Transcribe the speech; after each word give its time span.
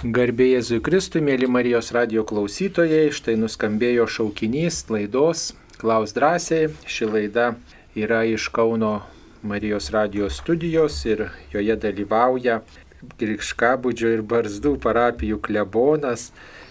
Garbė 0.00 0.46
Jėzui 0.54 0.78
Kristui, 0.80 1.20
mėly 1.20 1.44
Marijos 1.44 1.90
radio 1.92 2.22
klausytojai, 2.24 3.10
štai 3.12 3.34
nuskambėjo 3.36 4.06
šaukinys 4.08 4.86
laidos 4.88 5.50
Klaus 5.76 6.14
drąsiai. 6.16 6.70
Ši 6.88 7.08
laida 7.10 7.50
yra 7.92 8.22
iš 8.24 8.46
Kauno 8.48 9.02
Marijos 9.44 9.90
radio 9.92 10.30
studijos 10.32 11.02
ir 11.04 11.26
joje 11.52 11.76
dalyvauja 11.82 12.62
Grikškabudžio 13.20 14.14
ir 14.14 14.24
Barzdų 14.24 14.78
parapijų 14.80 15.36
klebonas 15.44 16.30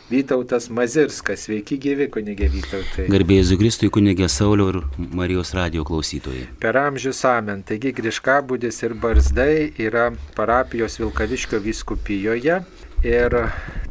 Vytautas 0.09 0.71
Mazirskas. 0.73 1.45
Sveiki 1.45 1.77
gyvi, 1.77 2.09
kunigė 2.09 2.49
Vytautai. 2.49 3.05
Garbėjai 3.13 3.61
Kristui, 3.61 3.91
kunigė 3.93 4.25
Saulio 4.25 4.71
ir 4.73 4.81
Marijos 4.97 5.53
radio 5.53 5.85
klausytojai. 5.85 6.47
Per 6.57 6.81
amžius 6.81 7.21
amen. 7.29 7.61
Taigi 7.61 7.93
Griškabudis 7.93 8.81
ir 8.89 8.97
Barzdai 8.97 9.69
yra 9.77 10.09
parapijos 10.33 10.97
Vilkaviškio 10.97 11.61
viskupijoje. 11.69 12.63
Ir 12.99 13.31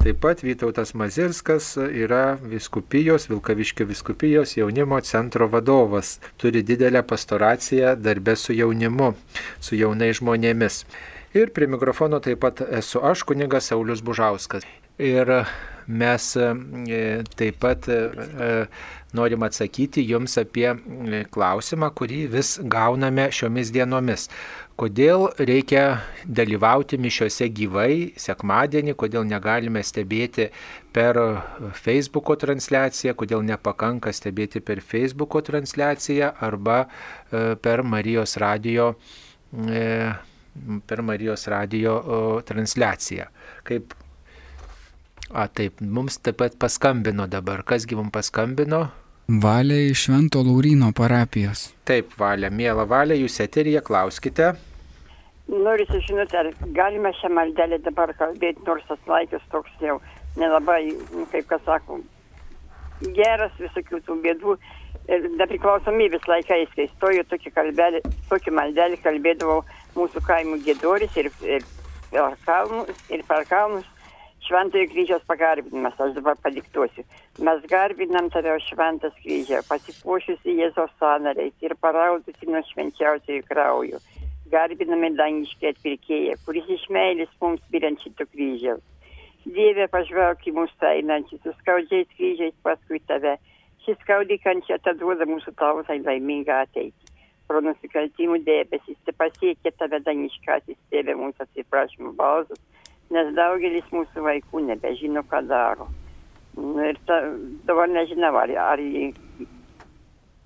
taip 0.02 0.18
pat 0.20 0.42
Vytautas 0.44 0.90
Mazirskas 0.92 1.78
yra 1.80 2.36
viskupijos, 2.44 3.24
Vilkaviškio 3.30 3.86
viskupijos 3.88 4.56
jaunimo 4.56 5.00
centro 5.00 5.46
vadovas. 5.48 6.18
Turi 6.36 6.62
didelę 6.62 7.02
pastoraciją 7.02 7.96
darbę 7.96 8.36
su 8.36 8.52
jaunimu, 8.52 9.14
su 9.60 9.76
jaunais 9.80 10.20
žmonėmis. 10.20 10.84
Ir 11.32 11.54
prie 11.56 11.70
mikrofono 11.72 12.20
taip 12.20 12.42
pat 12.44 12.60
esu 12.68 13.00
aš, 13.00 13.24
kunigas 13.24 13.72
Saulis 13.72 14.04
Bužauskas. 14.04 14.68
Ir 14.98 15.32
mes 15.88 16.28
e, 16.36 17.24
taip 17.36 17.58
pat 17.64 17.88
e, 17.88 17.98
norim 19.16 19.44
atsakyti 19.46 20.04
jums 20.04 20.36
apie 20.40 20.68
klausimą, 21.32 21.90
kurį 21.96 22.26
vis 22.32 22.56
gauname 22.60 23.28
šiomis 23.32 23.72
dienomis. 23.74 24.28
Kodėl 24.78 25.28
reikia 25.42 26.04
dalyvauti 26.22 27.00
mišiuose 27.02 27.48
gyvai 27.50 28.12
sekmadienį, 28.20 28.94
kodėl 29.00 29.24
negalime 29.26 29.82
stebėti 29.82 30.50
per 30.94 31.18
Facebook'o 31.74 32.36
transliaciją, 32.38 33.16
kodėl 33.18 33.42
nepakanka 33.48 34.12
stebėti 34.14 34.62
per 34.62 34.78
Facebook'o 34.84 35.42
transliaciją 35.50 36.30
arba 36.46 36.84
per 37.30 37.82
Marijos 37.82 38.36
radio 38.38 38.92
per 40.86 41.02
Marijos 41.02 41.46
radio 41.50 41.98
transliaciją. 42.46 43.26
Kaip 43.66 43.94
A, 45.28 45.44
taip, 45.52 45.82
mums 45.84 46.16
taip 46.24 46.38
pat 46.40 46.54
paskambino 46.56 47.26
dabar. 47.28 47.60
Kasgi 47.68 47.96
mums 47.98 48.12
paskambino? 48.14 48.86
Valė 49.28 49.82
iš 49.90 50.06
Švento 50.06 50.40
Laurino 50.40 50.88
parapijos. 50.96 51.66
Taip, 51.84 52.14
Valė, 52.16 52.48
mėla 52.48 52.86
Valė, 52.88 53.18
jūs 53.20 53.36
eterija, 53.44 53.82
klauskite. 53.84 54.54
Noriu 55.52 55.84
sužinoti, 55.90 56.36
ar 56.36 56.48
galime 56.76 57.12
šią 57.20 57.28
maldelę 57.36 57.76
dabar 57.84 58.14
kalbėti, 58.16 58.64
nors 58.64 58.86
tas 58.88 59.02
laikas 59.08 59.44
toks 59.52 59.84
jau 59.84 59.98
nelabai, 60.40 60.94
nu, 61.12 61.26
kaip 61.32 61.44
kas 61.52 61.60
sako, 61.66 62.00
geras 63.20 63.52
visokių 63.60 64.00
tų 64.08 64.18
bėdų. 64.24 64.56
Ir 65.12 65.28
nepriklausomybės 65.36 66.24
laikais, 66.28 66.72
kai 66.76 66.88
stojo 66.94 67.26
tokį, 67.28 67.52
kalbelį, 67.56 68.00
tokį 68.32 68.56
maldelį, 68.56 68.96
kalbėdavau 69.04 69.60
mūsų 69.96 70.24
kaimų 70.24 70.58
gėdoris 70.64 71.20
ir, 71.20 71.30
ir, 71.44 71.68
per 72.12 72.36
kalnus, 72.48 73.06
ir 73.12 73.24
per 73.28 73.44
kalnus 73.48 73.88
Šventojo 74.48 74.86
kryžiaus 74.88 75.24
pagarbinimas, 75.28 75.98
aš 76.00 76.14
dabar 76.16 76.36
padiktuosiu. 76.40 77.02
Mes 77.44 77.64
garbinam 77.68 78.30
tave 78.32 78.54
šventas 78.64 79.12
kryžė, 79.20 79.58
pasipuošusi 79.68 80.54
Jėzos 80.62 80.94
sanariais 81.02 81.66
ir 81.66 81.74
paraudusi 81.82 82.48
nuo 82.48 82.62
švenčiausiųjų 82.70 83.42
kraujų. 83.50 84.00
Garbiname 84.54 85.10
dangiškai 85.18 85.74
atpirkėją, 85.74 86.38
kuris 86.46 86.70
iš 86.78 86.86
meilės 86.96 87.34
mums 87.42 87.60
biriant 87.74 88.00
šito 88.00 88.24
kryžiaus. 88.30 88.80
Dieve 89.44 89.84
pažvelk 89.92 90.48
į 90.48 90.54
mūsų 90.62 90.88
einančius, 90.94 91.44
su 91.44 91.52
skaudžiais 91.58 92.08
kryžiais 92.16 92.56
paskui 92.64 93.02
tave. 93.04 93.36
Šis 93.84 94.00
skaudi 94.00 94.40
kančia 94.40 94.80
atiduoda 94.80 95.28
mūsų 95.28 95.52
tautai 95.60 96.00
laimingą 96.08 96.62
ateitį. 96.64 97.12
Pro 97.52 97.60
nusikaltimų 97.68 98.40
debesis, 98.48 98.96
te 99.04 99.12
pasiekia 99.12 99.76
tave 99.76 100.00
dangiškasis 100.08 100.80
tėvė 100.88 101.20
mūsų 101.20 101.44
atsiprašymų 101.44 102.16
balsus 102.16 102.64
nes 103.14 103.30
daugelis 103.36 103.86
mūsų 103.94 104.24
vaikų 104.24 104.64
nebežino, 104.68 105.24
ką 105.28 105.42
daro. 105.48 105.88
Nu, 106.58 106.78
ir 106.82 106.98
ta, 107.06 107.20
dabar 107.68 107.90
nežinau, 107.90 108.34
ar, 108.40 108.50
ar 108.62 108.82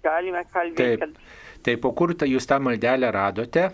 galime 0.05 0.45
kalbėti. 0.53 0.83
Taip, 0.83 1.00
kad... 1.00 1.62
taip 1.69 1.89
o 1.89 1.93
kur 1.97 2.12
ta, 2.19 2.28
jūs 2.28 2.47
tą 2.49 2.61
maldelę 2.62 3.11
radote? 3.15 3.71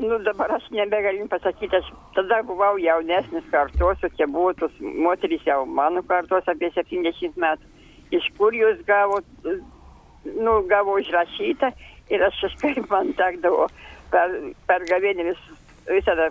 Nu, 0.00 0.16
dabar 0.24 0.54
aš 0.56 0.68
nebegaliu 0.72 1.26
pasakyti, 1.28 1.76
aš 1.76 1.88
tada 2.16 2.40
buvau 2.48 2.78
jaunesnis 2.80 3.44
kartos, 3.52 4.04
o 4.06 4.08
čia 4.16 4.28
buvo 4.30 4.54
tos 4.56 4.76
moterys 4.80 5.42
jau 5.44 5.64
mano 5.66 6.00
kartos 6.06 6.46
apie 6.48 6.70
70 6.76 7.36
metų. 7.36 7.68
Iš 8.16 8.30
kur 8.38 8.56
jūs 8.56 8.80
gavo, 8.88 9.20
nu, 9.44 10.54
gavo 10.70 10.96
užrašytą 11.02 11.72
ir 12.14 12.24
aš 12.26 12.40
kažkaip 12.46 12.88
man 12.90 13.12
tekdavo 13.18 13.68
per, 14.14 14.32
per 14.70 14.86
gavėnį 14.88 15.34
visada 15.90 16.30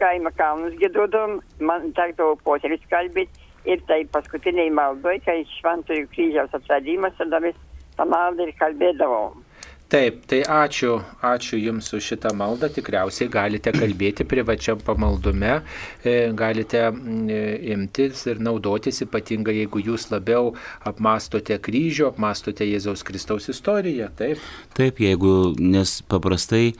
kaimo 0.00 0.32
kalnus 0.38 0.76
gėdodom, 0.80 1.40
man 1.60 1.92
tekdavo 1.98 2.36
poteris 2.44 2.84
kalbėti 2.92 3.48
ir 3.68 3.82
tai 3.90 4.04
paskutiniai 4.14 4.70
maldoj, 4.74 5.18
kai 5.26 5.42
šventojų 5.58 6.08
kryžiaus 6.14 6.54
atradimas, 6.56 7.16
tada 7.18 7.40
mes 7.44 7.58
tą 7.98 8.06
maldą 8.08 8.46
ir 8.46 8.54
kalbėdavom. 8.60 9.44
Taip, 9.88 10.18
tai 10.28 10.42
ačiū, 10.44 10.98
ačiū 11.24 11.56
Jums 11.56 11.86
už 11.96 12.04
šitą 12.10 12.34
maldą. 12.36 12.68
Tikriausiai 12.68 13.30
galite 13.32 13.72
kalbėti 13.72 14.26
privačiam 14.28 14.82
pamaldume, 14.84 15.62
e, 16.04 16.12
galite 16.36 16.82
e, 16.84 17.38
imtis 17.72 18.26
ir 18.28 18.42
naudotis, 18.44 19.00
ypatingai 19.06 19.54
jeigu 19.62 19.80
Jūs 19.86 20.10
labiau 20.12 20.50
apmastote 20.84 21.56
kryžių, 21.64 22.10
apmastote 22.10 22.68
Jėzaus 22.68 23.00
Kristaus 23.08 23.48
istoriją. 23.48 24.10
Taip, 24.20 24.44
taip 24.76 25.00
jeigu, 25.00 25.54
nes 25.56 25.94
paprastai 26.04 26.74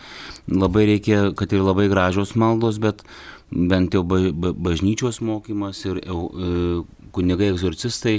labai 0.53 0.85
reikia, 0.93 1.31
kad 1.33 1.57
ir 1.57 1.65
labai 1.65 1.89
gražios 1.89 2.35
maldos, 2.37 2.77
bet 2.77 3.07
bent 3.49 3.97
jau 3.97 4.05
bažnyčios 4.05 5.23
mokymas 5.25 5.81
ir 5.89 6.05
e, 6.05 6.21
kunigai 7.17 7.55
egzorcistai 7.55 8.19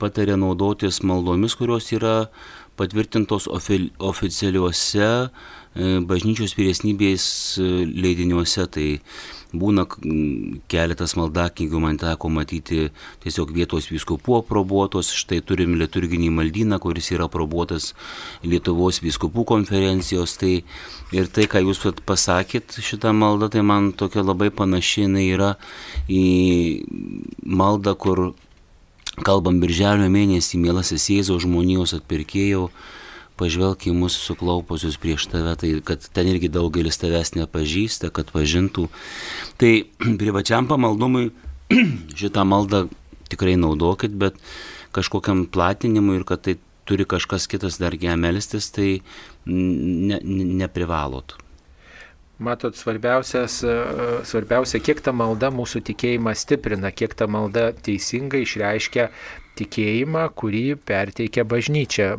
patarė 0.00 0.34
naudotis 0.40 1.02
maldomis, 1.06 1.54
kurios 1.54 1.92
yra 1.94 2.30
patvirtintos 2.78 3.48
oficialiuose 3.50 5.08
e, 5.08 5.98
bažnyčios 6.08 6.54
vyresnybės 6.58 7.24
e, 7.58 7.68
leidiniuose. 7.88 8.66
Tai 8.72 8.86
būna 9.48 9.86
keletas 10.68 11.14
maldakingių, 11.16 11.80
man 11.80 11.98
teko 12.00 12.28
matyti 12.32 12.88
tiesiog 13.24 13.52
vietos 13.56 13.88
vyskupų 13.92 14.40
aprobuotos. 14.42 15.12
Štai 15.16 15.40
turim 15.46 15.76
liturginį 15.80 16.30
maldyną, 16.36 16.80
kuris 16.82 17.10
yra 17.14 17.28
aprobuotas 17.28 17.94
Lietuvos 18.44 19.00
vyskupų 19.04 19.46
konferencijos. 19.48 20.36
Tai 20.40 20.52
ir 21.16 21.30
tai, 21.32 21.48
ką 21.48 21.64
jūs 21.64 21.80
pasakėt 22.08 22.80
šitą 22.84 23.14
maldą, 23.16 23.48
tai 23.52 23.64
man 23.64 23.92
tokia 23.96 24.24
labai 24.26 24.50
panaši 24.52 25.08
yra 25.28 25.54
į 26.12 26.84
maldą, 27.44 27.94
kur 27.96 28.32
Kalbam 29.26 29.58
birželio 29.62 30.08
mėnesį, 30.12 30.60
mielasis 30.62 31.08
Jėzaus 31.10 31.44
žmonijos 31.44 31.94
atpirkėjau, 31.96 32.68
pažvelk 33.38 33.88
į 33.88 33.94
mus 33.96 34.16
suklaupusius 34.18 34.98
prieš 35.00 35.28
tave, 35.32 35.54
tai 35.58 35.72
kad 35.86 36.04
ten 36.14 36.30
irgi 36.30 36.50
daugelis 36.52 36.98
tavęs 37.00 37.34
nepažįsta, 37.38 38.12
kad 38.14 38.30
pažintų. 38.34 38.88
Tai 39.60 39.72
privačiam 40.20 40.68
pamaldumui 40.70 41.30
šitą 42.18 42.44
maldą 42.48 42.86
tikrai 43.30 43.56
naudokit, 43.60 44.14
bet 44.18 44.38
kažkokiam 44.96 45.46
platinimui 45.52 46.20
ir 46.20 46.26
kad 46.28 46.46
tai 46.46 46.58
turi 46.88 47.04
kažkas 47.04 47.46
kitas 47.50 47.76
dar 47.80 47.94
ją 47.94 48.16
melstis, 48.16 48.70
tai 48.72 49.00
ne, 49.46 50.18
ne, 50.22 50.48
neprivalot. 50.64 51.36
Matot, 52.38 52.76
e, 53.66 53.74
svarbiausia, 54.22 54.78
kiek 54.78 55.00
ta 55.02 55.10
malda 55.10 55.50
mūsų 55.50 55.82
tikėjimą 55.88 56.34
stiprina, 56.38 56.92
kiek 56.94 57.16
ta 57.18 57.26
malda 57.26 57.72
teisingai 57.74 58.44
išreiškia 58.44 59.08
tikėjimą, 59.58 60.22
kurį 60.38 60.76
perteikia 60.86 61.42
bažnyčia. 61.42 62.12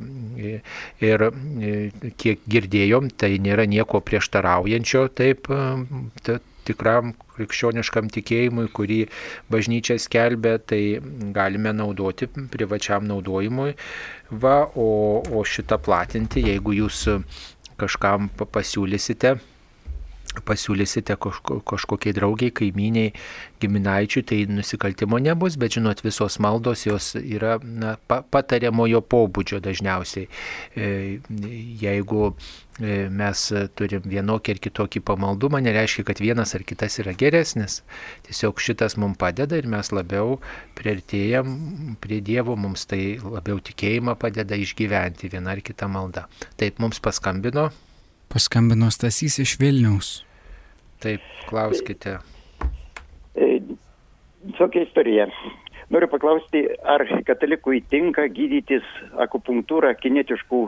Ir 1.08 1.24
e, 1.30 1.72
kiek 2.20 2.44
girdėjom, 2.52 3.08
tai 3.16 3.38
nėra 3.40 3.64
nieko 3.72 4.02
prieštaraujančio 4.04 5.06
taip 5.16 5.48
ta, 5.48 6.36
tikram 6.68 7.14
krikščioniškam 7.38 8.10
tikėjimui, 8.14 8.68
kurį 8.76 9.00
bažnyčia 9.56 9.96
skelbia, 10.04 10.58
tai 10.60 11.00
galime 11.36 11.72
naudoti 11.78 12.28
privačiam 12.52 13.08
naudojimui. 13.08 13.72
Va, 14.44 14.58
o, 14.76 14.90
o 15.24 15.46
šitą 15.48 15.80
platinti, 15.80 16.44
jeigu 16.52 16.76
jūs 16.82 17.06
kažkam 17.80 18.28
pasiūlysite, 18.36 19.38
pasiūlysite 20.46 21.16
kažko, 21.18 21.60
kažkokiai 21.68 22.14
draugiai, 22.14 22.54
kaimyniai, 22.54 23.14
giminaičiui, 23.62 24.24
tai 24.30 24.40
nusikaltimo 24.52 25.18
nebus, 25.22 25.58
bet 25.60 25.78
žinot, 25.78 26.04
visos 26.06 26.38
maldos 26.44 26.86
jos 26.86 27.12
yra 27.20 27.58
na, 27.64 27.96
pa, 28.08 28.22
patariamojo 28.22 29.02
pobūdžio 29.10 29.60
dažniausiai. 29.66 30.30
E, 30.78 30.92
jeigu 31.82 32.30
e, 32.30 33.10
mes 33.10 33.44
turim 33.80 34.06
vienokį 34.06 34.56
ar 34.56 34.62
kitokį 34.68 35.04
pamaldumą, 35.10 35.64
nereiškia, 35.66 36.06
kad 36.12 36.22
vienas 36.24 36.54
ar 36.56 36.64
kitas 36.68 37.02
yra 37.02 37.16
geresnis. 37.18 37.82
Tiesiog 38.30 38.62
šitas 38.62 39.00
mums 39.02 39.18
padeda 39.20 39.58
ir 39.58 39.68
mes 39.72 39.92
labiau 39.96 40.38
priartėjam 40.78 41.98
prie 42.04 42.22
Dievo, 42.22 42.56
mums 42.56 42.86
tai 42.90 43.18
labiau 43.18 43.60
tikėjimą 43.66 44.16
padeda 44.22 44.58
išgyventi 44.62 45.34
vieną 45.34 45.58
ar 45.58 45.66
kitą 45.66 45.90
maldą. 45.92 46.30
Taip 46.62 46.78
mums 46.80 47.02
paskambino. 47.02 47.72
Paskambino 48.30 48.92
Stasys 48.94 49.40
iš 49.42 49.56
Vilniaus. 49.58 50.10
Taip, 51.02 51.24
klauskite. 51.50 52.20
E, 53.34 53.48
Tokia 54.58 54.84
istorija. 54.86 55.26
Noriu 55.90 56.06
paklausti, 56.12 56.62
ar 56.86 57.02
katalikui 57.26 57.80
tinka 57.90 58.28
gydytis 58.30 58.86
akupunktūrą 59.26 59.96
kinetiškų 59.98 60.60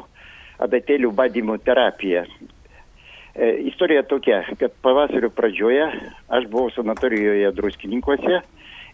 adatėlių 0.66 1.12
badymo 1.14 1.60
terapiją. 1.62 2.24
E, 2.26 3.52
istorija 3.70 4.02
tokia, 4.10 4.40
kad 4.58 4.74
pavasario 4.82 5.30
pradžioje 5.30 5.86
aš 6.34 6.48
buvau 6.50 6.72
sanatorijoje 6.74 7.52
druskininkuose 7.60 8.40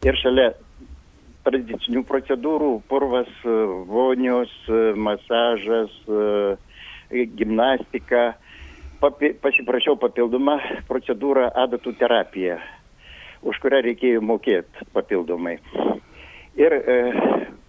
ir 0.03 0.19
šalia 0.19 0.49
tradicinių 1.47 2.03
procedūrų- 2.09 2.73
purvas, 2.91 3.31
vonios, 3.87 4.51
masažas, 4.99 5.95
gimnastika. 7.39 8.33
Papi, 8.97 9.29
pasiprašiau 9.37 9.93
papildomą 10.01 10.55
procedūrą 10.87 11.51
adatų 11.61 11.91
terapija, 11.99 12.55
už 13.45 13.59
kurią 13.61 13.83
reikėjo 13.85 14.23
mokėti 14.25 14.87
papildomai. 14.95 15.59
Ir 16.57 16.73
e, 16.73 16.95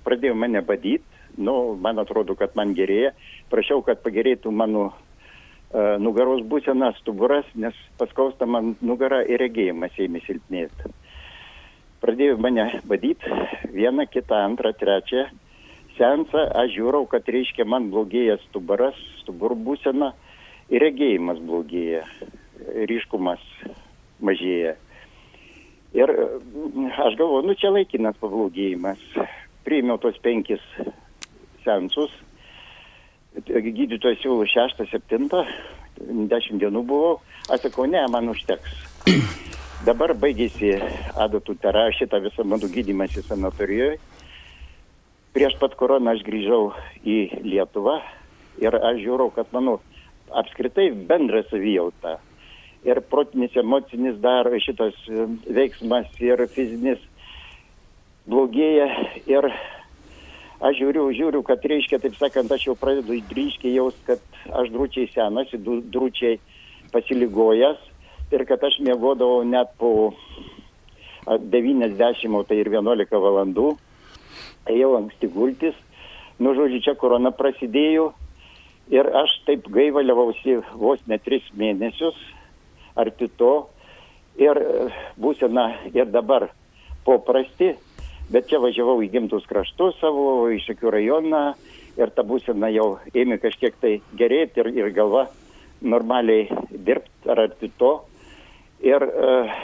pradėjo 0.07 0.39
mane 0.41 0.63
badyti, 0.65 1.05
nu, 1.37 1.75
man 1.77 2.01
atrodo, 2.01 2.33
kad 2.33 2.55
man 2.57 2.73
gerėja. 2.73 3.11
Prašiau, 3.53 3.83
kad 3.85 4.01
pagerėtų 4.01 4.49
mano 4.57 4.87
e, 4.89 5.99
nugaros 6.01 6.41
būsena, 6.49 6.95
stuburas, 7.03 7.45
nes 7.53 7.77
paskausta 8.01 8.49
man 8.49 8.79
nugarą 8.81 9.21
ir 9.29 9.43
regėjimas 9.45 9.99
ėmė 10.01 10.23
silpnėti. 10.25 10.95
Pradėjo 12.01 12.39
mane 12.41 12.71
badyti 12.89 13.37
vieną, 13.75 14.09
kitą, 14.09 14.47
antrą, 14.47 14.73
trečią 14.81 15.27
seansą. 15.99 16.47
Aš 16.57 16.73
žiūrau, 16.79 17.05
kad 17.13 17.29
reiškia 17.29 17.69
man 17.69 17.91
blogėja 17.93 18.39
stuburas, 18.47 18.97
stuburų 19.27 19.61
būsena 19.69 20.15
ir 20.69 20.85
regėjimas 20.85 21.41
blogėja, 21.45 22.05
ryškumas 22.89 23.43
mažėja. 24.25 24.77
Ir 25.97 26.13
mm, 26.13 26.91
aš 26.93 27.17
galvoju, 27.17 27.47
nu 27.49 27.57
čia 27.57 27.73
laikinas 27.73 28.19
pablogėjimas. 28.21 29.01
Priėmiau 29.65 30.01
tos 30.01 30.19
penkis 30.25 30.63
sensus. 31.65 32.13
Gydytojas 33.39 34.21
siūlo 34.23 34.47
šeštą, 34.49 34.89
septintą, 34.91 35.45
dešimt 36.01 36.61
dienų 36.63 36.85
buvau. 36.89 37.19
Aš 37.49 37.69
sakau, 37.69 37.87
ne, 37.89 38.03
man 38.13 38.29
užteks. 38.33 38.77
Dabar 39.89 40.13
baigėsi 40.19 40.75
adatų 41.17 41.55
tera, 41.63 41.87
šitą 41.95 42.21
visą 42.25 42.45
mano 42.45 42.69
gydymąsi 42.73 43.23
sanatorijoje. 43.25 43.97
Prieš 45.37 45.55
pat 45.61 45.77
koroną 45.79 46.17
aš 46.17 46.25
grįžau 46.27 46.73
į 47.07 47.45
Lietuvą 47.47 48.01
ir 48.59 48.75
aš 48.75 48.99
žiūrau, 49.05 49.31
kad 49.37 49.53
mano 49.55 49.79
apskritai 50.37 50.91
bendra 51.09 51.43
savijauta. 51.51 52.19
Ir 52.87 53.01
protinis, 53.11 53.57
emocinis 53.59 54.21
dar 54.23 54.47
šitas 54.63 54.97
veiksmas 55.51 56.11
ir 56.23 56.45
fizinis 56.55 57.01
blogėja. 58.31 58.87
Ir 59.27 59.49
aš 60.61 60.79
žiūriu, 60.79 61.09
žiūriu, 61.17 61.43
kad 61.47 61.65
reiškia, 61.65 61.99
taip 62.03 62.15
sakant, 62.21 62.53
aš 62.55 62.69
jau 62.69 62.77
pradedu 62.79 63.19
ryškiai 63.19 63.75
jaus, 63.75 63.99
kad 64.07 64.23
aš 64.61 64.71
drūčiai 64.75 65.11
senas, 65.15 65.51
drūčiai 65.55 66.39
pasiligojęs. 66.95 67.83
Ir 68.29 68.45
kad 68.45 68.63
aš 68.65 68.79
mėgodavau 68.85 69.43
net 69.49 69.73
po 69.81 70.13
90, 71.25 72.35
o 72.37 72.43
tai 72.45 72.61
ir 72.63 72.71
11 72.73 73.21
valandų, 73.25 73.69
ėjau 74.69 74.95
anksti 74.99 75.31
gultis, 75.33 75.77
nu 76.39 76.53
žodžiu, 76.57 76.81
čia 76.85 76.95
korona 77.01 77.33
prasidėjo 77.35 78.13
ir 78.91 79.09
aš 79.23 79.35
taip 79.47 79.69
gaivaliavausi 79.73 80.59
vos 80.81 81.01
ne 81.07 81.19
tris 81.23 81.45
mėnesius, 81.57 82.17
arti 82.99 83.29
to, 83.39 83.69
ir 84.39 84.59
būsena 85.21 85.69
ir 85.93 86.09
dabar 86.11 86.49
poprasti, 87.07 87.75
bet 88.33 88.49
čia 88.51 88.61
važiavau 88.63 89.01
į 89.05 89.11
gimtus 89.13 89.47
kraštus 89.49 89.99
savo, 90.01 90.49
į 90.53 90.61
Šakių 90.67 90.93
rajoną 90.95 91.43
ir 91.99 92.13
ta 92.15 92.23
būsena 92.23 92.71
jau 92.73 92.99
ėmė 93.15 93.41
kažkiek 93.43 93.77
tai 93.81 93.99
gerėti 94.19 94.63
ir, 94.63 94.71
ir 94.77 94.93
galva 94.97 95.27
normaliai 95.81 96.49
dirbti 96.71 97.31
ar 97.31 97.47
arti 97.49 97.71
to. 97.79 97.93
Ir, 98.85 99.03
uh, 99.03 99.59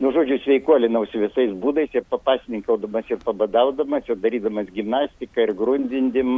nu, 0.00 0.08
žodžiu, 0.16 0.38
sveikolinausi 0.44 1.20
visais 1.20 1.52
būdais 1.62 1.90
ir 1.94 2.04
papasininkaudamas 2.08 3.06
ir 3.12 3.18
pabadaudamas 3.24 4.04
ir 4.08 4.16
darydamas 4.20 4.68
gimnastiką 4.72 5.38
ir 5.44 5.52
grūdindim, 5.58 6.30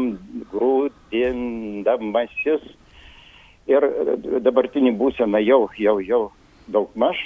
grūdindamasis. 0.53 2.62
Ir 3.70 3.82
dabartinį 4.43 4.93
būseną 4.99 5.38
jau, 5.47 5.62
jau, 5.79 5.97
jau 6.03 6.23
daug 6.67 6.91
maž. 6.99 7.19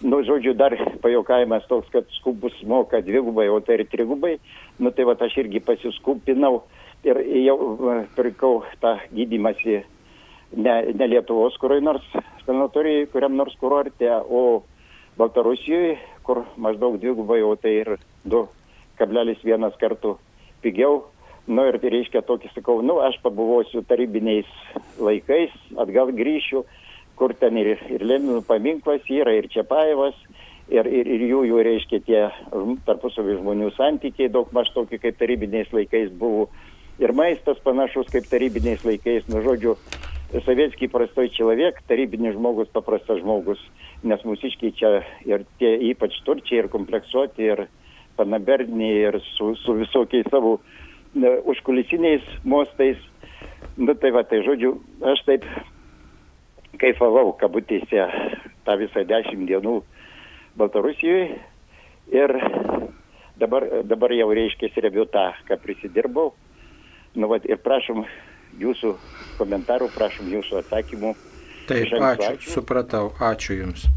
Nu, 0.00 0.22
žodžiu, 0.22 0.54
dar 0.54 0.72
pajokavimas 1.02 1.66
toks, 1.68 1.90
kad 1.92 2.06
skubus 2.16 2.54
moka 2.62 3.00
dvigubai, 3.02 3.48
o 3.50 3.60
tai 3.60 3.80
ir 3.80 3.86
trigubai. 3.90 4.38
Nu, 4.78 4.90
tai 4.94 5.04
va, 5.04 5.16
aš 5.18 5.36
irgi 5.42 5.60
pasiskupinau 5.60 6.62
ir 7.04 7.18
jau 7.44 7.58
pirkau 8.16 8.62
tą 8.80 8.96
gydymąsi 9.12 9.82
ne, 10.56 10.74
ne 10.94 11.06
Lietuvos 11.10 11.58
kurioj 11.60 11.82
nors 11.84 12.06
sanatorijai, 12.46 13.10
kuriam 13.12 13.36
nors 13.36 13.56
kurorte, 13.60 14.08
o 14.30 14.62
Baltarusijoje, 15.18 15.98
kur 16.22 16.44
maždaug 16.56 16.98
dvigubai, 17.02 17.42
o 17.42 17.54
tai 17.58 17.76
ir 17.82 17.94
2,1 18.28 19.78
kartų 19.80 20.16
pigiau 20.62 21.02
Nu 21.48 21.64
ir 21.64 21.78
tai 21.80 21.88
reiškia 21.94 22.20
tokį, 22.28 22.50
sakau, 22.52 22.82
nu 22.84 22.98
aš 23.00 23.14
pabuvosiu 23.24 23.80
tarybiniais 23.88 24.48
laikais, 25.00 25.54
atgal 25.80 26.10
grįšiu, 26.12 26.60
kur 27.16 27.32
ten 27.40 27.56
ir, 27.56 27.70
ir 27.88 28.04
Leninų 28.04 28.42
paminklas 28.44 29.08
yra, 29.08 29.32
ir 29.32 29.48
Čiapaevas, 29.54 30.18
ir, 30.68 30.84
ir, 30.84 31.08
ir 31.08 31.24
jų, 31.30 31.40
jų 31.48 31.62
reiškia 31.64 32.02
tie 32.04 32.20
tarpusavį 32.84 33.38
žmonių 33.38 33.70
santykiai 33.78 34.28
daug 34.28 34.52
maž 34.52 34.68
tokie 34.76 35.00
kaip 35.00 35.16
tarybiniais 35.16 35.72
laikais 35.72 36.12
buvo. 36.20 36.50
Ir 37.00 37.16
maistas 37.16 37.56
panašus 37.64 38.12
kaip 38.12 38.28
tarybiniais 38.28 38.84
laikais, 38.84 39.24
nu 39.32 39.40
žodžiu, 39.40 39.78
sovietskiai 40.45 40.89
prastoj 40.89 41.29
человек, 41.35 41.79
tarybinis 41.87 42.35
žmogus 42.37 42.71
paprastas 42.73 43.21
žmogus, 43.21 43.61
nes 44.03 44.23
mūsiškiai 44.25 44.73
čia 44.77 44.91
ir 45.29 45.45
tie 45.61 45.75
ypač 45.91 46.17
turčiai 46.25 46.63
ir 46.63 46.71
kompleksuoti 46.73 47.45
ir 47.51 47.65
panaberniai 48.17 49.09
ir 49.09 49.19
su, 49.33 49.53
su 49.61 49.77
visokiais 49.77 50.29
savo 50.31 50.59
užkulisiniais 51.45 52.25
mostais. 52.43 52.97
Nu 53.77 53.93
tai 53.97 54.11
va, 54.13 54.23
tai 54.25 54.43
žodžiu, 54.45 54.75
aš 55.13 55.23
taip 55.25 55.45
kaifavau 56.81 57.33
kabutėse 57.37 58.05
tą 58.65 58.77
visą 58.81 59.05
dešimt 59.07 59.47
dienų 59.49 59.79
Baltarusijoje 60.57 61.39
ir 62.13 62.33
dabar, 63.41 63.65
dabar 63.85 64.13
jau 64.13 64.29
reiškia 64.33 64.69
rebiu 64.85 65.05
tą, 65.09 65.31
ką 65.47 65.57
prisidirbau. 65.61 66.33
Nu, 67.15 67.29
va, 67.29 67.39
ir 67.45 67.61
prašom 67.61 68.05
jūsų 68.60 68.94
komentarų, 69.38 69.90
prašom 69.94 70.28
jūsų 70.32 70.60
atsakymų. 70.62 71.14
Taip, 71.68 71.92
ačiū, 71.92 72.28
ačiū, 72.32 72.52
supratau, 72.54 73.08
ačiū 73.20 73.58
Jums. 73.58 73.88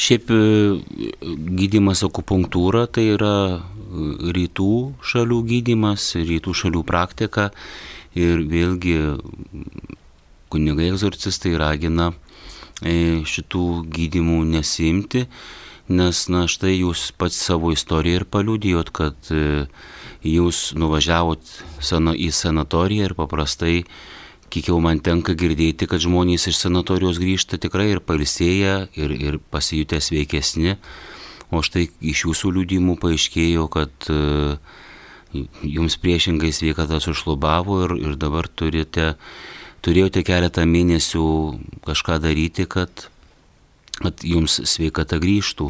Šiaip 0.00 0.30
e, 0.32 0.40
gydimas 1.60 2.02
akupunktūra 2.06 2.86
tai 2.90 3.10
yra 3.14 3.34
rytų 3.90 4.72
šalių 5.04 5.40
gydimas, 5.50 6.12
rytų 6.16 6.54
šalių 6.56 6.82
praktika 6.86 7.50
ir 8.18 8.42
vėlgi 8.50 8.96
kunigai 10.50 10.90
egzorcistai 10.90 11.54
ragina 11.60 12.10
e, 12.82 13.22
šitų 13.26 13.64
gydimų 13.90 14.42
nesimti, 14.50 15.26
nes 15.90 16.22
na 16.30 16.46
štai 16.50 16.76
jūs 16.80 17.10
pats 17.18 17.38
savo 17.50 17.74
istoriją 17.74 18.22
ir 18.22 18.26
paliudijot, 18.30 18.90
kad 18.94 19.30
e, 19.34 19.66
jūs 20.26 20.72
nuvažiavot 20.78 21.42
sano, 21.80 22.14
į 22.14 22.30
sanatoriją 22.34 23.10
ir 23.10 23.14
paprastai, 23.18 23.84
kiek 24.50 24.72
jau 24.72 24.80
man 24.82 24.98
tenka 25.00 25.36
girdėti, 25.38 25.86
kad 25.86 26.02
žmonės 26.02 26.48
iš 26.50 26.58
sanatorijos 26.64 27.20
grįžta 27.22 27.60
tikrai 27.62 27.92
ir 27.94 28.02
palsėję, 28.02 28.74
ir, 28.98 29.16
ir 29.16 29.40
pasijutę 29.52 30.00
sveikesni 30.02 30.76
o 31.50 31.62
štai 31.66 31.88
iš 32.12 32.24
jūsų 32.28 32.52
liūdimų 32.56 32.96
paaiškėjo, 33.02 33.66
kad 33.72 34.10
e, 34.10 34.18
jums 35.66 35.96
priešingai 36.00 36.52
sveikata 36.54 37.00
sušlubavo 37.02 37.80
ir, 37.86 37.96
ir 38.10 38.18
dabar 38.20 38.48
turite, 38.48 39.14
turėjote 39.84 40.22
keletą 40.26 40.66
mėnesių 40.68 41.26
kažką 41.86 42.20
daryti, 42.22 42.68
kad 42.70 43.08
kad 44.00 44.22
jums 44.24 44.54
sveikata 44.64 45.18
grįžtų. 45.20 45.66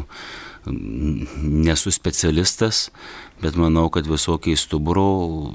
Nesu 0.65 1.89
specialistas, 1.89 2.91
bet 3.41 3.57
manau, 3.57 3.87
kad 3.89 4.05
visokiai 4.05 4.59
stuburo 4.59 5.53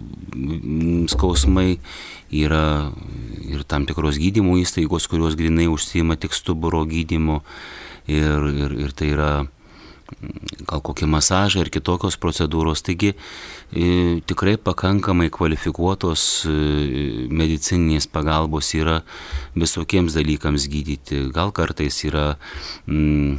skausmai 1.13 1.77
yra 2.35 2.91
ir 3.47 3.63
tam 3.71 3.87
tikros 3.87 4.19
gydymo 4.19 4.57
įstaigos, 4.59 5.07
kurios 5.07 5.39
grinai 5.39 5.69
užsima 5.71 6.19
tik 6.19 6.35
stuburo 6.35 6.83
gydymu. 6.91 7.43
Ir, 8.07 8.51
ir, 8.67 8.75
ir 8.87 8.93
tai 8.95 9.13
yra 9.15 9.31
gal 10.67 10.81
kokie 10.83 11.07
masažai 11.11 11.65
ir 11.65 11.71
kitokios 11.73 12.17
procedūros. 12.21 12.83
Taigi 12.87 13.13
e, 13.13 14.21
tikrai 14.27 14.57
pakankamai 14.59 15.29
kvalifikuotos 15.35 16.23
e, 16.47 16.55
medicininės 17.31 18.09
pagalbos 18.11 18.73
yra 18.79 19.01
visokiems 19.59 20.17
dalykams 20.17 20.69
gydyti. 20.73 21.25
Gal 21.35 21.53
kartais 21.57 21.99
yra 22.09 22.27
mm, 22.87 23.37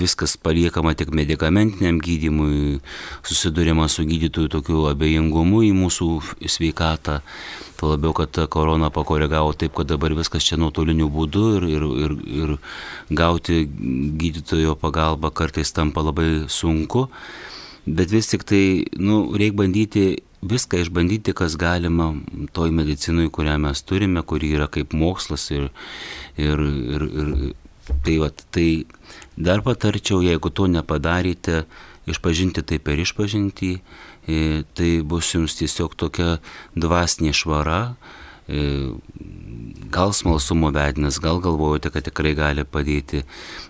viskas 0.00 0.36
paliekama 0.40 0.94
tik 0.98 1.14
medicamentiniam 1.14 2.00
gydimui, 2.02 2.80
susidurima 3.26 3.88
su 3.90 4.06
gydytojų 4.08 4.54
tokiu 4.58 4.88
abejingumu 4.92 5.64
į 5.68 5.74
mūsų 5.84 6.10
sveikatą. 6.56 7.20
Tuo 7.84 7.90
labiau, 7.92 8.14
kad 8.16 8.38
korona 8.48 8.88
pakoregavo 8.88 9.50
taip, 9.60 9.74
kad 9.76 9.90
dabar 9.90 10.14
viskas 10.16 10.46
čia 10.48 10.56
nuotoliniu 10.56 11.10
būdu 11.12 11.42
ir, 11.58 11.64
ir, 11.68 11.82
ir, 12.00 12.12
ir 12.38 12.52
gauti 13.12 13.58
gydytojo 14.22 14.72
pagalbą 14.80 15.28
kartais 15.36 15.74
tampa 15.76 16.00
labai 16.00 16.46
sunku. 16.48 17.02
Bet 17.84 18.08
vis 18.08 18.30
tik 18.32 18.46
tai, 18.48 18.62
nu, 18.96 19.18
reikia 19.36 19.58
bandyti 19.58 20.04
viską 20.40 20.80
išbandyti, 20.80 21.34
kas 21.36 21.58
galima 21.60 22.14
toj 22.56 22.72
medicinui, 22.72 23.28
kurią 23.28 23.58
mes 23.66 23.84
turime, 23.84 24.24
kuri 24.24 24.54
yra 24.56 24.70
kaip 24.72 24.96
mokslas 24.96 25.50
ir, 25.52 25.68
ir, 26.40 26.64
ir, 26.64 27.04
ir 27.04 27.34
tai, 28.00 28.16
va, 28.22 28.32
tai 28.32 28.68
dar 29.36 29.60
patarčiau, 29.66 30.24
jeigu 30.24 30.48
to 30.56 30.72
nepadarėte, 30.72 31.66
išpažinti 32.08 32.64
tai 32.64 32.80
per 32.80 33.04
išpažinti, 33.04 33.74
tai 34.26 34.90
bus 35.04 35.34
jums 35.34 35.56
tiesiog 35.58 35.94
tokia 36.00 36.38
dvasinė 36.76 37.34
švara, 37.36 37.94
e, 38.48 38.64
gal 39.92 40.14
smalsumo 40.16 40.72
vedinas, 40.74 41.20
gal 41.20 41.42
galvojate, 41.44 41.92
kad 41.92 42.06
tikrai 42.08 42.34
gali 42.38 42.64
padėti. 42.64 43.24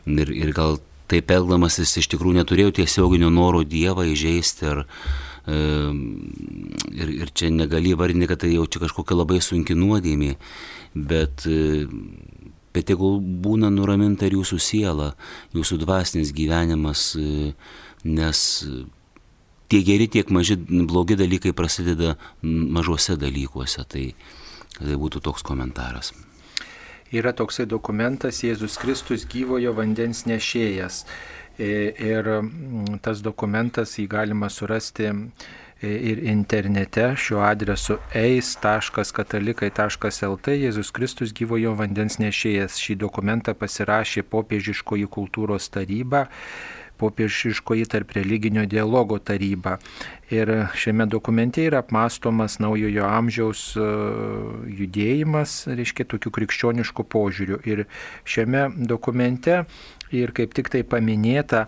Ir, 0.06 0.30
ir 0.30 0.54
gal 0.54 0.78
taip 1.10 1.30
elgdamasis 1.34 1.98
iš 2.00 2.08
tikrųjų 2.14 2.38
neturėjau 2.40 2.76
tiesioginio 2.80 3.32
noro 3.34 3.64
Dievą 3.66 4.06
įžeisti 4.12 4.70
ar, 4.70 4.84
e, 5.50 5.60
ir, 6.94 7.14
ir 7.18 7.34
čia 7.34 7.50
negali 7.50 7.96
vardinti, 7.98 8.30
kad 8.30 8.44
tai 8.46 8.54
jau 8.54 8.68
čia 8.70 8.86
kažkokia 8.86 9.18
labai 9.18 9.42
sunki 9.42 9.76
nuodėmė, 9.76 10.34
bet, 10.94 11.48
bet 12.74 12.94
jeigu 12.94 13.16
būna 13.18 13.74
nuraminta 13.74 14.30
ir 14.30 14.38
jūsų 14.38 14.62
siela, 14.62 15.14
jūsų 15.56 15.82
dvasinis 15.82 16.30
gyvenimas, 16.36 17.10
nes 18.04 18.44
tiek 19.68 19.84
geri, 19.86 20.08
tiek 20.08 20.30
maži 20.30 20.56
blogi 20.58 21.16
dalykai 21.18 21.52
prasideda 21.56 22.14
mažuose 22.42 23.16
dalykuose. 23.20 23.84
Tai, 23.88 24.04
tai 24.78 24.94
būtų 25.00 25.20
toks 25.24 25.42
komentaras. 25.46 26.12
Yra 27.14 27.32
toksai 27.36 27.66
dokumentas 27.70 28.42
Jėzus 28.42 28.78
Kristus 28.80 29.26
gyvojo 29.30 29.72
vandens 29.76 30.24
nešėjas. 30.26 31.04
E, 31.54 31.94
ir 32.02 32.26
tas 33.04 33.20
dokumentas 33.22 33.98
jį 34.00 34.08
galima 34.10 34.48
surasti 34.50 35.06
e, 35.06 35.14
ir 36.10 36.18
internete 36.26 37.14
šiuo 37.14 37.38
adresu 37.46 38.02
eis.katalikai.lt 38.18 40.46
Jėzus 40.58 40.90
Kristus 40.96 41.30
gyvojo 41.36 41.76
vandens 41.78 42.18
nešėjas. 42.18 42.74
Šį 42.82 42.94
dokumentą 43.04 43.54
pasirašė 43.54 44.26
popiežiškoji 44.34 45.06
kultūros 45.14 45.70
taryba 45.70 46.26
popiežiškoji 46.98 47.88
tarp 47.90 48.14
religinio 48.16 48.64
dialogo 48.66 49.18
taryba. 49.18 49.78
Ir 50.32 50.50
šiame 50.78 51.06
dokumente 51.10 51.64
yra 51.66 51.82
apmastomas 51.84 52.58
naujojo 52.62 53.04
amžiaus 53.06 53.64
e, 53.76 53.88
judėjimas, 54.80 55.56
reiškia, 55.68 56.06
tokių 56.14 56.32
krikščioniškų 56.38 57.06
požiūrių. 57.14 57.60
Ir 57.68 57.84
šiame 58.24 58.68
dokumente 58.88 59.64
ir 60.14 60.32
kaip 60.36 60.54
tik 60.56 60.70
tai 60.72 60.84
paminėta, 60.86 61.66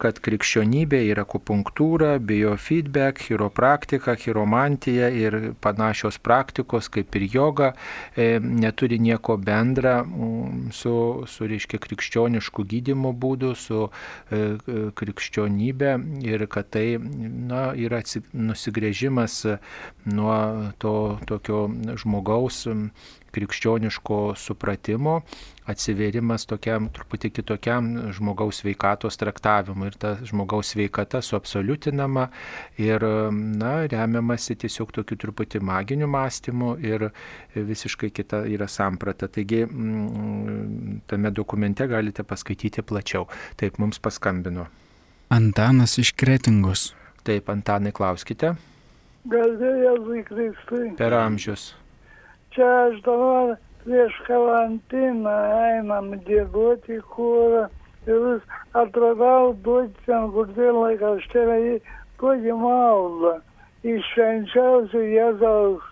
kad 0.00 0.18
krikščionybė 0.24 1.00
yra 1.10 1.24
akupunktūra, 1.24 2.16
biofeedback, 2.24 3.20
chiropraktika, 3.26 4.14
chiromantija 4.20 5.10
ir 5.12 5.36
panašios 5.64 6.18
praktikos 6.24 6.88
kaip 6.92 7.16
ir 7.18 7.26
joga 7.32 7.72
e, 8.16 8.38
neturi 8.40 8.98
nieko 9.02 9.36
bendra 9.36 9.98
mm, 10.04 10.70
su, 10.72 10.94
su 11.28 11.48
reiškia, 11.50 11.80
krikščionišku 11.84 12.64
gydimo 12.70 13.12
būdu, 13.12 13.52
su 13.58 13.86
e, 13.88 14.42
krikščionybė 14.96 15.92
ir 16.24 16.46
kad 16.52 16.70
tai 16.74 16.86
na, 17.00 17.66
yra 17.76 18.00
nusigrėžimas 18.32 19.42
nuo 20.08 20.38
to 20.80 20.94
tokio 21.28 21.66
žmogaus 22.00 22.64
krikščioniško 23.34 24.18
supratimo, 24.38 25.20
atsiverimas 25.70 26.44
tokiam 26.48 26.90
truputį 26.92 27.30
kitokiam 27.38 27.88
žmogaus 28.14 28.60
veikatos 28.66 29.16
traktavimui 29.20 29.88
ir 29.90 29.96
ta 30.00 30.14
žmogaus 30.26 30.74
sveikata 30.74 31.22
suabsoliutinama 31.24 32.26
ir 32.82 33.04
na, 33.32 33.72
remiamasi 33.90 34.58
tiesiog 34.64 34.92
tokiu 34.98 35.18
truputį 35.20 35.62
maginiu 35.64 36.08
mąstymu 36.12 36.74
ir 36.84 37.08
visiškai 37.54 38.12
kita 38.14 38.44
yra 38.50 38.68
samprata. 38.68 39.28
Taigi 39.28 39.64
mm, 39.64 41.00
tame 41.10 41.32
dokumente 41.34 41.88
galite 41.88 42.26
paskaityti 42.28 42.84
plačiau. 42.84 43.28
Taip 43.60 43.80
mums 43.82 44.02
paskambino. 44.02 44.68
Antanas 45.32 45.96
iš 45.98 46.12
Kretingos. 46.20 46.92
Taip, 47.24 47.48
Antanai, 47.48 47.94
klauskite. 47.96 48.52
Garbėjai 49.32 50.20
Kristui. 50.28 50.90
Per 50.98 51.16
amžius 51.16 51.70
čia 52.54 52.70
aš 52.88 53.00
dabar 53.02 53.56
prieš 53.84 54.14
karantiną 54.26 55.32
einam 55.70 56.12
dėgoti 56.26 57.00
kurą 57.14 57.64
ir 58.06 58.22
atradau 58.82 59.54
duoti 59.64 60.06
ten 60.06 60.30
kur 60.36 60.52
tai 60.58 60.70
laikraštelę 60.76 61.56
į 61.72 61.74
tokį 62.22 62.54
maldą 62.60 63.32
į 63.90 63.96
švenčiausio 64.10 65.02
Jėzaus 65.16 65.90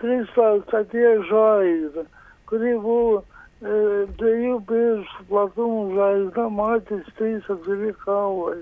Kristaus 0.00 0.74
atėjo 0.80 1.14
žaizdą, 1.28 2.06
kuri 2.48 2.74
buvo 2.80 3.20
e, 3.20 3.78
dviejų 4.18 4.58
pirštų 4.70 5.28
platumų 5.30 5.84
žaizda, 5.98 6.48
matys 6.58 7.14
trys 7.18 7.48
atviri 7.50 7.90
kaulai. 8.06 8.60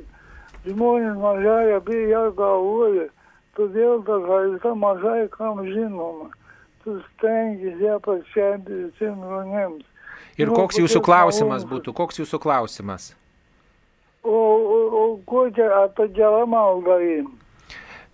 Žmonės 0.67 1.19
mažai 1.21 1.75
apie 1.76 2.05
ją 2.11 2.29
galvoja, 2.38 3.11
todėl 3.59 4.00
ta 4.09 4.23
žaizda 4.29 4.79
mažai 4.87 5.26
kam 5.37 5.61
žinoma 5.69 6.33
tu 6.85 6.99
stengiasi 7.07 7.85
ją 7.87 7.99
pašventi 8.05 8.79
visiems 8.85 9.25
žmonėms. 9.27 9.85
Ir 10.41 10.49
nu, 10.49 10.57
koks 10.57 10.81
jūsų 10.81 11.03
klausimas 11.05 11.67
būtų? 11.69 11.93
Koks 11.97 12.23
jūsų 12.23 12.41
klausimas? 12.43 13.12
O, 14.23 14.33
o, 14.33 14.79
o 14.99 15.05
kokia 15.29 15.69
apie 15.83 16.09
gerą 16.17 16.47
maldą 16.49 16.99
jiems? 17.03 17.41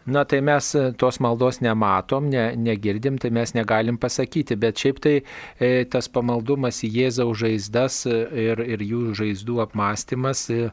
Na 0.09 0.25
tai 0.25 0.41
mes 0.41 0.75
e, 0.75 0.87
tos 0.97 1.19
maldos 1.21 1.59
nematom, 1.61 2.31
ne, 2.33 2.45
negirdim, 2.57 3.19
tai 3.21 3.29
mes 3.29 3.53
negalim 3.53 3.99
pasakyti, 4.01 4.57
bet 4.57 4.81
šiaip 4.81 5.03
tai 5.05 5.15
e, 5.61 5.85
tas 5.93 6.09
pamaldumas 6.09 6.79
į 6.87 6.89
Jėzaus 6.95 7.37
žaizdas 7.43 7.99
e, 8.09 8.15
ir, 8.49 8.63
ir 8.65 8.85
jų 8.89 9.03
žaizdų 9.19 9.59
apmąstymas, 9.67 10.47
e, 10.55 10.71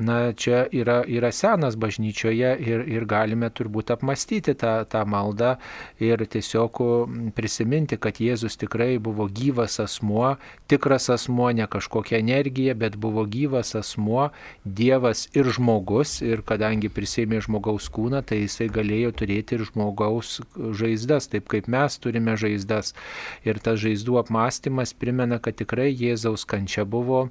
na 0.00 0.32
čia 0.32 0.62
yra, 0.72 1.02
yra 1.04 1.28
senas 1.36 1.76
bažnyčioje 1.76 2.54
ir, 2.64 2.86
ir 2.88 3.04
galime 3.10 3.50
turbūt 3.52 3.92
apmastyti 3.92 4.54
tą, 4.56 4.78
tą 4.88 5.04
maldą 5.04 5.56
ir 6.00 6.24
tiesiog 6.24 6.80
prisiminti, 7.36 7.98
kad 8.00 8.22
Jėzus 8.22 8.56
tikrai 8.56 8.94
buvo 9.02 9.28
gyvas 9.28 9.76
asmuo, 9.84 10.38
tikras 10.70 11.10
asmuo, 11.12 11.50
ne 11.52 11.68
kažkokia 11.68 12.22
energija, 12.22 12.72
bet 12.78 12.96
buvo 12.96 13.26
gyvas 13.28 13.74
asmuo, 13.76 14.30
Dievas 14.64 15.26
ir 15.36 15.52
žmogus 15.52 16.22
ir 16.24 16.40
kadangi 16.46 16.88
prisėmė 16.88 17.42
žmogaus 17.44 17.92
kūną, 17.92 18.24
tai 18.24 18.44
jisai 18.46 18.70
galėjo 18.78 19.12
turėti 19.20 19.58
ir 19.58 19.66
žmogaus 19.68 20.38
žaizdas, 20.56 21.28
taip 21.32 21.50
kaip 21.52 21.68
mes 21.68 21.98
turime 21.98 22.38
žaizdas. 22.40 22.94
Ir 23.44 23.60
tas 23.62 23.80
žaizdų 23.82 24.20
apmąstymas 24.22 24.94
primena, 24.96 25.42
kad 25.42 25.58
tikrai 25.58 25.90
Jėzaus 25.90 26.46
kančia 26.48 26.86
buvo 26.88 27.26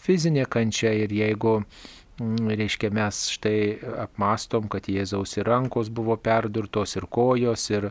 fizinė 0.00 0.46
kančia 0.50 0.92
ir 0.96 1.12
jeigu 1.12 1.60
mm, 1.60 2.50
reiškia, 2.60 2.90
mes 2.94 3.22
štai 3.34 3.58
apmastom, 4.06 4.68
kad 4.72 4.88
Jėzaus 4.90 5.36
ir 5.38 5.48
rankos 5.50 5.92
buvo 5.92 6.16
perdurtos, 6.20 6.96
ir 6.96 7.08
kojos, 7.10 7.68
ir, 7.74 7.90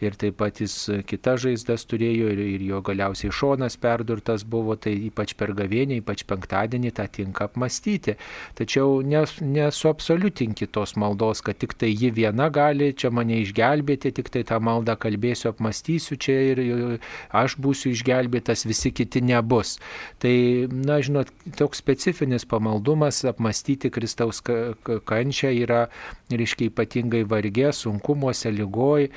ir 0.00 0.16
taip 0.20 0.38
pat 0.40 0.60
jis 0.62 0.74
kitas 1.08 1.42
žaizdas 1.44 1.84
turėjo 1.88 2.30
ir, 2.32 2.40
ir 2.56 2.64
jo 2.64 2.80
galiausiai 2.84 3.32
šonas 3.34 3.76
perdurtas 3.80 4.44
buvo, 4.48 4.76
tai 4.80 4.94
ypač 5.08 5.34
per 5.38 5.52
gavienį, 5.56 6.00
ypač 6.00 6.24
penktadienį 6.28 6.92
tą 6.96 7.06
tinka 7.12 7.46
apmastyti. 7.50 8.16
Tačiau 8.58 9.00
nes, 9.06 9.36
nesuabsoliutinki 9.40 10.70
tos 10.72 10.96
maldos, 11.00 11.42
kad 11.44 11.58
tik 11.60 11.76
tai 11.80 11.92
ji 11.92 12.12
viena 12.16 12.48
gali 12.52 12.92
čia 12.96 13.12
mane 13.14 13.40
išgelbėti, 13.44 14.14
tik 14.16 14.32
tai 14.32 14.44
tą 14.48 14.60
maldą 14.64 14.96
kalbėsiu, 15.00 15.50
apmastysiu 15.52 16.18
čia 16.20 16.38
ir 16.52 16.62
aš 17.36 17.56
būsiu 17.60 17.92
išgelbėtas, 17.94 18.66
visi 18.68 18.92
kiti 18.94 19.22
nebus. 19.24 19.76
Tai, 20.22 20.34
na, 20.70 21.00
žinot, 21.04 21.30
toks 21.58 21.80
specifinis 21.82 22.46
pamaldumas 22.48 23.22
apmastyti 23.28 23.90
Kristaus 23.92 24.42
kančią 24.44 25.52
yra, 25.62 25.84
reiškia, 26.30 26.70
ypatingai 26.70 27.22
vargė, 27.28 27.70
sunkumuose, 27.76 28.52
lygoj. 28.54 29.08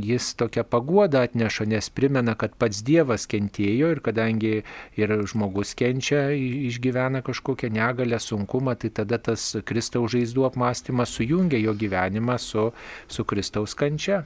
Jis 0.00 0.34
tokią 0.40 0.64
paguodą 0.64 1.22
atneša, 1.26 1.66
nes 1.68 1.90
primena, 1.90 2.34
kad 2.38 2.54
pats 2.56 2.82
Dievas 2.86 3.26
kentėjo 3.30 3.90
ir 3.92 4.00
kadangi 4.04 4.52
ir 4.96 5.14
žmogus 5.28 5.74
kenčia, 5.78 6.30
išgyvena 6.68 7.22
kažkokią 7.26 7.72
negalę, 7.74 8.20
sunkumą, 8.22 8.76
tai 8.80 8.92
tada 8.94 9.18
tas 9.18 9.56
Kristaus 9.68 10.14
žaizdų 10.14 10.46
apmąstymas 10.48 11.12
sujungia 11.18 11.60
jo 11.60 11.74
gyvenimą 11.74 12.38
su, 12.40 12.70
su 13.08 13.24
Kristaus 13.24 13.74
kančia. 13.74 14.22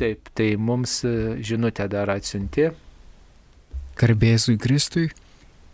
Taip, 0.00 0.30
tai 0.34 0.54
mums 0.56 1.02
žinutę 1.44 1.88
dar 1.92 2.10
atsiunti. 2.10 2.70
Garbėzui 4.00 4.56
Kristui. 4.56 5.10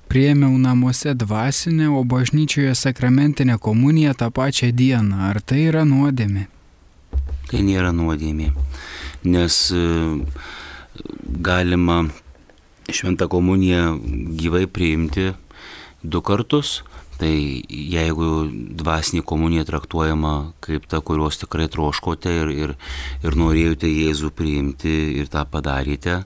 Priėmiau 0.07 0.55
namuose 0.59 1.15
dvasinę, 1.19 1.89
o 1.91 2.05
bažnyčioje 2.07 2.75
sakramentinę 2.75 3.59
komuniją 3.59 4.15
tą 4.15 4.31
pačią 4.31 4.71
dieną. 4.71 5.19
Ar 5.31 5.41
tai 5.43 5.67
yra 5.71 5.83
nuodėmė? 5.87 6.47
Tai 7.47 7.63
nėra 7.63 7.93
nuodėmė, 7.95 8.51
nes 9.31 9.59
galima 11.47 12.01
šventą 12.91 13.29
komuniją 13.31 13.97
gyvai 14.39 14.67
priimti 14.67 15.33
du 16.03 16.23
kartus. 16.23 16.83
Tai 17.17 17.33
jeigu 17.33 18.27
dvasinė 18.77 19.23
komunija 19.25 19.65
traktuojama 19.65 20.53
kaip 20.61 20.85
ta, 20.91 21.01
kurios 21.01 21.39
tikrai 21.41 21.65
troškote 21.73 22.35
ir, 22.43 22.51
ir, 22.53 22.75
ir 23.25 23.39
norėjote 23.41 23.89
Jėzų 23.89 24.35
priimti 24.37 24.93
ir 25.23 25.31
tą 25.33 25.47
padarėte, 25.49 26.19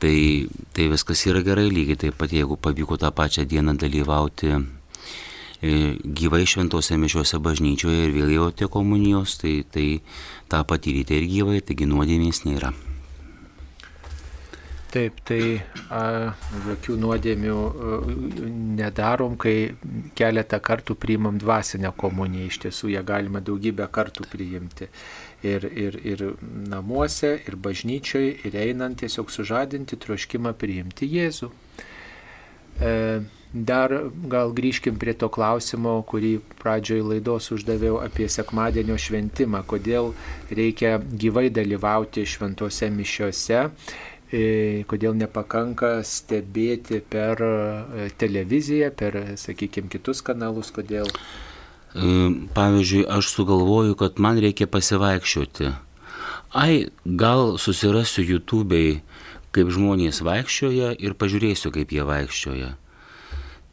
tai, 0.00 0.16
tai 0.72 0.88
viskas 0.88 1.26
yra 1.28 1.44
gerai 1.44 1.66
lygiai 1.68 2.00
taip 2.06 2.16
pat, 2.16 2.32
jeigu 2.32 2.56
pavyko 2.56 2.96
tą 3.02 3.12
pačią 3.12 3.44
dieną 3.44 3.76
dalyvauti 3.76 4.54
e, 4.56 4.62
gyvai 5.60 6.44
šventose 6.48 6.98
mišiuose 7.00 7.40
bažnyčioje 7.42 8.06
ir 8.06 8.16
vėl 8.16 8.34
jautė 8.34 8.68
komunijos, 8.72 9.38
tai, 9.40 9.60
tai 9.72 9.88
tą 10.52 10.64
patyrėte 10.68 11.16
ir 11.16 11.30
gyvai, 11.30 11.62
taigi 11.64 11.88
nuodėmės 11.88 12.44
nėra. 12.48 12.74
Taip, 14.96 15.18
tai 15.28 15.58
a, 15.92 16.32
jokių 16.64 16.94
nuodėmių 17.02 17.54
a, 17.56 17.96
nedarom, 18.78 19.34
kai 19.36 19.74
keletą 20.16 20.60
kartų 20.62 20.94
priimam 21.02 21.40
dvasinę 21.42 21.90
komuniją. 21.98 22.46
Iš 22.48 22.60
tiesų 22.64 22.92
ją 22.94 23.02
galima 23.04 23.42
daugybę 23.44 23.88
kartų 23.92 24.24
priimti. 24.30 24.88
Ir, 25.44 25.66
ir, 25.68 25.98
ir 26.00 26.22
namuose, 26.70 27.34
ir 27.44 27.58
bažnyčioje, 27.60 28.30
ir 28.48 28.56
einant 28.62 29.02
tiesiog 29.02 29.28
sužadinti 29.34 29.98
troškimą 30.00 30.54
priimti 30.56 31.10
Jėzų. 31.12 31.50
E, 32.80 32.94
dar 33.68 33.92
gal 34.28 34.52
grįžkim 34.56 34.98
prie 35.00 35.14
to 35.16 35.30
klausimo, 35.32 35.98
kurį 36.08 36.34
pradžioj 36.60 37.04
laidos 37.12 37.48
uždaviau 37.54 38.00
apie 38.02 38.28
sekmadienio 38.32 38.98
šventimą. 39.00 39.62
Kodėl 39.68 40.12
reikia 40.50 40.98
gyvai 41.00 41.48
dalyvauti 41.54 42.26
šventose 42.28 42.90
mišiose 42.92 43.64
E, 44.26 44.82
kodėl 44.90 45.14
nepakanka 45.14 46.00
stebėti 46.02 46.98
per 46.98 47.38
e, 47.46 48.08
televiziją, 48.18 48.90
per, 48.98 49.20
sakykime, 49.38 49.86
kitus 49.92 50.18
kanalus, 50.26 50.72
kodėl. 50.74 51.06
E, 51.06 52.08
pavyzdžiui, 52.56 53.04
aš 53.06 53.30
sugalvoju, 53.36 53.94
kad 54.00 54.18
man 54.18 54.40
reikia 54.42 54.66
pasivaikščioti. 54.66 55.70
Ai, 56.58 56.88
gal 57.06 57.54
susirasiu 57.62 58.24
YouTube'ai, 58.32 58.98
kaip 59.54 59.70
žmonės 59.70 60.24
vaikščioja 60.26 60.96
ir 60.98 61.14
pažiūrėsiu, 61.14 61.70
kaip 61.78 61.94
jie 61.94 62.02
vaikščioja. 62.10 62.74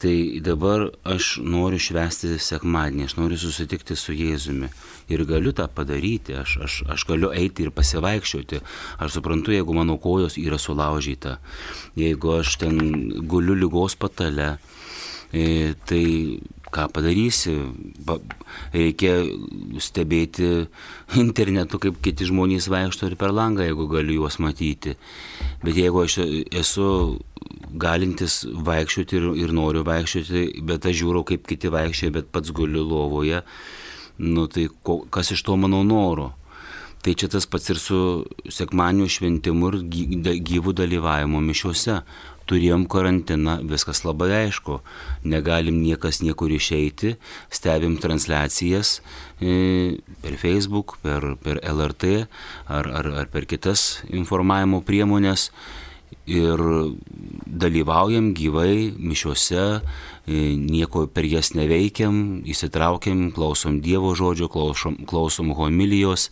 Tai 0.03 0.39
dabar 0.43 0.89
aš 1.07 1.37
noriu 1.39 1.79
švęsti 1.79 2.33
sekmadienį, 2.43 3.05
aš 3.07 3.13
noriu 3.15 3.37
susitikti 3.39 3.95
su 3.95 4.11
Jėzumi 4.11 4.67
ir 5.07 5.23
galiu 5.29 5.53
tą 5.55 5.69
padaryti, 5.71 6.35
aš, 6.35 6.57
aš, 6.65 6.73
aš 6.91 7.05
galiu 7.07 7.29
eiti 7.31 7.63
ir 7.63 7.71
pasivaikščioti. 7.71 8.59
Aš 8.99 9.15
suprantu, 9.15 9.53
jeigu 9.55 9.75
mano 9.77 9.95
kojos 10.03 10.35
yra 10.41 10.59
sulaužyta, 10.59 11.37
jeigu 11.95 12.35
aš 12.35 12.57
ten 12.65 12.81
guliu 13.31 13.55
lygos 13.55 13.95
patale, 13.95 14.57
e, 15.31 15.71
tai 15.87 16.03
ką 16.73 16.89
padarysi, 16.91 17.53
reikia 18.73 19.15
stebėti 19.87 20.49
internetu, 21.23 21.79
kaip 21.79 22.03
kiti 22.03 22.27
žmonės 22.27 22.67
vaikšto 22.73 23.11
ir 23.11 23.15
per 23.19 23.31
langą, 23.31 23.63
jeigu 23.69 23.87
galiu 23.91 24.23
juos 24.23 24.39
matyti. 24.43 24.97
Bet 25.63 25.77
jeigu 25.79 26.03
aš 26.03 26.19
esu 26.51 26.87
galintis 27.79 28.43
vaikščioti 28.67 29.17
ir, 29.19 29.27
ir 29.45 29.53
noriu 29.55 29.83
vaikščioti, 29.87 30.63
bet 30.67 30.85
aš 30.89 30.99
žiūriu, 31.01 31.23
kaip 31.27 31.47
kiti 31.47 31.71
vaikščioja, 31.73 32.15
bet 32.19 32.31
pats 32.35 32.51
guliu 32.55 32.83
lovoje, 32.85 33.41
nu 34.19 34.47
tai 34.51 34.67
ko, 34.83 35.01
kas 35.09 35.31
iš 35.33 35.43
to 35.47 35.57
mano 35.57 35.81
noro. 35.87 36.33
Tai 37.03 37.15
čia 37.19 37.27
tas 37.27 37.47
pats 37.49 37.71
ir 37.73 37.79
su 37.83 37.97
sekmanių 38.47 39.09
šventimu 39.11 39.71
ir 39.71 39.79
gyvų 40.47 40.71
dalyvavimu 40.77 41.41
mišiuose. 41.49 41.97
Turėjom 42.49 42.87
karantiną, 42.91 43.59
viskas 43.69 44.03
labai 44.03 44.29
aišku, 44.43 44.81
negalim 45.23 45.79
niekas 45.83 46.19
niekur 46.23 46.51
išeiti, 46.51 47.15
stebim 47.53 47.95
transliacijas 48.03 48.97
e, 49.39 50.01
per 50.23 50.35
Facebook, 50.41 50.97
per, 51.05 51.35
per 51.43 51.61
LRT 51.63 52.25
ar, 52.67 52.89
ar, 52.89 53.13
ar 53.23 53.31
per 53.31 53.47
kitas 53.47 54.03
informavimo 54.11 54.83
priemonės. 54.83 55.51
Ir 56.29 56.61
dalyvaujam 57.49 58.29
gyvai 58.37 58.93
mišiuose, 58.95 59.63
E, 60.23 60.55
nieko 60.55 61.03
per 61.11 61.25
jas 61.27 61.49
neveikiam, 61.51 62.45
įsitraukiam, 62.47 63.25
klausom 63.35 63.81
Dievo 63.83 64.13
žodžio, 64.15 64.47
klausom, 64.47 64.95
klausom 65.03 65.51
homilijos, 65.57 66.29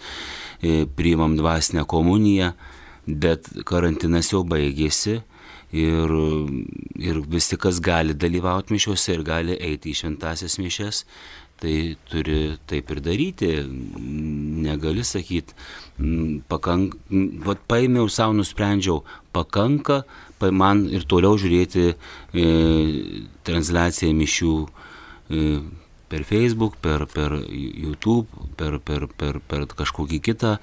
e, 0.64 0.86
priimam 0.88 1.36
dvasinę 1.36 1.84
komuniją, 1.84 2.54
bet 3.06 3.50
karantinas 3.68 4.32
jau 4.32 4.46
baigėsi 4.48 5.20
ir, 5.72 6.16
ir 7.00 7.22
visi, 7.32 7.58
kas 7.58 7.80
gali 7.84 8.14
dalyvauti 8.14 8.76
mišiuose 8.76 9.16
ir 9.16 9.24
gali 9.28 9.58
eiti 9.60 9.92
į 9.92 10.00
šventasias 10.02 10.58
mišes, 10.62 11.06
tai 11.62 11.96
turi 12.10 12.58
taip 12.68 12.90
ir 12.92 13.02
daryti. 13.06 13.52
Negali 14.66 15.06
sakyti, 15.06 15.56
pakank, 16.52 16.98
vat 17.46 17.62
paėmiau 17.70 18.10
savo, 18.10 18.36
nusprendžiau, 18.38 19.04
pakanka, 19.36 20.02
man 20.50 20.88
ir 20.90 21.06
toliau 21.06 21.38
žiūrėti 21.38 21.92
e, 21.92 22.46
transliaciją 23.46 24.16
mišių 24.18 24.56
e, 24.58 25.46
per 26.12 26.26
Facebook, 26.28 26.80
per, 26.82 27.06
per 27.08 27.38
YouTube, 27.48 28.28
per, 28.58 28.80
per, 28.84 29.06
per, 29.16 29.38
per 29.48 29.68
kažkokį 29.70 30.20
kitą 30.26 30.58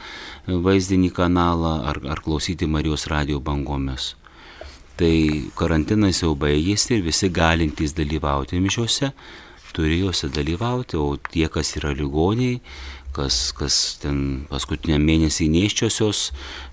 vaizdinį 0.49 1.13
kanalą 1.17 1.79
ar, 1.89 2.03
ar 2.05 2.21
klausyti 2.25 2.69
Marijos 2.69 3.07
radio 3.09 3.41
bangomis. 3.41 4.13
Tai 4.99 5.15
karantinas 5.55 6.25
jau 6.25 6.33
baigėsi 6.35 6.97
ir 6.97 7.05
visi 7.07 7.29
galintys 7.31 7.95
dalyvauti 7.95 8.59
mišiuose 8.59 9.13
turi 9.79 10.01
juose 10.01 10.29
dalyvauti, 10.35 10.97
o 10.99 11.17
tie, 11.31 11.47
kas 11.53 11.77
yra 11.79 11.93
ligoniai, 11.95 12.59
kas, 13.15 13.53
kas 13.57 13.99
ten 14.03 14.47
paskutiniam 14.51 15.05
mėnesį 15.07 15.47
neiščiosios, 15.53 16.23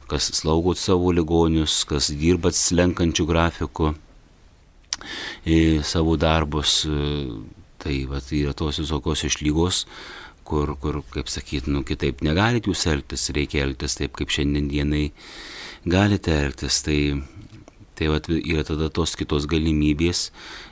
kas 0.09 0.31
slaugot 0.39 0.81
savo 0.81 1.11
ligonius, 1.13 1.83
kas 1.89 2.09
dirbat 2.09 2.57
slenkančių 2.57 3.27
grafikų 3.29 3.93
į 5.45 5.59
savo 5.85 6.17
darbus. 6.17 6.83
Tai 7.85 7.95
va, 8.09 8.17
tai 8.25 8.41
yra 8.41 8.55
tos 8.57 8.79
visokios 8.81 9.21
išlygos, 9.27 9.83
kur, 10.47 10.73
kur 10.81 11.03
kaip 11.13 11.29
sakyt, 11.29 11.67
nu, 11.69 11.83
kitaip 11.85 12.23
negalite 12.25 12.71
jūs 12.71 12.87
elgtis, 12.89 13.29
reikia 13.37 13.67
elgtis 13.67 13.99
taip, 13.99 14.15
kaip 14.17 14.33
šiandienai 14.33 15.11
galite 15.85 16.33
elgtis. 16.33 16.81
Tai, 16.87 16.99
tai 17.95 18.09
va, 18.11 18.19
yra 18.37 18.65
tada 18.67 18.89
tos 18.93 19.15
kitos 19.19 19.47
galimybės 19.51 20.29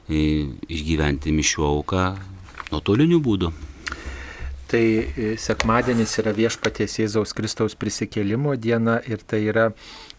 e, 0.09 0.49
išgyventi 0.67 1.33
mišių 1.35 1.67
auką 1.69 2.07
nuotoliniu 2.71 3.21
būdu. 3.23 3.51
Tai 4.73 4.83
e, 4.83 5.33
sekmadienis 5.37 6.17
yra 6.23 6.33
viešpaties 6.35 6.97
Jėzaus 7.03 7.35
Kristaus 7.37 7.77
prisikėlimo 7.77 8.55
diena 8.57 8.99
ir 9.05 9.21
tai 9.21 9.43
yra 9.51 9.69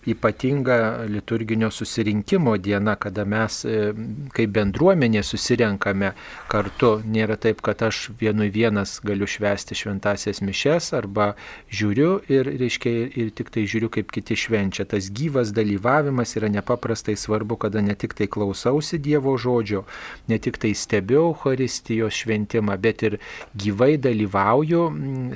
ypatinga 0.06 1.04
liturginio 1.08 1.70
susirinkimo 1.70 2.56
diena, 2.58 2.96
kada 3.00 3.24
mes 3.24 3.62
e, 3.64 3.92
kaip 4.34 4.52
bendruomenė 4.54 5.22
susirenkame 5.24 6.12
kartu. 6.52 6.94
Nėra 7.04 7.36
taip, 7.40 7.62
kad 7.64 7.82
aš 7.86 8.10
vienui 8.20 8.50
vienas 8.54 8.98
galiu 9.04 9.28
švęsti 9.28 9.76
šventasias 9.78 10.42
mišes 10.44 10.92
arba 10.96 11.32
žiūriu 11.72 12.18
ir, 12.32 12.50
reiškia, 12.60 12.94
ir 13.20 13.32
tik 13.36 13.52
tai 13.54 13.66
žiūriu, 13.70 13.90
kaip 13.94 14.12
kiti 14.14 14.36
švenčia. 14.38 14.86
Tas 14.88 15.10
gyvas 15.14 15.54
dalyvavimas 15.56 16.36
yra 16.38 16.50
nepaprastai 16.52 17.16
svarbu, 17.18 17.58
kada 17.64 17.82
ne 17.84 17.96
tik 17.98 18.16
tai 18.18 18.28
klausausi 18.30 19.00
Dievo 19.04 19.36
žodžio, 19.40 19.84
ne 20.28 20.38
tik 20.38 20.60
tai 20.62 20.74
stebiu 20.78 21.24
Euharistijos 21.24 22.14
šventimą, 22.22 22.76
bet 22.80 23.02
ir 23.06 23.18
gyvai 23.56 23.94
dalyvauju 24.00 24.82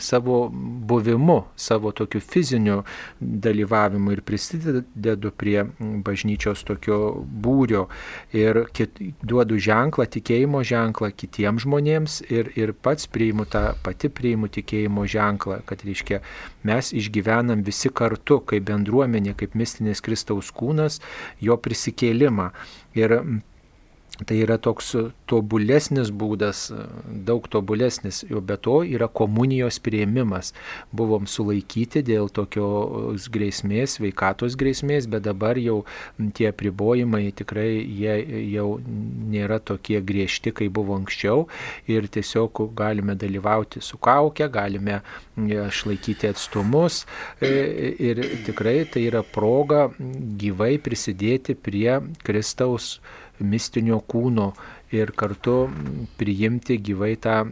savo 0.05 0.49
buvimu, 0.89 1.43
savo 1.57 1.93
tokiu 1.93 2.21
fiziniu 2.21 2.83
dalyvavimu 3.21 4.13
ir 4.13 4.23
prisidedu 4.59 5.31
prie 5.31 5.65
bažnyčios 5.79 6.65
tokio 6.67 6.99
būrio 7.25 7.87
ir 8.37 8.65
kit, 8.75 8.99
duodu 9.23 9.59
ženklą, 9.59 10.07
tikėjimo 10.11 10.63
ženklą 10.67 11.11
kitiems 11.17 11.65
žmonėms 11.67 12.21
ir, 12.31 12.53
ir 12.59 12.73
pats 12.73 13.09
priimu 13.11 13.47
tą, 13.51 13.75
pati 13.85 14.11
priimu 14.11 14.51
tikėjimo 14.53 15.07
ženklą, 15.09 15.61
kad 15.69 15.85
reiškia 15.87 16.21
mes 16.69 16.93
išgyvenam 16.93 17.63
visi 17.67 17.91
kartu 17.91 18.41
kaip 18.41 18.67
bendruomenė, 18.69 19.37
kaip 19.39 19.55
mistinis 19.59 20.03
Kristaus 20.05 20.51
kūnas, 20.55 21.01
jo 21.41 21.57
prisikėlimą. 21.57 22.51
Ir 22.99 23.15
Tai 24.27 24.35
yra 24.43 24.57
toks 24.59 24.97
tobulesnis 25.31 26.09
būdas, 26.11 26.65
daug 27.27 27.45
tobulesnis, 27.53 28.25
jo 28.27 28.41
be 28.43 28.57
to 28.59 28.81
yra 28.83 29.07
komunijos 29.07 29.79
prieimimas. 29.85 30.51
Buvom 30.91 31.29
sulaikyti 31.31 32.03
dėl 32.03 32.27
tokios 32.35 33.29
grėsmės, 33.31 33.99
veikatos 34.03 34.57
grėsmės, 34.59 35.07
bet 35.11 35.23
dabar 35.29 35.61
jau 35.63 35.85
tie 36.35 36.51
pribojimai 36.51 37.29
tikrai 37.39 37.69
jie 37.79 38.17
jau 38.57 38.67
nėra 38.83 39.61
tokie 39.63 40.01
griežti, 40.03 40.51
kaip 40.51 40.75
buvo 40.75 40.99
anksčiau 40.99 41.47
ir 41.87 42.11
tiesiog 42.11 42.65
galime 42.75 43.15
dalyvauti 43.19 43.85
su 43.85 44.01
kaukė, 44.03 44.51
galime 44.51 44.99
išlaikyti 45.39 46.33
atstumus 46.33 47.05
ir 47.41 48.25
tikrai 48.49 48.83
tai 48.91 49.07
yra 49.13 49.23
proga 49.23 49.87
gyvai 50.43 50.75
prisidėti 50.83 51.55
prie 51.55 52.01
Kristaus 52.27 52.97
mistinio 53.41 54.01
kūno 54.11 54.53
ir 54.95 55.13
kartu 55.17 55.57
priimti 56.21 56.79
gyvai 56.81 57.15
tą 57.21 57.43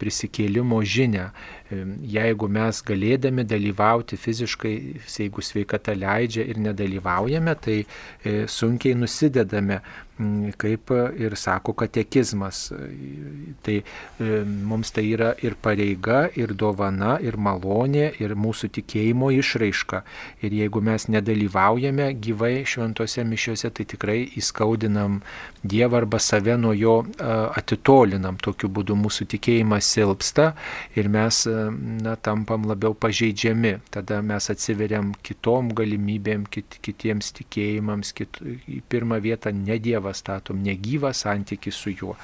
prisikėlimo 0.00 0.80
žinę. 0.82 1.28
Jeigu 1.66 2.46
mes 2.46 2.78
galėdami 2.86 3.42
dalyvauti 3.48 4.18
fiziškai, 4.20 4.74
jeigu 5.10 5.42
sveikata 5.42 5.96
leidžia 5.98 6.44
ir 6.46 6.60
nedalyvaujame, 6.62 7.56
tai 7.58 7.80
e, 7.82 8.44
sunkiai 8.46 8.94
nusidedame, 8.94 9.80
kaip 10.56 10.90
ir 11.20 11.34
sako 11.36 11.74
katekizmas. 11.76 12.70
Tai 13.62 13.74
e, 13.76 14.28
mums 14.44 14.92
tai 14.94 15.04
yra 15.10 15.34
ir 15.44 15.56
pareiga, 15.60 16.26
ir 16.38 16.54
dovana, 16.56 17.16
ir 17.20 17.36
malonė, 17.36 18.12
ir 18.22 18.36
mūsų 18.38 18.70
tikėjimo 18.78 19.28
išraiška. 19.36 20.02
Ir 20.46 20.56
jeigu 20.56 20.80
mes 20.80 21.08
nedalyvaujame 21.12 22.08
gyvai 22.22 22.62
šventose 22.64 23.26
mišiuose, 23.28 23.70
tai 23.70 23.88
tikrai 23.88 24.22
įskaudinam 24.40 25.20
Dievą 25.66 25.98
arba 25.98 26.20
save 26.22 26.54
nuo 26.56 26.70
jo 26.76 27.00
atitolinam. 27.18 28.36
Tokiu 28.38 28.70
būdu 28.70 28.94
mūsų 28.94 29.26
tikėjimas 29.34 29.88
silpsta 29.96 30.52
ir 30.94 31.10
mes 31.10 31.42
na, 32.04 32.16
tampam 32.16 32.66
labiau 32.68 32.94
pažeidžiami. 32.94 33.76
Tada 33.94 34.20
mes 34.24 34.50
atsiveriam 34.52 35.12
kitom 35.26 35.72
galimybėm, 35.76 36.46
kit, 36.52 36.78
kitiems 36.84 37.32
tikėjimams. 37.40 38.12
Kit, 38.16 38.40
į 38.42 38.80
pirmą 38.90 39.20
vietą 39.24 39.52
ne 39.56 39.78
Dievą 39.82 40.12
statom, 40.16 40.62
negyvą 40.64 41.12
santyki 41.16 41.72
su 41.74 41.92
juo. 41.94 42.14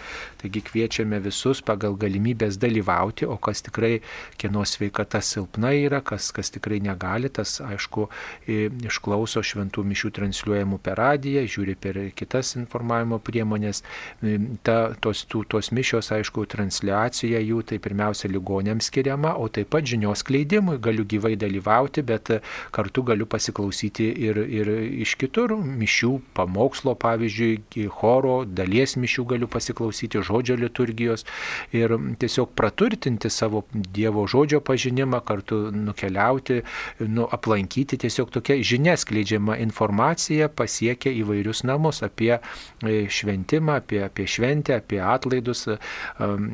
Taigi 0.40 0.62
kviečiame 0.66 1.20
visus 1.22 1.62
pagal 1.64 1.96
galimybės 2.00 2.58
dalyvauti, 2.62 3.26
o 3.28 3.36
kas 3.42 3.64
tikrai, 3.66 4.00
kieno 4.40 4.64
sveikata 4.68 5.22
silpna 5.24 5.72
yra, 5.76 6.02
kas, 6.04 6.30
kas 6.34 6.52
tikrai 6.54 6.80
negali, 6.84 7.30
tas 7.32 7.58
aišku 7.64 8.08
išklauso 8.88 9.42
šventų 9.46 9.84
mišių 9.92 10.12
transliuojamų 10.18 10.80
per 10.82 10.98
radiją, 11.00 11.44
žiūri 11.48 11.76
per 11.80 12.00
kitas 12.18 12.54
informavimo 12.58 13.20
priemonės. 13.22 13.82
Ta, 14.66 14.76
tos, 15.02 15.24
tų, 15.30 15.44
tos 15.54 15.70
mišios, 15.74 16.10
aišku, 16.14 16.44
transliacija 16.50 17.40
jų 17.42 17.62
tai 17.68 17.78
pirmiausia 17.82 18.30
ligonėms 18.32 18.90
skiriama, 18.90 19.21
o 19.38 19.48
taip 19.52 19.70
pat 19.72 19.86
žinios 19.88 20.24
kleidimui 20.26 20.78
galiu 20.82 21.04
gyvai 21.08 21.34
dalyvauti, 21.38 22.02
bet 22.02 22.30
kartu 22.74 23.04
galiu 23.06 23.26
pasiklausyti 23.30 24.08
ir, 24.26 24.40
ir 24.42 24.70
iš 25.04 25.14
kitur. 25.20 25.54
Mišių, 25.62 26.12
pamokslo, 26.36 26.94
pavyzdžiui, 27.00 27.86
choro, 27.94 28.42
dalies 28.44 28.96
mišių 29.00 29.26
galiu 29.34 29.48
pasiklausyti, 29.50 30.22
žodžio 30.26 30.58
liturgijos. 30.60 31.26
Ir 31.76 31.96
tiesiog 32.18 32.52
praturtinti 32.58 33.30
savo 33.30 33.64
Dievo 33.72 34.26
žodžio 34.28 34.60
pažinimą, 34.64 35.22
kartu 35.26 35.70
nukeliauti, 35.72 36.62
nu, 37.06 37.26
aplankyti, 37.30 37.98
tiesiog 38.02 38.32
tokia 38.34 38.58
žinia 38.62 38.96
skleidžiama 39.00 39.56
informacija 39.62 40.48
pasiekia 40.48 41.12
įvairius 41.22 41.62
namus 41.68 42.02
apie 42.04 42.38
šventimą, 42.82 43.78
apie, 43.82 44.02
apie 44.06 44.26
šventę, 44.28 44.76
apie 44.80 45.00
atlaidus 45.02 45.66
um, 45.68 46.48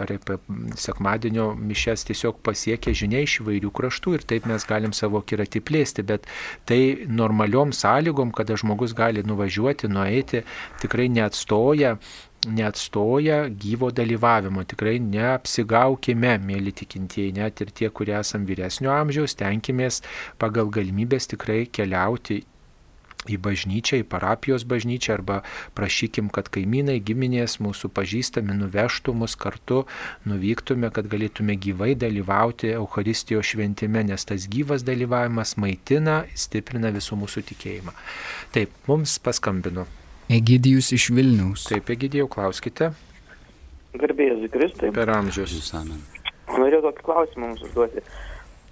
ar 0.00 0.12
apie 0.16 0.38
sekmadienio 0.80 1.52
mišes 1.58 2.05
tiesiog 2.06 2.38
pasiekia 2.46 2.94
žinia 2.96 3.24
iš 3.24 3.40
įvairių 3.42 3.72
kraštų 3.74 4.16
ir 4.18 4.26
taip 4.30 4.46
mes 4.50 4.66
galim 4.68 4.94
savo 4.96 5.22
kiratį 5.22 5.62
plėsti, 5.66 6.06
bet 6.06 6.30
tai 6.68 6.80
normaliom 7.08 7.74
sąlygom, 7.76 8.32
kada 8.36 8.56
žmogus 8.60 8.96
gali 8.96 9.26
nuvažiuoti, 9.26 9.90
nueiti, 9.92 10.46
tikrai 10.82 11.10
neatstoja 11.12 11.96
neatstoja 12.46 13.48
gyvo 13.48 13.90
dalyvavimo. 13.90 14.62
Tikrai 14.70 14.98
neapsigaukime, 15.02 16.36
mėly 16.46 16.74
tikintieji, 16.78 17.34
net 17.40 17.62
ir 17.64 17.72
tie, 17.74 17.90
kurie 17.90 18.14
esam 18.18 18.46
vyresnio 18.46 18.92
amžiaus, 18.94 19.34
tenkimės 19.40 20.02
pagal 20.42 20.70
galimybės 20.74 21.26
tikrai 21.32 21.64
keliauti 21.66 22.44
į 23.30 23.38
bažnyčią, 23.42 24.00
į 24.02 24.06
parapijos 24.10 24.66
bažnyčią 24.68 25.16
arba 25.16 25.40
prašykim, 25.78 26.30
kad 26.34 26.50
kaimynai, 26.52 26.98
giminės 27.04 27.58
mūsų 27.64 27.90
pažįstami 27.96 28.56
nuvežtų 28.60 29.14
mus 29.16 29.36
kartu, 29.40 29.84
nuvyktume, 30.28 30.90
kad 30.94 31.10
galėtume 31.12 31.58
gyvai 31.60 31.94
dalyvauti 31.98 32.74
Euharistijos 32.76 33.52
šventime, 33.52 34.04
nes 34.06 34.28
tas 34.28 34.48
gyvas 34.50 34.86
dalyvavimas 34.86 35.56
maitina, 35.60 36.22
stiprina 36.34 36.92
visų 36.94 37.20
mūsų 37.22 37.46
tikėjimą. 37.52 37.96
Taip, 38.56 38.74
mums 38.90 39.18
paskambino. 39.22 39.86
Egidijus 40.28 40.90
iš 40.92 41.10
Vilniaus. 41.14 41.68
Taip, 41.70 41.90
Egidijau, 41.94 42.26
klauskite. 42.30 42.90
Garbėjai 43.96 44.48
Kristai. 44.52 44.90
Per 44.94 45.10
amžius. 45.14 45.70
Norėjau 45.72 46.82
tokį 46.88 47.04
klausimą 47.06 47.52
mums 47.52 47.62
užduoti. 47.66 48.02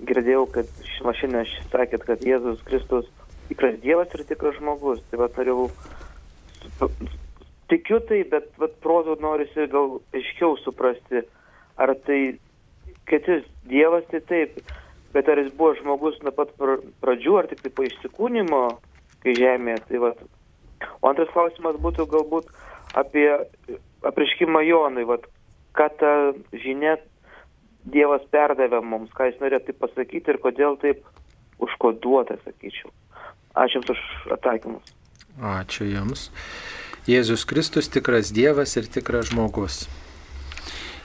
Girdėjau, 0.05 0.45
kad 0.51 0.71
šiandien 0.99 1.47
sakėt, 1.71 2.05
kad 2.09 2.25
Jėzus 2.27 2.63
Kristus 2.67 3.07
tikras 3.49 3.81
Dievas 3.83 4.15
ir 4.15 4.25
tikras 4.29 4.57
žmogus. 4.59 5.03
Tai 5.11 5.21
va 5.23 5.29
norėjau, 5.37 5.69
tikiu 7.73 8.01
tai, 8.09 8.23
bet 8.31 8.51
va 8.61 8.69
protų 8.85 9.19
norisi 9.23 9.69
gal 9.73 9.99
aiškiau 10.17 10.57
suprasti, 10.63 11.25
ar 11.81 11.95
tai, 12.07 12.21
kad 13.11 13.29
jis 13.29 13.47
Dievas, 13.69 14.07
tai 14.11 14.23
taip, 14.29 14.59
bet 15.15 15.29
ar 15.31 15.41
jis 15.43 15.53
buvo 15.57 15.75
žmogus 15.81 16.21
nuo 16.25 16.35
pat 16.35 16.53
pradžių, 16.59 17.39
ar 17.41 17.51
tik 17.51 17.65
tai 17.65 17.73
po 17.75 17.87
išsikūnymo, 17.87 18.63
kai 19.25 19.37
žemėje. 19.39 19.85
Tai 19.89 20.03
va. 20.05 20.13
O 21.01 21.09
antras 21.09 21.33
klausimas 21.33 21.81
būtų 21.81 22.09
galbūt 22.13 22.51
apie 22.99 23.29
apriškimą 24.05 24.63
Jonui, 24.67 25.07
va, 25.09 25.19
ką 25.77 25.89
ta 26.01 26.15
žinia 26.53 26.99
Dievas 27.85 28.23
perdavė 28.33 28.81
mums, 28.81 29.13
ką 29.13 29.29
jis 29.29 29.41
norėjo 29.43 29.67
taip 29.67 29.81
pasakyti 29.83 30.33
ir 30.33 30.39
kodėl 30.41 30.79
taip 30.81 31.03
užkoduota, 31.61 32.39
sakyčiau. 32.45 32.89
Ačiū 33.55 33.81
Jums 33.81 33.91
už 33.95 34.01
atsakymus. 34.35 34.95
Ačiū 35.39 35.87
Jums. 35.87 36.31
Jėzus 37.07 37.45
Kristus 37.47 37.91
tikras 37.93 38.33
Dievas 38.35 38.75
ir 38.81 38.89
tikras 38.91 39.29
žmogus. 39.31 39.85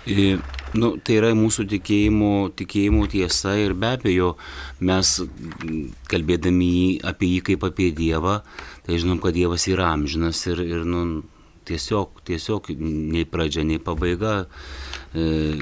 I, 0.10 0.40
nu, 0.80 0.94
tai 1.04 1.18
yra 1.20 1.34
mūsų 1.38 1.66
tikėjimo, 1.70 2.50
tikėjimo 2.58 3.04
tiesa 3.12 3.58
ir 3.60 3.76
be 3.78 3.92
abejo 3.98 4.30
mes 4.80 5.12
kalbėdami 6.10 7.02
apie 7.06 7.34
jį 7.36 7.42
kaip 7.52 7.66
apie 7.68 7.90
Dievą, 7.94 8.40
tai 8.88 9.02
žinom, 9.02 9.20
kad 9.22 9.36
Dievas 9.36 9.68
yra 9.70 9.92
amžinas 9.92 10.42
ir, 10.50 10.64
ir 10.64 10.88
nu, 10.88 11.04
tiesiog, 11.70 12.24
tiesiog 12.26 12.72
nei 12.80 13.28
pradžia, 13.30 13.68
nei 13.68 13.78
pabaiga 13.84 14.48
e, 15.14 15.60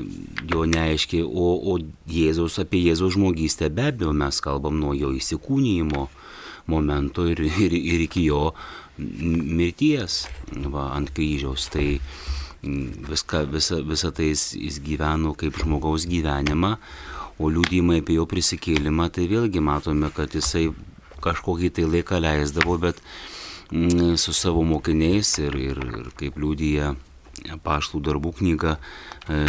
jo 0.48 0.64
neaiškiai, 0.70 1.26
o, 1.26 1.50
o 1.74 1.80
Jėzaus, 2.08 2.62
apie 2.64 2.86
Jėzaus 2.86 3.18
žmogystę 3.18 3.72
be 3.74 3.90
abejo 3.90 4.14
mes 4.16 4.40
kalbam 4.44 4.78
nuo 4.80 4.94
jo 4.96 5.12
įsikūnyjimo 5.18 6.08
momento 6.68 7.28
ir, 7.28 7.42
ir, 7.48 7.74
ir 7.74 8.08
iki 8.08 8.28
jo 8.28 8.52
mirties 8.98 10.26
va, 10.74 10.92
ant 10.96 11.12
kryžiaus. 11.16 11.70
Tai 11.74 11.88
viską, 12.64 13.46
visą, 13.52 13.82
visą 13.86 14.12
tai 14.12 14.32
jis, 14.32 14.52
jis 14.58 14.80
gyveno 14.84 15.34
kaip 15.38 15.58
žmogaus 15.62 16.08
gyvenimą, 16.10 16.76
o 17.38 17.50
liūdimai 17.54 18.02
apie 18.02 18.18
jo 18.18 18.26
prisikėlimą, 18.30 19.12
tai 19.14 19.28
vėlgi 19.30 19.62
matome, 19.62 20.10
kad 20.14 20.34
jisai 20.34 20.72
kažkokį 21.22 21.70
tai 21.74 21.86
laiką 21.86 22.20
leisdavo, 22.22 22.78
bet 22.82 23.02
mm, 23.72 24.18
su 24.18 24.34
savo 24.34 24.64
mokiniais 24.66 25.38
ir, 25.44 25.58
ir, 25.70 25.82
ir 26.02 26.10
kaip 26.18 26.40
liūdija 26.42 26.96
paštų 27.64 28.02
darbų 28.08 28.34
knyga, 28.40 28.78
e, 29.30 29.44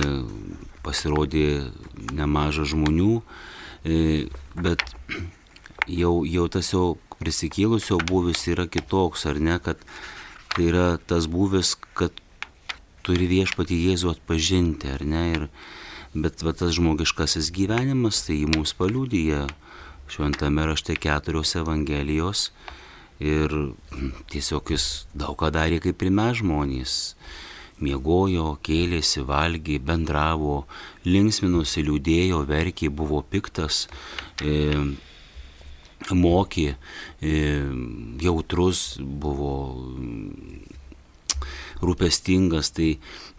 pasirodė 0.85 1.71
nemaža 2.13 2.69
žmonių, 2.69 3.23
e, 3.85 4.29
bet 4.55 4.85
jau, 5.89 6.23
jau 6.29 6.49
tas 6.53 6.73
jau 6.75 6.99
prisikėlusio 7.19 7.99
būvis 8.09 8.47
yra 8.53 8.69
kitoks, 8.71 9.27
ar 9.31 9.41
ne, 9.43 9.59
kad 9.63 9.83
tai 10.55 10.71
yra 10.71 10.89
tas 10.99 11.29
būvis, 11.31 11.75
kad 11.99 12.15
turi 13.07 13.29
viešpati 13.31 13.79
Jėzų 13.89 14.15
atpažinti, 14.17 14.91
ar 14.93 15.05
ne, 15.07 15.25
ir, 15.37 15.47
bet 16.15 16.43
va, 16.45 16.53
tas 16.57 16.77
žmogiškasis 16.77 17.53
gyvenimas, 17.55 18.25
tai 18.27 18.41
jį 18.43 18.53
mums 18.57 18.75
paliūdija 18.79 19.47
šventame 20.09 20.65
rašte 20.67 20.97
keturios 20.97 21.55
evangelijos 21.57 22.49
ir 23.21 23.53
tiesiog 24.33 24.73
jis 24.73 24.87
daug 25.17 25.37
ką 25.39 25.51
darė 25.55 25.81
kaip 25.85 26.05
mes 26.09 26.41
žmonės. 26.41 26.95
Miegojo, 27.79 28.57
kėlėsi, 28.67 29.23
valgė, 29.23 29.77
bendravo, 29.79 30.65
linksminosi, 31.07 31.85
liūdėjo, 31.87 32.41
verkė, 32.49 32.89
buvo 32.91 33.21
piktas, 33.23 33.87
e, 34.43 34.81
mokė, 36.15 36.75
e, 37.21 37.35
jautrus, 38.23 38.99
buvo 38.99 39.55
rūpestingas, 41.83 42.73
tai, 42.75 42.91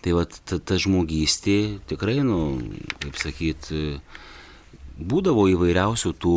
tai 0.04 0.16
va, 0.16 0.26
ta, 0.28 0.60
ta 0.60 0.80
žmogystė 0.80 1.80
tikrai, 1.90 2.22
nu, 2.24 2.60
kaip 3.04 3.20
sakyt, 3.20 3.72
būdavo 5.00 5.48
įvairiausių 5.56 6.14
tų, 6.20 6.36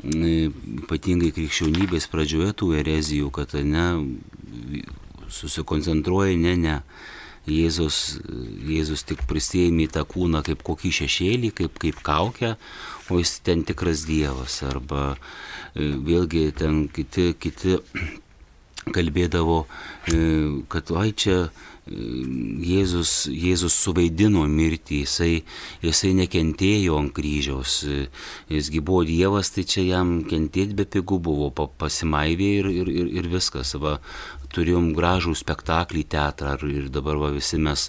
ypatingai 0.00 1.30
krikščionybės 1.36 2.08
pradžioje 2.10 2.54
tų 2.56 2.72
erezijų, 2.80 3.30
kad 3.34 3.54
ne, 3.66 3.86
susikoncentruoja, 5.30 6.36
ne, 6.38 6.56
ne. 6.56 6.76
Jėzus, 7.50 8.20
Jėzus 8.68 9.02
tik 9.08 9.22
prisėmė 9.26 9.88
tą 9.90 10.04
kūną 10.06 10.42
kaip 10.46 10.60
kokį 10.62 10.90
šešėlį, 11.00 11.50
kaip, 11.56 11.78
kaip 11.80 12.02
kaukę, 12.04 12.54
o 13.10 13.20
jis 13.20 13.38
ten 13.44 13.64
tikras 13.66 14.04
Dievas. 14.08 14.60
Arba 14.66 15.14
e, 15.14 15.90
vėlgi 16.06 16.50
ten 16.56 16.86
kiti, 16.92 17.32
kiti 17.40 17.78
kalbėdavo, 18.96 19.64
e, 20.10 20.22
kad 20.72 20.92
oi 20.94 21.10
čia 21.12 21.36
e, 21.46 21.50
Jėzus, 22.70 23.12
Jėzus 23.32 23.74
suvaidino 23.74 24.44
mirtį, 24.46 25.02
jisai, 25.04 25.32
jisai 25.82 26.12
nekentėjo 26.20 26.98
ant 27.00 27.14
kryžiaus, 27.16 27.80
jisgi 28.52 28.82
buvo 28.84 29.02
Dievas, 29.08 29.50
tai 29.56 29.64
čia 29.66 29.86
jam 29.88 30.20
kentėti 30.28 30.76
be 30.78 30.86
pigų 30.86 31.18
buvo, 31.30 31.50
pasimaivė 31.50 32.52
ir, 32.60 32.70
ir, 32.82 32.92
ir, 33.02 33.10
ir 33.20 33.32
viskas. 33.32 33.74
Va, 33.82 33.98
turėjom 34.54 34.90
gražų 34.96 35.34
spektaklį 35.38 36.04
teatrą 36.10 36.56
ir 36.70 36.88
dabar 36.92 37.18
va, 37.20 37.30
visi 37.34 37.58
mes 37.60 37.88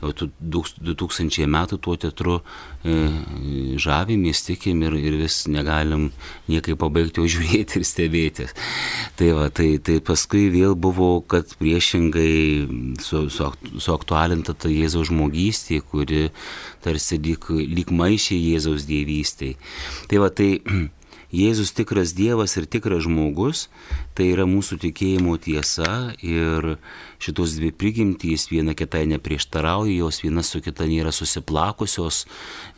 jau 0.00 0.12
2000 0.40 1.46
metų 1.50 1.78
tuo 1.82 1.96
teatru 2.00 2.38
e, 2.38 2.96
žavimės, 3.80 4.44
tikim 4.46 4.82
ir, 4.86 4.96
ir 4.98 5.18
vis 5.22 5.40
negalim 5.50 6.08
niekaip 6.48 6.78
pabaigti, 6.80 7.22
o 7.22 7.30
žiūrėti 7.30 7.80
ir 7.80 7.86
stebėti. 7.88 8.48
Tai, 9.18 9.30
va, 9.38 9.48
tai, 9.54 9.70
tai 9.84 9.98
paskui 10.04 10.46
vėl 10.54 10.76
buvo, 10.78 11.10
kad 11.26 11.56
priešingai 11.60 12.98
su, 13.04 13.24
su, 13.32 13.50
suaktualinta 13.78 14.54
ta 14.54 14.70
Jėzaus 14.72 15.10
žmogystė, 15.12 15.82
kuri 15.82 16.28
tarsi 16.84 17.18
lyg, 17.22 17.50
lyg 17.50 17.90
maišė 17.94 18.38
Jėzaus 18.38 18.86
dievystėje. 18.88 19.58
Tai 20.08 20.22
va, 20.24 20.30
tai 20.30 20.52
Jėzus 21.28 21.74
tikras 21.76 22.14
Dievas 22.16 22.54
ir 22.56 22.64
tikras 22.64 23.02
žmogus, 23.04 23.66
tai 24.16 24.30
yra 24.32 24.46
mūsų 24.48 24.78
tikėjimo 24.80 25.34
tiesa 25.44 26.14
ir 26.24 26.78
šitos 27.20 27.58
dvi 27.58 27.68
prigimtys 27.76 28.46
viena 28.48 28.72
kitai 28.78 29.04
neprieštarauja, 29.10 29.92
jos 29.92 30.22
viena 30.24 30.40
su 30.46 30.62
kita 30.64 30.88
nėra 30.88 31.12
susiplakusios 31.12 32.22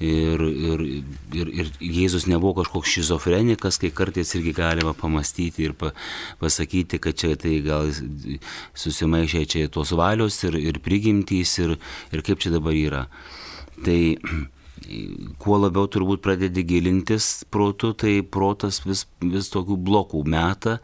ir, 0.03 0.43
ir, 0.43 0.85
ir, 1.31 1.55
ir 1.63 1.73
Jėzus 1.79 2.27
nebuvo 2.27 2.59
kažkoks 2.65 2.97
šizofrenikas, 2.99 3.79
kai 3.79 3.95
kartais 3.95 4.35
irgi 4.35 4.57
galima 4.59 4.97
pamastyti 4.99 5.69
ir 5.69 5.79
pa, 5.79 5.95
pasakyti, 6.43 6.99
kad 6.99 7.23
čia 7.23 7.37
tai 7.39 7.61
gal 7.63 7.95
susimaišė 8.75 9.47
čia 9.47 9.69
tos 9.71 9.95
valios 9.95 10.43
ir, 10.43 10.59
ir 10.59 10.83
prigimtys 10.83 11.55
ir, 11.63 11.79
ir 12.11 12.27
kaip 12.27 12.43
čia 12.43 12.51
dabar 12.59 12.75
yra. 12.75 13.07
Tai 13.85 14.01
kuo 15.41 15.59
labiau 15.61 15.89
turbūt 15.91 16.23
pradedi 16.25 16.65
gilintis 16.67 17.45
protu, 17.53 17.93
tai 17.95 18.21
protas 18.23 18.81
vis, 18.87 19.05
vis 19.23 19.51
tokių 19.53 19.77
blokų 19.87 20.23
meta, 20.31 20.79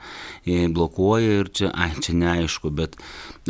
e, 0.44 0.66
blokuoja 0.72 1.40
ir 1.40 1.50
čia, 1.50 1.72
ai, 1.74 1.90
čia 2.02 2.14
neaišku, 2.18 2.70
bet 2.76 2.96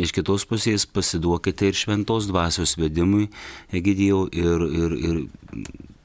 iš 0.01 0.13
kitos 0.17 0.47
pusės 0.49 0.87
pasiduokite 0.89 1.69
ir 1.69 1.77
šventos 1.77 2.29
dvasios 2.31 2.77
vedimui, 2.79 3.29
Egidijau, 3.75 4.25
ir, 4.33 4.65
ir, 4.81 4.97
ir 4.97 5.21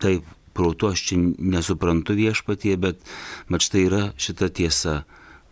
taip, 0.02 0.28
protu 0.52 0.92
aš 0.92 1.06
čia 1.08 1.20
nesuprantu 1.38 2.16
viešpatie, 2.18 2.76
bet, 2.80 3.00
bet 3.48 3.64
štai 3.64 3.86
yra 3.88 4.04
šita 4.20 4.52
tiesa. 4.52 5.02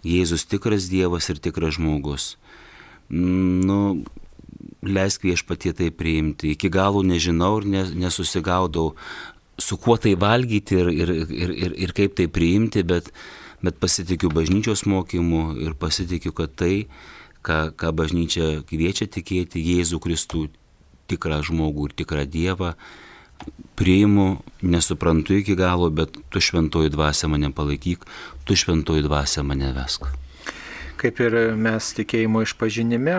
Jėzus 0.04 0.46
tikras 0.48 0.88
Dievas 0.88 1.28
ir 1.28 1.40
tikras 1.44 1.76
žmogus. 1.76 2.34
Nu, 3.10 4.00
leisk 4.82 5.24
viešpatie 5.24 5.72
tai 5.76 5.90
priimti. 5.90 6.54
Iki 6.54 6.70
galo 6.72 7.02
nežinau 7.06 7.60
ir 7.60 7.68
nesusigaudau, 7.94 8.94
su 9.60 9.76
kuo 9.76 9.96
tai 10.00 10.14
valgyti 10.16 10.78
ir, 10.80 10.88
ir, 10.88 11.10
ir, 11.28 11.50
ir, 11.50 11.76
ir 11.86 11.92
kaip 11.96 12.16
tai 12.18 12.28
priimti, 12.32 12.82
bet, 12.86 13.10
bet 13.64 13.80
pasitikiu 13.80 14.32
bažnyčios 14.32 14.86
mokymu 14.88 15.42
ir 15.66 15.76
pasitikiu, 15.80 16.32
kad 16.36 16.54
tai, 16.56 16.86
ką, 17.46 17.60
ką 17.76 17.92
bažnyčia 17.96 18.48
kviečia 18.68 19.08
tikėti, 19.10 19.60
Jėzų 19.60 20.00
Kristų, 20.02 20.48
tikrą 21.10 21.42
žmogų 21.46 21.90
ir 21.90 21.96
tikrą 22.02 22.24
Dievą, 22.30 22.74
priimu, 23.80 24.40
nesuprantu 24.62 25.40
iki 25.40 25.56
galo, 25.56 25.88
bet 25.92 26.16
tu 26.32 26.42
šventoji 26.44 26.92
dvasia 26.92 27.28
mane 27.32 27.52
palaikyk, 27.56 28.04
tu 28.44 28.56
šventoji 28.56 29.08
dvasia 29.08 29.44
mane 29.46 29.72
vesk 29.76 30.08
kaip 31.00 31.20
ir 31.24 31.36
mes 31.56 31.90
tikėjimo 31.96 32.42
išpažinime, 32.44 33.16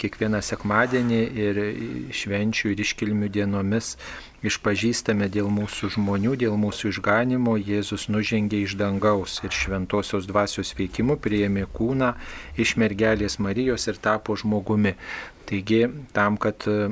kiekvieną 0.00 0.40
sekmadienį 0.46 1.20
ir 1.46 1.60
švenčių 2.14 2.72
ir 2.74 2.82
iškilmių 2.86 3.30
dienomis 3.34 3.94
išpažįstame 4.48 5.28
dėl 5.32 5.48
mūsų 5.52 5.92
žmonių, 5.96 6.34
dėl 6.42 6.56
mūsų 6.60 6.92
išganimo, 6.94 7.56
Jėzus 7.60 8.08
nužengė 8.12 8.62
iš 8.64 8.76
dangaus 8.80 9.38
ir 9.44 9.54
šventosios 9.54 10.28
dvasios 10.30 10.74
veikimu 10.78 11.18
priėmė 11.22 11.66
kūną 11.76 12.14
iš 12.60 12.76
mergelės 12.80 13.40
Marijos 13.42 13.88
ir 13.90 14.02
tapo 14.02 14.36
žmogumi. 14.38 14.96
Taigi 15.46 15.86
tam, 16.12 16.36
kad 16.42 16.64
e, 16.66 16.88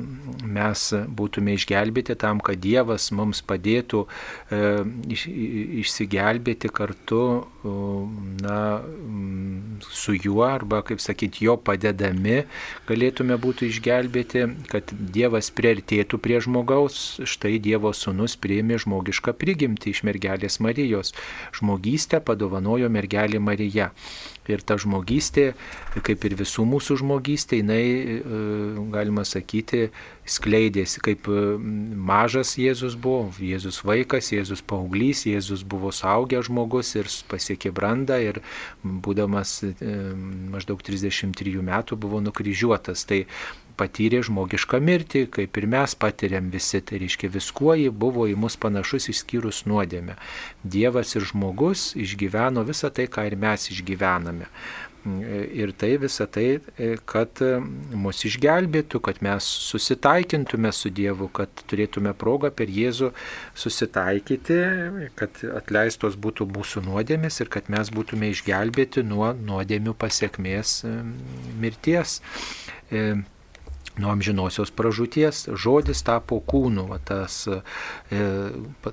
mes 0.47 0.83
būtume 1.17 1.57
išgelbėti, 1.57 2.15
tam, 2.19 2.39
kad 2.39 2.61
Dievas 2.63 3.09
mums 3.11 3.41
padėtų 3.43 4.05
e, 4.05 4.59
iš, 5.11 5.25
išsigelbėti 5.83 6.71
kartu 6.71 7.23
na, 8.45 8.59
su 9.91 10.15
juo 10.15 10.45
arba, 10.47 10.81
kaip 10.87 11.03
sakyti, 11.03 11.45
jo 11.49 11.57
padedami, 11.57 12.43
galėtume 12.87 13.35
būti 13.41 13.69
išgelbėti, 13.73 14.45
kad 14.71 14.93
Dievas 15.17 15.51
priartėtų 15.55 16.21
prie 16.23 16.39
žmogaus, 16.45 17.19
štai 17.27 17.44
Dievo 17.61 17.91
sūnus 17.95 18.35
priėmė 18.41 18.79
žmogišką 18.83 19.35
prigimtį 19.39 19.93
iš 19.93 20.03
mergelės 20.07 20.59
Marijos. 20.63 21.13
Žmogystę 21.55 22.21
padovanojo 22.25 22.89
mergelė 22.91 23.41
Marija. 23.43 23.91
Ir 24.45 24.61
ta 24.61 24.77
žmogystė, 24.77 25.53
kaip 26.05 26.25
ir 26.27 26.35
visų 26.37 26.67
mūsų 26.69 26.99
žmogystė, 27.01 27.63
jinai, 27.63 27.81
e, 27.81 28.19
galima 28.93 29.23
sakyti, 29.25 29.87
skleidėsi, 30.29 31.01
kaip 31.05 31.25
e, 31.29 31.39
mažas 32.11 32.53
Jėzus 32.61 32.93
buvo, 32.93 33.31
Jėzus 33.41 33.81
vaikas, 33.85 34.29
Jėzus 34.35 34.61
paauglys, 34.61 35.25
Jėzus 35.25 35.65
buvo 35.65 35.89
saugęs 35.89 36.45
žmogus 36.49 36.93
ir 36.99 37.09
pasiekė 37.31 37.73
brandą 37.73 38.19
ir 38.21 38.41
būdamas 38.83 39.57
e, 39.65 39.73
maždaug 40.53 40.85
33 40.85 41.57
metų 41.65 41.97
buvo 41.97 42.21
nukryžiuotas. 42.21 43.07
Tai 43.09 43.23
patyrė 43.77 44.21
žmogišką 44.25 44.79
mirtį, 44.83 45.25
kaip 45.37 45.59
ir 45.59 45.69
mes 45.71 45.95
patiriam 45.99 46.49
visi, 46.53 46.81
tai 46.81 47.01
reiškia 47.03 47.31
viskuo 47.33 47.75
jį 47.77 47.91
buvo 47.91 48.27
į 48.31 48.37
mus 48.39 48.57
panašus 48.61 49.09
išskyrus 49.13 49.65
nuodėmę. 49.69 50.17
Dievas 50.63 51.15
ir 51.15 51.27
žmogus 51.29 51.91
išgyveno 51.99 52.65
visą 52.67 52.91
tai, 52.95 53.09
ką 53.11 53.27
ir 53.29 53.39
mes 53.39 53.69
išgyvename. 53.73 54.51
Ir 55.05 55.69
tai 55.77 55.91
visą 56.01 56.25
tai, 56.25 56.57
kad 57.05 57.37
mus 57.93 58.23
išgelbėtų, 58.25 59.01
kad 59.05 59.19
mes 59.21 59.45
susitaikintume 59.67 60.71
su 60.73 60.89
Dievu, 60.89 61.27
kad 61.29 61.61
turėtume 61.69 62.15
progą 62.17 62.49
per 62.49 62.71
Jėzų 62.73 63.11
susitaikyti, 63.53 64.57
kad 65.19 65.43
atleistos 65.59 66.17
būtų 66.17 66.49
mūsų 66.55 66.87
nuodėmės 66.87 67.37
ir 67.43 67.53
kad 67.53 67.69
mes 67.69 67.93
būtume 67.93 68.31
išgelbėti 68.33 69.05
nuo 69.05 69.29
nuodėmių 69.37 69.93
pasiekmės 70.01 70.79
mirties. 71.61 72.17
Nuo 74.01 74.11
amžinosios 74.13 74.71
pražūties. 74.75 75.45
Žodis 75.61 76.03
tapo 76.05 76.39
kūnu, 76.43 76.87
va, 76.89 76.99
tas 77.03 77.43
e, 77.49 77.59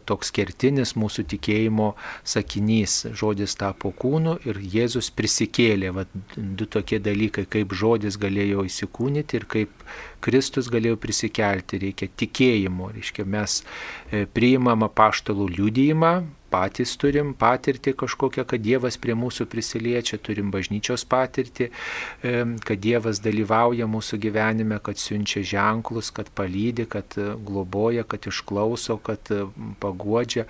toks 0.08 0.32
kertinis 0.34 0.94
mūsų 0.98 1.26
tikėjimo 1.32 1.92
sakinys. 2.34 2.98
Žodis 3.18 3.56
tapo 3.60 3.92
kūnu 3.96 4.38
ir 4.48 4.60
Jėzus 4.74 5.12
prisikėlė. 5.16 5.92
Va, 5.96 6.06
du 6.36 6.68
tokie 6.70 7.00
dalykai, 7.02 7.46
kaip 7.50 7.74
žodis 7.76 8.18
galėjo 8.20 8.66
įsikūnyti 8.68 9.40
ir 9.40 9.48
kaip 9.56 9.86
Kristus 10.22 10.70
galėjo 10.72 11.00
prisikelti. 11.02 11.82
Reikia 11.86 12.10
tikėjimo. 12.22 12.92
Reiškia, 12.96 13.26
mes 13.26 13.62
e, 13.62 14.24
priimam 14.26 14.86
apaštalų 14.86 15.50
liudijimą, 15.56 16.14
patys 16.52 16.94
turim 17.00 17.32
patirtį 17.38 17.94
kažkokią, 18.02 18.44
kad 18.48 18.62
Dievas 18.62 18.98
prie 19.00 19.16
mūsų 19.18 19.48
prisiliečia, 19.52 20.20
turim 20.20 20.52
bažnyčios 20.54 21.06
patirtį, 21.08 21.70
kad 22.22 22.84
Dievas 22.84 23.22
dalyvauja 23.24 23.88
mūsų 23.90 24.20
gyvenime, 24.22 24.78
kad 24.84 25.00
siunčia 25.00 25.42
ženklus, 25.54 26.12
kad 26.14 26.30
palydi, 26.36 26.86
kad 26.86 27.16
globoja, 27.16 28.04
kad 28.04 28.28
išklauso, 28.28 28.98
kad 29.02 29.32
paguodžia. 29.82 30.46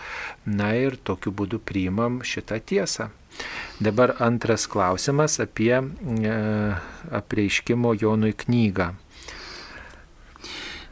Na 0.47 0.73
ir 0.77 0.99
tokiu 0.99 1.33
būdu 1.33 1.63
priimam 1.63 2.21
šitą 2.27 2.61
tiesą. 2.61 3.13
Dabar 3.81 4.15
antras 4.21 4.67
klausimas 4.67 5.41
apie 5.41 5.73
e, 5.75 6.35
apreiškimo 7.11 7.95
Jonui 8.01 8.35
knygą. 8.37 8.93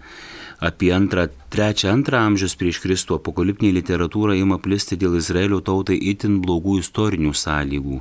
Apie 0.64 0.92
antrą, 0.94 1.26
trečią, 1.50 1.90
antrą 1.92 2.22
amžius 2.24 2.54
prieš 2.58 2.78
Kristų 2.82 3.18
apokaliptinė 3.18 3.74
literatūra 3.80 4.36
ima 4.38 4.60
plisti 4.62 4.96
dėl 4.96 5.18
Izraelio 5.18 5.58
tautai 5.60 5.98
itin 5.98 6.38
blogų 6.42 6.78
istorinių 6.80 7.34
sąlygų. 7.36 7.98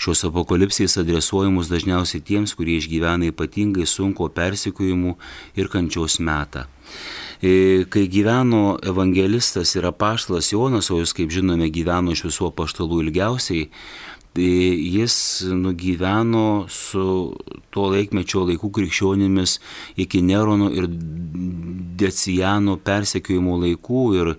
Šios 0.00 0.26
apokalipsės 0.28 0.98
adresuojamos 1.00 1.70
dažniausiai 1.72 2.24
tiems, 2.24 2.52
kurie 2.56 2.76
išgyvena 2.80 3.30
ypatingai 3.30 3.86
sunko 3.88 4.28
persikojimų 4.28 5.14
ir 5.56 5.70
kančios 5.72 6.18
metą. 6.20 6.66
E, 7.42 7.84
kai 7.92 8.06
gyveno 8.08 8.78
evangelistas 8.80 9.74
ir 9.76 9.84
apaštalas 9.84 10.52
Jonas, 10.52 10.90
o 10.90 11.00
jis, 11.02 11.12
kaip 11.16 11.32
žinome, 11.34 11.68
gyveno 11.68 12.14
iš 12.16 12.24
visų 12.30 12.48
apaštalų 12.48 13.02
ilgiausiai, 13.04 13.68
tai 14.36 14.52
jis 14.96 15.44
nugyveno 15.52 16.66
su 16.72 17.04
tuo 17.72 17.86
laikmečio 17.92 18.44
laikų 18.48 18.70
krikščionimis 18.78 19.58
iki 20.00 20.20
Nerono 20.24 20.68
ir 20.72 20.88
Decijano 21.96 22.76
persekiojimo 22.76 23.56
laikų 23.62 24.02
ir, 24.20 24.34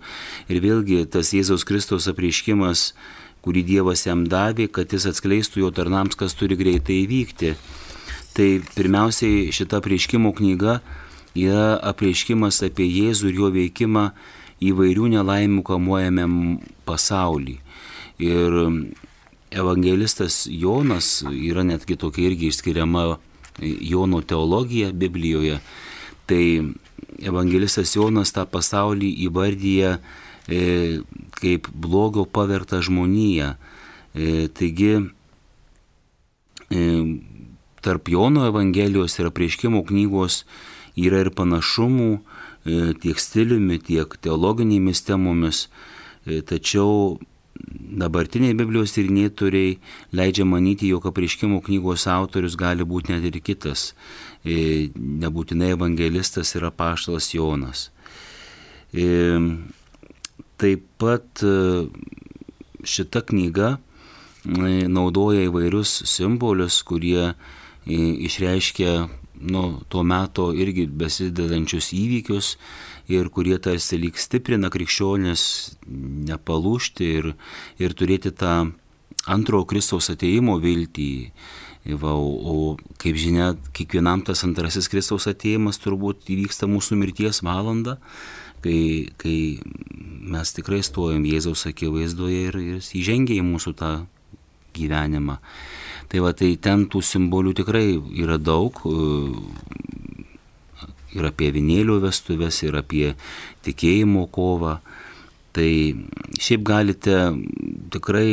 ir 0.49 0.61
vėlgi 0.61 1.05
tas 1.09 1.33
Jėzaus 1.33 1.65
Kristaus 1.65 2.05
apreiškimas, 2.09 2.91
kurį 3.45 3.63
Dievas 3.65 4.05
jam 4.05 4.25
davė, 4.29 4.67
kad 4.69 4.93
jis 4.93 5.07
atskleistų 5.09 5.65
jo 5.65 5.73
tarnams, 5.73 6.17
kas 6.17 6.37
turi 6.37 6.57
greitai 6.59 7.03
įvykti. 7.05 7.55
Tai 8.37 8.47
pirmiausiai 8.75 9.49
šita 9.53 9.81
prieškimo 9.81 10.33
knyga 10.37 10.81
yra 11.37 11.77
apreiškimas 11.91 12.63
apie 12.65 12.87
Jėzų 12.89 13.31
ir 13.31 13.39
jo 13.41 13.51
veikimą 13.53 14.09
įvairių 14.63 15.11
nelaimių 15.13 15.63
kamuojame 15.65 16.25
pasaulį. 16.87 17.59
Ir 18.23 18.57
evangelistas 19.53 20.47
Jonas 20.49 21.21
yra 21.29 21.63
netgi 21.63 21.97
tokia 21.99 22.31
irgi 22.31 22.49
išskiriama 22.51 23.17
Jono 23.61 24.21
teologija 24.21 24.91
Biblijoje. 24.91 25.59
Tai 26.27 26.43
evangelistas 27.23 27.95
Jonas 27.95 28.33
tą 28.35 28.45
pasaulį 28.49 29.09
įvardyja 29.27 29.97
e, 29.97 31.01
kaip 31.37 31.69
blogio 31.73 32.25
pavertą 32.25 32.81
žmoniją. 32.85 33.55
E, 34.13 34.47
taigi 34.53 34.93
e, 36.69 36.81
tarp 37.81 38.09
Jono 38.09 38.45
Evangelijos 38.49 39.17
ir 39.19 39.29
apreiškimo 39.31 39.83
knygos 39.87 40.43
yra 40.97 41.21
ir 41.23 41.31
panašumų 41.37 42.11
e, 42.17 42.19
tiek 43.01 43.19
stiliumi, 43.21 43.79
tiek 43.83 44.17
teologinėmis 44.23 45.03
temomis, 45.07 45.67
e, 46.25 46.41
tačiau 46.41 47.17
dabartiniai 47.97 48.55
Biblijos 48.57 48.93
tyrinėtoriai 48.93 49.77
leidžia 50.17 50.45
manyti, 50.45 50.91
jog 50.91 51.07
apriškimo 51.09 51.61
knygos 51.65 52.05
autorius 52.11 52.57
gali 52.59 52.85
būti 52.85 53.15
net 53.15 53.25
ir 53.29 53.39
kitas, 53.41 53.91
e, 54.45 54.89
nebūtinai 54.95 55.73
evangelistas 55.77 56.53
ir 56.57 56.67
apaštalas 56.69 57.31
Jonas. 57.33 57.89
Taip 60.57 60.85
pat 60.97 61.41
šita 62.87 63.21
knyga 63.27 63.73
naudoja 64.47 65.43
įvairius 65.49 65.91
simbolius, 66.07 66.79
kurie 66.87 67.33
išreiškia 67.85 68.93
nu, 69.41 69.81
tuo 69.89 70.03
metu 70.03 70.49
irgi 70.55 70.87
besidedančius 70.87 71.91
įvykius 71.95 72.55
ir 73.11 73.29
kurie 73.33 73.57
tarsi 73.61 73.99
lyg 74.01 74.17
stiprina 74.19 74.71
krikščionės 74.73 75.43
nepalūšti 76.31 77.13
ir, 77.19 77.31
ir 77.79 77.95
turėti 77.97 78.33
tą 78.35 78.71
antrojo 79.27 79.67
Kristaus 79.69 80.09
ateimo 80.13 80.57
viltį. 80.63 81.11
Va, 82.01 82.11
o 82.11 82.75
kaip 82.99 83.15
žinia, 83.15 83.53
kiekvienam 83.71 84.19
tas 84.27 84.43
antrasis 84.43 84.89
Kristaus 84.91 85.23
ateimas 85.29 85.79
turbūt 85.79 86.27
įvyksta 86.33 86.67
mūsų 86.67 86.97
mirties 86.99 87.39
valanda, 87.47 87.95
kai, 88.59 89.07
kai 89.15 89.37
mes 90.27 90.51
tikrai 90.57 90.81
stojam 90.83 91.23
Jėzaus 91.23 91.63
akivaizdoje 91.69 92.41
ir 92.49 92.59
jis 92.73 92.91
įžengia 92.99 93.39
į 93.39 93.45
mūsų 93.47 93.75
tą 93.79 93.91
gyvenimą. 94.75 95.39
Tai 96.07 96.21
va, 96.23 96.31
tai 96.31 96.53
ten 96.63 96.85
tų 96.87 97.01
simbolių 97.03 97.53
tikrai 97.57 97.87
yra 98.23 98.37
daug. 98.39 98.79
Ir 101.17 101.27
apie 101.27 101.49
vinėlių 101.55 101.97
vestuvės, 102.03 102.61
ir 102.63 102.77
apie 102.79 103.11
tikėjimo 103.65 104.27
kovą. 104.31 104.77
Tai 105.57 105.71
šiaip 106.37 106.63
galite 106.67 107.17
tikrai 107.91 108.29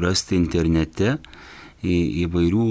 rasti 0.00 0.38
internete 0.38 1.16
įvairių 1.82 2.68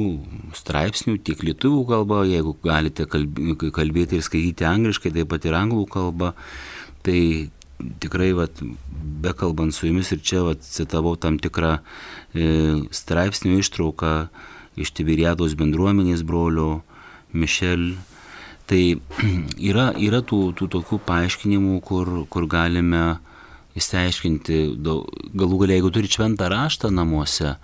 straipsnių, 0.55 1.17
tiek 1.23 1.43
lietuvių 1.43 1.83
kalba, 1.87 2.23
jeigu 2.27 2.55
galite 2.63 3.05
kalbėti 3.07 4.17
ir 4.17 4.25
skaityti 4.25 4.67
angliškai, 4.67 5.13
taip 5.15 5.29
pat 5.31 5.45
ir 5.47 5.55
anglų 5.59 5.85
kalba. 5.91 6.33
Tai 7.05 7.19
tikrai, 8.01 8.31
vat, 8.37 8.61
bekalbant 9.23 9.75
su 9.75 9.87
jumis 9.87 10.11
ir 10.13 10.21
čia 10.23 10.43
vat, 10.47 10.63
citavau 10.65 11.15
tam 11.19 11.39
tikrą 11.41 11.77
e, 11.77 12.47
straipsnių 12.93 13.59
ištrauką 13.61 14.13
iš 14.77 14.93
Tibiriados 14.97 15.57
bendruomenės 15.57 16.23
brolio 16.27 16.81
Mišel. 17.33 17.93
Tai 18.67 18.81
yra, 19.69 19.91
yra 19.95 20.23
tų, 20.25 20.51
tų 20.57 20.69
tokių 20.77 21.01
paaiškinimų, 21.07 21.79
kur, 21.85 22.13
kur 22.31 22.49
galime 22.51 23.19
įsiaiškinti, 23.77 24.59
galų 24.81 25.61
galia, 25.61 25.77
jeigu 25.77 25.93
turi 25.93 26.09
šventą 26.09 26.49
raštą 26.49 26.89
namuose, 26.93 27.55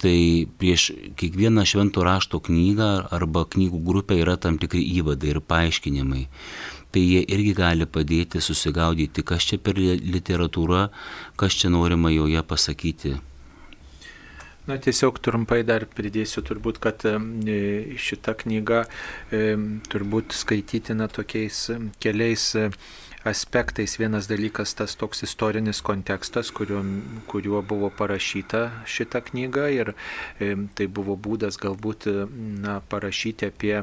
tai 0.00 0.48
prieš 0.60 0.90
kiekvieną 1.20 1.66
švento 1.68 2.04
rašto 2.06 2.40
knygą 2.40 2.88
arba 3.12 3.44
knygų 3.44 3.82
grupę 3.84 4.16
yra 4.16 4.38
tam 4.40 4.56
tikri 4.60 4.80
įvadai 4.96 5.34
ir 5.34 5.42
paaiškinimai. 5.44 6.24
Tai 6.90 7.02
jie 7.06 7.24
irgi 7.34 7.54
gali 7.58 7.86
padėti 7.86 8.42
susigaudyti, 8.42 9.24
kas 9.26 9.46
čia 9.46 9.58
per 9.62 9.78
literatūra, 9.78 10.88
kas 11.40 11.58
čia 11.60 11.72
norima 11.72 12.12
joje 12.12 12.42
pasakyti. 12.46 13.16
Na, 14.68 14.76
tiesiog 14.78 15.16
trumpai 15.24 15.62
dar 15.66 15.86
pridėsiu 15.88 16.44
turbūt, 16.46 16.78
kad 16.84 17.02
šita 18.06 18.34
knyga 18.42 18.84
turbūt 19.90 20.36
skaitytina 20.36 21.08
tokiais 21.10 21.64
keliais 21.98 22.44
aspektais. 23.24 23.96
Vienas 23.98 24.28
dalykas 24.30 24.76
tas 24.78 24.94
toks 25.00 25.24
istorinis 25.26 25.80
kontekstas, 25.84 26.52
kuriuo, 26.54 26.84
kuriuo 27.26 27.62
buvo 27.66 27.90
parašyta 27.90 28.84
šita 28.88 29.24
knyga 29.32 29.66
ir 29.74 29.92
tai 30.38 30.86
buvo 30.86 31.16
būdas 31.16 31.58
galbūt 31.60 32.08
na, 32.62 32.80
parašyti 32.80 33.50
apie 33.50 33.82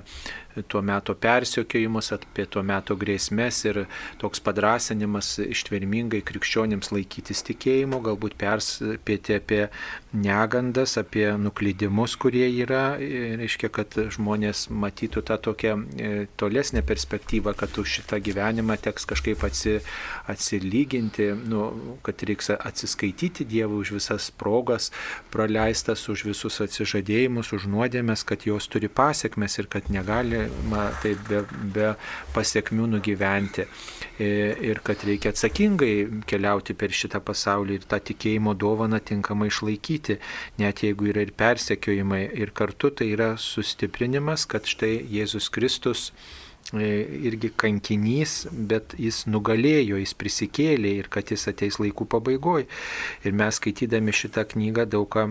tuo 0.68 0.82
metu 0.82 1.16
persiekiojimus, 1.18 2.12
apie 2.16 2.48
tuo 2.50 2.64
metu 2.66 2.98
grėsmės 3.00 3.64
ir 3.68 3.84
toks 4.22 4.42
padrasinimas 4.44 5.36
ištvermingai 5.44 6.24
krikščionims 6.26 6.92
laikytis 6.96 7.44
tikėjimo, 7.48 8.02
galbūt 8.06 8.38
perspėti 8.42 9.38
apie 9.38 9.62
negandas, 10.18 10.98
apie 11.00 11.28
nuklydimus, 11.38 12.16
kurie 12.20 12.48
yra, 12.50 12.98
reiškia, 12.98 13.70
kad 13.74 13.98
žmonės 14.16 14.68
matytų 14.72 15.24
tą 15.28 15.38
tokią 15.50 15.76
tolesnę 16.40 16.84
perspektyvą, 16.88 17.54
kad 17.58 17.78
už 17.78 18.00
šitą 18.00 18.22
gyvenimą 18.24 18.78
teks 18.82 19.06
kažkaip 19.10 19.44
atsi, 19.48 19.78
atsilyginti, 20.32 21.32
nu, 21.48 21.98
kad 22.06 22.24
reiks 22.28 22.52
atsiskaityti 22.56 23.46
Dievui 23.48 23.84
už 23.84 23.94
visas 23.98 24.30
progas 24.32 24.92
praleistas, 25.34 26.08
už 26.10 26.26
visus 26.32 26.60
atsižadėjimus, 26.64 27.54
už 27.56 27.68
nuodėmės, 27.72 28.26
kad 28.28 28.48
jos 28.48 28.68
turi 28.72 28.90
pasiekmes 28.90 29.60
ir 29.60 29.70
kad 29.72 29.92
negali 29.94 30.47
galima 30.48 30.92
taip 31.02 31.20
be, 31.28 31.42
be 31.74 31.92
pasiekmių 32.36 32.88
nugyventi. 32.96 33.68
Ir 34.20 34.80
kad 34.84 35.04
reikia 35.06 35.30
atsakingai 35.34 36.24
keliauti 36.26 36.74
per 36.74 36.90
šitą 36.90 37.22
pasaulį 37.22 37.78
ir 37.78 37.86
tą 37.86 38.00
tikėjimo 38.02 38.56
dovaną 38.58 39.00
tinkamai 39.00 39.52
išlaikyti, 39.52 40.18
net 40.58 40.84
jeigu 40.84 41.12
yra 41.12 41.22
ir 41.28 41.36
persekiojimai. 41.38 42.24
Ir 42.34 42.52
kartu 42.52 42.90
tai 42.90 43.12
yra 43.14 43.36
sustiprinimas, 43.38 44.48
kad 44.50 44.66
štai 44.66 44.98
Jėzus 45.06 45.52
Kristus 45.54 46.12
irgi 46.74 47.54
kankinys, 47.56 48.48
bet 48.52 48.98
jis 49.00 49.26
nugalėjo, 49.30 50.02
jis 50.02 50.14
prisikėlė 50.20 50.98
ir 51.00 51.08
kad 51.14 51.32
jis 51.32 51.48
ateis 51.48 51.78
laikų 51.80 52.10
pabaigoje. 52.12 52.68
Ir 53.24 53.38
mes 53.38 53.62
skaitydami 53.62 54.12
šitą 54.12 54.44
knygą 54.52 54.88
daug 54.90 55.08
ką 55.14 55.30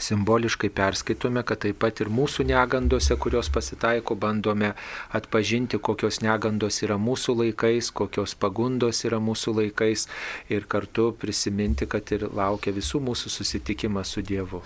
simboliškai 0.00 0.70
perskaitome, 0.74 1.42
kad 1.46 1.62
taip 1.64 1.78
pat 1.82 2.00
ir 2.02 2.10
mūsų 2.12 2.46
negandose, 2.48 3.16
kurios 3.20 3.50
pasitaiko, 3.52 4.16
bandome 4.18 4.72
atpažinti, 5.16 5.78
kokios 5.78 6.20
negandos 6.24 6.80
yra 6.84 6.98
mūsų 7.00 7.36
laikais, 7.42 7.90
kokios 7.94 8.34
pagundos 8.40 9.04
yra 9.08 9.20
mūsų 9.22 9.56
laikais 9.60 10.06
ir 10.52 10.66
kartu 10.70 11.10
prisiminti, 11.20 11.88
kad 11.90 12.10
ir 12.14 12.26
laukia 12.28 12.74
visų 12.76 13.02
mūsų 13.10 13.32
susitikimas 13.32 14.14
su 14.14 14.24
Dievu. 14.26 14.62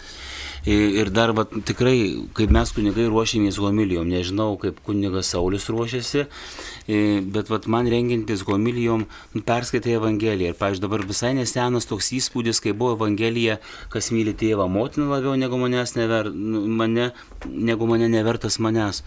Ir 0.65 1.11
dar 1.13 1.35
va, 1.37 1.45
tikrai, 1.45 1.97
kaip 2.37 2.53
mes 2.55 2.73
kunigai 2.73 3.09
ruošėmės 3.11 3.59
homilijom, 3.61 4.09
nežinau, 4.09 4.55
kaip 4.61 4.79
kunigas 4.87 5.35
Saulis 5.35 5.69
ruošiasi, 5.69 6.25
bet 7.35 7.51
va, 7.53 7.61
man 7.69 7.89
rengintis 7.91 8.45
homilijom 8.49 9.05
nu, 9.35 9.43
perskaitai 9.45 9.99
Evangeliją. 9.99 10.55
Ir, 10.55 10.59
pavyzdžiui, 10.61 10.85
dabar 10.87 11.05
visai 11.09 11.35
nesenas 11.37 11.89
toks 11.91 12.13
įspūdis, 12.17 12.63
kai 12.65 12.73
buvo 12.77 12.95
Evangelija, 12.99 13.59
kas 13.93 14.11
myli 14.15 14.33
tėvą 14.37 14.69
motiną 14.73 15.11
labiau 15.25 15.37
negu 15.37 15.57
never, 15.97 16.31
nu, 16.33 16.67
mane, 16.67 17.13
negu 17.47 17.87
mane 17.87 18.09
nevertas 18.09 18.59
manęs. 18.59 19.03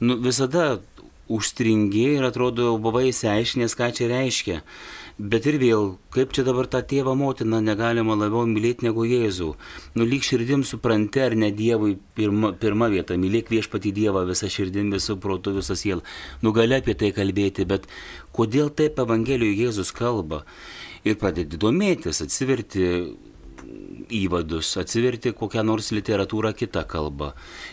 Nu, 0.00 0.16
visada 0.16 0.80
užstringi 1.28 2.16
ir 2.18 2.24
atrodo 2.24 2.62
jau 2.68 2.78
buvai 2.78 3.08
įsiaiškinęs, 3.10 3.74
ką 3.76 3.92
čia 3.96 4.08
reiškia. 4.08 4.62
Bet 5.16 5.46
ir 5.46 5.60
vėl, 5.62 5.92
kaip 6.10 6.32
čia 6.34 6.42
dabar 6.42 6.66
tą 6.66 6.80
tėvą 6.82 7.14
motiną 7.14 7.60
negalima 7.62 8.16
labiau 8.18 8.48
mylėti 8.50 8.88
negu 8.88 9.04
Jėzų. 9.06 9.52
Nu, 9.94 10.06
lyg 10.10 10.26
širdim 10.26 10.64
supranti, 10.66 11.22
ar 11.22 11.36
ne 11.38 11.52
Dievui 11.54 11.94
pirma, 12.18 12.50
pirma 12.52 12.88
vieta, 12.90 13.14
mylėk 13.14 13.52
viešpatį 13.54 13.92
Dievą 13.94 14.24
visą 14.26 14.50
širdim, 14.50 14.90
visų 14.90 15.20
protų, 15.22 15.54
visą 15.60 15.78
sielą. 15.78 16.02
Nu, 16.42 16.50
gali 16.52 16.74
apie 16.80 16.96
tai 16.98 17.12
kalbėti, 17.14 17.62
bet 17.62 17.86
kodėl 18.34 18.74
taip 18.74 18.98
Evangelijoje 18.98 19.68
Jėzus 19.68 19.94
kalba? 19.94 20.42
Ir 21.06 21.14
pradedi 21.20 21.60
domėtis, 21.62 22.18
atsiverti 22.24 23.14
įvadus, 24.14 24.74
atsiverti 24.80 25.32
kokią 25.36 25.64
nors 25.66 25.90
literatūrą 25.94 26.52
kitą 26.56 26.84
kalbą. 26.88 27.32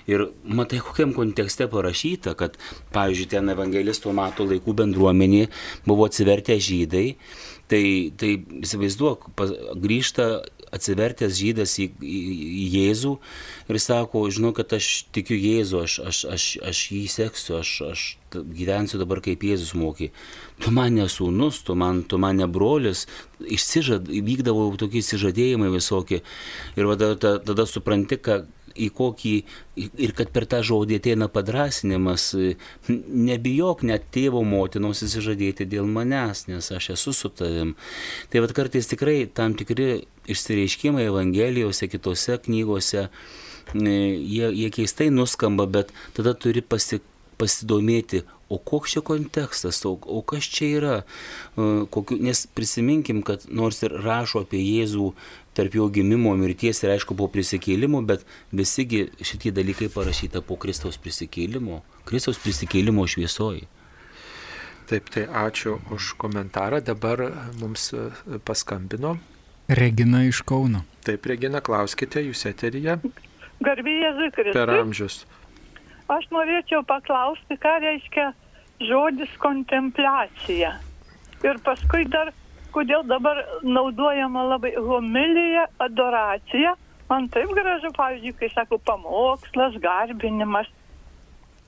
Ir 0.10 0.30
matai, 0.44 0.82
kokiam 0.84 1.14
kontekste 1.16 1.68
parašyta, 1.72 2.36
kad, 2.40 2.58
pavyzdžiui, 2.96 3.30
ten 3.36 3.52
evangelistų 3.54 4.14
mato 4.16 4.48
laikų 4.48 4.76
bendruomenė 4.84 5.48
buvo 5.88 6.08
atsivertę 6.10 6.58
žydai, 6.62 7.06
tai, 7.72 7.84
tai 8.20 8.36
įsivaizduok, 8.62 9.30
grįžta 9.82 10.32
atsivertęs 10.72 11.36
žydas 11.36 11.76
į, 11.84 11.90
į, 12.00 12.20
į 12.64 12.66
Jėzų 12.76 13.12
ir 13.72 13.80
sako, 13.84 14.24
žinau, 14.32 14.54
kad 14.56 14.72
aš 14.78 14.90
tikiu 15.16 15.36
Jėzų, 15.36 15.84
aš, 15.84 15.98
aš, 16.08 16.22
aš, 16.36 16.46
aš 16.72 16.84
jį 16.96 17.04
seksiu, 17.12 17.58
aš, 17.60 17.74
aš 17.92 18.06
gyvensiu 18.32 19.02
dabar 19.02 19.20
kaip 19.24 19.44
Jėzus 19.44 19.74
mokė. 19.76 20.12
Tu 20.62 20.72
man 20.74 20.94
nesūnus, 20.94 21.64
tu 21.66 21.76
man, 21.78 22.04
tu 22.06 22.20
man 22.22 22.38
nebrolis, 22.38 23.08
išsižad, 23.42 24.10
vykdavo 24.10 24.68
tokie 24.78 25.02
įsižadėjimai 25.02 25.72
visokie. 25.74 26.22
Ir 26.78 26.90
tada, 26.94 27.16
tada, 27.16 27.40
tada 27.48 27.66
supranti, 27.70 28.20
kad 28.22 28.50
į 28.76 28.90
kokį 28.96 29.34
ir 30.00 30.14
kad 30.16 30.32
per 30.34 30.46
tą 30.50 30.62
žodį 30.66 31.00
ateina 31.02 31.28
padrasinimas, 31.32 32.32
nebijok 32.88 33.84
net 33.88 34.08
tėvo 34.16 34.44
motinos 34.48 35.04
įsižadėti 35.06 35.68
dėl 35.70 35.90
manęs, 35.90 36.46
nes 36.52 36.72
aš 36.72 36.92
esu 36.96 37.14
su 37.16 37.32
tavim. 37.34 37.76
Tai 38.32 38.44
vad 38.46 38.56
kartais 38.58 38.90
tikrai 38.92 39.26
tam 39.28 39.56
tikri 39.60 40.06
išsireiškimai 40.32 41.08
Evangelijose, 41.10 41.90
kitose 41.92 42.38
knygose, 42.46 43.08
jie, 43.76 44.52
jie 44.62 44.70
keistai 44.74 45.10
nuskamba, 45.14 45.68
bet 45.68 45.96
tada 46.18 46.36
turi 46.38 46.62
pasi, 46.62 47.02
pasidomėti, 47.42 48.22
o 48.52 48.60
koks 48.60 48.96
čia 48.96 49.04
kontekstas, 49.08 49.82
o, 49.88 49.96
o 49.98 50.22
kas 50.28 50.48
čia 50.52 50.70
yra, 50.78 50.96
kokiu, 51.94 52.20
nes 52.22 52.44
prisiminkim, 52.56 53.22
kad 53.26 53.48
nors 53.50 53.82
ir 53.88 53.96
rašo 54.04 54.46
apie 54.46 54.62
Jėzų 54.62 55.12
tarp 55.58 55.76
jo 55.76 55.88
gimimo, 55.92 56.36
mirties 56.40 56.84
ir 56.84 56.94
aišku 56.96 57.18
po 57.20 57.28
prisikėlimo, 57.32 58.04
bet 58.08 58.24
visigi 58.56 59.08
šitie 59.20 59.52
dalykai 59.56 59.92
parašyta 59.92 60.44
po 60.46 60.60
Kristaus 60.62 61.00
prisikėlimo, 61.02 61.82
Kristaus 62.08 62.40
prisikėlimo 62.44 63.08
šviesoji. 63.10 63.68
Taip, 64.92 65.08
tai 65.08 65.24
ačiū 65.24 65.78
už 65.96 66.16
komentarą. 66.20 66.82
Dabar 66.84 67.22
mums 67.62 67.94
e, 67.96 68.10
paskambino. 68.44 69.14
Regina 69.72 70.26
iš 70.28 70.42
Kauno. 70.44 70.82
Taip, 71.08 71.24
Regina, 71.32 71.62
klauskite, 71.64 72.20
jūs 72.26 72.44
eteryje. 72.50 72.98
Garbėjai 73.64 74.10
Zikris. 74.18 74.52
Per 74.58 74.74
amžius. 74.76 75.22
Aš 76.12 76.28
norėčiau 76.34 76.84
paklausti, 76.88 77.56
ką 77.62 77.78
reiškia 77.84 78.32
žodis 78.84 79.32
kontempliacija. 79.40 80.74
Ir 81.46 81.60
paskui 81.66 82.06
dar 82.12 82.34
kodėl 82.76 83.06
dabar 83.08 83.40
naudojama 83.64 84.44
labai 84.54 84.74
homilija, 84.76 85.68
adoracija. 85.84 86.76
Man 87.12 87.28
taip 87.32 87.52
gražu, 87.56 87.92
pavyzdžiui, 87.96 88.38
kai 88.40 88.50
sako 88.54 88.80
pamokslas, 88.88 89.76
garbinimas. 89.84 90.70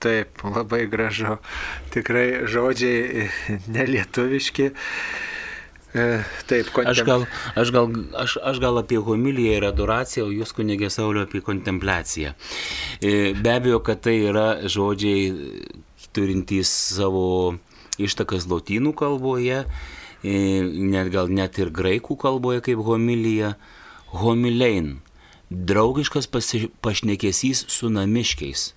Taip, 0.04 0.44
labai 0.44 0.86
gražu. 0.92 1.38
Tikrai 1.96 2.44
žodžiai 2.52 3.28
nelietuviški. 3.76 4.70
E, 5.94 6.06
taip, 6.50 6.70
kontem... 6.74 6.92
aš, 6.92 7.02
gal, 7.06 7.26
aš, 7.56 7.74
gal, 7.76 7.90
aš, 8.18 8.38
aš 8.42 8.62
gal 8.64 8.82
apie 8.82 8.98
homiliją 8.98 9.58
ir 9.60 9.68
adoraciją, 9.70 10.28
o 10.28 10.34
jūs 10.34 10.54
kunigė 10.58 10.90
Saulio 10.94 11.26
apie 11.28 11.44
kontempliaciją. 11.46 12.34
E, 13.00 13.34
be 13.38 13.54
abejo, 13.54 13.84
kad 13.86 14.02
tai 14.06 14.18
yra 14.26 14.48
žodžiai 14.66 15.68
turintys 16.14 16.72
savo 16.94 17.58
ištakas 18.02 18.50
lotynų 18.50 18.96
kalboje 18.98 19.66
net 20.24 21.12
gal 21.12 21.28
net 21.28 21.58
ir 21.60 21.72
graikų 21.74 22.16
kalboje 22.20 22.64
kaip 22.64 22.80
homilija, 22.86 23.56
homilein, 24.16 25.02
draugiškas 25.50 26.28
pasi, 26.28 26.70
pašnekesys 26.82 27.66
su 27.68 27.90
namiškiais. 27.90 28.74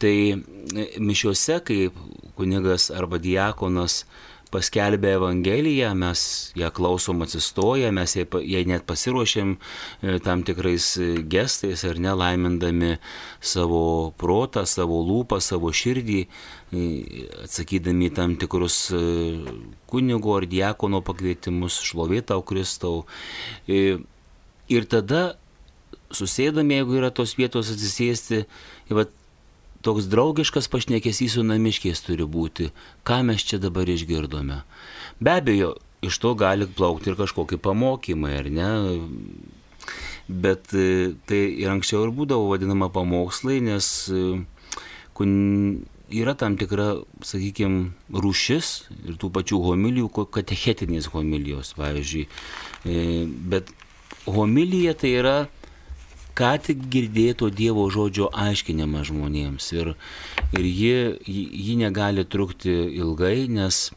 Tai 0.00 0.14
e, 0.32 0.86
mišiuose, 0.98 1.60
kai 1.64 1.90
kunigas 2.38 2.90
arba 2.90 3.18
diakonas 3.18 4.04
paskelbė 4.50 5.14
Evangeliją, 5.16 5.92
mes 5.98 6.22
ją 6.58 6.70
klausom 6.74 7.22
atsistoję, 7.24 7.90
mes 7.94 8.14
jai, 8.16 8.26
jai 8.46 8.62
net 8.68 8.86
pasiruošėm 8.88 9.52
e, 9.56 10.18
tam 10.24 10.44
tikrais 10.46 10.92
e, 10.98 11.10
gestais 11.30 11.84
ar 11.88 12.00
nelaimindami 12.02 12.96
savo 13.40 13.82
protą, 14.20 14.66
savo 14.66 15.00
lūpą, 15.06 15.40
savo 15.44 15.72
širdį, 15.74 16.24
atsakydami 17.44 18.10
tam 18.14 18.36
tikrus 18.40 18.80
e, 18.94 19.02
kunigo 19.90 20.36
ar 20.38 20.48
diakono 20.50 21.02
pakvietimus, 21.06 21.80
šlovėtau 21.86 22.42
Kristau. 22.46 23.04
Ir 23.70 24.86
tada 24.90 25.22
susėdami, 26.14 26.80
jeigu 26.80 26.98
yra 26.98 27.10
tos 27.14 27.36
vietos 27.38 27.70
atsisėsti, 27.72 28.44
va, 28.94 29.06
toks 29.82 30.08
draugiškas 30.12 30.68
pašnekesys 30.72 31.36
su 31.36 31.44
namiškiais 31.46 32.02
turi 32.04 32.26
būti, 32.28 32.70
ką 33.06 33.22
mes 33.28 33.44
čia 33.46 33.60
dabar 33.62 33.88
išgirdome. 33.88 34.62
Be 35.20 35.36
abejo, 35.40 35.74
iš 36.04 36.18
to 36.20 36.34
gali 36.34 36.66
plaukti 36.66 37.12
ir 37.12 37.18
kažkokie 37.18 37.60
pamokymai, 37.60 38.34
ar 38.40 38.50
ne? 38.52 38.70
Bet 40.28 40.74
e, 40.76 41.14
tai 41.26 41.40
ir 41.58 41.72
anksčiau 41.72 42.04
ir 42.06 42.12
būdavo 42.14 42.50
vadinama 42.52 42.90
pamokslai, 42.92 43.58
nes 43.64 43.88
e, 44.12 44.22
yra 46.10 46.34
tam 46.38 46.56
tikra, 46.60 47.00
sakykime, 47.26 47.90
rūšis 48.14 48.70
ir 49.08 49.18
tų 49.20 49.30
pačių 49.34 49.60
homilijų, 49.64 50.10
katechetinės 50.34 51.10
homilijos, 51.14 51.74
pavyzdžiui. 51.78 52.26
E, 52.84 53.24
bet 53.52 53.72
homilija 54.28 54.94
tai 54.98 55.14
yra 55.20 55.36
ką 56.40 56.54
tik 56.64 56.86
girdėto 56.92 57.50
Dievo 57.52 57.84
žodžio 57.92 58.30
aiškinimą 58.32 59.04
žmonėms. 59.08 59.66
Ir, 59.76 59.92
ir 60.56 60.66
ji, 60.66 60.96
ji 61.28 61.76
negali 61.80 62.24
trukti 62.24 62.72
ilgai, 62.96 63.44
nes, 63.52 63.90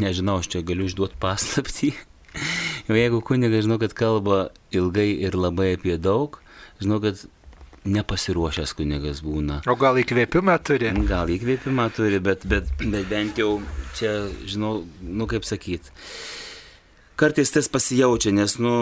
nežinau, 0.00 0.40
aš 0.40 0.50
čia 0.54 0.64
galiu 0.66 0.88
išduoti 0.88 1.20
paslaptį. 1.20 1.92
Jau 2.88 2.96
jeigu 2.96 3.20
kunigas 3.24 3.66
žinau, 3.66 3.78
kad 3.82 3.96
kalba 3.96 4.48
ilgai 4.74 5.10
ir 5.26 5.36
labai 5.36 5.74
apie 5.76 5.98
daug, 6.00 6.40
žinau, 6.80 7.00
kad 7.04 7.20
nepasiruošęs 7.84 8.72
kunigas 8.78 9.20
būna. 9.24 9.60
O 9.68 9.76
gal 9.76 10.00
įkvėpimą 10.00 10.56
turi? 10.64 10.88
Gal 11.08 11.28
įkvėpimą 11.34 11.90
turi, 11.96 12.20
bet, 12.24 12.46
bet, 12.48 12.70
bet 12.80 13.10
bent 13.10 13.40
jau 13.40 13.58
čia, 13.98 14.14
žinau, 14.48 14.78
nu 15.04 15.28
kaip 15.28 15.44
sakyti. 15.44 15.92
Kartais 17.20 17.52
tas 17.54 17.68
pasijaučia, 17.70 18.32
nes, 18.34 18.56
nu, 18.58 18.72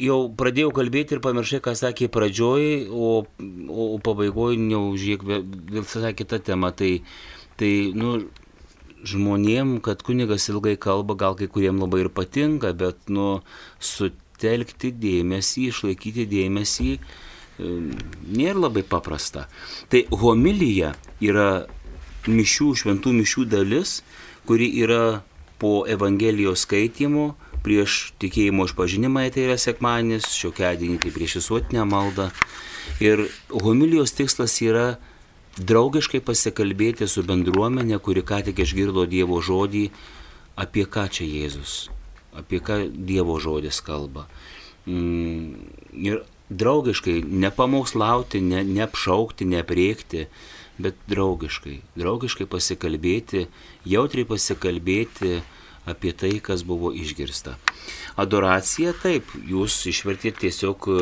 jau 0.00 0.18
pradėjau 0.38 0.72
kalbėti 0.74 1.16
ir 1.16 1.22
pamiršai, 1.24 1.60
ką 1.64 1.74
sakė 1.78 2.08
pradžioj, 2.12 2.86
o, 2.90 3.10
o, 3.24 3.84
o 3.94 3.98
pabaigoje 4.02 4.58
neužėk 4.60 5.26
vėl 5.26 5.44
visai 5.74 6.14
kita 6.16 6.40
tema. 6.44 6.72
Tai, 6.76 6.90
tai 7.60 7.72
nu, 7.96 8.16
žmonėm, 9.04 9.78
kad 9.84 10.02
kunigas 10.06 10.48
ilgai 10.52 10.76
kalba, 10.80 11.16
gal 11.18 11.36
kai 11.38 11.48
kuriem 11.50 11.82
labai 11.82 12.04
ir 12.04 12.10
patinka, 12.14 12.72
bet 12.76 13.12
nu, 13.12 13.42
sutelkti 13.78 14.92
dėmesį, 15.00 15.68
išlaikyti 15.70 16.26
dėmesį 16.30 16.90
e, 16.96 17.00
nėra 18.32 18.66
labai 18.66 18.84
paprasta. 18.88 19.46
Tai 19.92 20.04
homilija 20.24 20.94
yra 21.22 21.66
mišių, 22.30 22.72
šventų 22.80 23.12
mišių 23.20 23.48
dalis, 23.52 23.98
kuri 24.48 24.70
yra 24.80 25.22
po 25.60 25.84
Evangelijos 25.88 26.64
skaitimo 26.66 27.34
prieš 27.64 28.12
tikėjimo 28.22 28.68
išpažinimą, 28.68 29.24
tai 29.34 29.48
yra 29.48 29.56
sekmanis, 29.60 30.28
šiokiadienį 30.36 31.00
tai 31.02 31.12
prieš 31.14 31.38
visuotinę 31.40 31.86
maldą. 31.88 32.28
Ir 33.02 33.26
homilijos 33.50 34.12
tikslas 34.16 34.58
yra 34.64 34.98
draugiškai 35.58 36.20
pasikalbėti 36.24 37.08
su 37.08 37.24
bendruomenė, 37.26 37.98
kuri 38.02 38.24
ką 38.26 38.42
tik 38.48 38.60
išgirdo 38.64 39.06
Dievo 39.10 39.40
žodį, 39.42 39.88
apie 40.60 40.84
ką 40.84 41.06
čia 41.08 41.26
Jėzus, 41.26 41.88
apie 42.36 42.60
ką 42.62 42.84
Dievo 42.92 43.38
žodis 43.42 43.80
kalba. 43.84 44.26
Mm, 44.84 45.64
ir 45.96 46.22
draugiškai, 46.50 47.22
nepamokslauti, 47.24 48.42
ne, 48.44 48.60
neapšaukti, 48.66 49.48
nepriekti, 49.48 50.26
bet 50.78 50.98
draugiškai, 51.08 51.78
draugiškai 51.96 52.46
pasikalbėti, 52.50 53.46
jautriai 53.88 54.28
pasikalbėti, 54.28 55.38
apie 55.86 56.12
tai, 56.12 56.38
kas 56.40 56.64
buvo 56.64 56.92
išgirsta. 56.96 57.56
Adoracija, 58.20 58.94
taip, 59.02 59.28
jūs 59.48 59.82
išvertėte 59.90 60.46
tiesiog 60.46 60.88
e, 60.88 61.00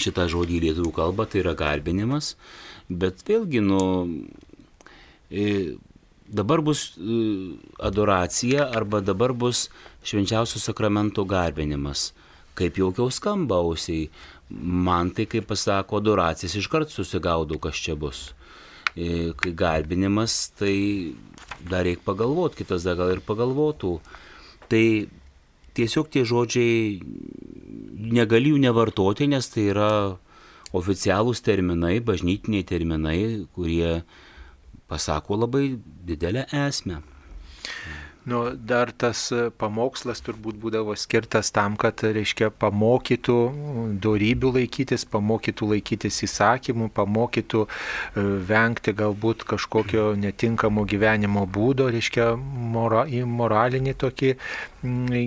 šitą 0.00 0.28
žodį 0.30 0.58
į 0.58 0.62
lietuvių 0.68 0.92
kalbą, 0.94 1.26
tai 1.30 1.42
yra 1.42 1.54
garbinimas, 1.58 2.34
bet 2.88 3.24
vėlgi, 3.26 3.62
nu, 3.64 3.80
e, 5.30 5.74
dabar 6.28 6.62
bus 6.64 6.92
e, 6.98 7.18
adoracija 7.82 8.68
arba 8.76 9.00
dabar 9.00 9.34
bus 9.34 9.68
švenčiausio 10.06 10.62
sakramento 10.62 11.26
garbinimas. 11.26 12.12
Kaip 12.54 12.78
jaukiau 12.78 13.10
skamba 13.10 13.58
ausiai, 13.58 14.06
man 14.50 15.10
tai, 15.10 15.26
kaip 15.26 15.48
pasako 15.50 15.98
adoracijas, 15.98 16.54
iškart 16.60 16.92
susigaudau, 16.92 17.58
kas 17.58 17.80
čia 17.82 17.96
bus. 17.98 18.28
Kai 18.94 19.50
garbinimas, 19.58 20.52
tai 20.54 20.76
dar 21.70 21.84
reikia 21.86 22.04
pagalvoti, 22.04 22.62
kitas 22.62 22.84
dar 22.86 22.98
gal 22.98 23.14
ir 23.14 23.22
pagalvotų. 23.24 23.96
Tai 24.70 24.84
tiesiog 25.74 26.10
tie 26.12 26.24
žodžiai 26.28 27.00
negali 28.14 28.52
jų 28.52 28.60
nevartoti, 28.62 29.28
nes 29.30 29.48
tai 29.52 29.68
yra 29.72 29.90
oficialūs 30.74 31.42
terminai, 31.46 31.98
bažnytiniai 32.02 32.66
terminai, 32.66 33.18
kurie 33.54 34.02
pasako 34.90 35.38
labai 35.44 35.76
didelę 36.06 36.46
esmę. 36.66 37.00
Nu, 38.24 38.56
dar 38.56 38.88
tas 38.90 39.26
e, 39.36 39.50
pamokslas 39.60 40.22
turbūt 40.24 40.56
būdavo 40.56 40.94
skirtas 40.96 41.50
tam, 41.52 41.74
kad, 41.76 42.00
reiškia, 42.16 42.48
pamokytų 42.56 43.36
darybių 44.00 44.52
laikytis, 44.54 45.04
pamokytų 45.12 45.68
laikytis 45.74 46.22
įsakymų, 46.24 46.88
pamokytų 46.96 47.66
e, 47.66 48.24
vengti 48.48 48.94
galbūt 48.96 49.44
kažkokio 49.50 50.14
netinkamo 50.16 50.86
gyvenimo 50.88 51.44
būdo, 51.44 51.90
reiškia, 51.92 52.30
mora, 52.72 53.04
į 53.04 53.26
moralinį 53.28 53.94
tokį 54.00 54.32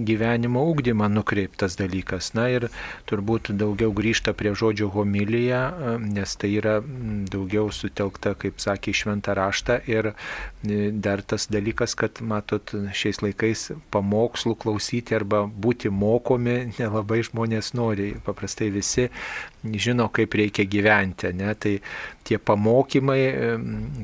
gyvenimo 0.06 0.62
ūkdymą 0.72 1.12
nukreiptas 1.14 1.78
dalykas. 1.78 2.32
Na 2.38 2.48
ir 2.54 2.68
turbūt 3.10 3.52
daugiau 3.58 3.93
grįžta 3.93 4.34
prie 4.38 4.56
žodžio 4.58 4.89
homilija, 4.98 5.62
e, 5.70 5.93
nes 6.18 6.34
tai 6.34 6.56
yra 6.58 6.80
daugiau 7.30 7.70
sutelkta, 7.70 8.34
kaip 8.41 8.58
sakė, 8.58 8.98
šventą 9.04 9.38
raštą 9.38 9.84
ir 9.86 10.16
dar 10.98 11.22
tas 11.22 11.45
dalykas, 11.54 11.93
kad 11.93 12.26
matot, 12.26 12.74
šiais 12.96 13.22
laikais 13.24 13.68
pamokslų 13.94 14.56
klausyti 14.62 15.16
arba 15.18 15.44
būti 15.48 15.92
mokomi 15.92 16.74
nelabai 16.78 17.22
žmonės 17.28 17.74
nori. 17.78 18.14
Paprastai 18.26 18.70
visi 18.74 19.08
žino, 19.76 20.07
kaip 20.13 20.36
reikia 20.39 20.65
gyventi. 20.70 21.32
Ne? 21.36 21.53
Tai 21.59 21.74
tie 22.28 22.38
pamokymai 22.39 23.22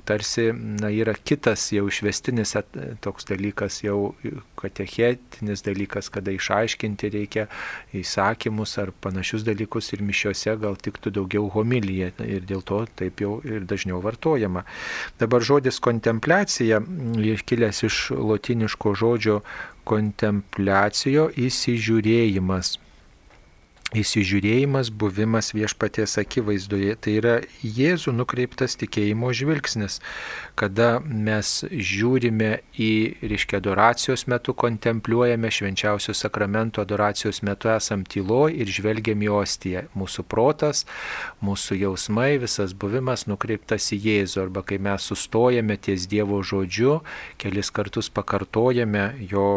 tarsi 0.07 0.49
na, 0.53 0.91
yra 0.91 1.15
kitas 1.15 1.65
jau 1.75 1.87
išvestinis 1.91 2.55
toks 3.03 3.27
dalykas, 3.29 3.81
jau 3.83 4.13
katechetinis 4.59 5.63
dalykas, 5.65 6.09
kada 6.13 6.31
išaiškinti 6.35 7.11
reikia 7.13 7.47
įsakymus 7.95 8.77
ar 8.83 8.93
panašius 9.03 9.43
dalykus 9.47 9.91
ir 9.95 10.03
mišiuose 10.05 10.55
gal 10.61 10.79
tiktų 10.79 11.13
daugiau 11.19 11.49
homilyje 11.53 12.13
ir 12.27 12.47
dėl 12.47 12.63
to 12.63 12.83
taip 12.99 13.23
jau 13.23 13.37
ir 13.43 13.67
dažniau 13.67 13.99
vartojama. 14.03 14.63
Dabar 15.19 15.43
žodis 15.43 15.81
kontempliacija, 15.83 16.79
kilęs 17.43 17.83
iš 17.89 17.99
lotiniško 18.15 18.95
žodžio 18.95 19.41
kontempliacijo 19.83 21.27
įsižiūrėjimas 21.35 22.77
įsižiūrėjimas, 23.97 24.89
buvimas 24.89 25.53
viešpaties 25.53 26.17
akivaizdoje. 26.21 26.95
Tai 26.97 27.13
yra 27.19 27.35
Jėzų 27.63 28.13
nukreiptas 28.17 28.75
tikėjimo 28.81 29.31
žvilgsnis, 29.35 29.99
kada 30.59 30.97
mes 31.03 31.63
žiūrime 31.69 32.51
į, 32.73 32.91
reiškia, 33.23 33.59
adoracijos 33.61 34.25
metu, 34.31 34.55
kontempliuojame 34.57 35.51
švenčiausio 35.53 36.15
sakramento 36.17 36.81
adoracijos 36.83 37.43
metu 37.45 37.71
esam 37.73 38.05
tyloj 38.05 38.55
ir 38.57 38.71
žvelgiam 38.73 39.21
į 39.23 39.31
ostiją. 39.37 39.85
Mūsų 39.97 40.25
protas, 40.29 40.85
mūsų 41.45 41.79
jausmai, 41.83 42.31
visas 42.41 42.73
buvimas 42.73 43.27
nukreiptas 43.29 43.91
į 43.93 44.01
Jėzų. 44.07 44.41
Arba 44.47 44.65
kai 44.65 44.79
mes 44.81 45.05
sustojame 45.09 45.77
ties 45.77 46.07
Dievo 46.09 46.41
žodžiu, 46.43 46.99
kelis 47.41 47.71
kartus 47.73 48.09
pakartojame 48.13 49.05
jo, 49.29 49.47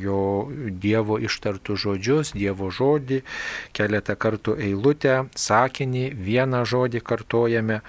jo 0.00 0.22
Dievo 0.70 1.18
ištartų 1.20 1.76
žodžius, 1.80 2.34
Dievo 2.36 2.70
žodį, 2.74 3.22
keletą 3.76 4.16
kartų 4.20 4.56
eilutę, 4.60 5.24
sakinį, 5.36 6.06
vieną 6.14 6.64
žodį 6.68 7.04
kartojame. 7.04 7.80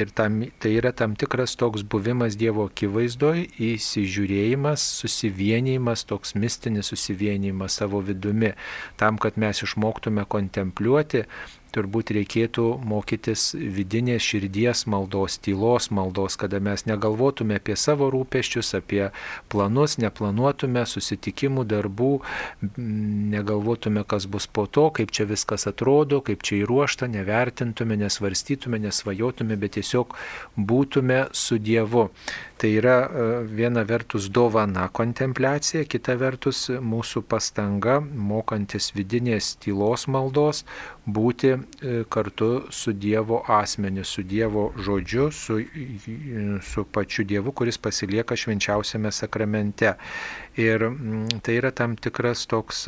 Ir 0.00 0.08
tam, 0.16 0.38
tai 0.56 0.70
yra 0.78 0.88
tam 0.96 1.12
tikras 1.20 1.52
toks 1.60 1.82
buvimas 1.84 2.38
Dievo 2.40 2.64
akivaizdoj, 2.70 3.42
įsižiūrėjimas, 3.60 4.86
susivienijimas, 5.02 6.06
toks 6.08 6.32
mistinis 6.32 6.88
susivienijimas 6.88 7.76
savo 7.82 8.00
vidumi, 8.00 8.54
tam, 8.96 9.20
kad 9.20 9.36
mes 9.36 9.60
išmoktume 9.66 10.24
kontempliuoti 10.32 11.26
turbūt 11.72 12.12
reikėtų 12.16 12.66
mokytis 12.88 13.52
vidinės 13.56 14.24
širdies 14.24 14.84
maldos, 14.90 15.38
tylos 15.42 15.88
maldos, 15.94 16.36
kada 16.40 16.60
mes 16.62 16.84
negalvotume 16.88 17.56
apie 17.58 17.76
savo 17.80 18.10
rūpeščius, 18.12 18.74
apie 18.78 19.02
planus, 19.52 19.98
neplanuotume 20.02 20.84
susitikimų, 20.88 21.64
darbų, 21.72 22.12
negalvotume, 23.34 24.04
kas 24.08 24.28
bus 24.30 24.46
po 24.46 24.66
to, 24.66 24.88
kaip 24.94 25.12
čia 25.14 25.26
viskas 25.30 25.66
atrodo, 25.70 26.22
kaip 26.24 26.44
čia 26.46 26.62
įruošta, 26.62 27.08
nevertintume, 27.12 27.98
nesvarstytume, 28.04 28.80
nesvajotume, 28.86 29.58
bet 29.60 29.78
tiesiog 29.78 30.16
būtume 30.56 31.26
su 31.36 31.58
Dievu. 31.62 32.08
Tai 32.62 32.68
yra 32.78 32.96
e, 33.10 33.22
viena 33.50 33.82
vertus 33.82 34.28
dovana 34.30 34.84
kontempliacija, 34.94 35.82
kita 35.90 36.14
vertus 36.14 36.68
mūsų 36.70 37.24
pastanga, 37.26 37.96
mokantis 37.98 38.92
vidinės 38.94 39.56
tylos 39.64 40.04
maldos, 40.06 40.60
būti 41.02 41.50
e, 41.56 41.94
kartu 42.06 42.52
su 42.70 42.94
Dievo 42.94 43.40
asmeniu, 43.50 44.04
su 44.06 44.22
Dievo 44.22 44.68
žodžiu, 44.78 45.26
su, 45.34 45.58
su 46.62 46.84
pačiu 46.94 47.26
Dievu, 47.26 47.50
kuris 47.50 47.82
pasilieka 47.82 48.38
švenčiausiame 48.38 49.10
sakramente. 49.10 49.96
Ir 50.54 50.86
tai 51.42 51.58
yra 51.58 51.74
tam 51.74 51.98
tikras 51.98 52.46
toks 52.46 52.86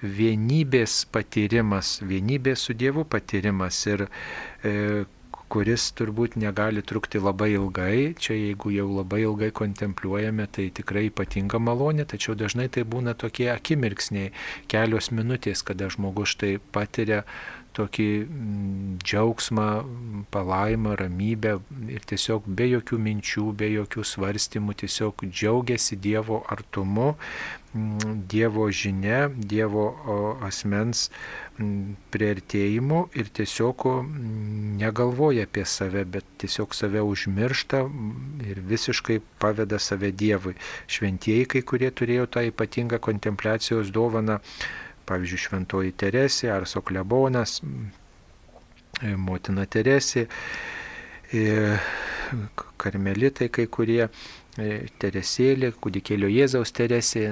vienybės 0.00 1.02
patyrimas, 1.12 1.98
vienybės 2.08 2.64
su 2.70 2.72
Dievu 2.78 3.04
patyrimas 3.04 3.84
ir 3.92 4.08
e, 4.08 5.04
kuris 5.52 5.88
turbūt 5.98 6.36
negali 6.40 6.82
trukti 6.84 7.20
labai 7.22 7.50
ilgai. 7.54 8.14
Čia 8.20 8.36
jeigu 8.36 8.72
jau 8.74 8.86
labai 8.92 9.22
ilgai 9.24 9.50
kontempliuojame, 9.60 10.46
tai 10.52 10.68
tikrai 10.74 11.06
ypatinga 11.08 11.60
malonė, 11.62 12.06
tačiau 12.08 12.36
dažnai 12.38 12.68
tai 12.72 12.84
būna 12.84 13.16
tokie 13.18 13.48
akimirksniai, 13.52 14.32
kelios 14.68 15.10
minutės, 15.14 15.64
kada 15.66 15.88
žmogus 15.92 16.36
štai 16.36 16.58
patiria 16.74 17.24
tokį 17.78 18.08
mm, 18.24 18.96
džiaugsmą, 19.04 19.68
palaimą, 20.34 20.96
ramybę 20.98 21.58
ir 21.94 22.06
tiesiog 22.10 22.48
be 22.58 22.66
jokių 22.74 22.98
minčių, 23.06 23.46
be 23.58 23.70
jokių 23.76 24.04
svarstymų, 24.12 24.74
tiesiog 24.82 25.24
džiaugiasi 25.28 25.98
Dievo 26.02 26.40
artumu, 26.50 27.12
mm, 27.74 28.24
Dievo 28.30 28.66
žinia, 28.74 29.28
Dievo 29.52 29.86
asmens 30.48 31.06
mm, 31.58 31.94
prieartėjimu 32.14 33.04
ir 33.18 33.30
tiesiog 33.38 33.86
negalvoja 34.82 35.46
apie 35.46 35.64
save, 35.68 36.04
bet 36.16 36.26
tiesiog 36.42 36.74
save 36.74 37.04
užmiršta 37.06 37.84
ir 38.48 38.60
visiškai 38.74 39.20
paveda 39.38 39.78
save 39.78 40.10
Dievui. 40.12 40.58
Šventieji 40.90 41.46
kai 41.54 41.62
kurie 41.62 41.94
turėjo 41.94 42.26
tą 42.26 42.44
ypatingą 42.50 42.98
kontempliacijos 43.02 43.94
dovaną 43.94 44.42
pavyzdžiui, 45.08 45.44
Šventoji 45.44 45.94
Teresė 45.98 46.52
ar 46.54 46.66
Soklebonas, 46.68 47.60
e, 49.02 49.14
motina 49.16 49.66
Teresė, 49.66 50.26
e, 51.32 51.78
karmelitai 52.80 53.48
kai 53.54 53.66
kurie, 53.72 54.02
e, 54.58 54.68
Teresėlė, 55.00 55.72
kūdikėlio 55.80 56.28
Jėzaus 56.32 56.74
Teresė, 56.76 57.24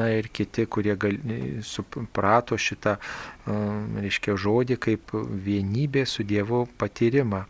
na 0.00 0.10
ir 0.18 0.28
kiti, 0.28 0.66
kurie 0.66 0.96
gal, 1.00 1.16
suprato 1.64 2.58
šitą, 2.60 2.98
reiškia, 3.46 4.36
žodį 4.36 4.78
kaip 4.88 5.16
vienybė 5.48 6.06
su 6.08 6.26
Dievu 6.26 6.66
patyrimą. 6.78 7.44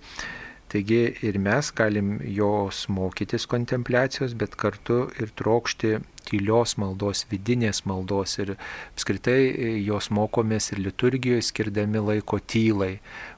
Taigi 0.75 1.15
ir 1.23 1.37
mes 1.39 1.69
galim 1.71 2.17
jos 2.35 2.89
mokytis 2.91 3.45
kontempliacijos, 3.47 4.33
bet 4.35 4.57
kartu 4.59 4.97
ir 5.23 5.31
trokšti 5.39 6.01
tylios 6.27 6.73
maldos, 6.83 7.21
vidinės 7.31 7.85
maldos 7.87 8.35
ir 8.43 8.57
apskritai 8.57 9.39
jos 9.87 10.11
mokomės 10.19 10.73
ir 10.75 10.83
liturgijoje 10.89 11.47
skirdami 11.47 12.03
laiko 12.09 12.41
tylai, 12.43 12.97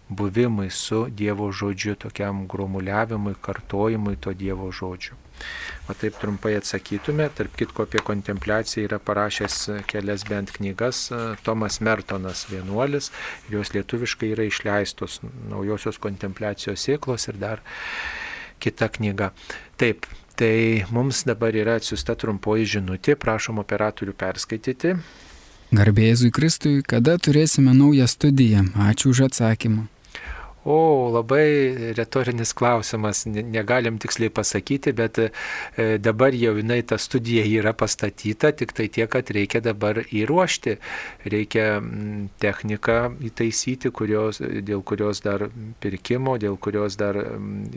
buvimui 0.08 0.70
su 0.72 1.02
Dievo 1.20 1.50
žodžiu, 1.52 1.98
tokiam 2.06 2.46
gromuliavimui, 2.48 3.36
kartojimui 3.44 4.16
to 4.16 4.32
Dievo 4.32 4.72
žodžiu. 4.72 5.20
O 5.86 5.94
taip 5.94 6.16
trumpai 6.18 6.56
atsakytume, 6.58 7.28
tarp 7.38 7.54
kitko 7.58 7.84
apie 7.86 8.02
kontempliaciją 8.02 8.88
yra 8.88 8.98
parašęs 8.98 9.58
kelias 9.86 10.24
bent 10.26 10.50
knygas 10.56 11.04
Tomas 11.46 11.78
Mertonas 11.80 12.46
vienuolis 12.50 13.12
ir 13.46 13.60
jos 13.60 13.70
lietuviškai 13.76 14.32
yra 14.34 14.48
išleistos 14.48 15.20
naujosios 15.50 16.00
kontempliacijos 16.02 16.88
sėklos 16.88 17.28
ir 17.30 17.38
dar 17.38 17.62
kita 18.58 18.88
knyga. 18.98 19.30
Taip, 19.78 20.08
tai 20.34 20.84
mums 20.90 21.22
dabar 21.28 21.54
yra 21.54 21.78
atsiusta 21.80 22.16
trumpoji 22.18 22.66
žinutė, 22.76 23.14
prašom 23.20 23.62
operatorių 23.62 24.16
perskaityti. 24.18 24.96
Garbėzui 25.76 26.30
Kristui, 26.30 26.80
kada 26.86 27.16
turėsime 27.18 27.74
naują 27.74 28.06
studiją? 28.10 28.68
Ačiū 28.86 29.10
už 29.14 29.26
atsakymą. 29.30 29.86
O, 30.66 31.12
labai 31.14 31.92
retorinis 31.94 32.50
klausimas, 32.58 33.20
negalim 33.30 34.00
tiksliai 34.02 34.32
pasakyti, 34.34 34.90
bet 34.98 35.20
e, 35.22 35.28
dabar 36.02 36.34
jau 36.34 36.56
jinai 36.58 36.80
ta 36.82 36.98
studija 36.98 37.44
yra 37.46 37.70
pastatyta, 37.78 38.50
tik 38.50 38.74
tai 38.74 38.88
tiek, 38.90 39.06
kad 39.12 39.30
reikia 39.30 39.60
dabar 39.62 40.00
įruošti, 40.02 40.74
reikia 41.30 41.66
techniką 42.42 42.96
įtaisyti, 43.28 43.92
kurios, 43.94 44.40
dėl 44.42 44.82
kurios 44.82 45.22
dar 45.22 45.44
pirkimo, 45.84 46.34
dėl 46.42 46.58
kurios 46.58 46.98
dar 46.98 47.20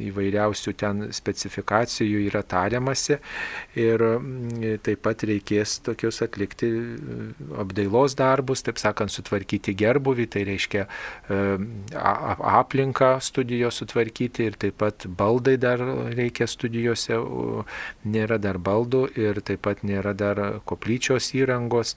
įvairiausių 0.09 0.73
ten 0.81 1.05
specifikacijų 1.13 2.25
yra 2.31 2.41
tariamasi. 2.41 3.19
Ir 3.77 4.05
taip 4.81 5.05
pat 5.05 5.27
reikės 5.29 5.77
tokius 5.85 6.23
atlikti 6.25 6.73
e, 6.73 7.29
apdailos 7.61 8.17
darbus, 8.17 8.65
taip 8.65 8.81
sakant, 8.81 9.13
sutvarkyti 9.13 9.77
gerbuvį, 9.77 10.29
tai 10.33 10.47
reiškia 10.49 10.89
e, 10.89 11.39
aplinką 11.93 12.78
aplinką 12.80 13.19
studijos 13.19 13.75
sutvarkyti 13.75 14.45
ir 14.47 14.55
taip 14.55 14.77
pat 14.80 15.05
baldai 15.07 15.57
dar 15.57 15.80
reikia 16.15 16.47
studijose, 16.47 17.17
nėra 18.05 18.39
dar 18.39 18.57
baldų 18.57 19.09
ir 19.17 19.41
taip 19.41 19.61
pat 19.67 19.84
nėra 19.84 20.13
dar 20.13 20.61
koplyčios 20.65 21.34
įrangos. 21.36 21.95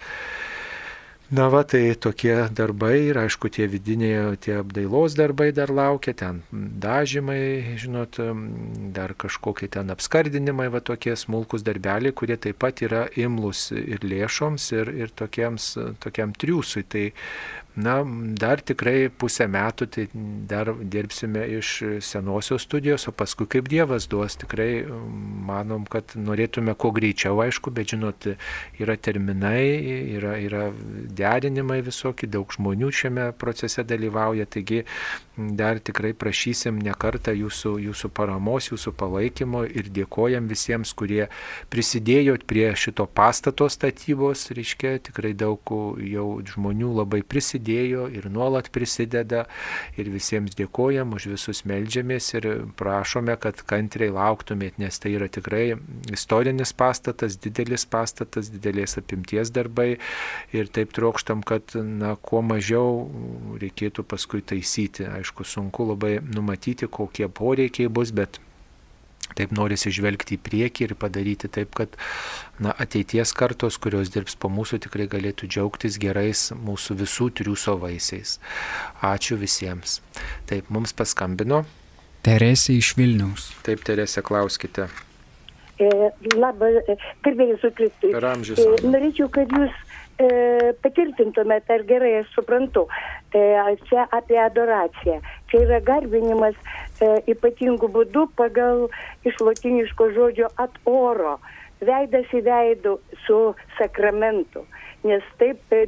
Na 1.32 1.46
va, 1.48 1.62
tai 1.64 1.94
tokie 1.96 2.34
darbai 2.52 3.06
ir 3.08 3.16
aišku, 3.16 3.48
tie 3.48 3.64
vidiniai, 3.64 4.36
tie 4.36 4.58
apdailos 4.60 5.14
darbai 5.16 5.48
dar 5.56 5.70
laukia, 5.72 6.12
ten 6.12 6.42
dažymai, 6.52 7.78
žinot, 7.80 8.18
dar 8.92 9.14
kažkokie 9.16 9.70
ten 9.72 9.88
apskardinimai, 9.94 10.68
va 10.68 10.82
tokie 10.84 11.14
smulkus 11.16 11.64
darbeliai, 11.64 12.12
kurie 12.12 12.36
taip 12.36 12.58
pat 12.60 12.82
yra 12.84 13.06
imlus 13.16 13.70
ir 13.72 14.04
lėšoms, 14.04 14.66
ir, 14.76 14.92
ir 14.92 15.14
tokiems, 15.16 15.70
tokiam 16.04 16.36
triūsui. 16.36 16.84
Tai 16.84 17.06
Na, 17.72 18.02
dar 18.36 18.60
tikrai 18.60 19.08
pusę 19.08 19.46
metų 19.48 19.86
tai 19.88 20.02
dar 20.48 20.68
dirbsime 20.76 21.46
iš 21.56 21.68
senosios 22.04 22.66
studijos, 22.66 23.06
o 23.08 23.14
paskui 23.16 23.46
kaip 23.48 23.70
Dievas 23.72 24.04
duos, 24.12 24.36
tikrai 24.36 24.84
manom, 25.48 25.86
kad 25.88 26.12
norėtume 26.12 26.74
kuo 26.76 26.90
greičiau, 26.92 27.40
aišku, 27.40 27.72
bet 27.72 27.94
žinot, 27.94 28.28
yra 28.76 28.96
terminai, 29.00 29.64
yra, 30.18 30.34
yra 30.44 30.66
derinimai 31.16 31.80
visokie, 31.86 32.28
daug 32.28 32.52
žmonių 32.52 32.90
šiame 32.92 33.30
procese 33.40 33.86
dalyvauja, 33.88 34.44
taigi 34.52 34.82
dar 35.32 35.80
tikrai 35.80 36.12
prašysim 36.12 36.76
ne 36.76 36.92
kartą 36.92 37.32
jūsų, 37.32 37.78
jūsų 37.86 38.12
paramos, 38.12 38.68
jūsų 38.68 38.92
palaikymo 39.00 39.64
ir 39.64 39.88
dėkojam 39.88 40.44
visiems, 40.52 40.92
kurie 40.92 41.30
prisidėjot 41.72 42.44
prie 42.44 42.68
šito 42.76 43.08
pastato 43.08 43.72
statybos, 43.72 44.50
reiškia, 44.52 44.98
tikrai 45.08 45.32
daug 45.32 45.72
jau 46.04 46.28
žmonių 46.52 46.92
labai 47.00 47.24
prisidėjo 47.24 47.61
prisidėjo 47.62 48.08
ir 48.12 48.28
nuolat 48.30 48.70
prisideda 48.72 49.46
ir 49.96 50.10
visiems 50.10 50.54
dėkojam, 50.56 51.14
už 51.14 51.30
visus 51.32 51.64
melžiamės 51.64 52.34
ir 52.34 52.66
prašome, 52.76 53.36
kad 53.38 53.62
kantriai 53.66 54.10
lauktumėt, 54.10 54.78
nes 54.78 54.98
tai 54.98 55.14
yra 55.16 55.28
tikrai 55.28 55.76
istorinis 56.12 56.72
pastatas, 56.72 57.36
didelis 57.38 57.86
pastatas, 57.86 58.50
didelės 58.50 58.98
apimties 58.98 59.50
darbai 59.50 59.98
ir 60.52 60.68
taip 60.68 60.92
trokštam, 60.92 61.42
kad 61.42 61.74
na, 61.74 62.16
kuo 62.16 62.42
mažiau 62.42 63.08
reikėtų 63.60 64.04
paskui 64.04 64.42
taisyti. 64.42 65.06
Aišku, 65.06 65.44
sunku 65.44 65.86
labai 65.86 66.20
numatyti, 66.20 66.88
kokie 66.88 67.28
poreikiai 67.28 67.88
bus, 67.88 68.12
bet 68.12 68.40
Taip 69.38 69.52
norisi 69.56 69.92
žvelgti 69.94 70.36
į 70.38 70.42
priekį 70.46 70.88
ir 70.88 70.96
padaryti 71.00 71.50
taip, 71.52 71.74
kad 71.78 71.94
na, 72.62 72.72
ateities 72.72 73.34
kartos, 73.36 73.78
kurios 73.82 74.12
dirbs 74.14 74.36
po 74.38 74.50
mūsų, 74.52 74.82
tikrai 74.86 75.08
galėtų 75.12 75.50
džiaugtis 75.50 76.00
gerais 76.02 76.48
mūsų 76.56 76.98
visų 77.02 77.30
triūso 77.40 77.76
vaisiais. 77.82 78.38
Ačiū 79.02 79.38
visiems. 79.40 80.00
Taip, 80.50 80.68
mums 80.72 80.94
paskambino. 80.96 81.64
Teresė 82.22 82.76
iš 82.78 82.92
Vilniaus. 82.98 83.48
Taip, 83.66 83.82
Teresė, 83.86 84.22
klauskite. 84.22 84.86
E, 85.82 85.88
Labą, 86.36 86.68
gerbėjai 87.24 87.56
su 87.58 87.72
Kristui. 87.74 88.12
Per 88.14 88.26
amžius. 88.28 88.60
E, 88.62 88.86
norėčiau, 88.86 89.26
kad 89.34 89.50
jūs 89.56 89.72
e, 90.22 90.28
patvirtintumėte, 90.84 91.74
ar 91.74 91.84
gerai 91.88 92.12
aš 92.20 92.30
suprantu, 92.36 92.84
e, 93.34 93.42
čia 93.88 94.06
apie 94.14 94.38
adoraciją. 94.44 95.18
Čia 95.50 95.64
yra 95.66 95.80
garbinimas 95.88 96.54
e, 97.02 97.10
ypatingų 97.34 97.90
būdų 97.96 98.28
pagal 98.38 98.86
iš 99.28 99.40
lotiniško 99.42 100.08
žodžio 100.16 100.48
at 100.62 100.78
oro, 100.88 101.38
veidas 101.82 102.30
į 102.32 102.44
veidų 102.46 102.96
su 103.26 103.40
sakramentu. 103.78 104.64
Nes 105.04 105.26
taip 105.42 105.74
e, 105.74 105.84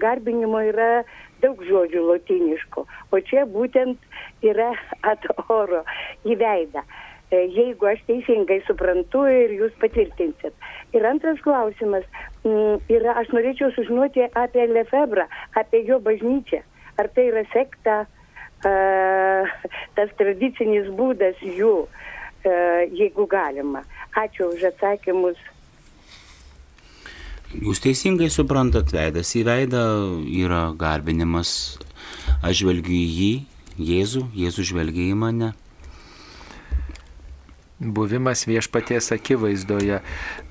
garbinimo 0.00 0.62
yra 0.72 1.04
daug 1.44 1.60
žodžių 1.68 2.04
lotiniško, 2.08 2.86
o 3.12 3.20
čia 3.28 3.44
būtent 3.44 4.00
yra 4.42 4.72
at 5.12 5.26
oro 5.48 5.84
į 6.24 6.38
veidą. 6.40 6.84
E, 7.32 7.40
jeigu 7.56 7.88
aš 7.88 8.02
teisingai 8.08 8.60
suprantu 8.66 9.24
ir 9.30 9.52
jūs 9.56 9.72
patvirtinsit. 9.82 10.54
Ir 10.94 11.06
antras 11.08 11.40
klausimas 11.44 12.04
m, 12.44 12.76
yra, 12.92 13.16
aš 13.20 13.32
norėčiau 13.34 13.72
sužinoti 13.74 14.28
apie 14.38 14.66
Lefebrą, 14.70 15.26
apie 15.60 15.82
jo 15.88 15.98
bažnyčią. 16.04 16.62
Ar 17.00 17.08
tai 17.16 17.26
yra 17.32 17.42
sekta, 17.50 18.04
tas 18.64 20.16
tradicinis 20.18 20.90
būdas 20.96 21.40
jų. 21.42 21.76
jeigu 22.92 23.24
galima. 23.26 23.80
Ačiū 24.12 24.50
už 24.52 24.68
atsakymus. 24.68 25.38
Jūs 27.54 27.80
teisingai 27.80 28.28
suprantat, 28.28 28.90
veidas 28.92 29.30
į 29.38 29.44
veidą 29.46 29.84
yra 30.28 30.74
garbinimas. 30.76 31.78
Aš 32.44 32.64
žvelgiu 32.64 32.92
į 32.92 33.06
jį, 33.18 33.32
Jėzų, 33.74 34.26
Jėzų 34.38 34.64
žvelgia 34.70 35.08
į 35.10 35.16
mane. 35.18 35.52
Buvimas 37.84 38.46
viešpaties 38.48 39.12
akivaizdoje. 39.12 40.00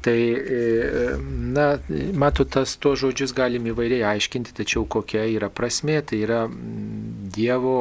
Tai, 0.06 0.20
e, 0.34 1.18
na, 1.56 1.68
matot, 2.14 2.50
tas 2.54 2.76
to 2.78 2.94
žodžius 3.00 3.34
galim 3.36 3.66
įvairiai 3.72 4.06
aiškinti, 4.14 4.54
tačiau 4.58 4.86
kokia 4.86 5.26
yra 5.34 5.50
prasmė, 5.50 6.02
tai 6.06 6.24
yra 6.28 6.46
Dievo 7.34 7.78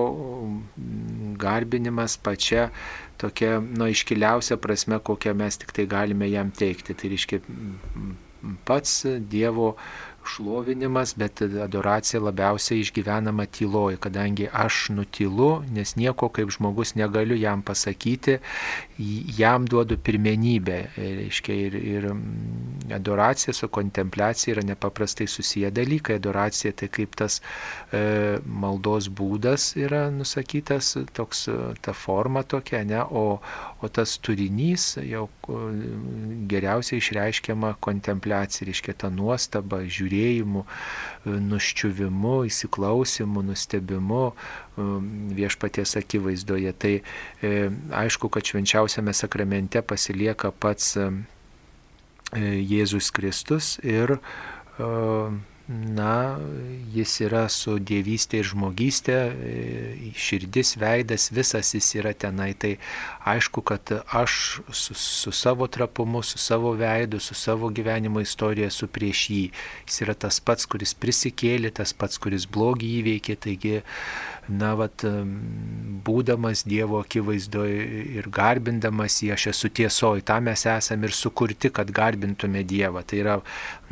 garbinimas 1.42 2.16
pačia 2.16 2.70
tokia, 3.20 3.59
nu, 3.61 3.86
iškiliausia 3.92 4.57
prasme, 4.62 4.98
kokią 5.05 5.34
mes 5.38 5.61
tik 5.61 5.74
tai 5.76 5.86
galime 5.90 6.28
jam 6.30 6.50
teikti. 6.55 6.96
Tai 6.96 7.12
reiškia 7.12 7.42
pats 8.66 9.03
Dievo 9.30 9.74
šlovinimas, 10.26 11.14
bet 11.16 11.42
adoracija 11.42 12.20
labiausiai 12.22 12.80
išgyvenama 12.80 13.46
tyloje, 13.46 13.96
kadangi 13.96 14.48
aš 14.52 14.88
nutilu, 14.94 15.62
nes 15.72 15.96
nieko 15.96 16.28
kaip 16.28 16.50
žmogus 16.50 16.94
negaliu 16.94 17.36
jam 17.36 17.62
pasakyti, 17.62 18.38
jam 19.38 19.66
duodu 19.66 19.96
pirmenybę. 19.98 20.78
Reiškia, 20.96 21.54
ir, 21.66 21.74
ir 21.74 22.08
adoracija 22.94 23.54
su 23.54 23.68
kontempliacija 23.68 24.54
yra 24.54 24.66
nepaprastai 24.66 25.26
susiję 25.26 25.70
dalykai. 25.70 26.16
Adoracija 26.20 26.72
tai 26.72 26.88
kaip 26.92 27.16
tas 27.18 27.40
e, 27.92 28.38
maldos 28.46 29.08
būdas 29.08 29.72
yra 29.80 30.06
nusakytas, 30.14 30.96
toks, 31.12 31.48
ta 31.80 31.92
forma 31.92 32.42
tokia, 32.42 32.84
ne, 32.84 33.02
o, 33.02 33.40
o 33.82 33.88
tas 33.88 34.16
turinys 34.22 34.96
jau 35.02 35.28
geriausiai 36.52 37.00
išreiškiama 37.02 37.74
kontempliacija, 37.80 38.66
reiškia 38.68 38.94
ta 39.04 39.10
nuostaba, 39.10 39.82
žiūrėjimas 39.82 40.11
žiūrėjimu, 40.12 40.64
e, 40.64 41.36
nuščiuvimu, 41.40 42.34
įsiklausimu, 42.48 43.42
nustebimu 43.42 44.24
e, 44.32 44.34
viešpaties 45.38 45.96
akivaizdoje. 46.00 46.72
Tai 46.72 46.94
e, 47.00 47.70
aišku, 47.90 48.28
kad 48.28 48.44
švenčiausiame 48.44 49.12
sakramente 49.12 49.82
pasilieka 49.82 50.52
pats 50.52 50.96
Jėzus 52.32 53.10
Kristus 53.12 53.76
ir 53.84 54.16
na, 55.72 56.38
jis 56.92 57.14
yra 57.24 57.46
su 57.52 57.78
dievystė 57.80 58.40
ir 58.42 58.48
žmogystė, 58.52 59.16
širdis, 60.18 60.74
veidas, 60.80 61.30
visas 61.34 61.72
jis 61.76 61.88
yra 62.00 62.12
tenai. 62.12 62.52
Tai 62.58 62.74
aišku, 63.32 63.64
kad 63.66 63.94
aš 64.06 64.60
su, 64.68 64.96
su 64.98 65.32
savo 65.32 65.68
trapumu, 65.72 66.22
su 66.22 66.38
savo 66.38 66.74
veidu, 66.78 67.20
su 67.20 67.34
savo 67.38 67.70
gyvenimo 67.70 68.22
istorija 68.22 68.68
esu 68.72 68.88
prieš 68.92 69.24
jį. 69.30 69.42
Jis 69.88 70.02
yra 70.06 70.16
tas 70.26 70.40
pats, 70.44 70.68
kuris 70.68 70.94
prisikėlė, 70.94 71.72
tas 71.80 71.94
pats, 71.96 72.20
kuris 72.22 72.46
blogį 72.50 72.92
įveikė. 73.00 73.38
Taigi 73.42 73.80
na, 74.49 74.72
vat, 74.74 75.05
būdamas 76.03 76.64
Dievo 76.66 76.99
akivaizdoje 77.03 77.82
ir 78.18 78.26
garbindamas 78.32 79.20
jį, 79.22 79.32
aš 79.36 79.47
esu 79.53 79.70
tiesoji, 79.70 80.24
tam 80.26 80.49
mes 80.51 80.64
esame 80.66 81.07
ir 81.07 81.14
sukurti, 81.14 81.70
kad 81.70 81.90
garbintume 81.95 82.64
Dievą. 82.66 83.05
Tai 83.07 83.20
yra 83.20 83.36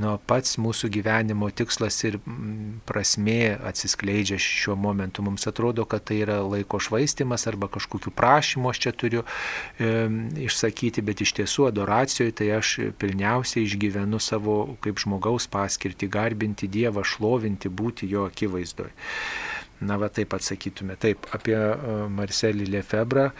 nu, 0.02 0.16
pats 0.26 0.58
mūsų 0.58 0.90
gyvenimo 0.96 1.50
tikslas 1.54 2.00
ir 2.08 2.18
prasmė 2.88 3.56
atsiskleidžia 3.70 4.40
šiuo 4.42 4.74
momentu. 4.80 5.22
Mums 5.26 5.46
atrodo, 5.50 5.86
kad 5.86 6.04
tai 6.10 6.20
yra 6.24 6.40
laiko 6.42 6.80
švaistimas 6.82 7.46
arba 7.50 7.70
kažkokiu 7.70 8.12
prašymu 8.16 8.72
aš 8.72 8.82
čia 8.86 8.94
turiu 8.96 9.22
e, 9.22 9.92
išsakyti, 10.46 11.04
bet 11.06 11.22
iš 11.22 11.34
tiesų 11.38 11.68
adoracijoje 11.70 12.34
tai 12.42 12.50
aš 12.58 12.74
pilniausiai 12.98 13.68
išgyvenu 13.68 14.18
savo 14.22 14.58
kaip 14.82 14.98
žmogaus 14.98 15.46
paskirtį, 15.52 16.10
garbinti 16.10 16.70
Dievą, 16.70 17.06
šlovinti, 17.06 17.70
būti 17.70 18.10
jo 18.10 18.26
akivaizdoje. 18.30 18.90
Na, 19.80 19.96
va 19.96 20.10
taip 20.12 20.34
atsakytume. 20.36 20.96
Taip, 21.00 21.24
apie 21.32 21.56
e, 21.56 21.76
Marcelį 22.12 22.66
Lefebrą, 22.74 23.30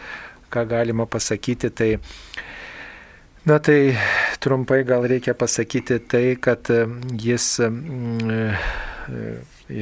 ką 0.51 0.63
galima 0.69 1.05
pasakyti, 1.05 1.69
tai, 1.69 1.91
na 3.45 3.59
tai 3.61 3.93
trumpai 4.41 4.81
gal 4.87 5.05
reikia 5.09 5.35
pasakyti 5.37 5.99
tai, 6.09 6.23
kad 6.41 6.71
e, 6.73 6.87
jis 7.21 7.47
e, 7.61 7.69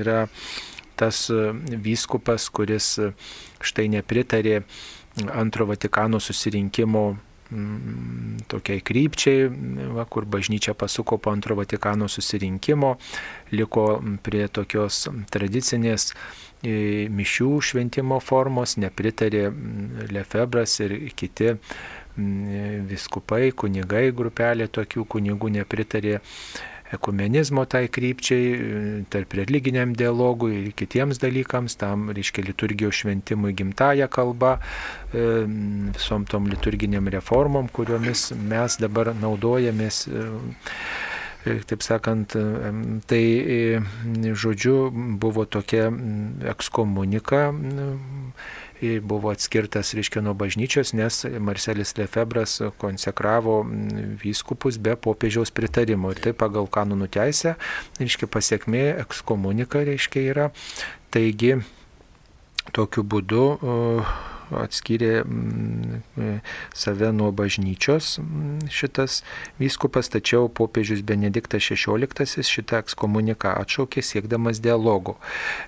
yra 0.02 0.26
tas 1.00 1.30
vyskupas, 1.88 2.50
kuris 2.52 2.98
štai 3.64 3.88
nepritarė 3.96 4.58
antro 5.32 5.64
Vatikano 5.70 6.20
susirinkimo 6.20 7.06
tokiai 8.52 8.82
krypčiai, 8.86 9.48
va, 9.96 10.06
kur 10.06 10.28
bažnyčia 10.30 10.76
pasuko 10.78 11.18
po 11.18 11.32
antro 11.34 11.56
Vatikano 11.58 12.08
susirinkimo, 12.08 12.98
liko 13.56 13.86
prie 14.22 14.46
tokios 14.54 15.08
tradicinės 15.34 16.12
mišių 16.64 17.52
šventimo 17.64 18.20
formos, 18.20 18.76
nepritarė 18.82 19.46
Lefebras 20.12 20.80
ir 20.84 20.98
kiti 21.16 21.54
viskupai, 22.90 23.52
kunigai, 23.56 24.10
grupelė 24.12 24.68
tokių 24.68 25.06
kunigų 25.08 25.54
nepritarė 25.56 26.20
ekumenizmo 26.94 27.66
tai 27.70 27.88
krypčiai, 27.88 29.04
tarp 29.14 29.36
religiniam 29.38 29.94
dialogui 29.94 30.56
ir 30.58 30.72
kitiems 30.78 31.22
dalykams, 31.22 31.78
tam, 31.78 32.10
reiškia, 32.16 32.48
liturgijos 32.48 33.04
šventimui 33.04 33.54
gimtają 33.58 34.10
kalbą, 34.12 34.56
visom 35.14 36.26
tom 36.30 36.50
liturginiam 36.50 37.08
reformom, 37.14 37.70
kuriomis 37.74 38.32
mes 38.42 38.80
dabar 38.82 39.14
naudojamės 39.14 40.08
taip 41.44 41.84
sakant, 41.86 42.36
tai 43.08 43.24
žodžiu 44.36 44.90
buvo 45.22 45.46
tokia 45.48 45.88
ekskomunika 46.52 47.46
buvo 49.04 49.30
atskirtas, 49.30 49.94
reiškia, 49.94 50.22
nuo 50.24 50.34
bažnyčios, 50.34 50.94
nes 50.96 51.26
Marcelis 51.40 51.98
Lefebras 51.98 52.62
konsekravo 52.78 53.66
vyskupus 54.24 54.80
be 54.80 54.96
popiežiaus 54.96 55.52
pritarimo. 55.52 56.14
Ir 56.16 56.22
tai 56.24 56.34
pagal 56.34 56.70
kanonų 56.72 57.10
teisę, 57.12 57.58
reiškia, 58.00 58.32
pasiekmė 58.32 58.86
ekskomunika, 59.04 59.84
reiškia, 59.84 60.24
yra. 60.32 60.48
Taigi, 61.12 61.58
tokiu 62.72 63.04
būdu 63.04 63.46
atskyrė 64.58 65.24
mm, 65.24 66.02
e, 66.18 66.30
save 66.74 67.12
nuo 67.14 67.30
bažnyčios 67.36 68.18
mm, 68.22 68.70
šitas 68.74 69.22
vyskupas, 69.60 70.10
tačiau 70.10 70.50
popiežius 70.50 71.04
Benediktas 71.06 71.66
XVI 71.70 72.46
šitą 72.48 72.80
ekskomuniką 72.84 73.54
atšaukė 73.62 74.04
siekdamas 74.06 74.62
dialogo. 74.64 75.18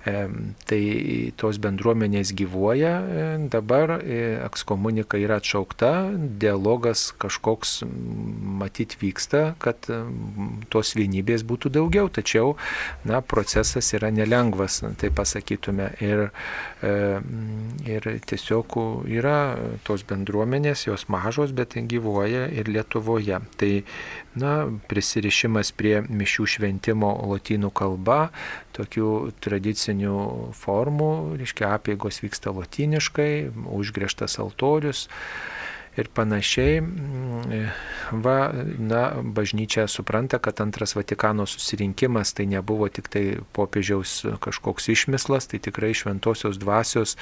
E, 0.05 0.25
tai 0.69 0.81
tos 1.37 1.59
bendruomenės 1.61 2.33
gyvuoja, 2.37 2.93
e, 3.01 3.27
dabar 3.51 3.97
ekskomunika 4.01 5.19
yra 5.21 5.39
atšaukta, 5.41 5.91
dialogas 6.41 7.09
kažkoks 7.21 7.81
matyt 8.61 8.97
vyksta, 9.01 9.55
kad 9.61 9.89
tos 10.71 10.95
vienybės 10.97 11.45
būtų 11.47 11.71
daugiau, 11.77 12.09
tačiau 12.09 12.55
na, 13.07 13.21
procesas 13.21 13.91
yra 13.97 14.11
nelengvas, 14.13 14.81
tai 15.01 15.11
pasakytume. 15.13 15.91
Ir, 16.01 16.21
ir 17.87 18.07
tiesiog 18.27 18.70
aišku, 18.71 19.03
yra 19.07 19.57
tos 19.83 20.03
bendruomenės, 20.03 20.87
jos 20.87 21.07
mažos, 21.09 21.51
bet 21.51 21.75
gyvuoja 21.75 22.47
ir 22.49 22.67
Lietuvoje. 22.67 23.39
Tai, 23.57 23.83
na, 24.35 24.69
prisirišimas 24.87 25.71
prie 25.75 26.01
mišių 26.07 26.45
šventimo 26.47 27.11
lotynų 27.27 27.71
kalba, 27.71 28.31
tokių 28.73 29.33
tradicinių 29.41 30.53
formų, 30.53 31.37
reiškia, 31.37 31.75
apėgos 31.75 32.21
vyksta 32.23 32.51
lotyniškai, 32.51 33.51
užgriežtas 33.67 34.39
altorius 34.39 35.09
ir 35.97 36.07
panašiai. 36.13 36.81
Va, 38.11 38.37
na, 38.79 39.01
bažnyčia 39.23 39.87
supranta, 39.87 40.39
kad 40.39 40.59
antras 40.61 40.95
Vatikano 40.95 41.45
susirinkimas 41.45 42.33
tai 42.35 42.45
nebuvo 42.45 42.89
tik 42.91 43.07
tai 43.11 43.23
popiežiaus 43.55 44.25
kažkoks 44.43 44.89
išmislas, 44.91 45.47
tai 45.47 45.61
tikrai 45.63 45.93
šventosios 45.95 46.59
dvasios 46.59 47.15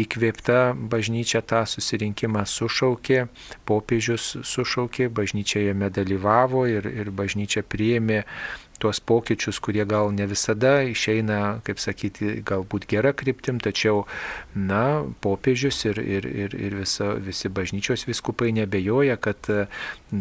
įkvėpta 0.00 0.72
bažnyčia 0.74 1.44
tą 1.44 1.64
susirinkimą 1.68 2.46
sušaukė, 2.48 3.26
popiežius 3.68 4.36
sušaukė, 4.42 5.10
bažnyčia 5.12 5.66
jame 5.68 5.92
dalyvavo 5.92 6.64
ir, 6.70 6.88
ir 6.88 7.12
bažnyčia 7.12 7.62
priėmė 7.62 8.24
tuos 8.84 9.00
pokyčius, 9.00 9.58
kurie 9.64 9.86
gal 9.88 10.12
ne 10.12 10.28
visada 10.28 10.76
išeina, 10.84 11.40
kaip 11.64 11.80
sakyti, 11.80 12.36
galbūt 12.44 12.84
gera 12.90 13.14
kryptim, 13.16 13.58
tačiau, 13.64 14.04
na, 14.52 15.04
popiežius 15.24 15.80
ir, 15.88 16.00
ir, 16.02 16.28
ir, 16.28 16.56
ir 16.68 16.76
visa, 16.82 17.14
visi 17.24 17.48
bažnyčios 17.48 18.04
viskupai 18.04 18.52
nebejoja, 18.52 19.16
kad 19.16 19.48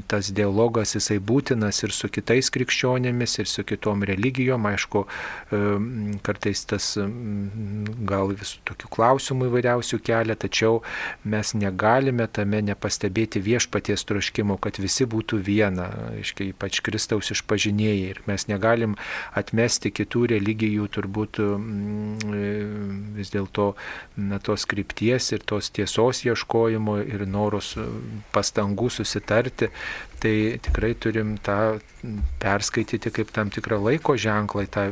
tas 0.08 0.32
dialogas 0.34 0.96
jisai 0.96 1.20
būtinas 1.20 1.84
ir 1.84 1.94
su 1.94 2.10
kitais 2.14 2.50
krikščionėmis, 2.54 3.36
ir 3.44 3.50
su 3.50 3.66
kitom 3.68 4.06
religijom. 4.08 4.66
Aišku, 4.70 5.04
kartais 6.26 6.64
tas 6.70 6.94
gal 8.10 8.34
visų 8.34 8.64
tokių 8.70 8.92
klausimų 8.96 9.50
įvairiausių 9.52 10.00
kelia, 10.08 10.38
tačiau 10.40 10.82
mes 11.28 11.54
negalime 11.58 12.28
tame 12.32 12.64
nepastebėti 12.66 13.44
viešpaties 13.44 14.08
troškimo, 14.10 14.58
kad 14.64 14.80
visi 14.82 15.08
būtų 15.10 15.42
viena, 15.44 15.90
aiškiai, 16.16 16.54
ypač 16.54 16.82
Kristaus 16.86 17.34
išpažinėjai. 17.36 18.10
Ir 18.14 18.22
mes 18.28 18.48
negalim 18.54 18.96
atmesti 19.40 19.92
kitų 19.92 20.26
religijų 20.36 20.88
turbūt 20.94 21.42
mm, 21.44 23.14
vis 23.18 23.34
dėlto 23.34 23.74
tos 24.48 24.68
krypties 24.70 25.32
ir 25.36 25.46
tos 25.50 25.72
tiesos 25.74 26.24
ieškojimo 26.28 27.00
ir 27.04 27.28
noros 27.30 27.74
pastangų 28.34 28.90
susitarti 28.94 29.72
tai 30.24 30.36
tikrai 30.64 30.94
turim 30.96 31.36
tą 31.44 31.80
perskaityti 32.40 33.12
kaip 33.16 33.32
tam 33.36 33.52
tikrą 33.54 33.80
laiko 33.84 34.16
ženklą, 34.20 34.66
tą 34.72 34.86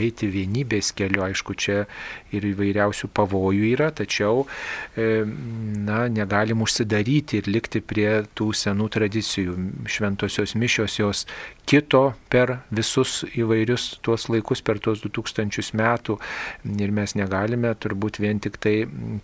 eiti 0.00 0.28
vienybės 0.32 0.92
keliu. 0.96 1.22
Aišku, 1.24 1.56
čia 1.56 1.84
ir 2.34 2.44
įvairiausių 2.50 3.10
pavojų 3.16 3.70
yra, 3.72 3.88
tačiau 3.96 4.44
e, 4.44 5.24
na, 5.88 6.04
negalim 6.12 6.64
užsidaryti 6.64 7.40
ir 7.40 7.48
likti 7.48 7.80
prie 7.80 8.08
tų 8.36 8.50
senų 8.56 8.88
tradicijų. 8.96 9.56
Šventosios 9.88 10.54
mišios 10.58 10.98
jos 11.00 11.24
kito 11.68 12.02
per 12.32 12.58
visus 12.72 13.22
įvairius 13.28 13.98
tuos 14.04 14.28
laikus, 14.32 14.64
per 14.64 14.80
tuos 14.84 15.02
2000 15.04 15.76
metų 15.76 16.18
ir 16.80 16.92
mes 16.96 17.16
negalime 17.18 17.72
turbūt 17.76 18.20
vien 18.24 18.40
tik 18.40 18.56
tai 18.60 18.76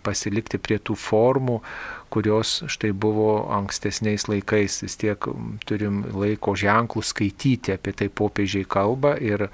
pasilikti 0.05 0.61
prie 0.61 0.77
tų 0.81 0.97
formų, 0.97 1.61
kurios 2.13 2.61
štai 2.71 2.91
buvo 2.91 3.45
ankstesniais 3.55 4.27
laikais. 4.31 4.81
Vis 4.85 4.99
tiek 5.01 5.27
turim 5.65 6.03
laiko 6.13 6.55
ženklų 6.59 7.03
skaityti 7.05 7.75
apie 7.75 7.95
tai 7.97 8.09
popiežiai 8.09 8.67
kalba 8.67 9.15
ir 9.21 9.49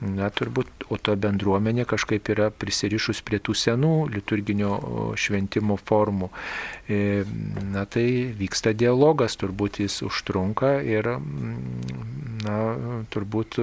Na, 0.00 0.30
turbūt, 0.32 0.86
o 0.88 0.96
ta 0.96 1.12
bendruomenė 1.20 1.84
kažkaip 1.84 2.30
yra 2.32 2.46
prisirišus 2.56 3.20
prie 3.20 3.36
tų 3.36 3.52
senų 3.52 3.92
liturginio 4.08 4.78
šventimo 5.20 5.76
formų. 5.76 6.30
E, 6.88 7.00
na, 7.74 7.84
tai 7.84 8.06
vyksta 8.38 8.72
dialogas, 8.72 9.36
turbūt 9.36 9.82
jis 9.84 9.98
užtrunka 10.08 10.78
ir, 10.88 11.10
na, 12.46 12.56
turbūt 13.12 13.60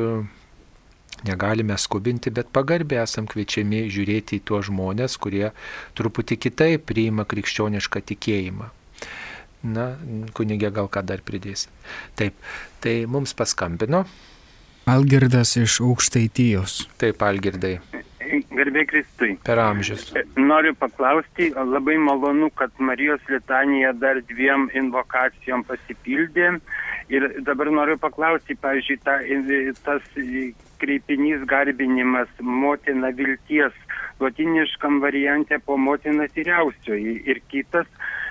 negalime 1.26 1.78
skubinti, 1.78 2.34
bet 2.34 2.52
pagarbiai 2.54 3.04
esam 3.06 3.28
kviečiami 3.30 3.86
žiūrėti 3.94 4.40
į 4.40 4.46
tuos 4.50 4.68
žmonės, 4.70 5.18
kurie 5.22 5.52
truputį 5.98 6.38
kitaip 6.48 6.86
priima 6.90 7.26
krikščionišką 7.26 8.04
tikėjimą. 8.14 8.70
Na, 9.68 9.88
kunigė 10.38 10.70
gal 10.72 10.90
ką 10.92 11.02
dar 11.08 11.24
pridės. 11.26 11.66
Taip, 12.20 12.38
tai 12.84 13.00
mums 13.10 13.34
paskambino. 13.38 14.06
Algirdas 14.88 15.58
iš 15.60 15.82
aukštaitijos. 15.84 16.86
Taip, 17.02 17.24
Algirdai. 17.26 17.80
Garbė 18.58 18.84
Kristui. 18.90 19.36
Per 19.46 19.60
amžius. 19.62 20.10
Noriu 20.40 20.74
paklausti, 20.80 21.50
labai 21.56 21.98
malonu, 22.02 22.50
kad 22.58 22.72
Marijos 22.80 23.24
litanija 23.32 23.94
dar 23.96 24.20
dviem 24.30 24.68
invokacijom 24.76 25.64
pasipildė. 25.68 26.56
Ir 27.14 27.28
dabar 27.48 27.72
noriu 27.72 27.96
paklausti, 28.02 28.58
pavyzdžiui, 28.60 28.98
ta, 29.06 29.20
tas 29.86 30.08
kreipinys 30.82 31.44
garbinimas 31.50 32.30
motina 32.40 33.12
vilties, 33.16 33.76
lotiniškam 34.20 35.02
variante 35.04 35.60
po 35.66 35.78
motina 35.78 36.28
tyriausioji 36.34 37.22
ir 37.30 37.42
kitas 37.52 37.88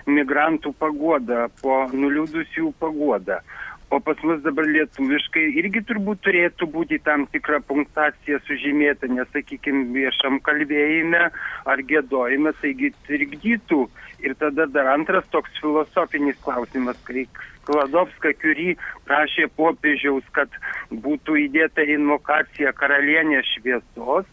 migrantų 0.07 0.73
pagoda, 0.79 1.47
po 1.63 1.85
nuliūdusių 1.93 2.73
pagoda. 2.81 3.41
O 3.89 4.01
pas 4.01 4.19
mus 4.27 4.41
dabar 4.43 4.67
lietuviškai 4.67 5.45
irgi 5.61 5.81
turbūt 5.87 6.25
turėtų 6.27 6.67
būti 6.75 6.99
tam 7.07 7.23
tikra 7.31 7.61
punktacija 7.69 8.41
sužymėta, 8.49 9.07
nes, 9.07 9.29
sakykime, 9.31 9.85
viešam 9.95 10.41
kalbėjime 10.49 11.29
ar 11.71 11.83
gėdojime, 11.93 12.51
taigi 12.59 12.91
trikdytų. 13.07 13.85
Ir 14.27 14.35
tada 14.41 14.67
dar 14.67 14.91
antras 14.91 15.29
toks 15.31 15.55
filosofinis 15.63 16.39
klausimas, 16.43 16.99
kai 17.07 17.29
Skladovska 17.61 18.33
Kiury 18.41 18.75
prašė 19.07 19.47
popiežiaus, 19.55 20.27
kad 20.35 20.51
būtų 20.91 21.39
įdėta 21.47 21.87
invokacija 21.87 22.75
karalienės 22.75 23.55
šviesos, 23.55 24.27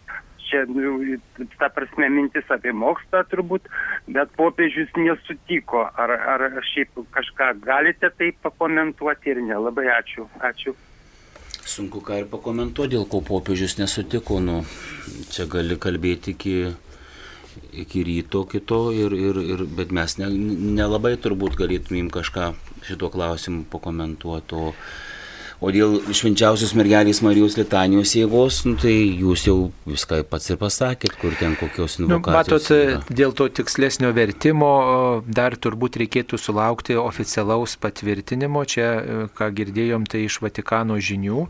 čia, 0.53 0.63
nu, 0.69 1.17
ta 1.57 1.69
prasme, 1.73 2.09
mintis 2.13 2.49
apie 2.53 2.73
mokslą 2.77 3.23
turbūt, 3.31 3.67
bet 4.13 4.33
popiežius 4.37 4.93
nesutiko. 4.99 5.87
Ar, 5.97 6.13
ar 6.13 6.45
šiaip 6.73 7.01
kažką 7.15 7.53
galite 7.65 8.11
tai 8.17 8.31
pakomentuoti 8.45 9.33
ir 9.33 9.41
ne? 9.47 9.57
Labai 9.57 9.89
ačiū. 9.97 10.27
ačiū. 10.51 10.75
Sunku 11.63 12.03
ką 12.03 12.19
ir 12.21 12.27
pakomentuoti, 12.29 12.93
dėl 12.93 13.07
ko 13.09 13.23
popiežius 13.25 13.79
nesutiko. 13.79 14.39
Nu, 14.43 14.61
čia 15.33 15.47
gali 15.49 15.79
kalbėti 15.79 16.35
iki, 16.35 16.57
iki 17.85 18.03
ryto 18.05 18.43
kito, 18.51 18.83
ir, 18.93 19.15
ir, 19.15 19.39
ir, 19.55 19.65
bet 19.79 19.95
mes 19.95 20.19
nelabai 20.19 21.15
ne, 21.15 21.17
ne 21.17 21.23
turbūt 21.23 21.57
galėtumėm 21.57 22.11
kažką 22.13 22.51
šituo 22.85 23.09
klausimu 23.13 23.65
pakomentuoti. 23.71 24.59
O, 24.59 24.75
O 25.63 25.71
dėl 25.71 25.93
švenčiausios 26.11 26.73
mergelės 26.75 27.21
Marijos 27.23 27.53
litanijos 27.55 28.11
jėgos, 28.17 28.57
nu, 28.67 28.73
tai 28.75 28.91
jūs 29.15 29.45
jau 29.47 29.69
viską 29.87 30.17
pats 30.27 30.51
ir 30.51 30.57
pasakėt, 30.59 31.13
kur 31.21 31.37
ten 31.39 31.53
kokios 31.55 31.95
nu, 32.01 32.09
invokacijos. 32.09 32.67
Nu, 32.67 32.79
matot, 32.97 33.13
dėl 33.15 33.31
to 33.39 33.47
tikslesnio 33.47 34.09
vertimo 34.11 34.71
dar 35.23 35.55
turbūt 35.55 36.01
reikėtų 36.01 36.39
sulaukti 36.41 36.97
oficialaus 36.99 37.77
patvirtinimo. 37.79 38.65
Čia, 38.67 38.89
ką 39.37 39.47
girdėjom, 39.55 40.07
tai 40.11 40.25
iš 40.25 40.41
Vatikano 40.43 40.97
žinių, 40.99 41.45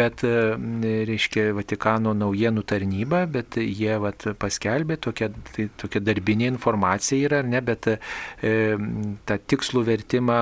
bet, 0.00 0.24
reiškia, 0.24 1.50
Vatikano 1.58 2.16
naujienų 2.16 2.64
tarnyba, 2.64 3.26
bet 3.28 3.60
jie 3.60 3.92
vat, 4.00 4.24
paskelbė, 4.40 4.96
tokia, 5.04 5.28
tai, 5.52 5.68
tokia 5.76 6.00
darbinė 6.06 6.48
informacija 6.54 7.28
yra, 7.28 7.44
ar 7.44 7.52
ne, 7.52 7.60
bet 7.60 7.92
e, 7.92 7.98
tą 9.28 9.40
tikslų 9.52 9.84
vertimą, 9.92 10.40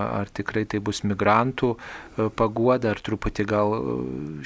ar, 0.00 0.32
tikrai 0.32 0.64
tai 0.64 0.80
bus 0.80 1.04
migrantų 1.04 1.74
pagal 2.14 2.53
paguoda, 2.54 2.92
ar 2.94 3.00
truputį 3.02 3.46
gal 3.50 3.74
e, 3.74 3.82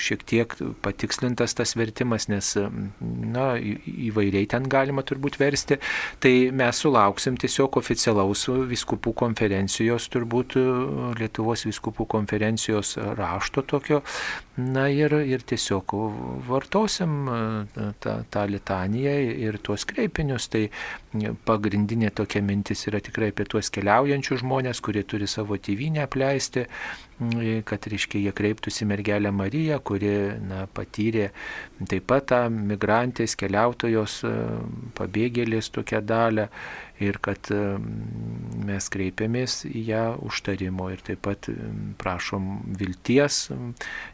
šiek 0.00 0.24
tiek 0.24 0.54
patikslintas 0.82 1.54
tas 1.54 1.74
vertimas, 1.76 2.28
nes 2.28 2.54
na, 3.00 3.56
įvairiai 3.58 4.48
ten 4.48 4.68
galima 4.68 5.02
turbūt 5.02 5.38
versti. 5.40 5.78
Tai 6.22 6.32
mes 6.56 6.80
sulauksim 6.80 7.36
tiesiog 7.36 7.76
oficialaus 7.80 8.48
viskupų 8.48 9.12
konferencijos, 9.14 10.08
turbūt 10.12 10.56
e, 10.56 10.66
Lietuvos 11.18 11.66
viskupų 11.68 12.06
konferencijos 12.08 12.96
rašto 13.18 13.62
tokio. 13.62 14.02
Na 14.58 14.88
ir, 14.90 15.12
ir 15.22 15.44
tiesiog 15.46 15.94
vartosim 16.48 17.12
e, 17.28 17.90
tą, 18.02 18.22
tą 18.30 18.46
litaniją 18.48 19.16
ir 19.48 19.60
tuos 19.62 19.84
kreipinius. 19.88 20.48
Tai 20.48 20.64
pagrindinė 21.46 22.10
tokia 22.14 22.42
mintis 22.44 22.86
yra 22.88 23.00
tikrai 23.04 23.30
apie 23.32 23.46
tuos 23.48 23.70
keliaujančius 23.74 24.42
žmonės, 24.42 24.80
kurie 24.84 25.04
turi 25.08 25.28
savo 25.30 25.56
tėvynę 25.60 26.04
apleisti, 26.04 26.66
kad, 27.66 27.86
reiškia, 27.90 28.20
jie 28.22 28.32
kreiptųsi 28.32 28.86
mergelę 28.86 29.32
Mariją, 29.34 29.80
kuri 29.82 30.12
na, 30.38 30.66
patyrė 30.70 31.30
taip 31.90 32.06
pat 32.10 32.28
tą 32.30 32.40
migrantės, 32.52 33.34
keliautojos, 33.38 34.20
e, 34.28 34.34
pabėgėlės 34.98 35.72
tokią 35.74 36.02
dalę 36.06 36.48
ir 37.02 37.18
kad 37.22 37.50
e, 37.54 37.62
mes 38.68 38.90
kreipiamės 38.94 39.64
į 39.66 39.84
ją 39.90 40.04
užtarimo 40.28 40.92
ir 40.94 41.02
taip 41.06 41.24
pat 41.26 41.50
prašom 41.98 42.48
vilties, 42.78 43.48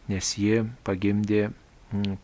nes 0.09 0.33
ji 0.41 0.65
pagimdė 0.89 1.51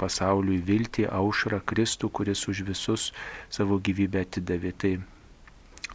pasauliui 0.01 0.59
viltį, 0.67 1.07
aušrą 1.13 1.61
Kristų, 1.69 2.09
kuris 2.11 2.49
už 2.51 2.65
visus 2.67 3.11
savo 3.53 3.79
gyvybę 3.79 4.25
atidavė. 4.25 4.73
Tai 4.81 4.93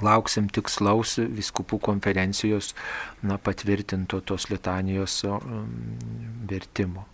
lauksim 0.03 0.47
tikslaus 0.51 1.17
viskupų 1.19 1.79
konferencijos 1.83 2.73
na, 3.23 3.37
patvirtinto 3.37 4.21
tos 4.21 4.49
litanijos 4.51 5.21
vertimo. 6.49 7.05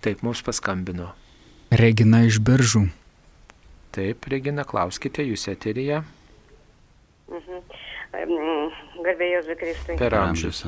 Taip, 0.00 0.22
mums 0.24 0.40
paskambino. 0.44 1.10
Regina 1.70 2.22
iš 2.24 2.40
biržų. 2.42 2.86
Taip, 3.94 4.24
Regina, 4.30 4.64
klauskite, 4.64 5.24
jūs 5.26 5.48
eterija. 5.50 6.04
Mhm. 7.30 7.60
Garbėjau 9.04 9.42
Zikristui. 9.46 9.96
Per 10.00 10.14
amžius. 10.14 10.64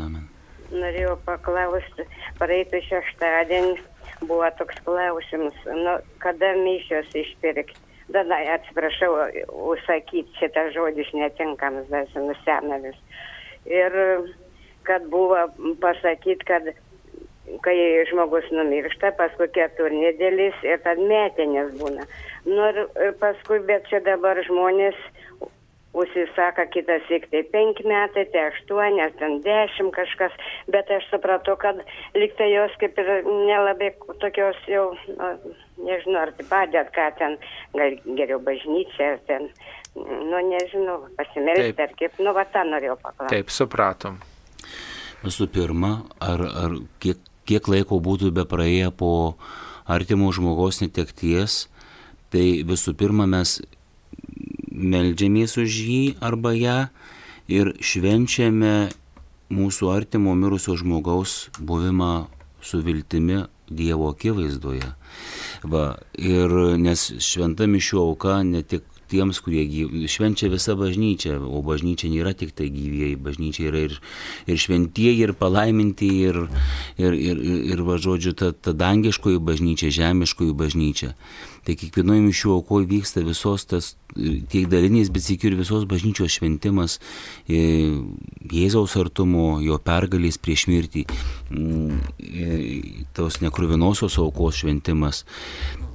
Norėjau 0.72 1.16
paklausti, 1.26 2.07
praeitą 2.39 2.80
šeštadienį 2.87 3.74
buvo 4.24 4.47
toks 4.57 4.78
klausimas, 4.87 5.57
nu, 5.66 5.99
kada 6.22 6.55
mišios 6.62 7.11
išpirkti 7.18 7.82
tada 8.12 8.38
atsiprašau, 8.57 9.12
užsakyti 9.72 10.38
šitą 10.40 10.68
žodis 10.74 11.11
netinkamas, 11.16 11.90
esu 12.03 12.24
nusenavis. 12.26 12.98
Ir 13.70 13.94
kad 14.86 15.07
buvo 15.11 15.46
pasakyti, 15.80 16.44
kad 16.44 16.72
kai 17.62 17.76
žmogus 18.11 18.46
numiršta, 18.55 19.12
paskui 19.18 19.48
keturnedėlis 19.55 20.59
ir 20.66 20.80
tad 20.86 20.98
metinės 20.98 21.72
būna. 21.78 22.07
Nu 22.46 22.70
ir 22.70 23.14
paskui, 23.20 23.61
bet 23.66 23.86
čia 23.90 24.03
dabar 24.07 24.40
žmonės 24.46 24.98
užsisaka 25.93 26.66
kitas 26.72 27.05
tik 27.09 27.26
tai 27.30 27.43
penki 27.53 27.84
metai, 27.84 28.24
tai 28.32 28.47
aštuonias, 28.49 29.12
ten 29.20 29.40
dešimt 29.45 29.93
kažkas, 29.95 30.32
bet 30.72 30.90
aš 30.90 31.09
supratau, 31.11 31.57
kad 31.61 31.82
liktai 32.16 32.49
jos 32.53 32.72
kaip 32.80 32.97
ir 32.99 33.11
nelabai 33.28 33.93
tokios 34.22 34.57
jau, 34.70 34.93
nu, 35.18 35.30
nežinau, 35.84 36.22
ar 36.24 36.32
tai 36.38 36.47
padėt, 36.49 36.93
ką 36.97 37.09
ten, 37.18 37.36
gal 37.76 37.99
geriau 38.18 38.40
bažnyčia, 38.45 39.14
ar 39.16 39.20
ten, 39.28 39.51
nu 39.97 40.40
nežinau, 40.49 41.03
pasimelsti, 41.18 41.76
ar 41.84 41.93
kaip, 42.01 42.16
nu 42.24 42.32
va 42.36 42.47
tą 42.55 42.64
norėjau 42.70 42.97
paklausti. 43.03 43.34
Taip, 43.36 43.53
supratom. 43.53 44.16
Visų 45.22 45.47
pirma, 45.55 45.93
ar, 46.24 46.40
ar 46.64 46.78
kiek, 47.05 47.20
kiek 47.47 47.68
laiko 47.68 48.01
būtų 48.03 48.32
be 48.34 48.47
praėję 48.49 48.88
po 48.97 49.12
artimo 49.84 50.32
žmogaus 50.32 50.80
netekties, 50.80 51.66
tai 52.32 52.62
visų 52.66 52.97
pirma 52.97 53.28
mes 53.28 53.61
meldžiamės 54.83 55.57
už 55.62 55.78
jį 55.87 56.03
arba 56.20 56.53
ją 56.57 56.78
ir 57.53 57.72
švenčiame 57.80 58.91
mūsų 59.53 59.91
artimo 59.93 60.35
mirusio 60.39 60.76
žmogaus 60.78 61.49
buvimą 61.61 62.14
su 62.62 62.83
viltimi 62.85 63.45
Dievo 63.72 64.11
akivaizdoje. 64.12 64.89
Va, 65.64 65.85
ir 66.18 66.53
nes 66.83 67.07
šventa 67.24 67.64
mišių 67.70 68.01
auka 68.03 68.43
ne 68.45 68.61
tik 68.66 68.85
tiems, 69.12 69.41
kurie 69.45 69.64
gyv... 69.68 69.93
švenčia 70.09 70.51
visa 70.53 70.74
bažnyčia, 70.78 71.37
o 71.41 71.61
bažnyčia 71.64 72.11
nėra 72.12 72.33
tik 72.37 72.55
tai 72.57 72.70
gyvieji, 72.72 73.18
bažnyčia 73.20 73.68
yra 73.70 73.85
ir, 73.89 73.99
ir 74.49 74.61
šventieji, 74.61 75.26
ir 75.26 75.35
palaiminti, 75.39 76.09
ir, 76.28 76.41
ir, 77.01 77.16
ir, 77.16 77.41
ir, 77.41 77.59
ir 77.74 77.85
va, 77.87 77.99
žodžiu, 78.01 78.35
ta, 78.39 78.53
ta 78.53 78.74
dangiškoji 78.76 79.43
bažnyčia, 79.43 79.93
žemiškoji 79.93 80.57
bažnyčia. 80.57 81.12
Tai 81.62 81.76
kiekvienoje 81.78 82.22
mišių 82.24 82.54
aukoje 82.56 82.88
vyksta 82.90 83.22
visos 83.22 83.64
tas, 83.70 83.92
tiek 84.50 84.66
dalinės, 84.70 85.12
bet 85.14 85.22
sėkiu 85.22 85.52
ir 85.52 85.58
visos 85.60 85.84
bažnyčios 85.88 86.34
šventimas, 86.34 86.98
e, 87.46 87.60
Jėzaus 88.52 88.96
artumo, 88.98 89.60
jo 89.62 89.78
pergalės 89.78 90.40
prieš 90.42 90.66
mirtį, 90.72 91.04
e, 91.06 92.56
tos 93.14 93.38
nekruvinosios 93.44 94.18
aukos 94.18 94.58
šventimas. 94.64 95.22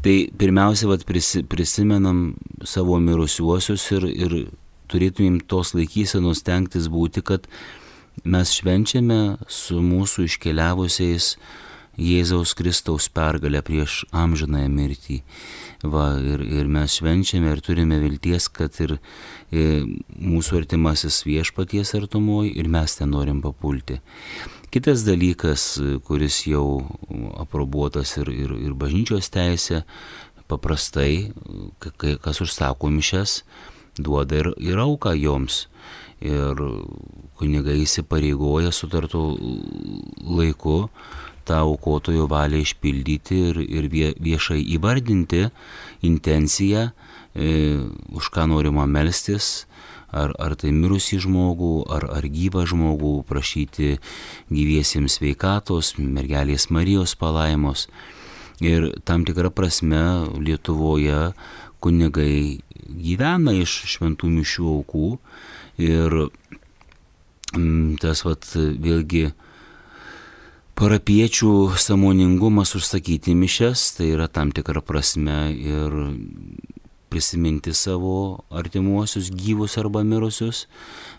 Tai 0.05 0.15
pirmiausia, 0.39 0.87
vat, 0.87 1.03
prisi, 1.03 1.43
prisimenam 1.43 2.37
savo 2.63 2.95
mirusiuosius 3.03 3.91
ir, 3.97 4.07
ir 4.07 4.37
turėtumėm 4.87 5.41
tos 5.51 5.73
laikysenos 5.75 6.45
tenktis 6.47 6.87
būti, 6.87 7.23
kad 7.27 7.47
mes 8.23 8.55
švenčiame 8.55 9.37
su 9.51 9.81
mūsų 9.83 10.29
iškeliavusiais 10.29 11.35
Jėzaus 11.97 12.53
Kristaus 12.53 13.07
pergalę 13.09 13.63
prieš 13.65 14.03
amžinąją 14.13 14.69
mirtį. 14.69 15.21
Va, 15.81 16.11
ir, 16.21 16.43
ir 16.45 16.69
mes 16.69 16.99
švenčiame 16.99 17.49
ir 17.53 17.61
turime 17.65 17.97
vilties, 18.01 18.47
kad 18.53 18.77
ir 18.81 18.97
e, 18.97 19.81
mūsų 20.17 20.61
artimasis 20.61 21.23
viešpaties 21.25 21.95
artumoji 21.97 22.53
ir 22.57 22.69
mes 22.69 22.97
ten 22.99 23.13
norim 23.13 23.41
papulti. 23.41 23.99
Kitas 24.73 25.05
dalykas, 25.07 25.77
kuris 26.05 26.43
jau 26.45 26.83
aprobuotas 27.39 28.17
ir, 28.19 28.29
ir, 28.29 28.53
ir 28.67 28.73
bažnyčios 28.77 29.31
teisė, 29.33 29.83
paprastai, 30.51 31.31
kai 31.97 32.17
kas 32.21 32.41
užsako 32.43 32.91
mišes, 32.93 33.41
duoda 33.97 34.41
ir, 34.41 34.51
ir 34.61 34.81
auką 34.83 35.15
joms. 35.17 35.65
Ir 36.17 36.57
kunigai 37.37 37.77
įsipareigoja 37.83 38.71
sutartų 38.73 39.23
laiku 40.25 40.79
tą 41.47 41.61
aukotojo 41.63 42.27
valią 42.31 42.61
išpildyti 42.65 43.39
ir, 43.51 43.61
ir 43.63 43.89
viešai 44.19 44.59
įvardinti 44.75 45.47
intenciją, 46.07 46.89
e, 47.33 47.49
už 48.13 48.29
ką 48.33 48.47
norima 48.51 48.85
melstis, 48.89 49.67
ar, 50.11 50.33
ar 50.39 50.55
tai 50.59 50.71
mirusį 50.75 51.21
žmogų, 51.25 51.73
ar, 51.91 52.07
ar 52.19 52.27
gyvą 52.31 52.65
žmogų, 52.69 53.13
prašyti 53.27 53.97
gyviesiems 54.51 55.19
sveikatos, 55.19 55.95
mergelės 55.99 56.69
Marijos 56.71 57.15
palaimos. 57.19 57.87
Ir 58.63 58.89
tam 59.05 59.25
tikrą 59.27 59.51
prasme 59.53 60.01
Lietuvoje 60.41 61.33
kunigai 61.83 62.63
gyvena 62.87 63.53
iš 63.53 63.83
šventų 63.93 64.31
mišių 64.33 64.69
aukų 64.71 65.09
ir 65.83 66.15
mm, 67.53 67.99
tas 68.01 68.23
vat 68.25 68.47
vėlgi 68.55 69.27
parapiečių 70.77 71.51
samoningumas 71.81 72.75
užsakyti 72.77 73.33
mišes, 73.33 73.95
tai 73.97 74.11
yra 74.13 74.27
tam 74.29 74.51
tikra 74.53 74.83
prasme 74.85 75.49
ir 75.57 75.95
prisiminti 77.09 77.73
savo 77.73 78.43
artimuosius 78.53 79.31
gyvus 79.33 79.77
arba 79.81 80.03
mirusius, 80.05 80.67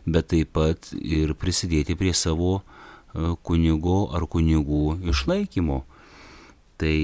bet 0.07 0.31
taip 0.31 0.53
pat 0.55 0.93
ir 0.95 1.35
prisidėti 1.35 1.97
prie 1.99 2.13
savo 2.15 2.61
e, 2.61 3.35
kunigo 3.43 4.05
ar 4.15 4.29
kunigų 4.31 5.01
išlaikymo. 5.11 5.81
Tai 6.79 6.99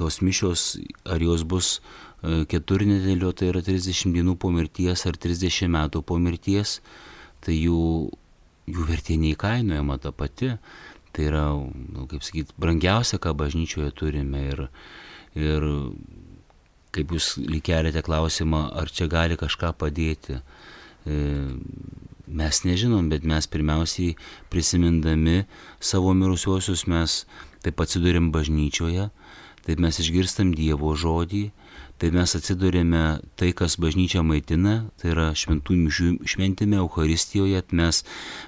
tos 0.00 0.22
mišios, 0.24 0.78
ar 1.04 1.20
jos 1.20 1.44
bus 1.44 1.74
e, 1.76 2.46
keturnedėlio, 2.48 3.34
tai 3.36 3.50
yra 3.52 3.60
30 3.66 4.16
dienų 4.16 4.38
po 4.40 4.54
mirties 4.54 5.04
ar 5.10 5.20
30 5.20 5.68
metų 5.76 6.00
po 6.08 6.16
mirties, 6.16 6.78
tai 7.44 7.58
jų, 7.58 7.84
jų 8.70 8.88
vertė 8.88 9.20
neįkainojama 9.20 10.00
ta 10.00 10.14
pati. 10.14 10.54
Tai 11.14 11.26
yra, 11.30 11.44
nu, 11.54 12.08
kaip 12.10 12.24
sakyt, 12.26 12.50
brangiausia, 12.58 13.20
ką 13.22 13.34
bažnyčioje 13.38 13.92
turime. 13.94 14.40
Ir, 14.50 14.64
ir 15.38 15.66
kaip 16.94 17.14
jūs 17.14 17.34
likelėte 17.38 18.02
klausimą, 18.06 18.68
ar 18.74 18.90
čia 18.90 19.06
gali 19.10 19.38
kažką 19.38 19.72
padėti. 19.78 20.40
E, 21.06 21.18
mes 22.26 22.60
nežinom, 22.66 23.10
bet 23.12 23.26
mes 23.28 23.46
pirmiausiai 23.50 24.16
prisimindami 24.52 25.44
savo 25.80 26.14
mirusiuosius 26.16 26.86
mes 26.90 27.22
taip 27.64 27.80
atsidūrėm 27.80 28.30
bažnyčioje, 28.34 29.08
taip 29.64 29.82
mes 29.82 30.00
išgirstam 30.00 30.52
Dievo 30.56 30.94
žodį, 30.98 31.46
tai 32.04 32.10
mes 32.12 32.34
atsidurėme 32.36 33.02
tai, 33.40 33.54
kas 33.56 33.78
bažnyčia 33.80 34.20
maitina, 34.26 34.90
tai 35.00 35.14
yra 35.14 35.30
šventų 35.32 35.76
mišių 35.86 36.08
šventime 36.28 36.76
Euharistijoje, 36.82 37.62
mes, 37.72 38.02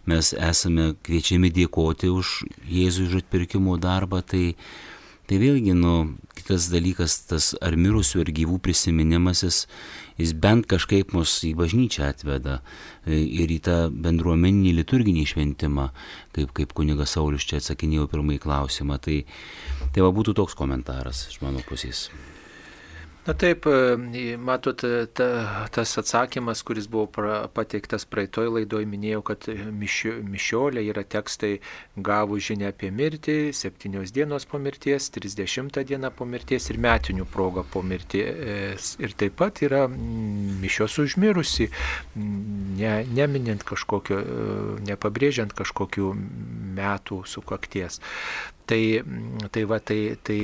mes 0.05 0.33
esame 0.37 0.91
kviečiami 1.07 1.49
dėkoti 1.57 2.11
už 2.13 2.43
Jėzų 2.69 3.07
už 3.09 3.17
atpirkimo 3.23 3.79
darbą, 3.81 4.21
tai, 4.21 4.59
tai 5.25 5.41
vėlgi, 5.41 5.73
nu, 5.73 5.95
kitas 6.37 6.69
dalykas, 6.69 7.17
tas 7.33 7.55
ar 7.65 7.81
mirusių, 7.81 8.27
ar 8.27 8.35
gyvų 8.43 8.61
prisiminimasis, 8.61 9.65
jis 10.21 10.37
bent 10.37 10.69
kažkaip 10.69 11.17
mus 11.17 11.39
į 11.49 11.57
bažnyčią 11.57 12.13
atveda 12.13 12.61
e, 12.61 13.25
ir 13.25 13.57
į 13.57 13.61
tą 13.65 13.81
bendruomeninį 13.89 14.77
liturginį 14.83 15.27
šventimą, 15.33 15.91
kaip, 16.37 16.53
kaip 16.61 16.77
kunigas 16.77 17.17
Saulis 17.17 17.49
čia 17.49 17.63
atsakinėjo 17.63 18.11
pirmąjį 18.13 18.45
klausimą. 18.45 19.01
Tai, 19.01 19.23
tai 19.97 20.05
va 20.05 20.13
būtų 20.13 20.37
toks 20.37 20.61
komentaras 20.61 21.31
iš 21.33 21.41
mano 21.41 21.65
pusės. 21.65 22.11
Na 23.27 23.35
taip, 23.35 23.67
e, 23.67 24.37
matot, 24.39 24.85
e, 24.85 25.07
ta, 25.07 25.67
tas 25.75 25.99
atsakymas, 25.99 26.61
kuris 26.63 26.87
buvo 26.87 27.09
pra, 27.11 27.49
pateiktas 27.51 28.07
praeitoj 28.07 28.53
laidoj, 28.55 28.85
minėjau, 28.87 29.25
kad 29.27 29.49
mišio, 29.51 30.13
mišiolė 30.23 30.85
yra 30.93 31.03
tekstai 31.03 31.57
gavų 32.07 32.39
žinia 32.39 32.71
apie 32.71 32.93
mirtį, 32.95 33.51
septynios 33.51 34.15
dienos 34.15 34.47
po 34.47 34.61
mirties, 34.63 35.11
trisdešimtą 35.11 35.83
dieną 35.91 36.13
po 36.15 36.29
mirties 36.31 36.71
ir 36.71 36.79
metinių 36.87 37.27
progą 37.33 37.67
po 37.67 37.83
mirties. 37.83 38.95
Ir 39.03 39.19
taip 39.19 39.35
pat 39.43 39.59
yra 39.67 39.89
mišios 39.91 40.95
užmirusi, 41.03 41.67
ne, 42.15 42.95
neminint 43.11 43.67
kažkokio, 43.67 44.23
e, 44.23 44.61
nepabrėžiant 44.87 45.51
kažkokių 45.59 46.15
metų 46.79 47.25
sukakties. 47.27 47.99
Tai, 48.67 48.81
tai 49.55 49.63
va, 49.71 49.79
tai, 49.79 50.17
tai 50.27 50.39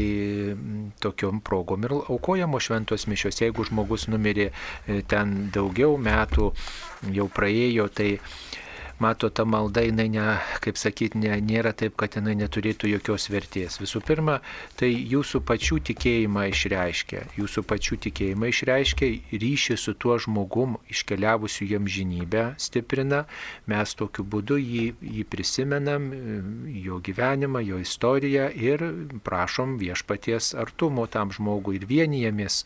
tokiom 1.02 1.40
progom 1.42 1.86
ir 1.88 1.94
aukojamos 1.98 2.68
šventos 2.68 3.08
mišios. 3.10 3.40
Jeigu 3.42 3.66
žmogus 3.66 4.06
numirė 4.12 4.52
e, 4.52 5.00
ten 5.10 5.48
daugiau 5.54 5.96
metų, 5.98 6.52
jau 7.16 7.26
praėjo, 7.34 7.88
tai 7.90 8.12
mato, 9.00 9.30
ta 9.30 9.44
malda, 9.44 9.84
jinai, 9.86 10.08
ne, 10.12 10.26
kaip 10.64 10.78
sakyti, 10.80 11.20
ne, 11.22 11.36
nėra 11.40 11.72
taip, 11.76 11.96
kad 12.00 12.16
jinai 12.18 12.34
neturėtų 12.40 12.90
jokios 12.92 13.28
vertės. 13.32 13.78
Visų 13.82 14.02
pirma, 14.06 14.40
tai 14.78 14.90
jūsų 14.92 15.42
pačių 15.48 15.80
tikėjimą 15.90 16.46
išreiškia, 16.52 17.24
jūsų 17.38 17.64
pačių 17.68 17.98
tikėjimą 18.08 18.50
išreiškia, 18.52 19.10
ryšį 19.42 19.78
su 19.80 19.94
tuo 19.94 20.18
žmogum 20.22 20.76
iškeliavusiu 20.92 21.68
jam 21.70 21.88
žinybę 21.88 22.44
stiprina, 22.62 23.24
mes 23.70 23.94
tokiu 23.98 24.24
būdu 24.28 24.58
jį, 24.60 24.86
jį 25.00 25.26
prisimenam, 25.30 26.10
jo 26.82 27.00
gyvenimą, 27.04 27.62
jo 27.66 27.80
istoriją 27.82 28.48
ir 28.56 28.84
prašom 29.24 29.76
viešpaties 29.80 30.52
artumo 30.58 31.06
tam 31.10 31.32
žmogui 31.34 31.78
ir 31.80 31.86
vienijamės 31.88 32.62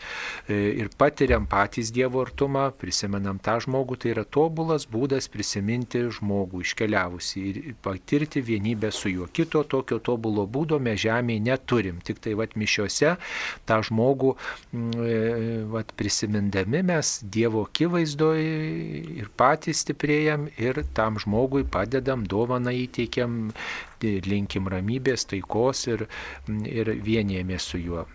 e, 0.49 0.59
ir 0.83 0.91
patiriam 0.99 1.47
patys 1.51 1.93
Dievo 1.95 2.22
artumą, 2.24 2.68
prisimenam 2.81 3.39
tą 3.43 3.59
žmogų, 3.64 3.99
tai 4.03 4.12
yra 4.14 4.24
tobulas 4.24 4.87
būdas 4.91 5.31
prisiminti 5.33 6.07
žmogų 6.17 6.62
iškeliavusi 6.64 7.43
ir 7.51 7.61
patirti 7.85 8.43
vienybę 8.45 8.91
su 8.95 9.12
juo. 9.12 9.29
Kito 9.33 9.62
tokio 9.69 9.99
tobulo 9.99 10.47
būdo 10.47 10.79
mes 10.83 11.01
žemėje 11.03 11.45
neturim. 11.47 12.01
Tik 12.07 12.21
tai 12.25 12.35
vat 12.39 12.57
mišiuose 12.59 13.14
tą 13.69 13.81
žmogų 13.89 14.35
mm, 14.37 15.71
vat, 15.73 15.95
prisimindami 15.97 16.83
mes 16.87 17.17
Dievo 17.37 17.67
akivaizdoje 17.67 18.51
ir 19.21 19.31
patys 19.37 19.85
stiprėjam 19.85 20.49
ir 20.57 20.83
tam 20.97 21.21
žmogui 21.23 21.67
padedam, 21.69 22.27
dovaną 22.27 22.75
įteikiam, 22.85 23.51
linkim 24.03 24.69
ramybės, 24.73 25.27
taikos 25.31 25.87
ir, 25.93 26.07
ir 26.67 26.95
vienėjamės 27.07 27.73
su 27.73 27.83
juo. 27.83 28.07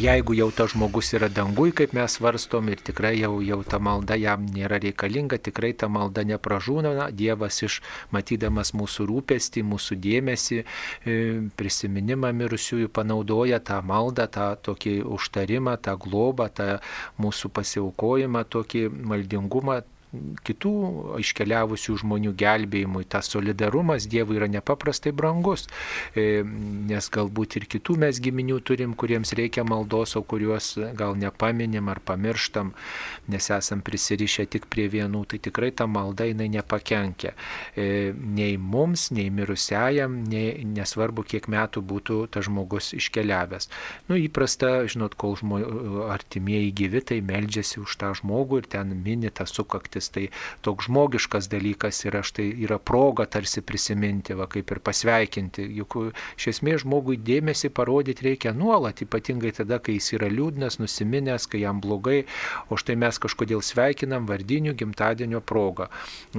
Jeigu 0.00 0.36
jau 0.38 0.46
tas 0.54 0.70
žmogus 0.70 1.08
yra 1.18 1.26
dangui, 1.28 1.72
kaip 1.76 1.90
mes 1.96 2.14
varstom 2.22 2.68
ir 2.70 2.78
tikrai 2.84 3.16
jau, 3.18 3.40
jau 3.42 3.58
ta 3.66 3.80
malda 3.82 4.14
jam 4.16 4.46
nėra 4.46 4.78
reikalinga, 4.80 5.36
tikrai 5.42 5.72
ta 5.74 5.88
malda 5.90 6.22
nepražūna, 6.24 7.10
Dievas 7.10 7.58
iš 7.66 7.80
matydamas 8.14 8.70
mūsų 8.72 9.08
rūpestį, 9.10 9.64
mūsų 9.66 9.98
dėmesį, 10.06 10.62
e, 10.62 11.18
prisiminimą 11.58 12.30
mirusiųjų 12.38 12.88
panaudoja 12.94 13.58
tą 13.60 13.82
maldą, 13.82 14.28
tą 14.30 14.48
tokį 14.70 15.00
užtarimą, 15.18 15.76
tą 15.82 15.98
globą, 15.98 16.48
tą 16.54 16.78
mūsų 17.18 17.50
pasiaukojimą, 17.58 18.46
tokį 18.56 18.86
maldingumą 18.94 19.82
kitų 20.46 20.72
iškeliavusių 21.22 21.96
žmonių 22.02 22.32
gelbėjimui. 22.38 23.04
Tas 23.10 23.30
solidarumas 23.30 24.08
Dievui 24.10 24.38
yra 24.40 24.48
nepaprastai 24.50 25.12
brangus, 25.16 25.66
e, 26.14 26.42
nes 26.90 27.10
galbūt 27.12 27.58
ir 27.60 27.66
kitų 27.70 27.96
mes 28.04 28.20
giminių 28.22 28.58
turim, 28.66 28.94
kuriems 28.98 29.34
reikia 29.38 29.64
maldos, 29.66 30.16
o 30.18 30.22
kuriuos 30.22 30.72
gal 30.98 31.16
nepaminim 31.18 31.88
ar 31.92 32.00
pamirštam, 32.02 32.72
nes 33.30 33.50
esam 33.54 33.84
prisirišę 33.86 34.48
tik 34.50 34.66
prie 34.70 34.88
vienų, 34.90 35.24
tai 35.30 35.40
tikrai 35.42 35.70
ta 35.70 35.86
malda 35.86 36.26
jinai 36.26 36.50
nepakenkia. 36.56 37.34
E, 37.76 38.12
nei 38.14 38.58
mums, 38.58 39.10
nei 39.14 39.30
mirusiajam, 39.30 40.20
nei, 40.30 40.64
nesvarbu, 40.66 41.24
kiek 41.30 41.46
metų 41.50 41.84
būtų 41.86 42.20
tas 42.34 42.48
žmogus 42.48 42.92
iškeliavęs. 42.98 43.70
Nu, 44.10 44.18
įprasta, 44.18 44.72
žinot, 44.90 45.14
kol 45.20 45.36
žmo, 45.38 45.60
artimieji 46.10 46.74
gyvi, 46.82 47.04
tai 47.06 47.20
meldžiasi 47.24 47.80
už 47.84 47.96
tą 48.00 48.12
žmogų 48.18 48.62
ir 48.62 48.70
ten 48.74 48.94
mini 49.04 49.30
tą 49.30 49.46
sukaktį 49.46 49.99
metais. 50.00 50.10
Tai 50.10 50.28
toks 50.62 50.86
žmogiškas 50.88 51.48
dalykas 51.48 52.04
yra 52.06 52.22
štai 52.22 52.50
yra 52.64 52.78
proga 52.78 53.26
tarsi 53.26 53.60
prisiminti, 53.60 54.34
va 54.34 54.46
kaip 54.46 54.70
ir 54.70 54.80
pasveikinti. 54.80 55.62
Juk 55.78 56.12
iš 56.36 56.48
esmės 56.54 56.82
žmogui 56.84 57.18
dėmesį 57.18 57.70
parodyti 57.70 58.24
reikia 58.24 58.52
nuolat, 58.52 59.02
ypatingai 59.02 59.52
tada, 59.52 59.78
kai 59.78 59.98
jis 59.98 60.14
yra 60.16 60.28
liūdnas, 60.28 60.78
nusiminęs, 60.80 61.46
kai 61.50 61.62
jam 61.62 61.80
blogai, 61.80 62.24
o 62.68 62.76
štai 62.76 62.96
mes 62.96 63.18
kažkodėl 63.18 63.62
sveikinam 63.62 64.26
vardinių 64.26 64.74
gimtadienio 64.74 65.40
progą 65.40 65.88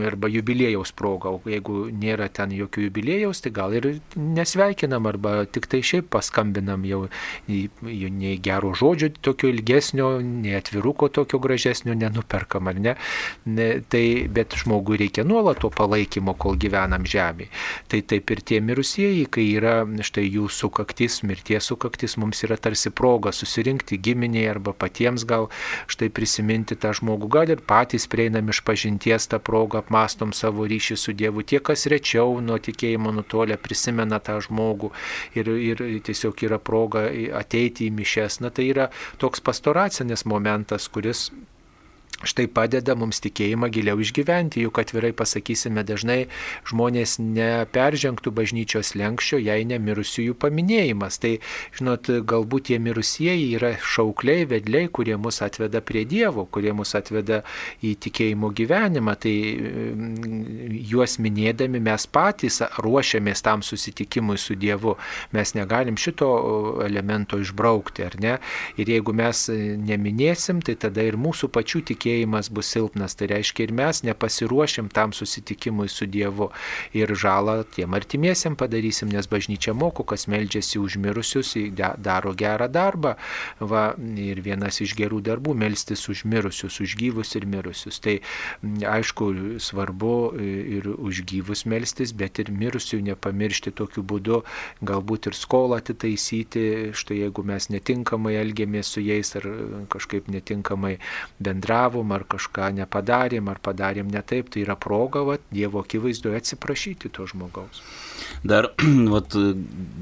arba 0.01 0.30
jubilėjaus 0.32 0.91
progą, 0.95 1.36
o 1.38 1.49
jeigu 1.49 1.89
nėra 1.91 2.30
ten 2.32 2.51
jokių 2.55 2.88
jubilėjaus, 2.88 3.41
tai 3.43 3.51
gal 3.53 3.74
ir 3.76 4.01
nesveikinam 4.16 5.07
arba 5.07 5.45
tik 5.45 5.68
tai 5.72 5.82
šiaip 5.86 6.09
paskambinam 6.12 6.86
jau 6.88 7.05
nei 7.47 8.38
gero 8.43 8.74
žodžio 8.78 9.12
tokio 9.22 9.51
ilgesnio, 9.51 10.14
nei 10.22 10.55
atviruko 10.57 11.12
tokio 11.12 11.39
gražesnio 11.43 11.95
nenuperkam, 11.97 12.70
ar 12.72 12.80
ne? 12.82 12.95
Ne, 13.55 13.67
tai, 13.91 14.27
bet 14.31 14.55
žmogui 14.61 14.99
reikia 15.01 15.25
nuolat 15.27 15.61
to 15.61 15.69
palaikymo, 15.73 16.35
kol 16.39 16.57
gyvenam 16.59 17.05
žemėje. 17.07 17.51
Tai 17.91 18.01
taip 18.13 18.33
ir 18.33 18.41
tie 18.47 18.61
mirusieji, 18.63 19.25
kai 19.31 19.45
yra 19.57 19.75
štai 19.85 20.25
jų 20.27 20.47
sukaktis, 20.51 21.21
mirties 21.27 21.69
sukaktis, 21.71 22.17
mums 22.21 22.43
yra 22.45 22.57
tarsi 22.61 22.91
proga 22.95 23.33
susirinkti 23.35 23.99
giminiai 24.01 24.47
arba 24.51 24.73
patiems 24.73 25.25
gal 25.27 25.49
štai 25.91 26.09
prisiminti 26.13 26.77
tą 26.79 26.93
žmogų, 26.97 27.29
gal 27.35 27.53
ir 27.53 27.63
patys 27.67 28.07
prieinam 28.11 28.51
iš 28.51 28.63
pažinties 28.67 29.29
tą 29.31 29.41
progą, 29.43 29.81
apmastom 29.81 30.33
savo 30.35 30.67
ryšį 30.69 30.97
su 30.99 31.15
Dievu, 31.17 31.45
tie, 31.47 31.61
kas 31.63 31.87
rečiau 31.91 32.39
nuo 32.43 32.57
tikėjimo 32.61 33.13
nutolę 33.15 33.57
prisimena 33.61 34.21
tą 34.23 34.39
žmogų 34.43 34.91
ir, 35.37 35.51
ir 35.71 35.85
tiesiog 36.05 36.45
yra 36.47 36.59
proga 36.59 37.07
ateiti 37.37 37.87
į 37.89 37.95
mišes. 37.99 38.41
Na 38.43 38.51
tai 38.53 38.69
yra 38.71 38.89
toks 39.21 39.43
pastoracinis 39.43 40.25
momentas, 40.29 40.87
kuris 40.91 41.29
štai 42.28 42.47
padeda 42.51 42.95
mums 42.97 43.22
tikėjimą 43.24 43.69
giliau 43.74 43.99
išgyventi, 44.01 44.63
juk 44.65 44.80
atvirai 44.82 45.11
pasakysime, 45.17 45.84
dažnai 45.88 46.26
žmonės 46.69 47.17
neperžengtų 47.22 48.34
bažnyčios 48.36 48.93
lenkščio, 48.99 49.39
jei 49.41 49.65
ne 49.67 49.80
mirusiųjų 49.82 50.36
paminėjimas. 50.41 51.19
Tai, 51.22 51.34
žinot, 51.78 52.09
galbūt 52.30 52.69
tie 52.69 52.80
mirusieji 52.82 53.51
yra 53.57 53.74
šaukliai, 53.78 54.45
vedliai, 54.49 54.89
kurie 54.93 55.17
mus 55.22 55.41
atveda 55.45 55.82
prie 55.86 56.03
Dievo, 56.09 56.45
kurie 56.45 56.74
mus 56.76 56.93
atveda 56.97 57.41
į 57.86 57.95
tikėjimo 58.05 58.51
gyvenimą. 58.57 59.17
Tai 59.22 59.36
mm, 59.36 60.78
juos 60.91 61.17
minėdami 61.22 61.82
mes 61.84 62.07
patys 62.11 62.61
ruošiamės 62.82 63.45
tam 63.45 63.65
susitikimui 63.65 64.38
su 64.41 64.57
Dievu. 64.59 64.97
Mes 65.36 65.55
negalim 65.57 65.97
šito 65.99 66.32
elemento 66.86 67.39
išbraukti, 67.41 68.05
ar 68.05 68.17
ne? 68.22 68.38
Ir 68.82 68.89
jeigu 68.93 69.13
mes 69.15 69.47
neminėsim, 69.51 70.61
tai 70.65 70.78
tada 70.80 71.03
ir 71.05 71.17
mūsų 71.22 71.51
pačių 71.53 71.84
tikėjimas 71.91 72.11
tikėjimas 72.12 72.49
bus 72.51 72.68
silpnas. 72.72 73.16
Tai 73.16 73.28
reiškia 73.32 73.68
ir 73.68 73.74
mes 73.74 74.03
nepasiruošim 74.03 74.89
tam 74.91 75.14
susitikimui 75.14 75.89
su 75.89 76.05
Dievu 76.05 76.51
ir 76.93 77.07
žalą 77.16 77.64
tiem 77.76 77.93
artimiesiam 77.93 78.55
padarysim, 78.55 79.09
nes 79.09 79.28
bažnyčia 79.28 79.74
moko, 79.74 80.03
kas 80.03 80.28
meldžiasi 80.28 80.80
už 80.80 80.97
mirusius, 80.97 81.55
daro 81.97 82.34
gerą 82.34 82.68
darbą. 82.68 83.16
Va, 83.59 83.95
ir 83.97 84.41
vienas 84.41 84.82
iš 84.82 84.95
gerų 84.95 85.22
darbų- 85.22 85.55
melstis 85.64 86.07
už 86.09 86.26
mirusius, 86.26 86.80
už 86.82 86.95
gyvus 86.97 87.36
ir 87.36 87.45
mirusius. 87.45 87.99
Tai 87.99 88.20
aišku, 88.64 89.59
svarbu 89.59 90.39
ir 90.41 90.88
už 90.88 91.24
gyvus 91.26 91.66
melstis, 91.66 92.12
bet 92.12 92.39
ir 92.39 92.51
mirusių 92.51 93.01
nepamiršti 93.01 93.72
tokiu 93.72 94.03
būdu, 94.03 94.43
galbūt 94.84 95.28
ir 95.28 95.34
skolą 95.34 95.78
atitaisyti, 95.78 96.91
štai 96.93 97.22
jeigu 97.24 97.43
mes 97.43 97.70
netinkamai 97.70 98.36
elgiamės 98.36 98.86
su 98.86 99.01
jais 99.01 99.36
ar 99.36 99.43
kažkaip 99.89 100.28
netinkamai 100.28 100.97
bendravom 101.39 102.00
meluom, 102.01 102.11
ar 102.11 102.25
kažką 102.25 102.71
nepadarėm, 102.75 103.49
ar 103.49 103.59
padarėm 103.61 104.09
ne 104.11 104.21
taip, 104.21 104.49
tai 104.49 104.63
yra 104.63 104.75
proga 104.75 105.23
vat, 105.23 105.41
Dievo 105.51 105.81
akivaizdoje 105.81 106.37
atsiprašyti 106.37 107.09
to 107.09 107.25
žmogaus. 107.27 107.81
Dar 108.43 108.73
vat, 109.13 109.35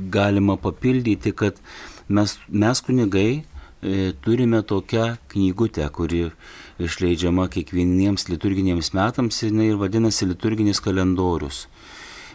galima 0.10 0.58
papildyti, 0.58 1.34
kad 1.34 1.60
mes, 2.08 2.38
mes 2.50 2.82
kunigai 2.82 3.44
e, 3.82 4.14
turime 4.22 4.64
tokią 4.64 5.18
knygutę, 5.30 5.90
kuri 5.92 6.32
išleidžiama 6.80 7.50
kiekvieniems 7.50 8.30
liturginiams 8.30 8.94
metams 8.94 9.44
ir 9.44 9.76
vadinasi 9.76 10.26
liturginis 10.30 10.80
kalendorius. 10.80 11.68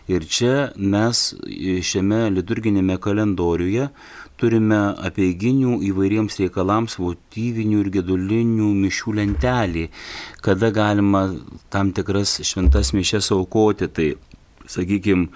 Ir 0.05 0.27
čia 0.29 0.75
mes 0.77 1.31
šiame 1.81 2.29
liturginėme 2.29 2.99
kalendoriuje 3.01 3.89
turime 4.41 4.79
apieiginių 5.09 5.79
įvairiems 5.91 6.39
reikalams 6.43 6.99
votyvinių 7.01 7.83
ir 7.85 7.91
gedulinių 7.99 8.71
mišių 8.85 9.17
lentelį, 9.21 9.89
kada 10.45 10.71
galima 10.75 11.27
tam 11.75 11.93
tikras 11.97 12.41
šventas 12.47 12.93
mišes 12.97 13.31
aukoti. 13.37 13.91
Tai, 13.95 14.09
sakykime, 14.71 15.29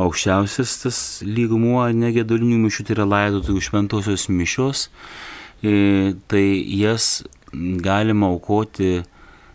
aukščiausias 0.00 0.76
tas 0.82 0.98
lygmuo 1.26 1.86
negedulinių 1.94 2.58
mišių 2.66 2.86
tai 2.88 2.96
yra 2.96 3.08
laidotojų 3.08 3.62
šventosios 3.62 4.26
mišios, 4.28 4.88
e, 5.62 6.14
tai 6.28 6.46
jas 6.80 7.22
galima 7.54 8.32
aukoti 8.34 9.04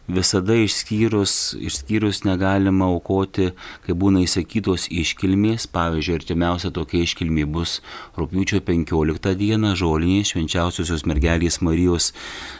visada 0.10 0.56
išskyrus, 0.58 1.54
išskyrus 1.62 2.24
negalima 2.26 2.90
aukoti, 2.90 3.52
kai 3.86 3.96
būna 3.98 4.24
įsakytos 4.26 4.88
iškilmės, 4.90 5.68
pavyzdžiui, 5.74 6.18
artimiausia 6.20 6.74
tokia 6.74 7.04
iškilmė 7.06 7.46
bus 7.50 7.78
rūpiučio 8.18 8.64
15 8.66 9.36
dieną 9.40 9.76
žolinė 9.80 10.26
švenčiausiosios 10.28 11.06
mergelės 11.10 11.62
Marijos 11.66 12.12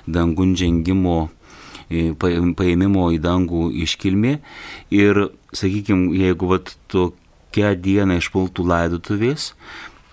dangundžengimo 0.08 1.18
e, 1.90 2.12
paėmimo 2.14 3.10
į 3.16 3.22
dangų 3.26 3.70
iškilmė. 3.86 4.38
Ir, 4.94 5.26
sakykime, 5.50 6.14
jeigu 6.22 6.54
vat 6.54 6.76
tokia 6.92 7.74
diena 7.74 8.20
išpultų 8.22 8.68
laidotuvės, 8.70 9.54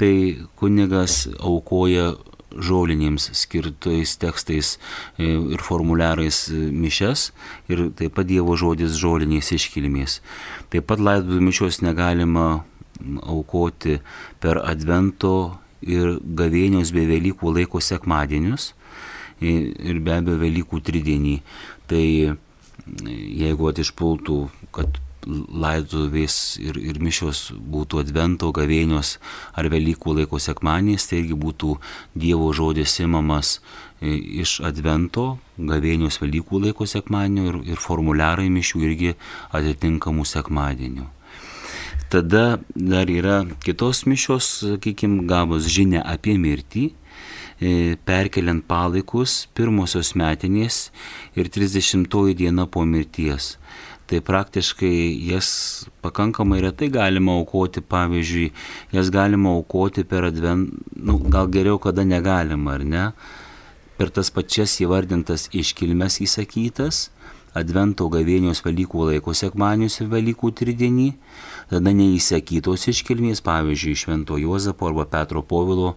tai 0.00 0.46
kunigas 0.56 1.26
aukoja 1.36 2.14
žolinėms 2.62 3.30
skirtais 3.36 4.16
tekstais 4.20 4.76
e, 5.18 5.32
ir 5.54 5.62
formuliarais 5.64 6.46
e, 6.50 6.62
mišes 6.72 7.30
ir 7.72 7.88
taip 7.98 8.16
pat 8.18 8.28
Dievo 8.28 8.56
žodis 8.58 8.96
žolinės 9.00 9.52
iškilmės. 9.56 10.20
Taip 10.72 10.88
pat 10.90 11.02
laidotų 11.02 11.42
mišios 11.44 11.82
negalima 11.84 12.64
aukoti 13.22 14.00
per 14.40 14.62
Advento 14.64 15.58
ir 15.84 16.18
gavėnios 16.20 16.92
bei 16.96 17.06
Velykų 17.08 17.52
laiko 17.58 17.82
sekmadienius 17.84 18.72
ir 19.40 20.00
be 20.00 20.14
abejo 20.16 20.40
Velykų 20.40 20.80
tridienį. 20.80 21.40
Tai 21.86 22.04
jeigu 23.06 23.68
atišpultų, 23.70 24.38
kad 24.74 25.00
laiduvės 25.26 26.56
ir, 26.62 26.78
ir 26.78 27.00
mišios 27.02 27.50
būtų 27.56 28.00
advento, 28.04 28.52
gavėnios 28.54 29.16
ar 29.58 29.68
Velykų 29.72 30.20
laiko 30.20 30.38
sekmanės, 30.42 31.08
tai 31.10 31.22
irgi 31.24 31.38
būtų 31.38 31.76
Dievo 32.14 32.52
žodis 32.54 32.98
imamas 33.02 33.58
iš 34.00 34.60
advento, 34.66 35.36
gavėnios 35.58 36.20
Velykų 36.22 36.62
laiko 36.68 36.86
sekmadienio 36.86 37.48
ir, 37.50 37.60
ir 37.74 37.82
formuliarai 37.82 38.48
mišių 38.52 38.82
irgi 38.86 39.14
atitinkamų 39.56 40.26
sekmadienių. 40.28 41.10
Tada 42.10 42.60
dar 42.76 43.10
yra 43.10 43.40
kitos 43.64 44.04
mišios, 44.06 44.46
sakykime, 44.62 45.24
gavus 45.26 45.66
žinia 45.66 46.04
apie 46.06 46.36
mirtį, 46.38 46.92
e, 47.58 47.96
perkeliant 48.06 48.62
palaikus 48.68 49.48
pirmosios 49.58 50.12
metinės 50.14 50.92
ir 51.34 51.50
30 51.50 52.06
diena 52.38 52.68
po 52.70 52.84
mirties. 52.86 53.56
Tai 54.06 54.20
praktiškai 54.22 55.18
jas 55.26 55.48
pakankamai 56.02 56.60
retai 56.62 56.86
galima 56.94 57.34
aukoti, 57.40 57.82
pavyzdžiui, 57.82 58.52
jas 58.94 59.10
galima 59.10 59.56
aukoti 59.58 60.04
per 60.06 60.28
advent, 60.28 60.70
nu, 60.94 61.18
gal 61.18 61.50
geriau 61.50 61.80
kada 61.82 62.04
negalima, 62.06 62.76
ar 62.78 62.84
ne? 62.86 63.04
Per 63.98 64.12
tas 64.14 64.30
pačias 64.30 64.76
įvardintas 64.84 65.48
iškilmes 65.50 66.20
įsakytas, 66.22 67.08
advento 67.56 68.06
gavėnios 68.12 68.62
Velykų 68.62 69.10
laiko 69.10 69.34
sekmanius 69.34 69.98
ir 69.98 70.10
Velykų 70.12 70.52
tridienį, 70.60 71.08
tada 71.72 71.90
neįsakytos 71.96 72.86
iškilmės, 72.92 73.42
pavyzdžiui, 73.42 73.98
Švento 73.98 74.38
Juozapo 74.38 74.86
arba 74.90 75.08
Petro 75.10 75.42
Povilo 75.42 75.96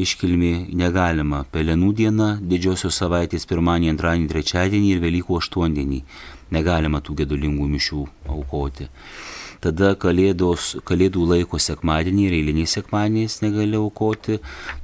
iškilmė 0.00 0.70
negalima. 0.72 1.44
Pelenų 1.52 1.92
diena, 2.02 2.34
didžiosios 2.40 2.96
savaitės 3.02 3.48
pirmadienį, 3.50 3.96
antradienį, 3.98 4.30
trečiadienį 4.32 4.94
ir 4.94 5.08
Velykų 5.10 5.42
aštuondienį 5.42 6.04
negalima 6.54 7.00
tų 7.04 7.20
gedulingų 7.22 7.68
mišių 7.76 8.06
aukoti. 8.34 8.88
Tada 9.60 9.92
kalėdos, 10.00 10.78
kalėdų 10.88 11.26
laiko 11.34 11.58
sekmadienį 11.60 12.22
ir 12.26 12.36
eiliniais 12.38 12.72
sekmadieniais 12.78 13.42
negali 13.44 13.76
aukoti. 13.76 14.38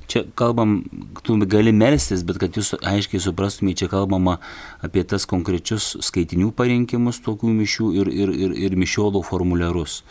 Čia 0.07 0.27
kalbam, 0.37 0.83
tu 1.25 1.39
gali 1.49 1.73
melstis, 1.73 2.21
bet 2.29 2.37
kad 2.43 2.59
jūs 2.61 2.75
aiškiai 2.85 3.23
suprastumėte, 3.25 3.85
čia 3.85 3.89
kalbama 3.95 4.37
apie 4.85 5.07
tas 5.09 5.25
konkrečius 5.27 5.95
skaitinių 6.05 6.53
parinkimus 6.59 7.23
tokių 7.25 7.55
mišių 7.57 7.89
ir, 8.03 8.13
ir, 8.13 8.35
ir, 8.37 8.57
ir 8.69 8.77
mišiolo 8.77 9.25
formuliarus. 9.25 10.03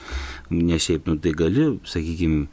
Ne 0.49 0.81
šiaip, 0.81 1.05
nu 1.05 1.19
tai 1.21 1.37
gali, 1.37 1.69
sakykime, 1.85 2.47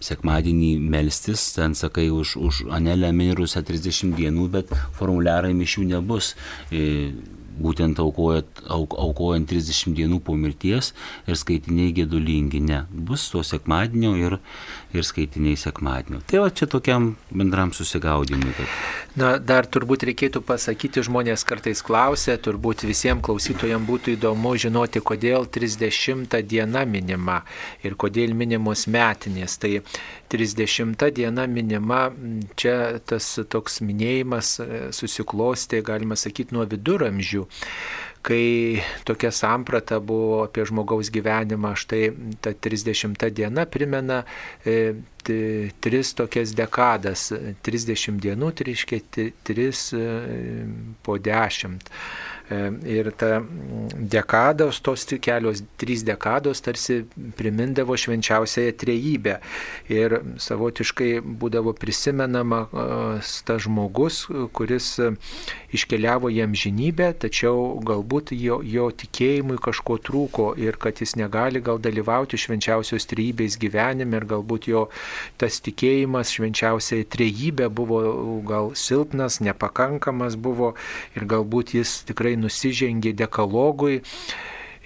sekmadienį 0.00 0.76
melstis, 0.80 1.52
ten 1.56 1.74
sakai, 1.74 2.08
už, 2.12 2.36
už 2.36 2.62
Anelę 2.74 3.12
mirusią 3.16 3.62
30 3.64 4.16
dienų, 4.18 4.48
bet 4.52 4.72
formuliarai 4.98 5.54
mišių 5.56 5.86
nebus. 5.94 6.34
Būtent 7.56 8.00
aukojant, 8.02 8.62
auk, 8.68 8.96
aukojant 9.00 9.48
30 9.48 9.94
dienų 9.96 10.20
po 10.24 10.36
mirties 10.36 10.92
ir 11.26 11.38
skaitiniai 11.38 11.94
gedulingi. 11.96 12.60
Ne, 12.66 12.82
bus 12.90 13.28
to 13.32 13.42
sekmadienio 13.46 14.12
ir, 14.20 14.38
ir 14.92 15.06
skaitiniai 15.06 15.56
sekmadienio. 15.60 16.20
Tai 16.28 16.44
va 16.44 16.50
čia 16.52 16.68
tokiam 16.70 17.14
bendram 17.30 17.72
susigaudimui. 17.76 18.52
Kad... 18.56 18.76
Na, 19.16 19.36
dar 19.40 19.68
turbūt 19.68 20.04
reikėtų 20.10 20.42
pasakyti, 20.46 21.04
žmonės 21.06 21.46
kartais 21.48 21.80
klausia, 21.84 22.36
turbūt 22.36 22.84
visiems 22.84 23.24
klausytojams 23.24 23.88
būtų 23.88 24.16
įdomu 24.16 24.52
žinoti, 24.60 25.00
kodėl 25.00 25.48
30 25.48 26.36
diena 26.44 26.84
minima 26.84 27.40
ir 27.84 27.96
kodėl 27.96 28.34
minimos 28.36 28.86
metinės. 28.90 29.56
Tai 29.62 29.80
30 30.28 31.10
diena 31.16 31.46
minima, 31.46 32.10
čia 32.58 32.98
tas 33.06 33.28
toks 33.48 33.80
minėjimas 33.80 34.56
e, 34.60 34.66
susiklosti, 34.96 35.82
galima 35.86 36.18
sakyti, 36.18 36.54
nuo 36.56 36.66
viduramžių 36.68 37.45
kai 38.26 38.82
tokia 39.06 39.30
samprata 39.30 40.00
buvo 40.02 40.42
apie 40.46 40.64
žmogaus 40.66 41.12
gyvenimą, 41.14 41.74
štai 41.78 42.08
ta 42.42 42.50
30 42.50 43.28
diena 43.30 43.66
primena 43.70 44.24
e, 44.66 44.96
t, 45.22 45.36
tris 45.82 46.10
tokias 46.18 46.54
dekadas, 46.58 47.28
30 47.66 48.18
dienų, 48.24 48.50
tai 48.58 48.66
reiškia 48.72 49.00
3 49.46 49.68
e, 50.00 50.08
po 51.06 51.20
10. 51.22 51.86
E, 52.50 52.70
ir 52.86 53.10
ta 53.10 53.42
dekados, 53.98 54.78
tos 54.80 55.04
kelios 55.20 55.64
trys 55.76 56.04
dekados 56.06 56.60
tarsi 56.62 57.02
primindavo 57.36 57.96
švenčiausiąją 57.98 58.72
trejybę. 58.78 59.34
Ir 59.90 60.20
savotiškai 60.38 61.18
būdavo 61.26 61.74
prisimenama 61.74 62.60
tas 63.46 63.64
žmogus, 63.66 64.26
kuris 64.54 64.92
iškeliavo 65.74 66.30
jam 66.30 66.54
žinybę, 66.54 67.10
tačiau 67.18 67.80
galbūt 67.82 68.30
jo, 68.38 68.60
jo 68.62 68.86
tikėjimui 68.94 69.58
kažko 69.62 69.98
trūko 70.06 70.46
ir 70.60 70.78
kad 70.78 71.02
jis 71.02 71.16
negali 71.18 71.60
gal 71.64 71.80
dalyvauti 71.82 72.38
švenčiausios 72.38 73.08
trejybės 73.10 73.58
gyvenime 73.58 74.20
ir 74.20 74.28
galbūt 74.30 74.70
jo 74.70 74.86
tas 75.40 75.58
tikėjimas 75.66 76.30
švenčiausiai 76.36 77.08
trejybė 77.10 77.68
buvo 77.74 78.00
gal 78.46 78.72
silpnas, 78.78 79.40
nepakankamas 79.42 80.38
buvo 80.38 80.74
ir 81.18 81.26
galbūt 81.26 81.74
jis 81.80 81.98
tikrai 82.06 82.35
tikrai 82.36 82.42
nusižengė 82.42 83.14
dekalogui. 83.14 84.02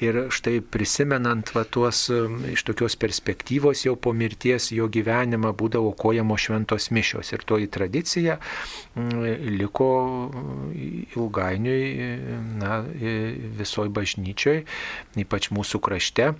Ir 0.01 0.31
štai 0.32 0.62
prisimenant 0.64 1.44
va, 1.52 1.66
tuos 1.68 2.09
iš 2.09 2.62
tokios 2.64 2.97
perspektyvos 2.97 3.85
jau 3.85 3.97
po 4.01 4.14
mirties 4.14 4.72
jo 4.72 4.89
gyvenimą 4.89 5.52
būdavo 5.52 5.93
kojamo 5.93 6.39
šventos 6.40 6.90
mišios. 6.90 7.35
Ir 7.35 7.44
toji 7.44 7.68
tradicija 7.68 8.39
liko 8.97 10.31
ilgainiui 11.16 12.16
na, 12.62 12.81
visoji 13.60 13.93
bažnyčioj, 13.93 14.64
ypač 15.20 15.51
mūsų 15.52 15.82
krašte. 15.85 16.32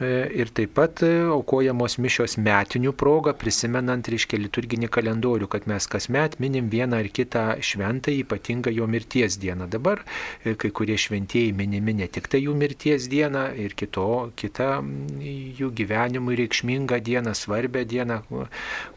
E, 0.00 0.30
ir 0.32 0.48
taip 0.56 0.72
pat 0.78 1.02
e, 1.04 1.10
aukojamos 1.28 1.98
mišios 2.00 2.38
metinių 2.40 2.94
proga, 2.96 3.34
prisimenant, 3.36 4.06
reiškia, 4.08 4.38
liturginį 4.40 4.88
kalendorių, 4.92 5.48
kad 5.52 5.66
mes 5.68 5.84
kasmet 5.92 6.38
minim 6.40 6.70
vieną 6.72 7.02
ar 7.02 7.08
kitą 7.12 7.42
šventą, 7.60 8.14
ypatingą 8.22 8.72
jo 8.72 8.86
mirties 8.88 9.36
dieną. 9.42 9.68
Dabar 9.68 10.00
e, 10.00 10.54
kai 10.56 10.70
kurie 10.72 10.96
šventieji 10.96 11.52
minimi 11.56 11.98
ne 11.98 12.08
tik 12.08 12.30
tai 12.32 12.40
jų 12.46 12.54
mirties 12.56 13.10
dieną, 13.12 13.50
ir 13.60 13.74
kito, 13.76 14.30
kitą 14.40 14.70
jų 15.60 15.68
gyvenimui 15.76 16.38
reikšmingą 16.40 17.02
dieną, 17.04 17.36
svarbę 17.36 17.84
dieną, 17.84 18.22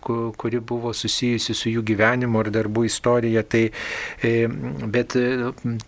kuri 0.04 0.64
buvo 0.64 0.94
susijusi 0.96 1.56
su 1.58 1.74
jų 1.74 1.84
gyvenimu 1.92 2.40
ar 2.40 2.52
darbų 2.54 2.86
istorija. 2.88 3.44
Tai, 3.44 3.66
bet 4.94 5.16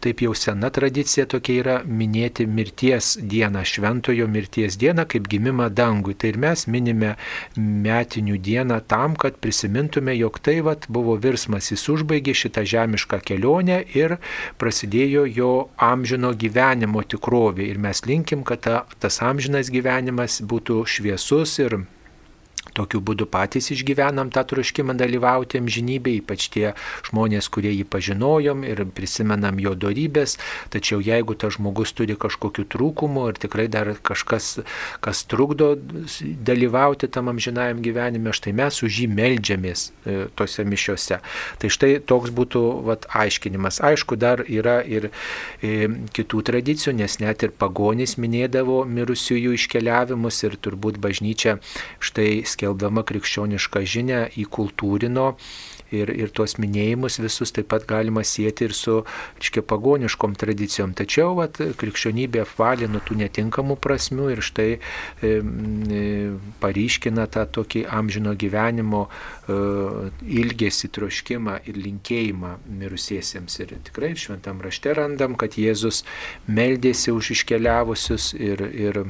taip 0.03 0.21
jau 0.25 0.35
sena 0.35 0.69
tradicija 0.75 1.25
tokia 1.31 1.55
yra 1.61 1.79
minėti 1.87 2.47
mirties 2.49 3.15
dieną, 3.21 3.63
šventojo 3.63 4.27
mirties 4.31 4.75
dieną 4.81 5.04
dieną 5.05 5.07
kaip 5.07 5.27
gimimą 5.27 5.69
dangui. 5.69 6.15
Tai 6.15 6.29
ir 6.29 6.37
mes 6.37 6.67
minime 6.67 7.15
metinių 7.57 8.37
dieną 8.39 8.81
tam, 8.87 9.15
kad 9.15 9.37
prisimintume, 9.39 10.15
jog 10.17 10.39
tai 10.39 10.61
vat, 10.61 10.87
buvo 10.89 11.17
virsmas, 11.17 11.71
jis 11.71 11.87
užbaigė 11.89 12.33
šitą 12.33 12.65
žemišką 12.65 13.21
kelionę 13.23 13.85
ir 13.95 14.17
prasidėjo 14.57 15.25
jo 15.25 15.69
amžino 15.77 16.33
gyvenimo 16.33 17.03
tikrovė. 17.03 17.69
Ir 17.69 17.77
mes 17.79 18.05
linkim, 18.05 18.43
kad 18.43 18.61
ta, 18.61 18.85
tas 18.99 19.21
amžinas 19.21 19.69
gyvenimas 19.69 20.41
būtų 20.41 20.85
šviesus 20.85 21.59
ir 21.59 21.85
Tokiu 22.73 22.99
būdu 23.05 23.27
patys 23.29 23.69
išgyvenam 23.71 24.31
tą 24.33 24.41
troškimą 24.49 24.95
dalyvauti 24.97 25.61
amžinybėje, 25.61 26.21
ypač 26.23 26.47
tie 26.51 26.73
žmonės, 27.07 27.47
kurie 27.53 27.71
jį 27.71 27.85
pažinojom 27.87 28.65
ir 28.67 28.81
prisimenam 28.95 29.59
jo 29.63 29.75
darybės, 29.79 30.37
tačiau 30.73 30.99
jeigu 31.03 31.37
tas 31.39 31.55
žmogus 31.55 31.93
turi 31.95 32.17
kažkokiu 32.19 32.65
trūkumu 32.67 33.29
ir 33.29 33.39
tikrai 33.39 33.67
dar 33.71 33.93
kažkas, 33.95 34.59
kas 34.99 35.23
trukdo 35.29 35.75
dalyvauti 36.49 37.07
tam 37.11 37.29
amžinajam 37.31 37.79
gyvenime, 37.85 38.33
štai 38.35 38.55
mes 38.57 38.81
už 38.83 39.01
jį 39.03 39.07
melžiamės 39.13 39.87
e, 40.03 40.17
tose 40.35 40.65
mišiuose. 40.67 41.21
Tai 41.61 41.71
štai 41.71 41.91
toks 42.03 42.33
būtų 42.35 42.63
vat, 42.89 43.07
aiškinimas. 43.15 43.79
Aišku, 43.85 44.17
dar 44.19 44.43
yra 44.43 44.81
ir 44.83 45.09
e, 45.61 45.87
kitų 46.15 46.43
tradicijų, 46.49 46.95
nes 46.99 47.19
net 47.21 47.45
ir 47.45 47.55
pagonys 47.55 48.17
minėdavo 48.21 48.81
mirusiųjų 48.89 49.55
iškeliavimus 49.59 50.43
ir 50.47 50.59
turbūt 50.59 50.99
bažnyčia 51.03 51.57
štai 52.03 52.43
skelbė 52.55 52.65
skelbdama 52.65 53.05
krikščionišką 53.05 53.85
žinę 53.85 54.19
įkultūrino 54.41 55.35
ir, 55.93 56.09
ir 56.09 56.31
tuos 56.33 56.57
minėjimus 56.57 57.19
visus 57.21 57.53
taip 57.53 57.69
pat 57.71 57.85
galima 57.87 58.23
sėti 58.25 58.65
ir 58.65 58.73
su, 58.73 59.03
reiškia, 59.39 59.61
pagoniškom 59.69 60.35
tradicijom. 60.35 60.95
Tačiau 60.97 61.35
vat, 61.37 61.59
krikščionybė 61.79 62.41
apvalė 62.43 62.89
nuo 62.89 63.01
tų 63.05 63.19
netinkamų 63.21 63.77
prasmių 63.81 64.31
ir 64.33 64.41
štai 64.45 64.67
e, 64.73 64.79
e, 65.29 66.01
paryškina 66.63 67.27
tą 67.31 67.45
tokį 67.59 67.85
amžino 67.85 68.35
gyvenimo 68.35 69.05
e, 69.05 69.59
ilgesį, 70.41 70.91
troškimą 70.97 71.59
ir 71.69 71.79
linkėjimą 71.85 72.55
mirusiesiems. 72.81 73.59
Ir 73.61 73.75
tikrai 73.87 74.15
šventam 74.19 74.63
rašte 74.65 74.95
randam, 74.97 75.37
kad 75.39 75.59
Jėzus 75.59 76.03
meldėsi 76.49 77.13
už 77.15 77.35
iškeliavusius 77.37 78.33
ir, 78.39 78.65
ir 78.73 79.03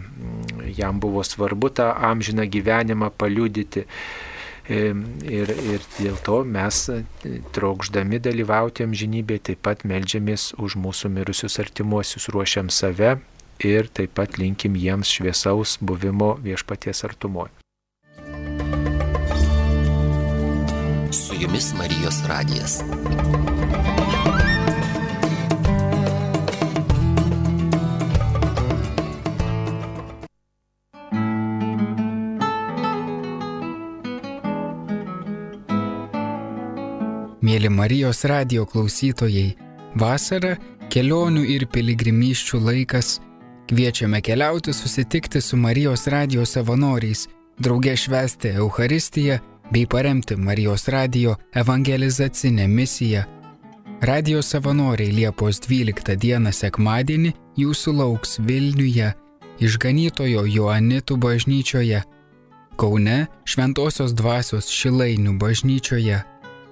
jam 0.78 1.00
buvo 1.00 1.24
svarbu 1.24 1.70
tą 1.70 1.92
amžiną 1.94 2.48
gyvenimą 2.50 3.12
paliudyti. 3.18 3.86
Ir, 4.66 5.52
ir 5.54 5.84
dėl 6.00 6.16
to 6.26 6.40
mes, 6.42 6.80
e, 6.90 7.04
trokšdami 7.54 8.18
dalyvauti 8.18 8.82
amžinybėje, 8.88 9.44
taip 9.52 9.60
pat 9.62 9.84
melžiamės 9.86 10.56
už 10.58 10.80
mūsų 10.82 11.12
mirusius 11.14 11.60
artimuosius, 11.62 12.32
ruošiam 12.34 12.74
save 12.74 13.20
ir 13.62 13.92
taip 13.94 14.16
pat 14.18 14.40
linkim 14.42 14.74
jiems 14.74 15.14
šviesaus 15.20 15.78
buvimo 15.82 16.34
viešpaties 16.42 17.06
artumoje. 17.06 17.54
Su 21.14 21.38
jumis 21.38 21.70
Marijos 21.78 22.26
radijas. 22.26 22.82
Mėly 37.56 37.70
Marijos 37.72 38.26
radio 38.28 38.66
klausytojai, 38.68 39.54
vasara 39.96 40.58
kelionių 40.92 41.46
ir 41.54 41.64
piligrimyščių 41.72 42.58
laikas. 42.60 43.22
Kviečiame 43.70 44.20
keliauti 44.20 44.74
susitikti 44.76 45.40
su 45.40 45.56
Marijos 45.56 46.04
radio 46.12 46.44
savanoriais, 46.44 47.30
drauge 47.56 47.94
švesti 47.96 48.52
Euharistiją 48.60 49.38
bei 49.72 49.86
paremti 49.88 50.36
Marijos 50.36 50.90
radio 50.92 51.38
evangelizacinę 51.56 52.68
misiją. 52.68 53.24
Radio 54.02 54.44
savanoriai 54.44 55.16
Liepos 55.16 55.64
12 55.64 56.20
dieną 56.26 56.52
sekmadienį 56.52 57.32
jūsų 57.56 57.96
lauks 58.02 58.36
Vilniuje, 58.44 59.14
išganytojo 59.64 60.44
Joanitų 60.58 61.22
bažnyčioje, 61.24 62.04
Kaune 62.76 63.20
Šventojios 63.48 64.12
dvasios 64.12 64.68
Šilainių 64.68 65.40
bažnyčioje. 65.40 66.20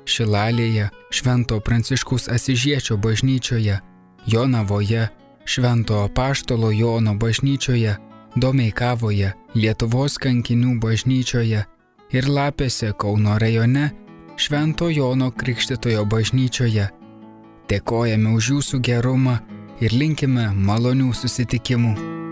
Šilalėje, 0.06 0.90
Švento 1.12 1.60
Pranciškus 1.60 2.28
Asižiečio 2.30 2.98
bažnyčioje, 2.98 3.80
Jonavoje, 4.28 5.10
Švento 5.46 6.08
Paštolo 6.16 6.72
Jono 6.72 7.16
bažnyčioje, 7.16 7.98
Domeikavoje, 8.36 9.34
Lietuvos 9.56 10.18
kankinių 10.18 10.80
bažnyčioje 10.82 11.66
ir 12.14 12.30
Lapėse 12.30 12.94
Kauno 12.98 13.38
rajone, 13.40 13.92
Švento 14.38 14.90
Jono 14.90 15.32
Krikštitojo 15.32 16.06
bažnyčioje. 16.10 16.90
Dėkojame 17.70 18.34
už 18.34 18.50
jūsų 18.56 18.82
gerumą 18.84 19.38
ir 19.82 19.94
linkime 19.94 20.50
malonių 20.56 21.14
susitikimų. 21.14 22.23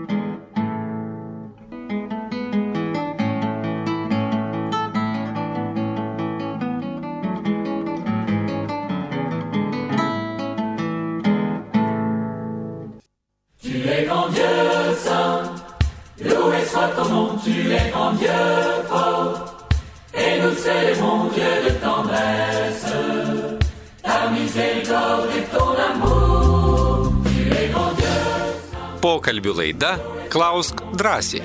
Pokalbių 29.42 29.58
laida 29.58 29.98
Klausk 30.30 30.80
drąsiai. 30.94 31.42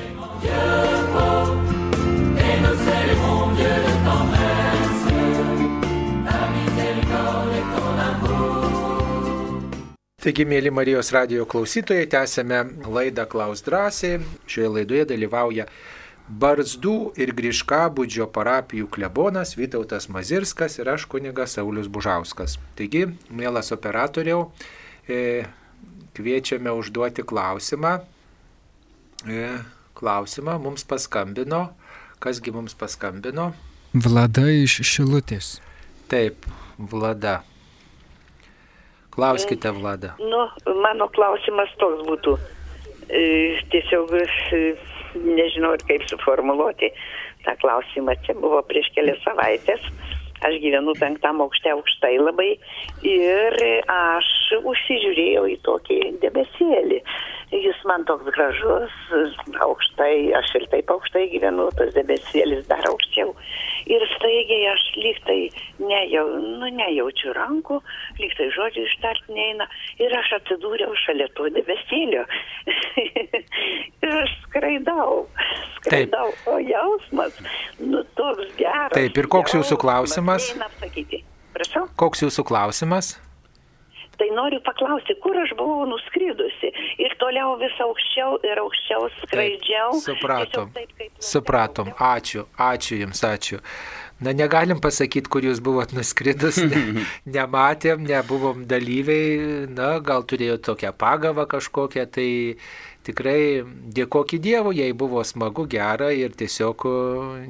Taigi, 10.21 10.45
mėly 10.45 10.69
Marijos 10.69 11.09
radio 11.15 11.47
klausytojai, 11.49 12.05
tęsėme 12.05 12.61
laidą 12.85 13.25
Klaus 13.25 13.65
drąsiai. 13.65 14.21
Šioje 14.45 14.69
laidoje 14.77 15.09
dalyvauja 15.09 15.65
Barzdų 16.29 17.15
ir 17.17 17.33
Griškabudžio 17.33 18.29
parapijų 18.29 18.91
klebonas 18.93 19.57
Vytautas 19.57 20.05
Mazirskas 20.13 20.77
ir 20.77 20.93
aš 20.93 21.09
kunigas 21.09 21.57
Saulis 21.57 21.89
Bužauskas. 21.89 22.59
Taigi, 22.77 23.07
mielas 23.31 23.73
operatoriau, 23.73 24.51
e, 25.09 25.47
kviečiame 26.17 26.73
užduoti 26.73 27.23
klausimą. 27.27 27.99
E, 29.29 29.49
klausimą 29.97 30.57
mums 30.61 30.85
paskambino. 30.89 31.67
Kasgi 32.19 32.51
mums 32.51 32.73
paskambino? 32.77 33.51
Vlada 33.93 34.47
iš 34.49 34.81
Šilutės. 34.85 35.57
Taip, 36.09 36.45
Vlada. 36.77 37.41
Klauskite, 39.13 39.71
Vlada. 39.73 40.15
Nu, 40.21 40.43
mano 40.83 41.07
klausimas 41.13 41.71
toks 41.81 42.03
būtų. 42.09 42.35
E, 43.07 43.21
tiesiog 43.73 44.13
e, 44.19 44.61
nežinau, 45.17 45.73
kaip 45.87 46.05
suformuluoti 46.09 46.91
tą 47.45 47.55
klausimą. 47.61 48.17
Čia 48.25 48.37
buvo 48.37 48.61
prieš 48.69 48.91
kelias 48.97 49.21
savaitės. 49.25 49.85
Aš 50.45 50.59
gyvenu 50.61 50.93
penktam 50.99 51.41
aukšte 51.41 51.71
aukštai 51.73 52.17
labai 52.21 52.51
ir 53.01 53.57
aš 53.89 54.29
užsižiūrėjau 54.61 55.47
į 55.49 55.57
tokį 55.65 55.99
debesėlį. 56.21 57.01
Jis 57.47 57.77
man 57.87 58.03
toks 58.03 58.27
gražus, 58.35 58.95
aukštai, 59.63 60.33
aš 60.35 60.49
ir 60.59 60.65
taip 60.67 60.89
aukštai 60.91 61.29
gyvenu, 61.31 61.69
tas 61.79 61.93
debesėlis 61.95 62.65
dar 62.67 62.83
aukščiau. 62.89 63.29
Ir 63.87 64.03
staigiai 64.17 64.65
aš 64.73 64.83
lyg 64.99 65.21
tai 65.23 65.37
nejau, 65.79 66.25
nu, 66.43 66.67
nejaučiu 66.75 67.31
rankų, 67.37 67.77
lyg 68.19 68.33
tai 68.35 68.49
žodžių 68.51 68.83
ištart 68.89 69.29
neina. 69.31 69.67
Ir 70.03 70.11
aš 70.19 70.33
atsidūriau 70.41 70.91
šalia 71.05 71.29
to 71.39 71.47
debesėlio. 71.55 72.25
ir 74.03 74.17
aš 74.25 74.33
skraidau. 74.43 75.23
Skraidau, 75.77 76.33
Taip. 76.33 76.49
o 76.51 76.57
jausmas, 76.59 77.39
nu, 77.79 78.03
toks 78.19 78.51
geras. 78.59 78.91
Taip, 78.97 79.23
ir 79.23 79.31
koks 79.31 79.55
jūsų 79.55 79.79
klausimas? 79.79 80.51
Prašau. 81.55 81.87
Koks 81.95 82.27
jūsų 82.27 82.43
klausimas? 82.51 83.15
Tai 84.17 84.27
noriu 84.33 84.57
paklausti, 84.65 85.13
kur 85.21 85.37
aš 85.37 85.51
buvau 85.59 85.85
nuskridusi 85.89 86.71
ir 87.03 87.13
toliau 87.21 87.53
vis 87.61 87.75
aukščiau 87.85 88.39
ir 88.49 88.61
aukščiau 88.63 89.07
skraidžiau. 89.19 89.93
Taip, 89.93 90.05
supratom. 90.07 90.71
Taip, 90.73 90.93
kaip 90.97 91.23
supratom. 91.31 91.91
Ačiū, 92.09 92.47
ačiū 92.57 92.97
Jums, 93.03 93.21
ačiū. 93.29 93.61
Na, 94.25 94.33
negalim 94.33 94.81
pasakyti, 94.81 95.29
kur 95.29 95.45
Jūs 95.45 95.61
buvot 95.61 95.93
nuskridus, 95.93 96.57
ne, 96.65 97.05
nematėm, 97.37 98.01
nebuvom 98.09 98.65
dalyviai, 98.69 99.67
na, 99.69 99.97
gal 100.01 100.25
turėjo 100.25 100.57
tokią 100.71 100.95
pagavą 100.97 101.45
kažkokią, 101.51 102.07
tai 102.17 102.29
tikrai 103.05 103.41
dėkokit 103.93 104.41
Dievui, 104.41 104.79
jei 104.81 104.97
buvo 104.97 105.21
smagu, 105.21 105.67
gera 105.69 106.09
ir 106.09 106.33
tiesiog 106.33 106.89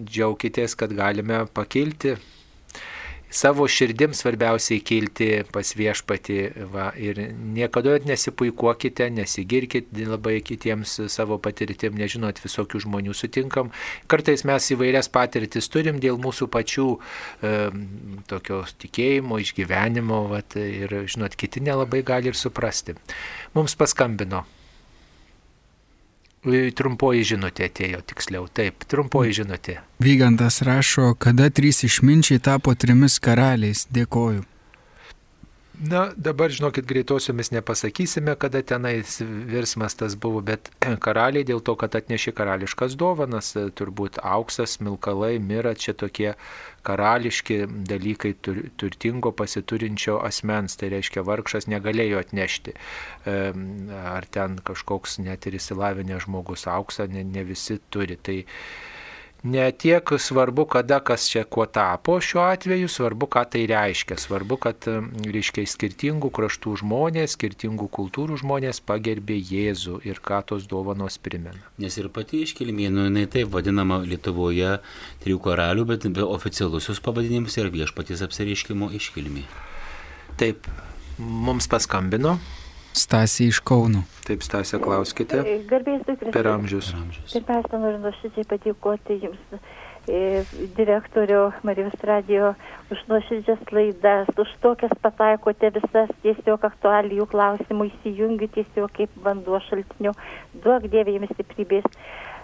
džiaukitės, 0.03 0.75
kad 0.75 0.91
galime 0.91 1.45
pakilti 1.47 2.17
savo 3.29 3.67
širdim 3.67 4.13
svarbiausiai 4.13 4.79
kilti 4.79 5.29
pas 5.51 5.73
viešpati 5.75 6.37
va, 6.71 6.89
ir 6.95 7.19
niekada 7.33 7.97
nesipuikuokite, 8.07 9.09
nesigirkit 9.13 9.91
labai 10.07 10.39
kitiems 10.45 10.97
savo 11.11 11.39
patirtim, 11.43 11.97
nežinot, 11.99 12.41
visokių 12.43 12.83
žmonių 12.87 13.15
sutinkam. 13.17 13.71
Kartais 14.07 14.45
mes 14.47 14.71
įvairias 14.75 15.11
patirtis 15.13 15.69
turim 15.71 16.01
dėl 16.03 16.19
mūsų 16.23 16.49
pačių 16.53 16.87
e, 16.97 17.55
tokio 18.31 18.63
tikėjimo, 18.83 19.41
išgyvenimo 19.43 20.23
va, 20.31 20.43
ir, 20.61 21.01
žinot, 21.07 21.35
kiti 21.39 21.63
nelabai 21.63 22.03
gali 22.07 22.31
ir 22.31 22.39
suprasti. 22.39 22.97
Mums 23.57 23.75
paskambino. 23.79 24.45
Trumpoji 26.47 27.25
žinutė 27.33 27.67
atėjo 27.67 28.03
tiksliau. 28.07 28.47
Taip, 28.47 28.85
trumpoji 28.89 29.39
žinutė. 29.41 29.79
Vygantas 30.03 30.61
rašo, 30.65 31.13
kada 31.19 31.49
trys 31.51 31.83
išminčiai 31.87 32.39
tapo 32.43 32.75
trimis 32.75 33.19
karaliais. 33.19 33.85
Dėkoju. 33.93 34.45
Na, 35.77 36.07
dabar, 36.17 36.49
žinokit, 36.49 36.87
greitosiomis 36.89 37.51
nepasakysime, 37.53 38.33
kada 38.41 38.63
tenais 38.65 39.19
virsmas 39.21 39.93
tas 39.93 40.15
buvo, 40.17 40.41
bet 40.41 40.71
karaliai 41.05 41.45
dėl 41.45 41.61
to, 41.61 41.75
kad 41.77 41.93
atnešė 41.99 42.33
karališkas 42.33 42.95
dovanas, 42.97 43.51
turbūt 43.53 44.17
auksas, 44.25 44.79
milkalai, 44.81 45.35
mira, 45.37 45.75
čia 45.77 45.93
tokie 45.93 46.33
karališki 46.87 47.59
dalykai 47.93 48.33
tur, 48.41 48.63
turtingo 48.81 49.29
pasiturinčio 49.37 50.17
asmens, 50.25 50.79
tai 50.81 50.89
reiškia 50.95 51.21
vargšas 51.27 51.69
negalėjo 51.69 52.25
atnešti. 52.25 52.73
Ar 54.01 54.25
ten 54.33 54.57
kažkoks 54.65 55.19
net 55.21 55.45
ir 55.45 55.61
įsilavinęs 55.61 56.25
žmogus 56.25 56.65
auksą, 56.73 57.05
ne, 57.13 57.21
ne 57.21 57.45
visi 57.45 57.77
turi. 57.93 58.17
Tai, 58.17 58.39
ne 59.51 59.71
tiek 59.71 60.11
svarbu, 60.19 60.65
kada 60.65 60.99
kas 60.99 61.27
čia 61.31 61.43
kuo 61.43 61.65
tapo 61.65 62.17
šiuo 62.21 62.43
atveju, 62.43 62.89
svarbu, 62.91 63.27
ką 63.31 63.43
tai 63.53 63.63
reiškia. 63.69 64.17
Svarbu, 64.19 64.57
kad, 64.65 64.87
reiškia, 65.35 65.65
skirtingų 65.67 66.31
kraštų 66.35 66.75
žmonės, 66.83 67.37
skirtingų 67.37 67.87
kultūrų 67.97 68.39
žmonės 68.43 68.81
pagerbė 68.87 69.37
Jėzų 69.39 70.01
ir 70.07 70.21
ką 70.23 70.41
tos 70.51 70.67
dovanos 70.69 71.19
primena. 71.21 71.59
Nes 71.81 71.97
ir 71.99 72.09
pati 72.13 72.43
iškilmė, 72.45 72.89
nu, 72.93 73.07
jinai 73.07 73.27
taip 73.31 73.53
vadinama 73.53 74.01
Lietuvoje 74.07 74.77
trijų 75.23 75.41
karalių, 75.47 75.87
bet 75.93 76.09
oficialusios 76.27 77.01
pavadinimas 77.03 77.57
yra 77.61 77.71
viešpaties 77.73 78.25
apsireiškimo 78.27 78.91
iškilmė. 78.99 79.47
Taip, 80.37 80.67
mums 81.17 81.69
paskambino. 81.71 82.37
Stasė 82.97 83.51
iš 83.51 83.61
Kauno. 83.65 84.05
Taip, 84.27 84.43
Stasė, 84.43 84.81
klauskite. 84.83 85.39
Garbės 85.69 86.01
Kristus. 86.03 86.33
Per 86.35 86.47
amžius. 86.51 86.89
Pirmiausia, 87.31 87.79
noriu 87.79 87.99
nuoširdžiai 88.03 88.47
padėkoti 88.49 89.15
Jums, 89.21 89.53
e, 90.11 90.43
direktorių 90.75 91.39
Marijos 91.67 91.95
radio, 92.09 92.49
už 92.91 93.05
nuoširdžias 93.07 93.63
laidas, 93.71 94.31
už 94.35 94.51
tokias 94.65 94.91
pataikote 95.05 95.71
visas 95.79 96.11
tiesiog 96.25 96.67
aktualijų 96.67 97.29
klausimų, 97.31 97.87
įsijungiu 97.93 98.51
tiesiog 98.57 98.91
kaip 98.99 99.15
vanduo 99.23 99.61
šaltiniu. 99.69 100.11
Duok 100.65 100.91
Dievė 100.91 101.15
Jums 101.15 101.31
stiprybės. 101.37 101.87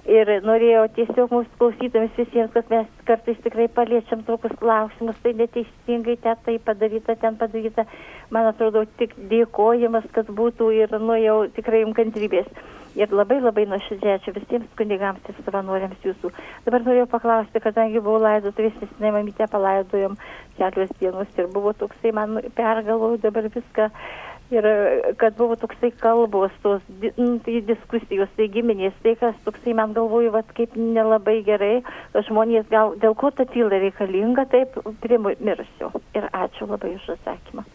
Ir 0.03 0.27
norėjau 0.43 0.81
tiesiog 0.97 1.31
mūsų 1.31 1.59
klausytojams 1.61 2.17
visiems, 2.19 2.51
kad 2.51 2.67
mes 2.67 2.88
kartais 3.07 3.38
tikrai 3.39 3.69
paliečiam 3.71 4.25
tokius 4.27 4.51
klausimus, 4.59 5.15
tai 5.23 5.31
neteisingai 5.39 6.17
ten 6.25 6.41
tai 6.43 6.57
padaryta, 6.59 7.15
ten 7.21 7.38
padaryta. 7.39 7.85
Man 8.30 8.49
atrodo, 8.49 8.84
tik 8.99 9.15
dėkojimas, 9.31 10.09
kad 10.11 10.27
būtų 10.27 10.73
ir, 10.75 10.91
nu, 10.99 11.15
jau 11.23 11.38
tikrai 11.55 11.85
jums 11.85 11.95
kantrybės. 11.95 12.51
Ir 12.99 13.15
labai 13.15 13.39
labai 13.41 13.63
nuoširdžiai 13.71 14.17
ačiū 14.19 14.35
visiems 14.35 14.75
kunigams 14.77 15.23
ir 15.31 15.39
savanoriams 15.45 16.03
jūsų. 16.05 16.34
Dabar 16.67 16.84
norėjau 16.84 17.07
paklausti, 17.15 17.63
kadangi 17.63 18.03
buvau 18.03 18.19
laidotuvės, 18.21 18.75
nes 18.84 18.91
nemamytę 19.01 19.47
palaidojom 19.49 20.19
kelios 20.59 20.91
dienos 20.99 21.31
ir 21.39 21.47
buvo 21.55 21.71
toksai, 21.80 22.11
man 22.13 22.38
pergalvoju 22.59 23.23
dabar 23.23 23.47
viską 23.55 23.88
ir 24.52 24.68
kad 25.22 25.38
buvo 25.38 25.56
toksai 25.60 25.91
kalbos, 25.99 26.52
tos 26.64 26.82
nu, 27.18 27.38
tai 27.45 27.61
diskusijos, 27.68 28.32
tai 28.38 28.49
giminės, 28.53 28.95
tai 29.06 29.15
kas 29.20 29.38
toksai, 29.45 29.76
man 29.78 29.95
galvoju, 29.98 30.34
vat, 30.36 30.49
kaip 30.57 30.76
nelabai 30.80 31.40
gerai, 31.48 31.78
žmonės 32.28 32.68
gal 32.72 32.98
dėl 33.02 33.15
ko 33.15 33.32
ta 33.32 33.48
tyla 33.49 33.82
reikalinga, 33.86 34.48
taip 34.52 34.76
primirsiu. 35.06 35.94
Ir 36.18 36.30
ačiū 36.32 36.70
labai 36.70 36.95
už 36.98 37.15
atsakymą. 37.18 37.65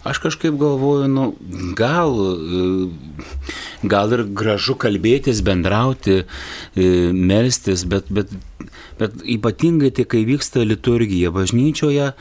Aš 0.00 0.18
kažkaip 0.24 0.54
galvoju, 0.56 1.08
nu, 1.12 1.24
gal, 1.76 2.14
gal 3.84 4.14
ir 4.16 4.22
gražu 4.32 4.72
kalbėtis, 4.80 5.42
bendrauti, 5.44 6.22
melstis, 7.12 7.84
bet, 7.84 8.08
bet, 8.08 8.32
bet 8.96 9.20
ypatingai 9.28 9.92
tai, 9.92 10.06
kai 10.08 10.22
vyksta 10.24 10.64
liturgija 10.64 11.34
bažnyčioje, 11.36 12.14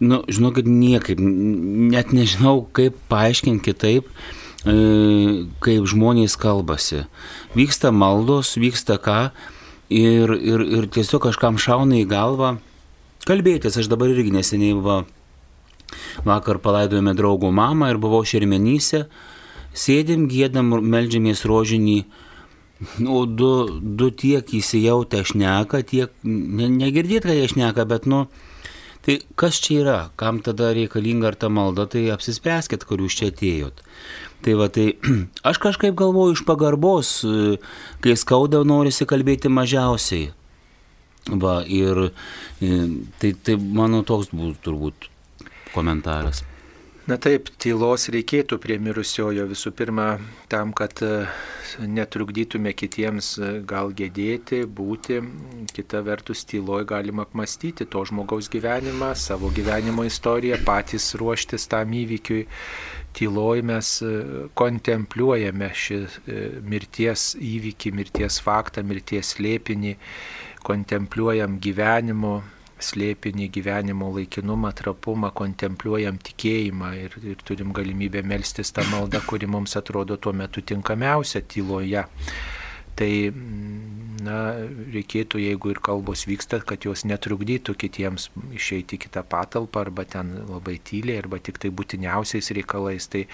nu, 0.00 0.22
žinokit, 0.28 0.66
niekaip, 0.66 1.20
net 1.20 2.12
nežinau, 2.16 2.64
kaip 2.76 2.96
paaiškinti 3.12 3.64
kitaip, 3.68 4.08
kaip 4.64 5.88
žmonės 5.88 6.36
kalbasi. 6.40 7.04
Vyksta 7.56 7.92
maldos, 7.92 8.56
vyksta 8.60 8.98
ką 9.00 9.20
ir, 9.92 10.32
ir, 10.36 10.64
ir 10.80 10.88
tiesiog 10.92 11.24
kažkam 11.28 11.60
šauna 11.60 12.00
į 12.00 12.08
galvą 12.10 12.56
kalbėtis. 13.28 13.78
Aš 13.80 13.90
dabar 13.92 14.12
irgi 14.12 14.32
neseniai 14.34 14.76
va, 14.80 15.02
vakar 16.26 16.60
palaidojome 16.62 17.14
draugų 17.18 17.52
mamą 17.54 17.90
ir 17.92 18.00
buvau 18.00 18.22
šermenyse, 18.26 19.06
sėdim, 19.76 20.28
gėdam, 20.30 20.72
melžiamės 20.80 21.44
rožinį. 21.48 22.02
Nu, 23.04 23.26
du, 23.28 23.68
du 23.80 24.08
tiek 24.08 24.54
įsijautę 24.56 25.20
šneka, 25.28 25.82
tiek 25.84 26.14
ne, 26.24 26.70
negirdėt, 26.72 27.26
kad 27.28 27.36
jie 27.36 27.50
šneka, 27.52 27.84
bet, 27.84 28.06
nu, 28.08 28.24
Tai 29.06 29.16
kas 29.40 29.60
čia 29.64 29.78
yra, 29.80 29.98
kam 30.20 30.42
tada 30.44 30.74
reikalinga 30.76 31.30
ar 31.30 31.38
ta 31.40 31.48
malda, 31.48 31.86
tai 31.88 32.08
apsispręskit, 32.12 32.84
kur 32.84 33.00
jūs 33.00 33.16
čia 33.16 33.30
atėjot. 33.32 33.80
Tai 34.44 34.56
va, 34.60 34.68
tai 34.72 34.90
aš 35.50 35.60
kažkaip 35.62 35.96
galvoju 35.96 36.36
iš 36.36 36.44
pagarbos, 36.48 37.14
kai 38.04 38.16
skauda, 38.20 38.60
norisi 38.68 39.08
kalbėti 39.08 39.52
mažiausiai. 39.52 40.30
Va, 41.30 41.60
ir 41.68 42.10
tai, 43.20 43.34
tai 43.44 43.56
mano 43.60 44.04
toks 44.08 44.32
būtų 44.32 44.64
turbūt 44.64 45.10
komentaras. 45.74 46.44
Na 47.08 47.16
taip, 47.16 47.48
tylos 47.56 48.10
reikėtų 48.12 48.58
prie 48.60 48.76
mirusiojo 48.82 49.46
visų 49.48 49.70
pirma 49.72 50.18
tam, 50.52 50.74
kad 50.76 51.00
e, 51.00 51.24
netrukdytume 51.80 52.74
kitiems 52.76 53.30
e, 53.40 53.48
gal 53.64 53.94
gedėti, 53.96 54.66
būti. 54.68 55.16
Kita 55.72 56.02
vertus, 56.04 56.44
tyloj 56.50 56.84
galima 56.90 57.24
apmastyti 57.24 57.88
to 57.88 58.04
žmogaus 58.04 58.50
gyvenimą, 58.52 59.14
savo 59.16 59.48
gyvenimo 59.56 60.04
istoriją, 60.04 60.60
patys 60.66 61.14
ruoštis 61.16 61.64
tam 61.72 61.96
įvykiui. 62.02 62.44
Tyloj 63.16 63.64
mes 63.72 63.96
e, 64.04 64.14
kontempliuojame 64.60 65.72
šį 65.72 66.00
mirties 66.68 67.30
įvykį, 67.40 67.96
mirties 67.96 68.42
faktą, 68.44 68.84
mirties 68.84 69.38
lėpinį, 69.40 69.96
kontempliuojam 70.68 71.56
gyvenimo 71.64 72.42
slėpinį 72.84 73.48
gyvenimo 73.54 74.10
laikinumą, 74.14 74.72
trapumą, 74.76 75.32
kontempliuojam 75.36 76.20
tikėjimą 76.24 76.94
ir, 77.04 77.18
ir 77.32 77.44
turim 77.46 77.74
galimybę 77.76 78.22
melstis 78.26 78.72
tą 78.76 78.86
maldą, 78.90 79.22
kuri 79.26 79.48
mums 79.50 79.76
atrodo 79.80 80.16
tuo 80.16 80.32
metu 80.36 80.64
tinkamiausia 80.64 81.44
tyloje. 81.48 82.06
Tai 83.00 83.10
na, 84.20 84.36
reikėtų, 84.92 85.40
jeigu 85.40 85.72
ir 85.72 85.80
kalbos 85.84 86.26
vyksta, 86.28 86.60
kad 86.66 86.84
jos 86.84 87.06
netrukdytų 87.08 87.74
kitiems 87.80 88.28
išeiti 88.56 88.98
į 88.98 89.04
kitą 89.06 89.22
patalpą 89.28 89.86
arba 89.86 90.04
ten 90.08 90.32
labai 90.48 90.76
tyliai, 90.84 91.20
arba 91.22 91.40
tik 91.40 91.60
tai 91.62 91.72
būtiniausiais 91.74 92.52
reikalais. 92.56 93.08
Tai 93.12 93.24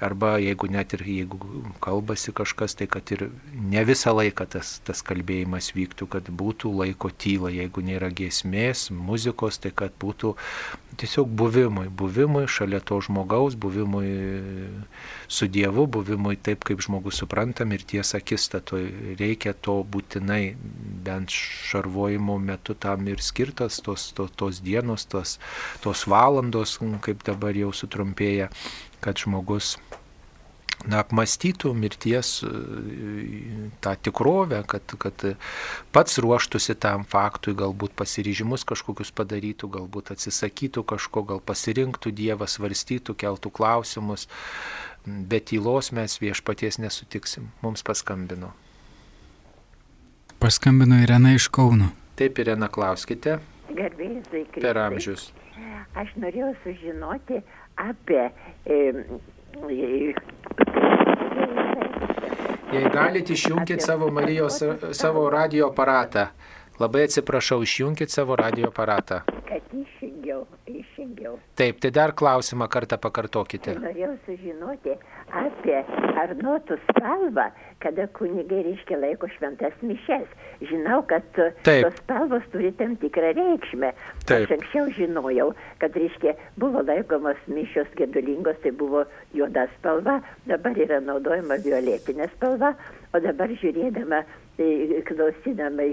arba 0.00 0.36
jeigu 0.42 0.68
net 0.68 0.92
ir 0.92 1.04
jeigu 1.08 1.38
kalbasi 1.80 2.32
kažkas, 2.36 2.76
tai 2.76 2.86
kad 2.86 3.10
ir 3.14 3.30
ne 3.52 3.84
visą 3.88 4.12
laiką 4.16 4.46
tas, 4.56 4.76
tas 4.84 5.00
kalbėjimas 5.06 5.72
vyktų, 5.76 6.08
kad 6.12 6.28
būtų 6.28 6.72
laiko 6.82 7.10
tyla, 7.10 7.52
jeigu 7.54 7.84
nėra 7.84 8.10
giesmės, 8.12 8.90
muzikos, 8.92 9.60
tai 9.62 9.72
kad 9.72 9.96
būtų 10.00 10.34
tiesiog 11.00 11.28
buvimui, 11.28 11.88
buvimui 11.88 12.44
šalia 12.48 12.80
to 12.84 12.98
žmogaus, 13.04 13.56
buvimui 13.56 14.08
su 15.28 15.48
Dievu, 15.48 15.86
buvimui 15.86 16.36
taip, 16.36 16.64
kaip 16.68 16.80
žmogus 16.84 17.20
supranta 17.22 17.64
mirties 17.68 18.14
akistatoj. 18.16 18.84
Reikia 19.20 19.52
to 19.52 19.78
būtinai, 19.84 20.56
bent 21.06 21.32
šarvojimo 21.32 22.38
metu 22.42 22.76
tam 22.78 23.08
ir 23.08 23.24
skirtas 23.24 23.80
tos, 23.84 24.10
tos, 24.16 24.32
tos 24.36 24.60
dienos, 24.64 25.06
tos, 25.08 25.38
tos 25.84 26.06
valandos, 26.08 26.78
kaip 27.04 27.24
dabar 27.26 27.56
jau 27.56 27.72
sutrumpėja 27.76 28.50
kad 29.06 29.22
žmogus 29.22 29.76
na, 30.84 31.00
apmastytų 31.00 31.72
mirties 31.76 32.40
e, 32.44 32.50
tą 33.84 33.94
tikrovę, 34.08 34.60
kad, 34.68 34.96
kad 35.00 35.24
pats 35.94 36.18
ruoštųsi 36.22 36.76
tam 36.82 37.06
faktui, 37.08 37.56
galbūt 37.58 37.96
pasiryžimus 37.98 38.66
kažkokius 38.68 39.12
padarytų, 39.16 39.70
galbūt 39.78 40.12
atsisakytų 40.16 40.84
kažko, 40.94 41.24
gal 41.30 41.42
pasirinktų 41.46 42.12
Dievą, 42.16 42.48
svarstytų, 42.50 43.16
keltų 43.18 43.52
klausimus, 43.56 44.28
bet 45.06 45.50
tylos 45.52 45.92
mes 45.96 46.18
viešpaties 46.22 46.80
nesutiksim. 46.82 47.50
Mums 47.64 47.86
paskambino. 47.86 48.52
Paskambino 50.42 51.00
Irena 51.00 51.32
iš 51.32 51.48
Kauno. 51.48 51.92
Taip, 52.16 52.38
Irena, 52.40 52.68
klauskite. 52.72 53.38
Garbėjai, 53.76 54.44
Per 54.60 54.78
amžius. 54.80 55.30
Aš 55.96 56.10
norėjau 56.20 56.50
sužinoti, 56.62 57.40
apie. 57.76 58.30
Jei 62.72 62.90
galite, 62.92 63.32
išjungkite 63.32 63.80
savo 63.80 64.10
Marijos, 64.10 64.62
savo 64.92 65.30
radio 65.30 65.70
aparatą. 65.70 66.26
Labai 66.80 67.06
atsiprašau, 67.06 67.62
išjungkite 67.64 68.12
savo 68.12 68.36
radio 68.36 68.68
aparatą. 68.68 69.22
Kad 69.48 69.70
išjungiau, 69.72 70.42
išjungiau. 70.68 71.38
Taip, 71.56 71.78
tai 71.80 71.90
dar 71.94 72.12
klausimą 72.12 72.68
kartą 72.68 72.98
pakartokite. 73.00 73.78
Norėjau 73.80 74.16
sužinoti 74.26 74.98
apie 75.36 75.78
Arnotų 76.16 76.78
spalvą, 76.88 77.46
kada 77.84 78.06
kunigai 78.16 78.62
reiškia 78.66 78.98
laiko 79.02 79.28
šventas 79.34 79.74
mišes. 79.84 80.26
Žinau, 80.64 81.02
kad 81.10 81.26
Taip. 81.36 81.84
tos 81.84 81.98
spalvos 82.00 82.44
turi 82.52 82.72
tam 82.78 82.96
tikrą 83.02 83.32
reikšmę. 83.36 83.92
Taip. 84.24 84.46
Aš 84.46 84.56
anksčiau 84.56 84.90
žinojau, 84.96 85.50
kad 85.82 85.96
reiškia 85.98 86.36
buvo 86.60 86.82
laikomos 86.86 87.40
mišios 87.52 87.90
gedulingos, 88.00 88.58
tai 88.64 88.72
buvo 88.72 89.04
juoda 89.36 89.66
spalva, 89.76 90.20
dabar 90.48 90.80
yra 90.86 91.02
naudojama 91.04 91.60
violetinė 91.64 92.30
spalva, 92.36 92.72
o 93.16 93.20
dabar 93.24 93.52
žiūrėdama, 93.60 94.20
e, 94.60 95.00
klausydama, 95.08 95.86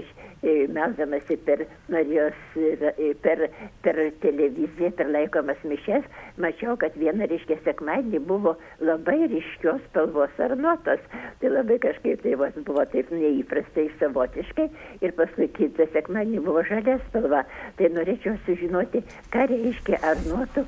e, 0.44 0.52
meldamasi 0.72 1.36
per 1.46 1.62
Marijos, 1.92 2.36
e, 2.56 3.12
per, 3.24 3.46
per 3.84 4.00
televiziją, 4.22 4.90
per 4.98 5.10
laikomas 5.12 5.60
mišes, 5.68 6.04
mačiau, 6.40 6.76
kad 6.80 6.96
viena 7.00 7.28
reiškia 7.30 7.58
sekmadienį 7.64 8.20
buvo 8.28 8.54
labai 8.84 9.18
ryškios 9.32 9.82
spalvos 9.88 10.40
arnotos. 10.46 11.02
Tai 11.40 11.52
labai 11.52 11.78
kažkaip 11.86 12.24
tai 12.24 12.36
vos 12.40 12.56
buvo 12.68 12.84
taip 12.92 13.12
neįprastai 13.14 13.88
savotiškai 14.00 14.68
ir 15.00 15.16
paskui 15.18 15.48
kitą 15.56 15.88
sekmadienį 15.96 16.44
buvo 16.44 16.64
žalia 16.68 16.98
spalva. 17.08 17.44
Tai 17.80 17.92
norėčiau 17.96 18.36
sužinoti, 18.48 19.04
ką 19.32 19.48
reiškia 19.52 20.00
arnotų 20.12 20.66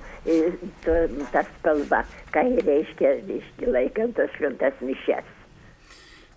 ta 1.32 1.46
spalva, 1.54 2.04
ką 2.36 2.48
reiškia, 2.60 3.18
reiškia 3.28 3.72
laikant 3.72 4.16
tos 4.20 4.32
šventas 4.38 4.84
mišes. 4.84 5.35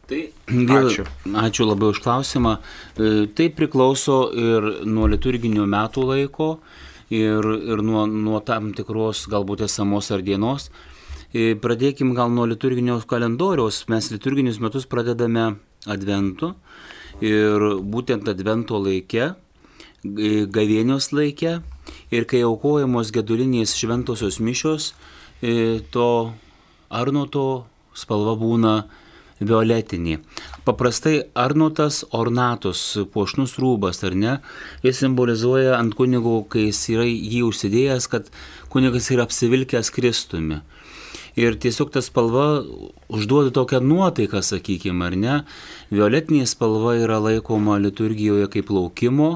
Tai 0.09 0.21
ačiū. 0.49 1.05
ačiū 1.37 1.65
labai 1.69 1.91
už 1.93 2.01
klausimą. 2.01 2.57
E, 2.97 3.27
Tai 3.29 3.49
priklauso 3.53 4.21
ir 4.33 4.69
nuo 4.89 5.05
liturginių 5.11 5.67
metų 5.69 6.05
laiko, 6.09 6.49
ir, 7.13 7.45
ir 7.45 7.83
nuo, 7.85 8.05
nuo 8.09 8.39
tam 8.45 8.71
tikros 8.73 9.27
galbūt 9.29 9.65
esamos 9.67 10.09
ar 10.13 10.23
dienos. 10.25 10.69
E, 11.33 11.53
pradėkim 11.53 12.15
gal 12.17 12.31
nuo 12.33 12.47
liturginio 12.49 12.97
kalendoriaus. 13.05 13.83
Mes 13.89 14.09
liturginius 14.09 14.57
metus 14.61 14.87
pradedame 14.89 15.59
adventu 15.85 16.55
ir 17.21 17.61
būtent 17.85 18.29
advento 18.31 18.79
laike, 18.81 19.35
gavėnios 20.03 21.11
laike 21.11 21.59
ir 22.13 22.25
kai 22.29 22.41
aukojamos 22.47 23.11
gedulinės 23.13 23.75
šventosios 23.77 24.39
mišios, 24.39 24.93
e, 25.41 25.81
to 25.91 26.33
arnoto 26.89 27.65
spalva 27.93 28.33
būna 28.39 28.73
violetinį. 29.39 30.19
Paprastai 30.67 31.15
arnotas 31.37 32.03
ornatus, 32.15 32.81
puošnus 33.13 33.57
rūbas, 33.61 34.03
ar 34.07 34.15
ne, 34.15 34.37
jis 34.85 35.01
simbolizuoja 35.03 35.77
ant 35.79 35.95
kunigo, 35.97 36.41
kai 36.51 36.69
jis 36.69 36.81
yra 36.95 37.07
jį 37.07 37.43
užsidėjęs, 37.47 38.09
kad 38.11 38.29
kunigas 38.73 39.09
yra 39.13 39.27
apsivilkęs 39.27 39.91
Kristumi. 39.95 40.61
Ir 41.39 41.55
tiesiog 41.61 41.91
ta 41.93 42.01
spalva 42.03 42.63
užduoda 43.07 43.53
tokią 43.55 43.79
nuotaiką, 43.85 44.41
sakykime, 44.43 45.05
ar 45.07 45.15
ne. 45.15 45.35
Violetinė 45.93 46.47
spalva 46.49 46.97
yra 46.99 47.19
laikoma 47.23 47.77
liturgijoje 47.79 48.49
kaip 48.51 48.73
laukimo, 48.73 49.29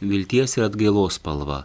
vilties 0.00 0.56
ir 0.56 0.66
atgailos 0.66 1.20
spalva. 1.20 1.64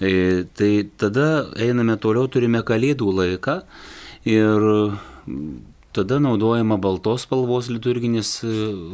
E, 0.00 0.44
tai 0.56 0.88
tada 1.00 1.46
einame 1.60 1.96
toliau, 2.00 2.28
turime 2.28 2.62
kalėdų 2.66 3.08
laiką 3.20 3.56
ir 4.28 4.68
tada 5.96 6.18
naudojama 6.22 6.78
baltos 6.80 7.26
spalvos 7.26 7.70
liturginis 7.72 8.40
e, 8.44 8.50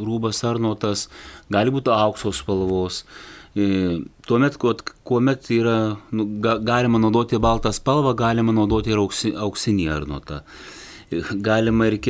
rūbas 0.07 0.43
ar 0.49 0.61
notas, 0.63 1.07
gali 1.53 1.75
būti 1.75 1.93
auksos 1.93 2.43
spalvos. 2.43 3.03
E, 3.57 4.01
tuomet, 4.29 4.59
kuomet 5.05 5.51
yra, 5.57 5.77
nu, 6.13 6.29
ga, 6.45 6.59
galima 6.61 7.01
naudoti 7.01 7.41
baltą 7.41 7.73
spalvą, 7.73 8.13
galima 8.17 8.53
naudoti 8.57 8.93
ir 8.93 9.01
auksi, 9.01 9.33
auksinį 9.47 9.87
arnotą. 9.97 10.43
E, 11.11 11.23
galima 11.45 11.89
ir 11.91 12.01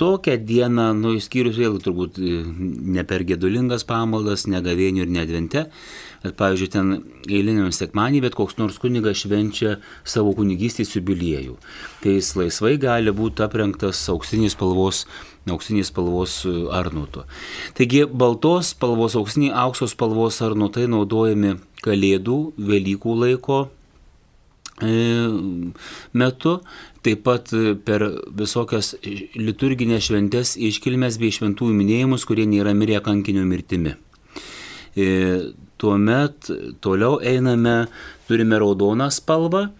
kitokią 0.00 0.36
dieną, 0.44 0.94
nu, 0.96 1.12
išskyrus 1.12 1.58
vėl 1.60 1.74
turbūt 1.84 2.16
ne 2.16 3.02
per 3.04 3.20
gedulingas 3.28 3.84
pamaldas, 3.84 4.46
ne 4.48 4.60
gavėnių 4.64 5.02
ir 5.04 5.10
ne 5.12 5.20
advente, 5.20 5.66
bet, 6.22 6.36
pavyzdžiui, 6.38 6.68
ten 6.72 6.92
eiliniam 7.28 7.68
sekmanį, 7.68 8.22
bet 8.24 8.36
koks 8.38 8.56
nors 8.56 8.78
kunigas 8.80 9.20
švenčia 9.20 9.74
savo 10.04 10.32
kunigystės 10.38 10.94
jubiliejų. 10.96 11.58
Tai 12.00 12.14
jis 12.16 12.32
laisvai 12.38 12.78
gali 12.80 13.12
būti 13.12 13.44
aprengtas 13.44 14.00
auksinės 14.08 14.56
spalvos 14.56 15.04
auksinės 15.50 15.88
spalvos 15.88 16.38
e, 16.44 16.54
arnuto. 16.76 17.26
Taigi 17.76 18.04
baltos 18.04 18.72
spalvos, 18.74 19.16
auksiniai 19.16 19.52
auksos 19.66 19.92
spalvos 19.96 20.40
arnutai 20.44 20.86
naudojami 20.88 21.58
Kalėdų, 21.80 22.38
Velykų 22.60 23.14
laiko 23.22 23.60
e, 24.84 24.92
metu, 26.12 26.58
taip 27.06 27.24
pat 27.24 27.52
per 27.86 28.04
visokias 28.36 28.94
liturginės 29.38 30.10
šventės 30.10 30.54
iškilmes 30.60 31.16
bei 31.20 31.32
šventųjų 31.32 31.76
minėjimus, 31.78 32.26
kurie 32.28 32.46
nėra 32.48 32.74
mirę 32.76 33.00
kankinio 33.04 33.46
mirtimi. 33.48 33.96
E, 34.96 35.08
Tuomet 35.80 36.50
toliau 36.84 37.16
einame, 37.24 37.86
turime 38.28 38.58
raudoną 38.60 39.06
spalvą. 39.08 39.70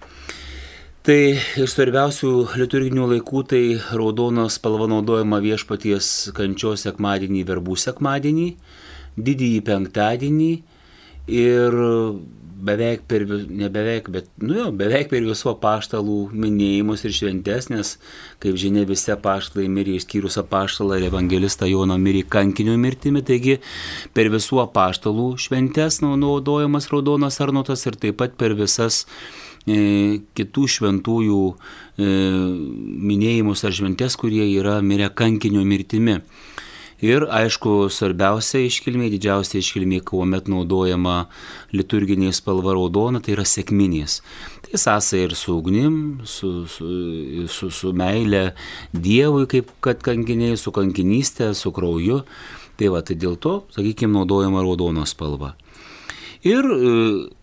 Tai 1.05 1.19
iš 1.61 1.75
svarbiausių 1.75 2.31
liturginių 2.61 3.09
laikų 3.11 3.43
tai 3.51 3.63
raudona 3.97 4.47
spalva 4.53 4.89
naudojama 4.89 5.43
viešpaties 5.45 6.31
kančios 6.37 6.87
sekmadienį, 6.87 7.45
verbų 7.49 7.77
sekmadienį, 7.85 8.47
didįjį 9.29 9.61
penktadienį 9.69 10.51
ir 11.41 11.79
beveik 12.65 13.03
per, 13.09 13.25
ne 13.49 13.69
beveik, 13.73 14.09
bet, 14.13 14.29
nu 14.43 14.57
jo, 14.57 14.67
beveik 14.77 15.11
per 15.13 15.25
visų 15.27 15.53
apaštalų 15.55 16.19
minėjimus 16.37 17.05
ir 17.07 17.15
šventes, 17.17 17.69
nes, 17.73 17.93
kaip 18.43 18.59
žinia, 18.61 18.85
visi 18.89 19.13
apaštalai 19.15 19.69
mirė, 19.73 19.97
išskyrus 19.99 20.39
apaštalą 20.43 21.01
ir 21.01 21.09
evangelistą 21.11 21.69
Joną 21.71 21.99
mirė 22.01 22.25
kankinio 22.31 22.77
mirtimi, 22.81 23.25
taigi 23.27 23.59
per 24.17 24.31
visų 24.33 24.63
apaštalų 24.67 25.33
šventes 25.41 26.01
naudojamas 26.05 26.91
raudonas 26.93 27.41
arnotas 27.45 27.87
ir 27.89 27.99
taip 28.01 28.21
pat 28.21 28.37
per 28.41 28.57
visas 28.59 29.07
e, 29.67 30.21
kitų 30.37 30.69
šventųjų 30.77 31.43
e, 31.51 32.13
minėjimus 33.11 33.65
ar 33.67 33.77
šventes, 33.77 34.19
kurie 34.21 34.47
yra 34.53 34.81
mirę 34.85 35.11
kankinio 35.15 35.65
mirtimi. 35.67 36.21
Ir 37.01 37.25
aišku, 37.33 37.89
svarbiausia 37.89 38.61
iškilmė, 38.67 39.09
didžiausia 39.15 39.63
iškilmė, 39.63 40.03
kuomet 40.05 40.51
naudojama 40.53 41.31
liturginė 41.73 42.29
spalva 42.37 42.75
raudona, 42.77 43.23
tai 43.25 43.33
yra 43.39 43.47
sėkminės. 43.49 44.19
Tai 44.67 44.81
sąsai 44.85 45.23
ir 45.25 45.35
su 45.39 45.57
ugnim, 45.57 45.95
su, 46.29 46.67
su, 46.69 46.91
su, 47.49 47.71
su 47.73 47.95
meile 47.97 48.51
Dievui, 48.93 49.49
kaip 49.49 49.73
kad 49.81 50.05
kankiniai, 50.05 50.61
su 50.61 50.75
kankinystė, 50.77 51.55
su 51.57 51.73
krauju. 51.73 52.21
Tai 52.77 52.93
va, 52.93 53.01
tai 53.05 53.17
dėl 53.21 53.41
to, 53.41 53.63
sakykime, 53.73 54.13
naudojama 54.19 54.61
raudona 54.65 55.09
spalva. 55.09 55.55
Ir 56.45 56.65
e, 56.65 56.93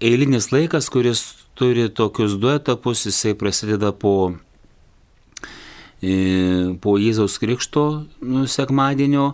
eilinis 0.06 0.52
laikas, 0.54 0.90
kuris 0.94 1.26
turi 1.58 1.90
tokius 1.90 2.38
du 2.42 2.50
etapus, 2.54 3.08
jisai 3.10 3.34
prasideda 3.38 3.92
po 3.94 4.34
po 5.98 6.94
Jėzaus 7.02 7.40
Krikšto 7.42 7.84
nu, 8.22 8.44
sekmadienio 8.46 9.32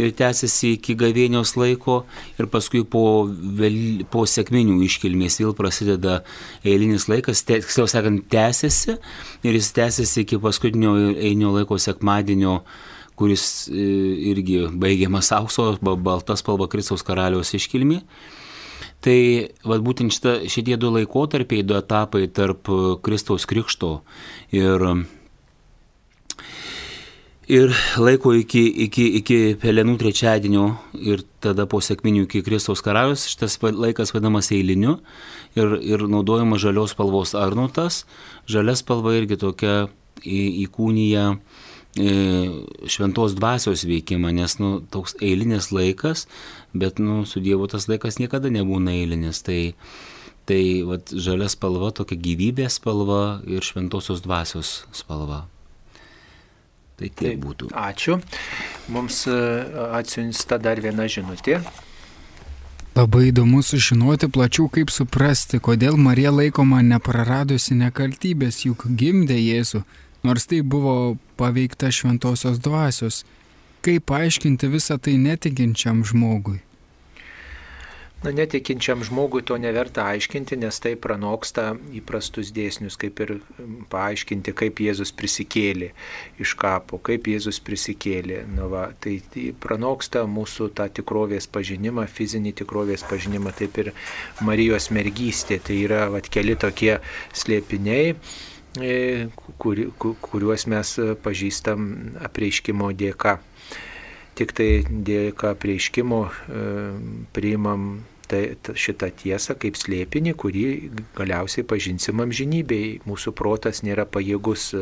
ir 0.00 0.14
tęsiasi 0.16 0.72
iki 0.78 0.94
gavėnios 0.96 1.52
laiko 1.60 2.06
ir 2.40 2.48
paskui 2.48 2.86
po, 2.88 3.26
vėl, 3.28 4.06
po 4.08 4.24
sėkminių 4.24 4.78
iškilmės 4.86 5.36
vėl 5.42 5.52
prasideda 5.56 6.22
eilinis 6.64 7.04
laikas, 7.12 7.44
tiksliau 7.44 7.84
sakant, 7.90 8.24
tęsiasi 8.32 8.96
ir 9.44 9.58
jis 9.58 9.68
tęsiasi 9.76 10.24
iki 10.24 10.40
paskutinio 10.40 10.94
einio 11.12 11.52
laiko 11.52 11.76
sekmadienio 11.76 12.62
kuris 13.16 13.68
e, 13.68 13.84
irgi 14.32 14.62
baigiamas 14.72 15.30
aukso, 15.36 15.70
baltas 15.80 16.40
spalva 16.40 16.68
Kristaus 16.72 17.04
karaliaus 17.04 17.52
iškilmi. 17.56 18.00
Tai 19.04 19.18
vad 19.68 19.84
būtent 19.84 20.12
šita, 20.12 20.38
šitie 20.48 20.76
du 20.80 20.88
laikotarpiai, 20.94 21.64
du 21.64 21.76
etapai 21.76 22.24
tarp 22.32 22.68
Kristaus 23.04 23.44
Krikšto 23.48 23.98
ir 24.56 24.84
ir 27.46 27.74
laiko 27.98 28.34
iki, 28.34 28.64
iki, 28.86 29.06
iki 29.20 29.38
pelenų 29.62 29.96
trečiadienio 30.00 30.66
ir 30.98 31.22
tada 31.42 31.66
po 31.70 31.78
sėkminių 31.84 32.26
iki 32.26 32.42
Kristaus 32.46 32.82
karalius, 32.82 33.28
šitas 33.30 33.58
laikas 33.62 34.12
vadinamas 34.14 34.50
eiliniu 34.54 34.98
ir, 35.58 35.78
ir 35.78 36.06
naudojama 36.10 36.58
žalios 36.58 36.96
spalvos 36.96 37.36
arnotas. 37.38 38.04
Žalia 38.50 38.76
spalva 38.78 39.14
irgi 39.18 39.38
tokia 39.38 39.86
įkūnyja 40.26 41.24
e, 41.32 42.10
šventos 42.90 43.38
dvasios 43.38 43.86
veikimą, 43.86 44.34
nes 44.34 44.58
nu, 44.58 44.80
toks 44.90 45.16
eilinis 45.22 45.70
laikas, 45.74 46.26
bet 46.74 46.98
nu, 46.98 47.22
su 47.28 47.42
Dievu 47.44 47.70
tas 47.70 47.86
laikas 47.90 48.18
niekada 48.22 48.50
nebūna 48.50 48.96
eilinis. 48.96 49.44
Tai, 49.46 49.60
tai 50.50 50.62
vat, 50.88 51.14
žalia 51.14 51.50
spalva, 51.52 51.92
tokia 51.94 52.18
gyvybės 52.18 52.80
spalva 52.80 53.42
ir 53.46 53.62
šventosios 53.62 54.24
dvasios 54.26 54.80
spalva. 54.94 55.44
Tai 56.96 57.08
tiek 57.10 57.34
Taip, 57.34 57.42
būtų. 57.44 57.68
Ačiū. 57.76 58.16
Mums 58.92 59.26
e, 59.28 59.36
atsiunsta 59.98 60.56
dar 60.62 60.80
viena 60.80 61.04
žinutė. 61.10 61.60
Labai 62.96 63.26
įdomu 63.28 63.60
sužinoti 63.60 64.30
plačiau, 64.32 64.70
kaip 64.72 64.88
suprasti, 64.88 65.60
kodėl 65.60 65.98
Marija 66.00 66.32
laikoma 66.32 66.80
nepraradusi 66.80 67.76
nekaltybės, 67.76 68.62
juk 68.64 68.86
gimdė 68.88 69.36
Jėzų, 69.36 69.82
nors 70.24 70.48
tai 70.48 70.62
buvo 70.64 71.18
paveikta 71.36 71.92
šventosios 71.92 72.62
dvasios. 72.64 73.26
Kaip 73.84 74.08
paaiškinti 74.08 74.72
visą 74.72 74.96
tai 74.96 75.18
netikinčiam 75.20 76.00
žmogui? 76.08 76.62
Na, 78.24 78.30
netikinčiam 78.32 79.02
žmogui 79.04 79.42
to 79.44 79.58
neverta 79.60 80.06
aiškinti, 80.08 80.56
nes 80.56 80.78
tai 80.80 80.94
pranoksta 80.96 81.74
įprastus 81.98 82.48
dėsnius, 82.56 82.96
kaip 82.96 83.20
ir 83.20 83.32
paaiškinti, 83.92 84.54
kaip 84.56 84.80
Jėzus 84.80 85.12
prisikėlė 85.12 85.90
iš 86.40 86.54
kapo, 86.56 86.96
kaip 86.96 87.28
Jėzus 87.28 87.60
prisikėlė. 87.66 88.40
Na, 88.56 88.70
va, 88.72 88.86
tai, 89.04 89.18
tai 89.34 89.50
pranoksta 89.60 90.24
mūsų 90.32 90.70
tą 90.78 90.88
tikrovės 90.96 91.44
pažinimą, 91.52 92.06
fizinį 92.08 92.54
tikrovės 92.62 93.04
pažinimą, 93.10 93.52
taip 93.58 93.76
ir 93.84 93.92
Marijos 94.40 94.88
mergystė. 94.96 95.60
Tai 95.60 95.76
yra 95.84 96.06
va, 96.14 96.24
keli 96.24 96.56
tokie 96.56 96.94
slėpiniai 97.36 98.14
e, 98.80 98.96
kur, 99.60 99.84
kuriuos 100.00 100.64
mes 100.72 100.96
pažįstam 101.20 101.92
apreiškimo 102.30 102.94
dėka 102.96 103.36
tik 104.36 104.52
tai 104.56 104.70
dėka 104.86 105.54
prieiškimo 105.60 106.20
e, 106.28 106.62
priimam 107.36 107.88
tai, 108.30 108.42
šitą 108.76 109.10
tiesą 109.22 109.56
kaip 109.60 109.78
slėpinį, 109.78 110.34
kurį 110.38 110.66
galiausiai 111.16 111.66
pažinsim 111.68 112.22
amžinybėj. 112.24 112.88
Mūsų 113.08 113.32
protas 113.38 113.82
nėra 113.86 114.06
pajėgus 114.08 114.72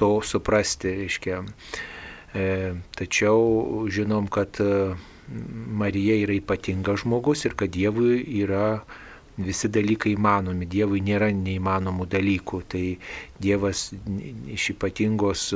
to 0.00 0.10
suprasti. 0.24 0.94
Reiškia. 1.02 1.42
E, 2.36 2.46
tačiau 2.98 3.86
žinom, 3.92 4.30
kad 4.32 4.60
e, 4.64 4.94
Marija 5.82 6.16
yra 6.22 6.36
ypatingas 6.38 7.02
žmogus 7.04 7.46
ir 7.46 7.56
kad 7.58 7.72
Dievui 7.74 8.20
yra 8.42 8.80
visi 9.36 9.68
dalykai 9.68 10.14
įmanomi, 10.14 10.68
Dievui 10.70 11.02
nėra 11.04 11.30
neįmanomų 11.34 12.08
dalykų. 12.12 12.62
Tai 12.72 12.84
Dievas 13.42 13.90
iš 14.52 14.70
ypatingos 14.76 15.50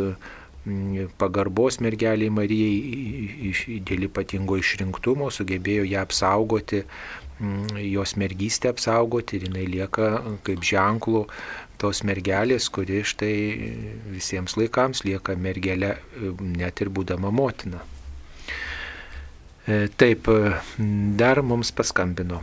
pagarbos 1.20 1.80
mergeliai 1.80 2.30
Marijai, 2.30 3.52
dėl 3.86 4.06
ypatingo 4.10 4.58
išrinktumo 4.60 5.30
sugebėjo 5.32 5.86
ją 5.88 6.02
apsaugoti, 6.04 6.82
jos 7.80 8.16
mergystę 8.20 8.68
apsaugoti 8.74 9.38
ir 9.38 9.46
jinai 9.48 9.64
lieka 9.64 10.10
kaip 10.44 10.60
ženklų 10.66 11.24
tos 11.80 12.02
mergelės, 12.04 12.68
kuri 12.68 13.00
štai 13.08 13.32
visiems 14.12 14.58
laikams 14.60 15.06
lieka 15.06 15.36
mergelė 15.40 15.94
net 16.44 16.84
ir 16.84 16.92
būdama 16.92 17.32
motina. 17.32 17.80
E, 19.64 19.88
taip, 19.96 20.28
dar 21.16 21.40
mums 21.40 21.72
paskambino. 21.72 22.42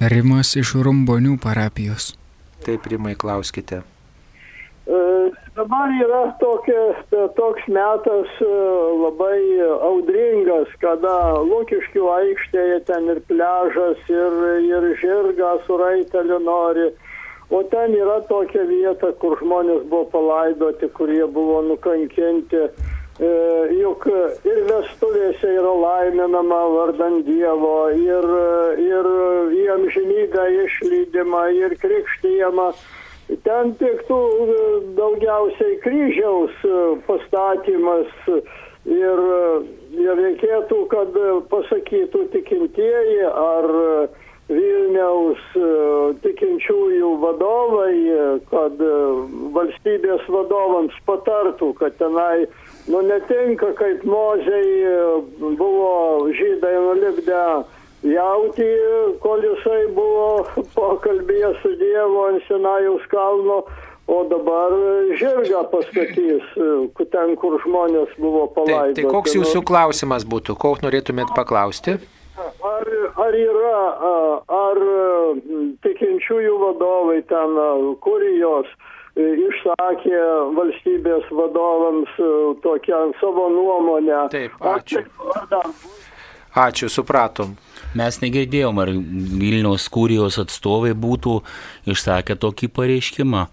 Rimas 0.00 0.54
iš 0.56 0.76
Rumbonių 0.78 1.36
parapijos. 1.42 2.14
Taip, 2.64 2.86
Rimai, 2.88 3.16
klauskite. 3.18 3.82
E, 4.88 5.32
dabar 5.56 5.90
yra 5.92 6.22
tokia, 6.40 6.84
toks 7.36 7.66
metas 7.68 8.28
e, 8.40 8.52
labai 9.04 9.40
audringas, 9.84 10.70
kada 10.80 11.14
Lukiškių 11.44 12.06
aikštėje 12.14 12.78
ten 12.88 13.10
ir 13.12 13.20
pležas, 13.28 14.00
ir, 14.08 14.38
ir 14.64 14.88
žirgą 15.02 15.58
su 15.66 15.76
raiteliu 15.76 16.40
nori. 16.40 16.88
O 17.52 17.62
ten 17.72 17.96
yra 17.96 18.20
tokia 18.28 18.64
vieta, 18.68 19.12
kur 19.20 19.36
žmonės 19.40 19.84
buvo 19.88 20.06
palaidoti, 20.12 20.88
kurie 20.96 21.24
buvo 21.32 21.60
nukankinti 21.68 22.66
E, 23.18 23.28
juk 23.74 24.04
ir 24.46 24.58
vestuvėse 24.68 25.48
yra 25.50 25.72
laiminama 25.74 26.58
vardant 26.70 27.24
Dievo, 27.26 27.88
ir, 27.90 28.28
ir 28.78 29.08
į 29.58 29.64
amžinybę 29.74 30.44
išlydima, 30.66 31.48
ir 31.58 31.74
krikštyjama. 31.82 32.68
Ten 33.28 33.74
tiktų 33.80 34.18
daugiausiai 34.96 35.76
kryžiaus 35.84 36.62
pastatymas 37.08 38.30
ir, 38.88 39.20
ir 39.98 40.14
reikėtų, 40.22 40.78
kad 40.92 41.18
pasakytų 41.52 42.24
tikintieji 42.32 43.28
ar 43.28 43.68
Vilniaus 44.48 45.42
tikinčiųjų 46.24 47.10
vadovai, 47.20 47.92
kad 48.48 48.80
valstybės 49.52 50.24
vadovams 50.32 50.96
patartų, 51.04 51.74
kad 51.82 51.98
tenai 52.00 52.46
nu 52.88 53.02
netinka, 53.04 53.72
kaip 53.76 54.04
mozei 54.08 54.80
e, 54.88 54.94
buvo 55.60 56.28
žydai 56.32 56.74
nulipdę 56.80 57.42
jauti, 58.02 58.68
kol 59.22 59.42
jisai 59.42 59.84
buvo 59.94 60.46
pokalbėje 60.76 61.52
su 61.62 61.74
Dievu 61.80 62.24
ant 62.28 62.44
Sinajaus 62.48 63.06
kalno, 63.12 63.62
o 64.08 64.18
dabar 64.30 64.72
žirgą 65.20 65.64
pastatys 65.72 66.44
e, 66.56 67.06
ten, 67.12 67.34
kur 67.40 67.58
žmonės 67.64 68.14
buvo 68.16 68.46
palaidoti. 68.54 69.02
Tai, 69.02 69.04
tai 69.04 69.16
koks 69.16 69.36
jūsų 69.36 69.64
klausimas 69.68 70.24
būtų, 70.24 70.56
kokį 70.56 70.86
norėtumėt 70.86 71.34
paklausti? 71.36 71.98
Ar, 72.38 72.86
ar 73.18 73.34
yra, 73.34 73.80
ar 74.54 74.78
tikinčiųjų 75.82 76.54
vadovai 76.62 77.18
ten, 77.28 77.58
kurijos, 78.04 78.70
išsakė 79.18 80.18
valstybės 80.56 81.26
vadovams 81.34 82.10
e, 82.22 82.28
tokią 82.62 83.00
savo 83.20 83.48
nuomonę. 83.50 84.20
Taip, 84.30 84.54
ačiū. 84.62 85.02
Ačiū, 86.58 86.90
supratom. 86.90 87.54
Mes 87.96 88.18
negirdėjom, 88.20 88.82
ar 88.82 88.90
Vilniaus 88.90 89.86
kurijos 89.92 90.40
atstovai 90.42 90.92
būtų 91.06 91.38
išsakę 91.94 92.36
tokį 92.42 92.68
pareiškimą. 92.74 93.46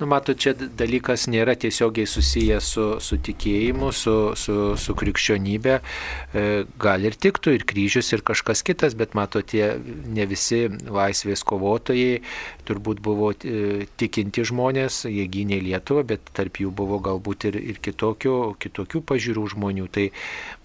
Nu, 0.00 0.06
matot, 0.08 0.38
čia 0.40 0.54
dalykas 0.56 1.26
nėra 1.28 1.52
tiesiogiai 1.60 2.08
susijęs 2.08 2.68
su, 2.72 2.84
su 3.04 3.18
tikėjimu, 3.20 3.90
su, 3.92 4.14
su, 4.32 4.54
su 4.80 4.94
krikščionybė. 4.96 5.74
E, 5.76 6.44
gal 6.80 7.04
ir 7.04 7.18
tiktų 7.20 7.52
ir 7.58 7.66
kryžius, 7.68 8.08
ir 8.16 8.24
kažkas 8.24 8.64
kitas, 8.64 8.96
bet 8.96 9.12
matot, 9.18 9.44
tie 9.52 9.74
ne 10.08 10.24
visi 10.30 10.62
laisvės 10.88 11.44
kovotojai 11.44 12.22
turbūt 12.70 13.04
buvo 13.04 13.28
e, 13.34 13.84
tikinti 14.00 14.46
žmonės, 14.48 15.02
jie 15.10 15.28
gynė 15.28 15.60
Lietuvą, 15.68 16.06
bet 16.14 16.32
tarp 16.32 16.62
jų 16.64 16.72
buvo 16.80 16.96
galbūt 17.04 17.50
ir, 17.50 17.60
ir 17.74 17.84
kitokių, 17.84 18.36
kitokių 18.62 19.04
pažiūrų 19.04 19.46
žmonių. 19.52 19.90
Tai 19.92 20.08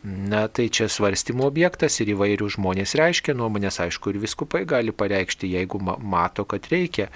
Na, 0.06 0.48
tai 0.48 0.68
čia 0.69 0.86
svarstymo 0.86 1.48
objektas 1.49 1.95
ir 2.03 2.11
įvairių 2.14 2.52
žmonės 2.53 2.91
reiškia 2.99 3.34
nuomonės, 3.34 3.80
aišku, 3.82 4.11
ir 4.14 4.19
viskupai 4.22 4.61
gali 4.69 4.94
pareikšti, 4.94 5.49
jeigu 5.56 5.80
mato, 5.82 6.45
kad 6.45 6.69
reikia. 6.69 7.07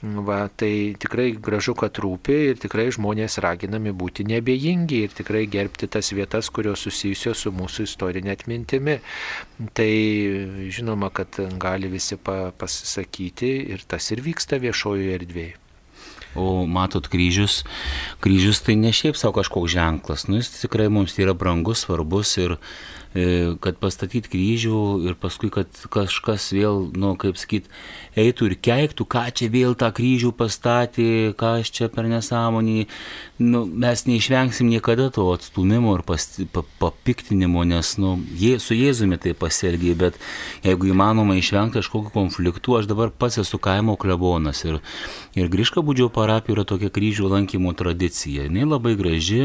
Va, 0.00 0.46
tai 0.48 0.96
tikrai 0.96 1.34
gražu, 1.36 1.76
kad 1.76 2.00
rūpi 2.00 2.38
ir 2.48 2.62
tikrai 2.62 2.88
žmonės 2.96 3.36
raginami 3.44 3.92
būti 3.92 4.24
nebejingi 4.30 5.02
ir 5.04 5.12
tikrai 5.20 5.44
gerbti 5.52 5.90
tas 5.92 6.14
vietas, 6.16 6.48
kurios 6.48 6.86
susijusios 6.88 7.44
su 7.44 7.52
mūsų 7.52 7.84
istorinė 7.90 8.32
atmintimi. 8.38 8.96
Tai 9.76 9.92
žinoma, 10.72 11.12
kad 11.12 11.42
gali 11.60 11.92
visi 11.92 12.16
pasisakyti 12.24 13.56
ir 13.74 13.84
tas 13.84 14.14
ir 14.16 14.24
vyksta 14.24 14.62
viešojoje 14.64 15.18
erdvėje. 15.20 15.59
O 16.38 16.62
matot, 16.62 17.08
kryžius, 17.10 17.64
kryžius 18.22 18.60
tai 18.62 18.76
ne 18.78 18.92
šiaip 18.94 19.16
savo 19.18 19.34
kažkoks 19.40 19.72
ženklas, 19.72 20.28
nu 20.30 20.38
jis 20.38 20.52
tikrai 20.60 20.86
mums 20.86 21.16
yra 21.18 21.34
brangus, 21.34 21.82
svarbus 21.82 22.36
ir 22.38 22.54
e, 22.54 23.56
kad 23.58 23.80
pastatyti 23.82 24.30
kryžių 24.30 24.82
ir 25.10 25.16
paskui, 25.18 25.50
kad 25.50 25.74
kažkas 25.90 26.52
vėl, 26.54 26.84
nu 26.94 27.16
kaip 27.18 27.40
sakyt, 27.40 27.66
eitų 28.14 28.52
ir 28.52 28.56
keiktų, 28.62 29.08
ką 29.10 29.24
čia 29.34 29.50
vėl 29.50 29.74
tą 29.74 29.90
kryžių 29.96 30.30
pastatė, 30.38 31.10
ką 31.34 31.56
aš 31.64 31.74
čia 31.74 31.90
per 31.90 32.06
nesąmonį. 32.06 32.86
Nu, 33.40 33.64
mes 33.64 34.04
neišvengsim 34.04 34.68
niekada 34.68 35.08
to 35.08 35.24
atstumimo 35.32 35.94
ir 35.96 36.02
pas, 36.04 36.20
pa, 36.52 36.60
papiktinimo, 36.78 37.62
nes 37.64 37.94
nu, 37.96 38.18
jie, 38.36 38.58
su 38.60 38.76
Jėzumi 38.76 39.16
tai 39.16 39.32
pasielgiai, 39.32 39.94
bet 39.96 40.18
jeigu 40.60 40.90
įmanoma 40.90 41.38
išvengti 41.40 41.80
kažkokių 41.80 42.12
konfliktų, 42.12 42.76
aš 42.76 42.90
dabar 42.90 43.08
pats 43.08 43.40
esu 43.40 43.56
kaimo 43.56 43.96
klebonas 43.96 44.60
ir, 44.68 44.82
ir 45.40 45.48
Griška 45.48 45.80
būdžio 45.80 46.10
parapija 46.12 46.58
yra 46.58 46.66
tokia 46.68 46.92
kryžių 46.92 47.32
lankymo 47.32 47.72
tradicija. 47.72 48.44
Jis 48.44 48.68
labai 48.68 48.92
graži, 49.00 49.40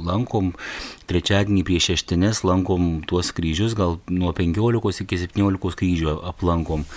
lankom 0.00 0.54
trečiadienį 1.04 1.68
prieš 1.68 1.92
šeštinės, 1.92 2.46
lankom 2.48 3.02
tuos 3.04 3.34
kryžius, 3.36 3.76
gal 3.76 3.98
nuo 4.08 4.32
15 4.32 5.04
iki 5.04 5.24
17 5.28 5.76
kryžių 5.84 6.16
aplankom 6.32 6.88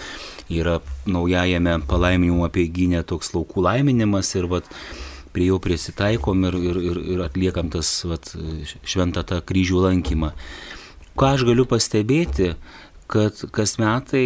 yra 0.48 0.80
naujajame 1.12 1.82
palaiminimo 1.90 2.48
apieginė 2.48 3.04
toks 3.04 3.36
laukų 3.36 3.68
laiminimas 3.68 4.32
ir 4.40 4.48
vat, 4.48 4.72
prie 5.34 5.50
jo 5.50 5.60
prisitaikom 5.64 6.46
ir, 6.50 6.60
ir, 6.72 6.80
ir, 6.92 7.02
ir 7.16 7.26
atliekam 7.26 7.72
tas 7.74 7.90
vat, 8.10 8.32
šventą 8.86 9.26
tą 9.28 9.42
kryžių 9.46 9.84
lankymą. 9.88 10.34
Ką 11.20 11.34
aš 11.36 11.46
galiu 11.50 11.66
pastebėti, 11.70 12.54
kad 13.12 13.38
kas 13.54 13.78
metai 13.82 14.26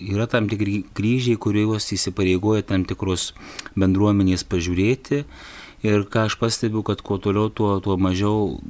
yra 0.00 0.26
tam 0.30 0.48
tikri 0.48 0.82
kryžiai, 0.96 1.36
kuriuos 1.40 1.90
įsipareigoja 1.92 2.64
tam 2.70 2.86
tikros 2.88 3.32
bendruomenės 3.76 4.46
pažiūrėti. 4.48 5.24
Ir 5.82 6.04
ką 6.06 6.28
aš 6.28 6.36
pastebiu, 6.38 6.84
kad 6.86 7.00
kuo 7.02 7.18
toliau, 7.18 7.50
tuo, 7.50 7.74
tuo 7.82 7.96
mažiau 7.98 8.60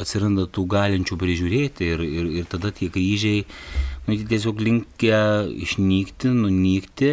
atsiranda 0.00 0.46
tų 0.48 0.64
galinčių 0.72 1.18
prižiūrėti 1.20 1.90
ir, 1.92 2.00
ir, 2.00 2.30
ir 2.40 2.46
tada 2.48 2.70
tie 2.72 2.88
kryžiai 2.88 3.42
nu, 4.06 4.16
tiesiog 4.16 4.62
linkia 4.64 5.20
išnykti, 5.66 6.32
nunykti. 6.32 7.12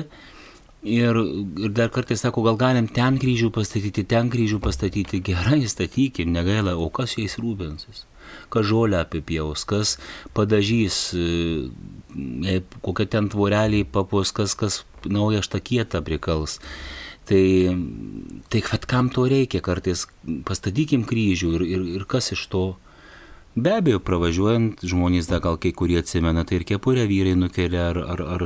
Ir, 0.80 1.18
ir 1.60 1.72
dar 1.76 1.90
kartais 1.92 2.22
sako, 2.24 2.46
gal 2.46 2.56
galim 2.56 2.86
ten 2.88 3.18
kryžių 3.20 3.50
pastatyti, 3.52 4.06
ten 4.08 4.30
kryžių 4.32 4.62
pastatyti, 4.64 5.20
gerai, 5.20 5.66
statykim, 5.68 6.32
negaila, 6.32 6.78
o 6.80 6.88
kas 6.88 7.18
jais 7.20 7.36
rūpinsis? 7.36 8.06
Kas 8.54 8.70
žolę 8.70 9.02
apipjaus, 9.02 9.66
kas 9.68 9.98
padažys, 10.38 11.12
e, 11.12 12.62
kokia 12.86 13.10
ten 13.12 13.28
tvoreliai 13.28 13.84
papus, 13.84 14.32
kas, 14.32 14.56
kas 14.56 14.86
naują 15.04 15.44
štakietą 15.44 16.00
prikals. 16.06 16.60
Tai, 17.28 17.44
tai 18.50 18.62
vad 18.72 18.88
kam 18.88 19.12
to 19.12 19.28
reikia 19.28 19.60
kartais, 19.62 20.08
pastatykim 20.48 21.04
kryžių 21.04 21.52
ir, 21.60 21.66
ir, 21.76 21.84
ir 22.00 22.08
kas 22.08 22.32
iš 22.38 22.48
to? 22.54 22.64
Be 23.60 23.72
abejo, 23.80 24.00
pravažiuojant 24.06 24.84
žmonės, 24.88 25.28
da 25.28 25.40
gal 25.44 25.58
kai 25.60 25.72
kurie 25.76 25.98
atsimena, 26.00 26.46
tai 26.48 26.60
ir 26.60 26.66
kepurę 26.70 27.04
vyrai 27.10 27.34
nukelia, 27.36 27.90
ar, 27.92 27.98
ar, 28.14 28.22
ar, 28.36 28.44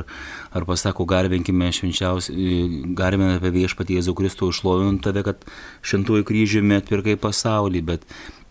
ar 0.56 0.64
pasako, 0.66 1.06
garbinkime 1.06 1.68
švenčiausiai, 1.76 2.94
garbiname 2.98 3.36
apie 3.38 3.52
viešpatį 3.54 3.98
Jėzų 3.98 4.14
Kristų, 4.18 4.48
užlovinant 4.50 5.02
tave, 5.04 5.22
kad 5.26 5.44
šimtųjų 5.86 6.26
kryžiumi 6.30 6.80
atpirkai 6.80 7.14
pasaulį, 7.20 7.84
bet 7.92 8.08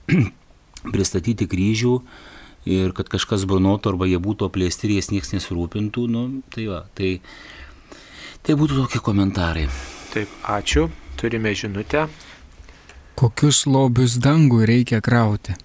pristatyti 0.94 1.50
kryžių 1.52 1.98
ir 2.70 2.94
kad 2.96 3.12
kažkas 3.12 3.48
burnotų 3.50 3.96
arba 3.96 4.08
jie 4.08 4.22
būtų 4.24 4.48
aplėsti 4.48 4.88
ir 4.88 4.96
jais 5.00 5.12
niekas 5.12 5.34
nesirūpintų, 5.36 6.06
nu, 6.14 6.24
tai 6.54 6.70
va, 6.70 6.84
tai, 6.96 7.18
tai 8.46 8.56
būtų 8.62 8.86
tokie 8.86 9.04
komentarai. 9.04 9.68
Taip, 10.14 10.32
ačiū, 10.48 10.88
turime 11.20 11.52
žinutę. 11.58 12.08
Kokius 13.20 13.66
lobius 13.68 14.16
dangų 14.22 14.64
reikia 14.70 15.04
krauti? 15.04 15.58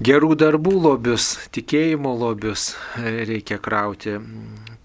Gerų 0.00 0.30
darbų 0.40 0.70
lobius, 0.80 1.24
tikėjimo 1.52 2.14
lobius 2.16 2.70
reikia 2.96 3.58
krauti. 3.60 4.14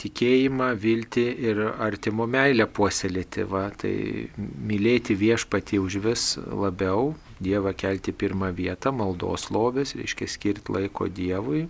Tikėjimą, 0.04 0.74
viltį 0.76 1.24
ir 1.40 1.62
artimo 1.72 2.26
meilę 2.28 2.66
puoselėti. 2.68 3.46
Va, 3.48 3.70
tai 3.80 3.94
mylėti 4.36 5.16
viešpatį 5.16 5.80
už 5.86 5.98
vis 6.04 6.26
labiau, 6.44 7.14
Dievą 7.40 7.72
kelti 7.80 8.12
pirmą 8.12 8.52
vietą, 8.60 8.92
maldos 8.92 9.48
lobis, 9.56 9.96
reiškia 9.96 10.28
skirti 10.28 10.76
laiko 10.76 11.08
Dievui, 11.08 11.64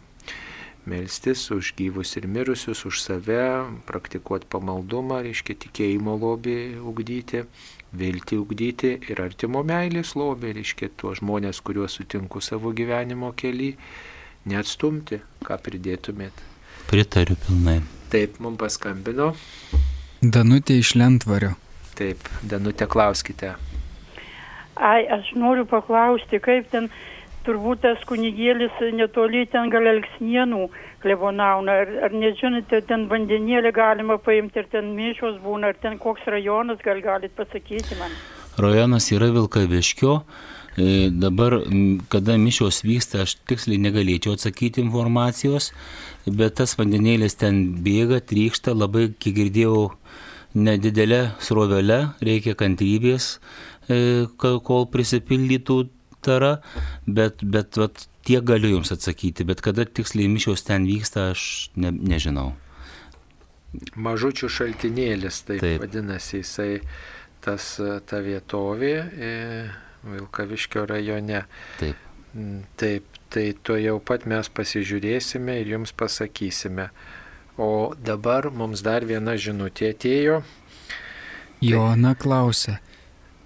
melstis 0.89 1.45
už 1.53 1.75
gyvus 1.77 2.17
ir 2.17 2.25
mirusius, 2.25 2.81
už 2.89 3.01
save, 3.05 3.45
praktikuoti 3.85 4.49
pamaldumą, 4.49 5.21
reiškia 5.25 5.57
tikėjimo 5.67 6.17
lobį 6.17 6.57
ugdyti, 6.81 7.45
viltį 7.93 8.39
ugdyti 8.41 8.91
ir 9.09 9.21
artimo 9.21 9.61
meilės 9.67 10.15
lobį, 10.17 10.55
reiškia 10.59 10.91
tuos 10.97 11.21
žmonės, 11.21 11.61
kuriuos 11.65 11.97
sutinku 11.99 12.41
savo 12.41 12.73
gyvenimo 12.75 13.31
keli, 13.37 13.75
neatstumti, 14.49 15.21
ką 15.45 15.59
pridėtumėt. 15.65 16.43
Pritariu 16.89 17.37
pilnai. 17.47 17.79
Taip, 18.13 18.39
mums 18.43 18.59
paskambino. 18.61 19.33
Danutė 20.21 20.77
iš 20.81 20.95
Lentvario. 20.99 21.55
Taip, 21.97 22.27
Danutė, 22.43 22.87
klauskite. 22.91 23.55
Ai, 24.75 25.05
aš 25.07 25.31
noriu 25.39 25.63
paklausti, 25.69 26.41
kaip 26.43 26.67
ten 26.71 26.89
turbūt 27.45 27.83
tas 27.85 28.01
kunigėlis 28.09 28.75
netoli 28.97 29.45
ten 29.51 29.69
gal 29.73 29.87
elgsnienų 29.93 30.65
klebonauna. 31.05 31.77
Ar, 31.83 31.93
ar 32.07 32.15
nežinote, 32.15 32.81
ten 32.89 33.07
vandenėlį 33.11 33.71
galima 33.75 34.17
paimti, 34.21 34.63
ar 34.63 34.69
ten 34.71 34.93
mišos 34.97 35.39
būna, 35.43 35.73
ar 35.73 35.79
ten 35.81 35.99
koks 36.01 36.25
rajonas, 36.31 36.81
gal 36.85 37.01
galit 37.05 37.35
pasakyti 37.37 37.97
man. 38.01 38.13
Rajonas 38.61 39.11
yra 39.11 39.31
Vilkaviškio. 39.35 40.19
E, 40.75 41.09
Dabar, 41.09 41.61
kada 42.11 42.35
mišios 42.39 42.81
vyksta, 42.83 43.23
aš 43.23 43.37
tiksliai 43.47 43.79
negalėčiau 43.79 44.35
atsakyti 44.35 44.83
informacijos, 44.83 45.69
bet 46.27 46.57
tas 46.59 46.75
vandenėlis 46.75 47.37
ten 47.39 47.61
bėga, 47.85 48.19
trykšta, 48.19 48.73
labai, 48.75 49.07
kiek 49.15 49.37
girdėjau, 49.37 49.85
nedidelė 50.55 51.21
srovelė, 51.43 52.01
reikia 52.23 52.55
kantrybės, 52.59 53.37
e, 53.87 54.27
kol 54.35 54.87
prisipildytų 54.91 55.79
tara, 56.25 56.57
bet, 57.05 57.43
bet 57.43 57.79
vat, 57.79 58.05
tiek 58.25 58.45
galiu 58.45 58.75
jums 58.75 58.91
atsakyti, 58.95 59.45
bet 59.47 59.61
kada 59.65 59.85
tiksliai 59.85 60.29
mišios 60.31 60.65
ten 60.67 60.87
vyksta, 60.89 61.31
aš 61.35 61.71
ne, 61.77 61.93
nežinau. 61.93 62.53
Mažučių 63.99 64.49
šaltinėlis, 64.51 65.41
taip, 65.47 65.61
Taip. 65.63 65.81
vadinasi, 65.83 66.39
jisai 66.41 66.69
tas 67.43 67.75
ta 68.09 68.21
vietovė 68.23 68.93
e, 68.95 69.33
Vilkaviškio 70.05 70.85
rajone. 70.89 71.43
Taip. 71.81 72.01
Mm, 72.35 72.63
Taip, 72.79 73.19
tai 73.31 73.49
to 73.63 73.77
jau 73.79 73.99
pat 74.03 74.25
mes 74.29 74.49
pasižiūrėsime 74.51 75.59
ir 75.61 75.75
jums 75.75 75.93
pasakysime. 75.95 76.89
O 77.59 77.93
dabar 77.95 78.49
mums 78.51 78.83
dar 78.83 79.05
viena 79.07 79.37
žinutė 79.39 79.93
atėjo. 79.93 80.41
Joana 81.63 82.15
klausia. 82.19 82.79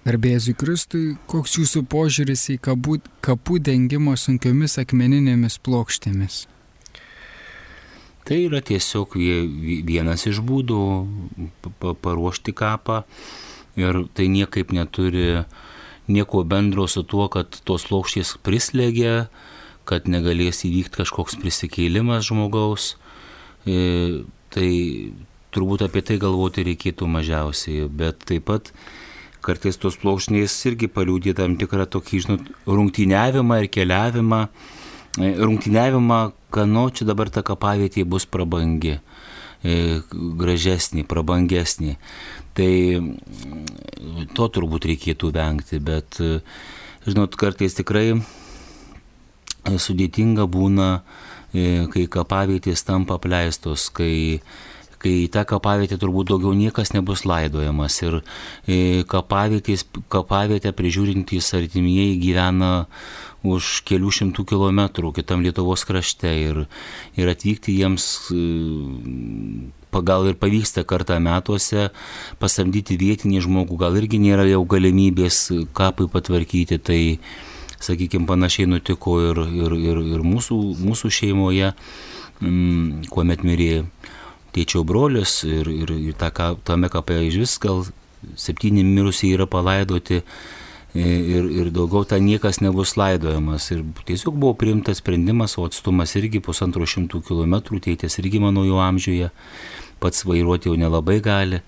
Garbėzui 0.06 0.54
Kristui, 0.56 1.16
koks 1.28 1.58
jūsų 1.58 1.82
požiūris 1.92 2.46
į 2.54 2.56
kapų, 2.64 3.00
kapų 3.24 3.58
dengimo 3.60 4.14
sunkiomis 4.16 4.78
akmeninėmis 4.80 5.58
plokštėmis? 5.60 6.46
Tai 8.24 8.38
yra 8.46 8.62
tiesiog 8.64 9.16
vie- 9.18 9.44
vie- 9.44 9.82
vienas 9.84 10.24
iš 10.26 10.40
būdų 10.40 10.80
pa- 11.60 11.72
pa- 11.80 11.94
paruošti 11.94 12.54
kapą 12.56 13.04
ir 13.76 14.06
tai 14.14 14.28
niekaip 14.28 14.72
neturi 14.72 15.44
nieko 16.08 16.44
bendro 16.44 16.86
su 16.88 17.02
tuo, 17.02 17.28
kad 17.28 17.50
tos 17.64 17.84
plokštės 17.84 18.38
prislėgia, 18.42 19.28
kad 19.84 20.04
negalės 20.08 20.64
įvykti 20.64 21.02
kažkoks 21.02 21.36
prisikėlimas 21.40 22.24
žmogaus. 22.30 22.96
E, 23.66 24.24
Tai 24.50 24.66
turbūt 25.54 25.84
apie 25.86 26.02
tai 26.02 26.16
galvoti 26.18 26.64
reikėtų 26.66 27.06
mažiausiai, 27.06 27.86
bet 27.86 28.24
taip 28.26 28.48
pat 28.50 28.72
kartais 29.44 29.78
tos 29.80 29.96
plokšnės 30.00 30.54
irgi 30.70 30.88
paliūdė 30.92 31.34
tam 31.38 31.56
tikrą 31.60 31.86
tokį, 31.90 32.20
žinot, 32.24 32.50
rungtyniavimą 32.68 33.62
ir 33.64 33.70
keliavimą. 33.72 34.40
E, 35.18 35.30
Rungtyniavimą, 35.40 36.20
kad 36.54 36.68
nu 36.70 36.84
čia 36.94 37.08
dabar 37.08 37.30
ta 37.34 37.42
kapavietė 37.42 38.04
bus 38.06 38.28
prabangi, 38.30 39.00
e, 39.64 40.02
gražesnė, 40.12 41.02
prabangesnė. 41.10 41.96
Tai 42.54 42.70
mm, 43.00 44.30
to 44.36 44.46
turbūt 44.54 44.86
reikėtų 44.92 45.32
vengti, 45.34 45.80
bet, 45.82 46.20
e, 46.22 46.40
žinot, 47.08 47.34
kartais 47.40 47.74
tikrai 47.74 48.20
sudėtinga 49.60 50.46
būna, 50.48 51.02
kai 51.50 52.04
kapavietės 52.06 52.84
tampa 52.86 53.16
apleistos, 53.18 53.88
kai 53.92 54.38
kai 55.00 55.14
į 55.24 55.30
tą 55.32 55.46
kapavietę 55.48 55.98
turbūt 56.00 56.30
daugiau 56.30 56.52
niekas 56.56 56.92
nebus 56.92 57.24
laidojamas. 57.28 57.96
Ir 58.04 58.20
e, 58.68 59.02
kapavietę 59.08 60.74
prižiūrintys 60.76 61.52
artimieji 61.56 62.20
gyvena 62.20 62.72
už 63.46 63.80
kelių 63.88 64.12
šimtų 64.12 64.44
kilometrų 64.52 65.14
kitam 65.16 65.44
Lietuvos 65.44 65.86
krašte. 65.88 66.32
Ir, 66.44 66.64
ir 67.16 67.32
atvykti 67.32 67.78
jiems 67.80 68.10
e, 68.34 68.40
pagal 69.90 70.28
ir 70.30 70.38
pavyksta 70.40 70.84
kartą 70.88 71.18
metuose 71.22 71.88
pasamdyti 72.42 72.98
vietinį 73.00 73.44
žmogų, 73.46 73.80
gal 73.80 73.96
irgi 73.98 74.20
nėra 74.22 74.46
jau 74.48 74.62
galimybės 74.68 75.48
kapui 75.76 76.10
patvarkyti, 76.12 76.78
tai 76.78 77.00
sakykime 77.80 78.28
panašiai 78.28 78.68
nutiko 78.68 79.18
ir, 79.30 79.42
ir, 79.56 79.76
ir, 79.80 80.02
ir 80.16 80.24
mūsų, 80.26 80.58
mūsų 80.84 81.10
šeimoje, 81.16 81.72
mm, 82.44 83.08
kuomet 83.12 83.44
mirė 83.46 83.84
tėčio 84.54 84.84
brolius 84.86 85.42
ir, 85.46 85.68
ir, 85.70 85.90
ir 86.10 86.14
ta, 86.18 86.30
ka- 86.34 86.56
tame 86.64 86.88
kape 86.92 87.16
iš 87.28 87.36
vis 87.42 87.58
gal 87.62 87.84
septyni 88.36 88.82
mirusiai 88.84 89.34
yra 89.36 89.46
palaidoti 89.48 90.20
ir, 90.94 91.44
ir 91.46 91.70
daugiau 91.70 92.04
ten 92.04 92.24
niekas 92.26 92.60
nebus 92.60 92.96
laidojamas. 92.98 93.70
Ir 93.70 93.84
tiesiog 94.08 94.34
buvo 94.34 94.54
priimtas 94.58 94.98
sprendimas, 95.00 95.56
o 95.58 95.66
atstumas 95.68 96.16
irgi 96.18 96.42
pusantro 96.42 96.82
šimtų 96.84 97.22
kilometrų, 97.28 97.78
tėtės 97.86 98.18
irgi 98.22 98.42
mano 98.42 98.64
jau 98.66 98.80
amžiuje, 98.82 99.30
pats 100.02 100.24
vairuoti 100.26 100.68
jau 100.70 100.76
nelabai 100.80 101.20
gali. 101.22 101.62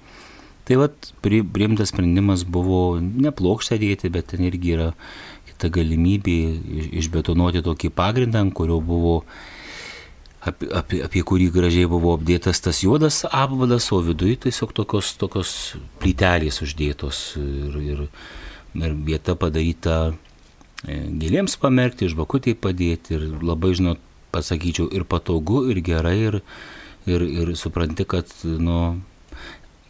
Tai 0.66 0.76
vad, 0.78 0.94
pri- 1.22 1.42
priimtas 1.42 1.90
sprendimas 1.90 2.44
buvo 2.46 2.98
ne 3.00 3.30
plokštę 3.34 3.78
dėti, 3.82 4.10
bet 4.14 4.28
ten 4.34 4.44
irgi 4.46 4.76
yra 4.76 4.90
kita 5.48 5.70
galimybė 5.74 6.36
iš- 6.82 6.90
išbetonuoti 7.02 7.62
tokį 7.66 7.90
pagrindą, 7.94 8.42
ant 8.42 8.54
kurio 8.54 8.80
buvo 8.82 9.22
apie, 10.44 10.68
apie, 10.74 11.00
apie 11.06 11.22
kurį 11.26 11.48
gražiai 11.54 11.88
buvo 11.90 12.14
apdėtas 12.16 12.62
tas 12.64 12.82
juodas 12.82 13.22
apvadas, 13.28 13.88
o 13.94 14.00
viduje 14.04 14.40
tiesiog 14.46 14.74
tokios, 14.76 15.14
tokios 15.20 15.52
plytelės 16.02 16.62
uždėtos 16.64 17.22
ir, 17.40 17.78
ir, 17.82 18.02
ir 18.78 18.96
vieta 19.06 19.36
padaryta 19.38 19.98
e, 20.10 20.98
gėlėms 21.22 21.58
pamerkti, 21.62 22.10
žvakutėje 22.10 22.58
padėti 22.58 23.16
ir 23.18 23.28
labai, 23.42 23.74
žinot, 23.78 24.02
pasakyčiau, 24.32 24.88
ir 24.90 25.04
patogu, 25.04 25.66
ir 25.70 25.82
gerai, 25.84 26.18
ir, 26.30 26.40
ir, 27.06 27.26
ir 27.44 27.54
supranti, 27.58 28.06
kad, 28.08 28.30
nu, 28.42 28.96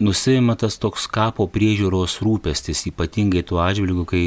nusima 0.02 0.56
tas 0.58 0.76
toks 0.82 1.06
kapo 1.10 1.46
priežiūros 1.50 2.18
rūpestis, 2.26 2.86
ypatingai 2.90 3.44
tuo 3.46 3.62
atžvilgiu, 3.62 4.04
kai 4.08 4.24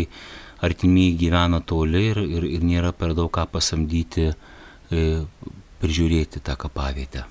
artimieji 0.66 1.18
gyvena 1.20 1.60
toli 1.62 2.08
ir, 2.14 2.22
ir, 2.24 2.48
ir 2.58 2.64
nėra 2.66 2.94
per 2.96 3.14
daug 3.18 3.30
ką 3.34 3.44
pasamdyti 3.52 4.32
e, 4.32 5.04
prižiūrėti 5.86 6.42
tą 6.44 6.58
kapavietę. 6.58 7.26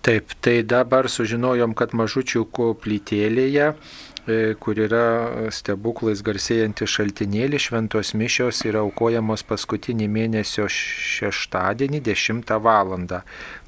Taip, 0.00 0.32
tai 0.40 0.62
dabar 0.64 1.10
sužinojom, 1.12 1.74
kad 1.76 1.92
mažučių 1.92 2.46
koplytėlėje, 2.56 3.66
e, 4.24 4.38
kur 4.56 4.78
yra 4.80 5.50
stebuklais 5.52 6.22
garsėjanti 6.24 6.88
šaltinėlį, 6.88 7.60
šventos 7.60 8.14
mišios 8.16 8.62
yra 8.64 8.80
aukojamos 8.86 9.44
paskutinį 9.44 10.08
mėnesio 10.08 10.64
šeštadienį 10.72 12.00
10 12.08 12.56
val. 12.64 12.96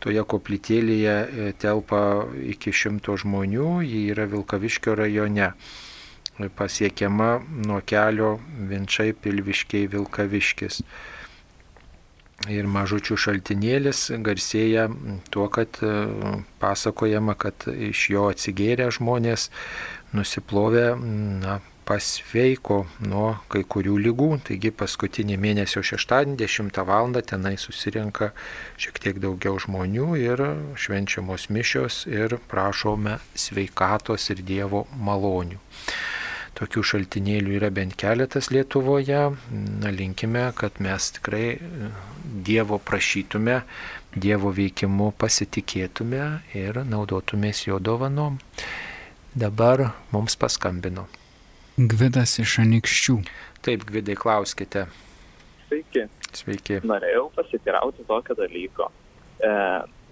Toje 0.00 0.24
koplytėlėje 0.32 1.16
e, 1.20 1.52
telpa 1.60 2.24
iki 2.48 2.72
100 2.72 3.20
žmonių, 3.26 3.70
ji 3.84 4.06
yra 4.16 4.24
Vilkaviškio 4.32 4.96
rajone. 5.04 5.52
E, 5.52 6.48
Pasiekiama 6.48 7.42
nuo 7.66 7.82
kelio 7.84 8.38
Vinčiai 8.56 9.12
Pilviškiai 9.12 9.86
Vilkaviškis. 9.92 10.80
Ir 12.50 12.66
mažučių 12.66 13.18
šaltinėlis 13.20 14.08
garsėja 14.24 14.88
tuo, 15.30 15.46
kad 15.52 15.78
e, 15.84 15.92
pasakojama, 16.62 17.36
kad 17.38 17.68
iš 17.70 18.08
jo 18.10 18.24
atsigėrę 18.32 18.88
žmonės 18.94 19.50
nusiplovė, 20.16 20.88
na, 21.44 21.60
pasveiko 21.86 22.82
nuo 23.02 23.28
kai 23.52 23.62
kurių 23.74 23.98
lygų. 24.06 24.28
Taigi 24.48 24.72
paskutinį 24.74 25.38
mėnesio 25.42 25.82
šeštadienį 25.84 26.38
10 26.44 26.82
val. 26.88 27.12
tenai 27.26 27.56
susirenka 27.58 28.30
šiek 28.80 28.98
tiek 29.02 29.20
daugiau 29.22 29.58
žmonių 29.58 30.08
ir 30.20 30.42
švenčiamos 30.78 31.48
mišios 31.50 32.06
ir 32.06 32.38
prašome 32.48 33.18
sveikatos 33.34 34.30
ir 34.30 34.42
Dievo 34.42 34.86
malonių. 34.96 35.58
Tokių 36.58 36.82
šaltinėlių 36.90 37.56
yra 37.58 37.70
bent 37.74 37.96
keletas 38.00 38.50
Lietuvoje. 38.52 39.22
Na, 39.82 39.92
linkime, 39.94 40.48
kad 40.58 40.80
mes 40.82 41.10
tikrai 41.18 41.56
Dievo 42.22 42.78
prašytume, 42.78 43.62
Dievo 44.12 44.52
veikimu 44.54 45.10
pasitikėtume 45.18 46.24
ir 46.58 46.82
naudotumės 46.88 47.66
jo 47.66 47.80
dovanom. 47.82 48.38
Dabar 49.32 49.88
mums 50.12 50.36
paskambino. 50.36 51.06
Gvidas 51.76 52.36
iš 52.42 52.58
Anikščių. 52.66 53.16
Taip, 53.64 53.86
Gvidai, 53.88 54.16
klauskite. 54.18 54.86
Sveiki. 55.68 56.04
Sveiki. 56.36 56.82
Norėjau 56.84 57.30
pasitirauti 57.36 58.04
tokio 58.08 58.36
dalyko. 58.36 58.90
E, 59.42 59.50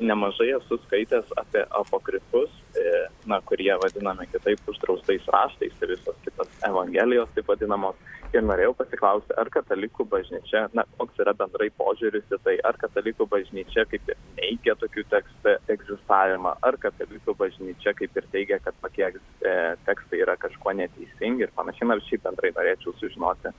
nemažai 0.00 0.48
esu 0.56 0.78
skaitęs 0.86 1.28
apie 1.36 1.62
apokrifus, 1.80 2.50
e, 2.74 2.84
na, 3.30 3.40
kurie 3.48 3.70
vadinami 3.82 4.26
kitaip 4.32 4.70
uždraustais 4.72 5.28
raštais 5.34 5.76
ir 5.82 5.92
visos 5.92 6.16
kitos 6.24 6.50
evangelijos 6.68 7.30
taip 7.36 7.52
vadinamos. 7.52 8.00
Ir 8.34 8.44
norėjau 8.46 8.76
pasiklausti, 8.78 9.34
ar 9.42 9.50
katalikų 9.50 10.06
bažnyčia, 10.10 10.64
na, 10.78 10.84
koks 10.98 11.18
yra 11.22 11.34
bendrai 11.38 11.66
požiūris 11.78 12.26
į 12.30 12.38
tai, 12.44 12.56
ar 12.66 12.78
katalikų 12.78 13.26
bažnyčia 13.30 13.84
kaip 13.90 14.12
ir 14.12 14.18
neigia 14.38 14.76
tokių 14.82 15.06
tekstų 15.14 15.56
egzistavimą, 15.74 16.54
ar 16.66 16.78
katalikų 16.84 17.34
bažnyčia 17.38 17.94
kaip 17.98 18.16
ir 18.18 18.30
teigia, 18.34 18.60
kad 18.62 18.78
tokie 18.82 19.08
e, 19.10 19.56
tekstai 19.86 20.22
yra 20.22 20.38
kažkuo 20.38 20.74
neteisingi 20.78 21.46
ir 21.46 21.54
panašiai, 21.58 21.90
nors 21.90 22.06
šiaip 22.10 22.26
bendrai 22.26 22.54
norėčiau 22.54 22.94
sužinoti 23.02 23.54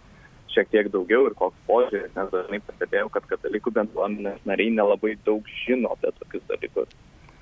šiek 0.56 0.70
tiek 0.74 0.92
daugiau 0.94 1.26
ir 1.30 1.36
koks 1.38 1.58
požiūris, 1.70 2.14
nes 2.18 2.30
dažnai 2.34 2.62
pastebėjau, 2.68 3.10
kad 3.14 3.28
katalikų 3.30 3.74
bendruomenės 3.80 4.46
nariai 4.50 4.74
nelabai 4.76 5.18
daug 5.26 5.48
žino 5.64 5.94
apie 5.96 6.14
tokius 6.20 6.48
dalykus. 6.52 6.96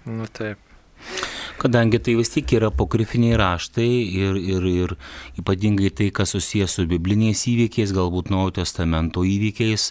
Nu 0.10 0.28
taip. 0.34 0.62
Kadangi 1.60 2.00
tai 2.00 2.14
vis 2.16 2.32
tik 2.32 2.54
yra 2.56 2.70
apokrifiniai 2.72 3.36
raštai 3.40 3.88
ir, 4.24 4.38
ir, 4.40 4.68
ir 4.70 4.94
ypatingai 5.42 5.90
tai, 5.92 6.08
kas 6.16 6.32
susijęs 6.36 6.78
su 6.78 6.86
bibliniais 6.88 7.42
įvykiais, 7.52 7.92
galbūt 7.96 8.32
Naujojo 8.32 8.56
testamento 8.62 9.26
įvykiais, 9.28 9.90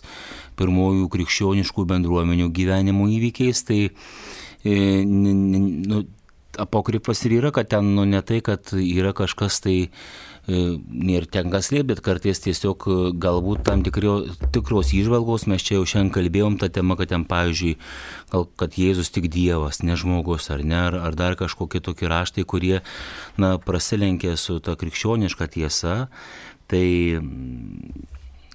pirmojų 0.57 1.11
krikščioniškų 1.13 1.85
bendruomenių 1.93 2.49
gyvenimo 2.57 3.11
įvykiais, 3.13 3.61
tai 3.69 3.81
e, 4.65 4.79
nu, 5.05 6.07
apokrifas 6.57 7.21
ir 7.29 7.37
yra, 7.43 7.53
kad 7.53 7.69
ten 7.75 7.93
nu, 7.99 8.09
ne 8.09 8.23
tai, 8.25 8.41
kad 8.45 8.73
yra 8.73 9.13
kažkas 9.17 9.61
tai 9.65 9.77
nėra 10.49 11.29
tenka 11.29 11.61
slėpti, 11.65 11.89
bet 11.91 12.01
kartais 12.05 12.41
tiesiog 12.41 12.87
galbūt 13.21 13.63
tam 13.69 13.83
tikrio, 13.85 14.15
tikros 14.55 14.95
išvalgos, 14.97 15.47
mes 15.51 15.65
čia 15.65 15.77
jau 15.77 15.85
šiandien 15.85 16.13
kalbėjom 16.15 16.59
tą 16.61 16.71
temą, 16.73 16.97
kad 16.99 17.13
ten, 17.13 17.27
pavyzdžiui, 17.29 17.77
gal, 18.33 18.49
kad 18.61 18.79
Jėzus 18.81 19.13
tik 19.13 19.29
Dievas, 19.33 19.83
ne 19.85 19.99
žmogus, 20.01 20.49
ar 20.55 20.65
ne, 20.65 20.79
ar, 20.89 20.99
ar 21.11 21.19
dar 21.19 21.37
kažkokie 21.39 21.83
tokie 21.85 22.09
raštai, 22.09 22.47
kurie, 22.49 22.81
na, 23.37 23.57
prasilenkia 23.61 24.39
su 24.41 24.59
ta 24.65 24.79
krikščioniška 24.81 25.51
tiesa, 25.53 25.97
tai 26.69 26.87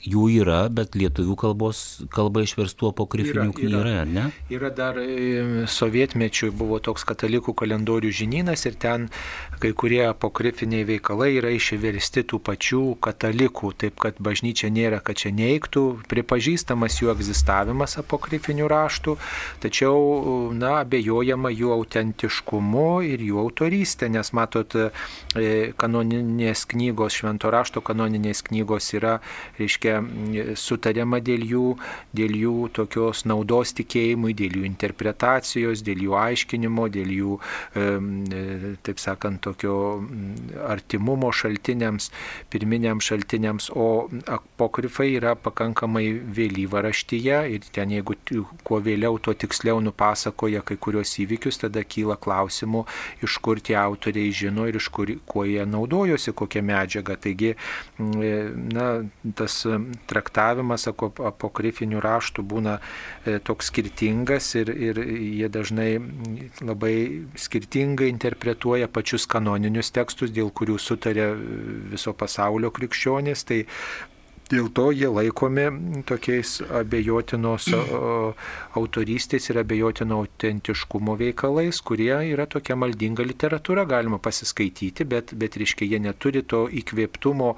jų 0.03 0.27
yra, 0.41 0.67
bet 0.73 0.97
lietuvių 0.99 1.35
kalbos 1.39 2.03
kalba 2.13 2.43
išverstų 2.43 2.91
apokrifinių 2.91 3.53
knygų 3.55 3.79
yra, 3.79 3.93
ar 4.03 4.09
ne? 4.09 4.25
Yra 4.51 4.71
dar 4.75 4.99
sovietmečių 5.71 6.51
buvo 6.59 6.79
toks 6.83 7.05
katalikų 7.07 7.55
kalendorių 7.63 8.11
žinynas 8.11 8.65
ir 8.67 8.75
ten 8.79 9.07
kai 9.63 9.71
kurie 9.77 10.01
apokrifiniai 10.09 10.83
veikalai 10.87 11.29
yra 11.37 11.53
išversti 11.55 12.25
tų 12.27 12.41
pačių 12.43 12.81
katalikų, 13.03 13.71
taip 13.79 14.01
kad 14.03 14.19
bažnyčia 14.23 14.67
nėra, 14.73 14.99
kad 15.03 15.21
čia 15.21 15.31
neiktų, 15.35 15.85
pripažįstamas 16.11 16.99
jų 16.99 17.13
egzistavimas 17.13 17.95
apokrifinių 18.01 18.67
raštų, 18.71 19.15
tačiau, 19.63 20.51
na, 20.57 20.81
abejojama 20.83 21.53
jų 21.53 21.71
autentiškumu 21.77 22.89
ir 23.07 23.23
jų 23.23 23.39
autorystė, 23.45 24.11
nes 24.11 24.33
matot, 24.35 24.75
kanoninės 25.79 26.65
knygos, 26.73 27.21
švento 27.21 27.53
rašto 27.53 27.83
kanoninės 27.85 28.43
knygos 28.49 28.91
yra, 28.97 29.19
reiškia, 29.59 29.92
sutariama 30.59 31.19
dėl 31.23 31.45
jų, 31.47 31.65
dėl 32.15 32.35
jų 32.37 32.55
tokios 32.75 33.23
naudos 33.29 33.73
tikėjimui, 33.77 34.33
dėl 34.37 34.59
jų 34.59 34.65
interpretacijos, 34.69 35.83
dėl 35.85 36.03
jų 36.07 36.17
aiškinimo, 36.19 36.87
dėl 36.93 37.13
jų, 37.17 37.37
taip 38.85 39.01
sakant, 39.01 39.41
tokio 39.43 39.75
artimumo 40.69 41.31
šaltiniams, 41.35 42.09
pirminiams 42.53 43.09
šaltiniams, 43.09 43.69
o 43.75 44.07
apokrifai 44.31 45.11
yra 45.17 45.35
pakankamai 45.39 46.05
vėlyva 46.35 46.83
raštyje 46.85 47.39
ir 47.55 47.67
ten 47.75 47.93
jeigu 47.93 48.17
kuo 48.63 48.79
vėliau, 48.83 49.19
tuo 49.23 49.35
tiksliau 49.37 49.81
nupasakoja 49.83 50.63
kai 50.65 50.77
kurios 50.81 51.15
įvykius, 51.21 51.61
tada 51.63 51.83
kyla 51.83 52.17
klausimų, 52.21 52.85
iš 53.25 53.37
kur 53.43 53.61
tie 53.63 53.77
autoriai 53.79 54.31
žino 54.35 54.67
ir 54.69 54.79
iš 54.79 54.89
kur, 54.93 55.11
kuo 55.29 55.45
jie 55.47 55.65
naudojosi, 55.67 56.33
kokią 56.35 56.63
medžiagą. 56.65 57.17
Taigi, 57.23 57.53
na, 57.99 58.87
tas 59.37 59.59
traktavimas 60.09 60.87
apokrifinių 60.89 62.01
raštų 62.03 62.45
būna 62.53 62.77
e, 62.79 63.37
toks 63.39 63.71
skirtingas 63.71 64.53
ir, 64.59 64.71
ir 64.71 65.01
jie 65.03 65.49
dažnai 65.51 65.89
labai 66.61 66.95
skirtingai 67.39 68.09
interpretuoja 68.13 68.89
pačius 68.91 69.27
kanoninius 69.29 69.93
tekstus, 69.95 70.33
dėl 70.35 70.51
kurių 70.55 70.79
sutarė 70.81 71.29
viso 71.93 72.13
pasaulio 72.17 72.71
krikščionys. 72.73 73.45
Tai 73.49 73.63
Dėl 74.53 74.67
to 74.69 74.91
jie 74.93 75.07
laikomi 75.09 75.63
tokiais 76.05 76.59
abejotinos 76.77 77.71
autorystės 78.77 79.49
ir 79.49 79.59
abejotino 79.63 80.19
autentiškumo 80.21 81.15
veikalais, 81.17 81.79
kurie 81.81 82.11
yra 82.29 82.45
tokia 82.49 82.75
maldinga 82.77 83.25
literatūra, 83.25 83.87
galima 83.89 84.19
pasiskaityti, 84.21 85.07
bet, 85.09 85.33
bet 85.39 85.57
reiškia, 85.57 85.87
jie 85.89 85.99
neturi 86.03 86.43
to 86.45 86.67
įkvėptumo 86.69 87.53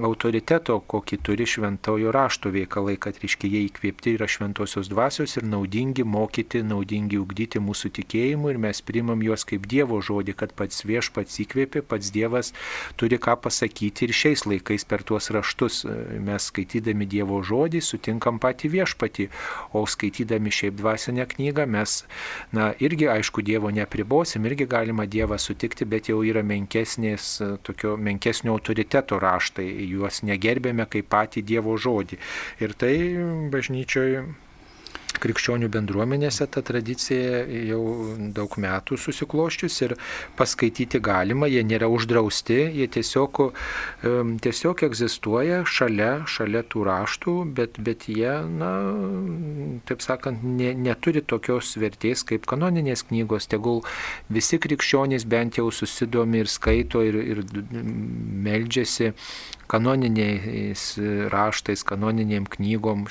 autoriteto, 0.00 0.78
kokį 0.94 1.18
turi 1.26 1.48
šventojo 1.48 2.14
rašto 2.16 2.52
veikalai, 2.54 2.96
kad 2.96 3.20
reiškia, 3.20 3.50
jie 3.50 3.62
įkvėpti 3.68 4.16
yra 4.16 4.28
šventosios 4.30 4.88
dvasios 4.88 5.36
ir 5.36 5.48
naudingi 5.50 6.06
mokyti, 6.08 6.64
naudingi 6.64 7.20
ugdyti 7.20 7.60
mūsų 7.60 7.92
tikėjimu 8.00 8.54
ir 8.54 8.62
mes 8.64 8.80
primam 8.80 9.20
juos 9.26 9.44
kaip 9.48 9.68
Dievo 9.68 10.00
žodį, 10.04 10.38
kad 10.40 10.56
pats 10.56 10.86
viešpats 10.88 11.42
įkvėpė, 11.44 11.84
pats 11.84 12.14
Dievas 12.16 12.54
turi 12.96 13.20
ką 13.20 13.36
pasakyti 13.44 14.08
ir 14.08 14.16
šiais 14.16 14.46
laikais 14.48 14.88
per 14.88 15.04
tuos 15.04 15.28
raštus 15.34 15.84
mes 15.86 16.29
skaitydami 16.38 17.08
Dievo 17.10 17.40
žodį 17.42 17.80
sutinkam 17.82 18.38
patį 18.42 18.70
viešpatį, 18.76 19.26
o 19.74 19.82
skaitydami 19.88 20.52
šiaip 20.54 20.76
dvasinę 20.78 21.26
knygą 21.32 21.66
mes, 21.66 21.96
na, 22.52 22.70
irgi 22.78 23.08
aišku, 23.10 23.42
Dievo 23.46 23.72
nepribosim, 23.74 24.46
irgi 24.46 24.68
galima 24.70 25.08
Dievą 25.10 25.40
sutikti, 25.40 25.88
bet 25.88 26.12
jau 26.12 26.20
yra 26.26 26.44
menkesnės, 26.46 27.32
tokio 27.66 27.96
menkesnio 27.96 28.54
autoriteto 28.54 29.18
raštai, 29.22 29.66
juos 29.88 30.22
negerbėme 30.26 30.86
kaip 30.90 31.10
patį 31.10 31.46
Dievo 31.54 31.74
žodį. 31.80 32.20
Ir 32.60 32.76
tai 32.78 32.94
bažnyčioje 33.50 34.28
krikščionių 35.20 35.68
bendruomenėse 35.72 36.46
ta 36.52 36.62
tradicija 36.66 37.44
jau 37.68 37.82
daug 38.36 38.56
metų 38.60 38.98
susikloščius 39.00 39.76
ir 39.86 39.94
paskaityti 40.38 41.00
galima, 41.04 41.48
jie 41.50 41.62
nėra 41.66 41.90
uždrausti, 41.92 42.58
jie 42.80 42.88
tiesiog, 42.96 43.42
tiesiog 44.44 44.84
egzistuoja 44.88 45.62
šalia, 45.68 46.10
šalia 46.30 46.64
tų 46.72 46.84
raštų, 46.88 47.36
bet, 47.56 47.78
bet 47.84 48.08
jie, 48.10 48.32
na, 48.60 48.72
taip 49.88 50.04
sakant, 50.04 50.42
ne, 50.44 50.72
neturi 50.74 51.22
tokios 51.22 51.76
vertės 51.80 52.24
kaip 52.26 52.48
kanoninės 52.50 53.06
knygos, 53.10 53.48
tegul 53.50 53.84
visi 54.32 54.60
krikščionys 54.62 55.26
bent 55.30 55.60
jau 55.60 55.70
susidomi 55.74 56.44
ir 56.44 56.50
skaito 56.50 57.04
ir, 57.06 57.20
ir 57.34 57.44
meldžiasi 57.70 59.14
kanoniniais 59.70 60.84
raštais, 61.30 61.84
kanoninėm 61.86 62.48
knygom 62.50 63.06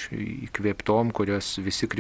įkvėptom, 0.49 1.14
kurios 1.15 1.53
visi 1.64 1.88
krikščionys 1.88 1.98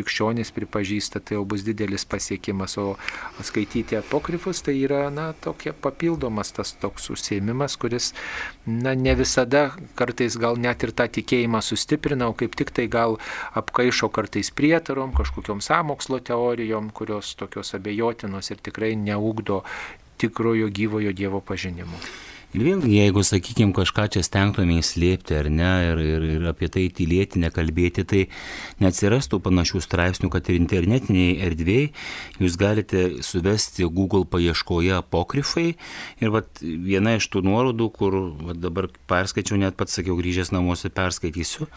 pripažįsta, 0.55 1.19
tai 1.19 1.37
jau 1.37 1.45
bus 1.45 1.63
didelis 1.67 2.05
pasiekimas, 2.05 2.77
o 2.77 2.97
skaityti 3.43 3.97
apokrifus 3.99 4.61
tai 4.61 4.77
yra, 4.83 5.09
na, 5.09 5.33
tokia 5.33 5.73
papildomas 5.73 6.51
tas 6.55 6.73
toks 6.79 7.09
užsiemimas, 7.09 7.77
kuris, 7.77 8.13
na, 8.65 8.95
ne 8.95 9.15
visada 9.15 9.71
kartais 9.95 10.37
gal 10.37 10.57
net 10.57 10.83
ir 10.83 10.91
tą 10.91 11.09
tikėjimą 11.19 11.61
sustiprina, 11.65 12.29
o 12.29 12.33
kaip 12.37 12.55
tik 12.55 12.71
tai 12.71 12.87
gal 12.87 13.19
apkaišo 13.57 14.09
kartais 14.13 14.51
prietarom, 14.51 15.13
kažkokiom 15.17 15.61
samokslo 15.61 16.19
teorijom, 16.19 16.91
kurios 16.95 17.35
tokios 17.35 17.73
abejotinos 17.75 18.51
ir 18.51 18.61
tikrai 18.63 18.95
neugdo 18.95 19.63
tikrojo 20.19 20.67
gyvojo 20.67 21.13
Dievo 21.15 21.39
pažinimu. 21.41 22.28
Ir 22.49 22.63
vėlgi, 22.65 22.89
jeigu, 22.95 23.21
sakykime, 23.21 23.75
kažką 23.77 24.07
čia 24.15 24.23
stengtume 24.25 24.79
įslėpti 24.79 25.35
ar 25.37 25.51
ne, 25.53 25.67
ir, 25.85 25.99
ir, 26.01 26.23
ir 26.33 26.45
apie 26.49 26.65
tai 26.73 26.87
tylėti, 26.97 27.37
nekalbėti, 27.43 28.01
tai 28.09 28.21
neatsirastų 28.81 29.37
panašių 29.45 29.81
straipsnių, 29.85 30.31
kad 30.33 30.49
ir 30.49 30.57
internetiniai 30.57 31.35
erdvėjai 31.45 31.91
jūs 32.41 32.57
galite 32.57 33.03
suvesti 33.21 33.85
Google 33.85 34.25
paieškoje 34.25 34.95
apokrifai. 34.97 35.75
Ir 36.25 36.33
vat, 36.33 36.49
viena 36.63 37.13
iš 37.19 37.29
tų 37.29 37.43
nuorodų, 37.45 37.91
kur 37.93 38.17
vat, 38.41 38.57
dabar 38.57 38.89
perskaičiau, 39.13 39.61
net 39.61 39.77
pats 39.77 39.99
sakiau, 39.99 40.17
grįžęs 40.17 40.49
namuose 40.55 40.89
perskaitysiu, 40.89 41.69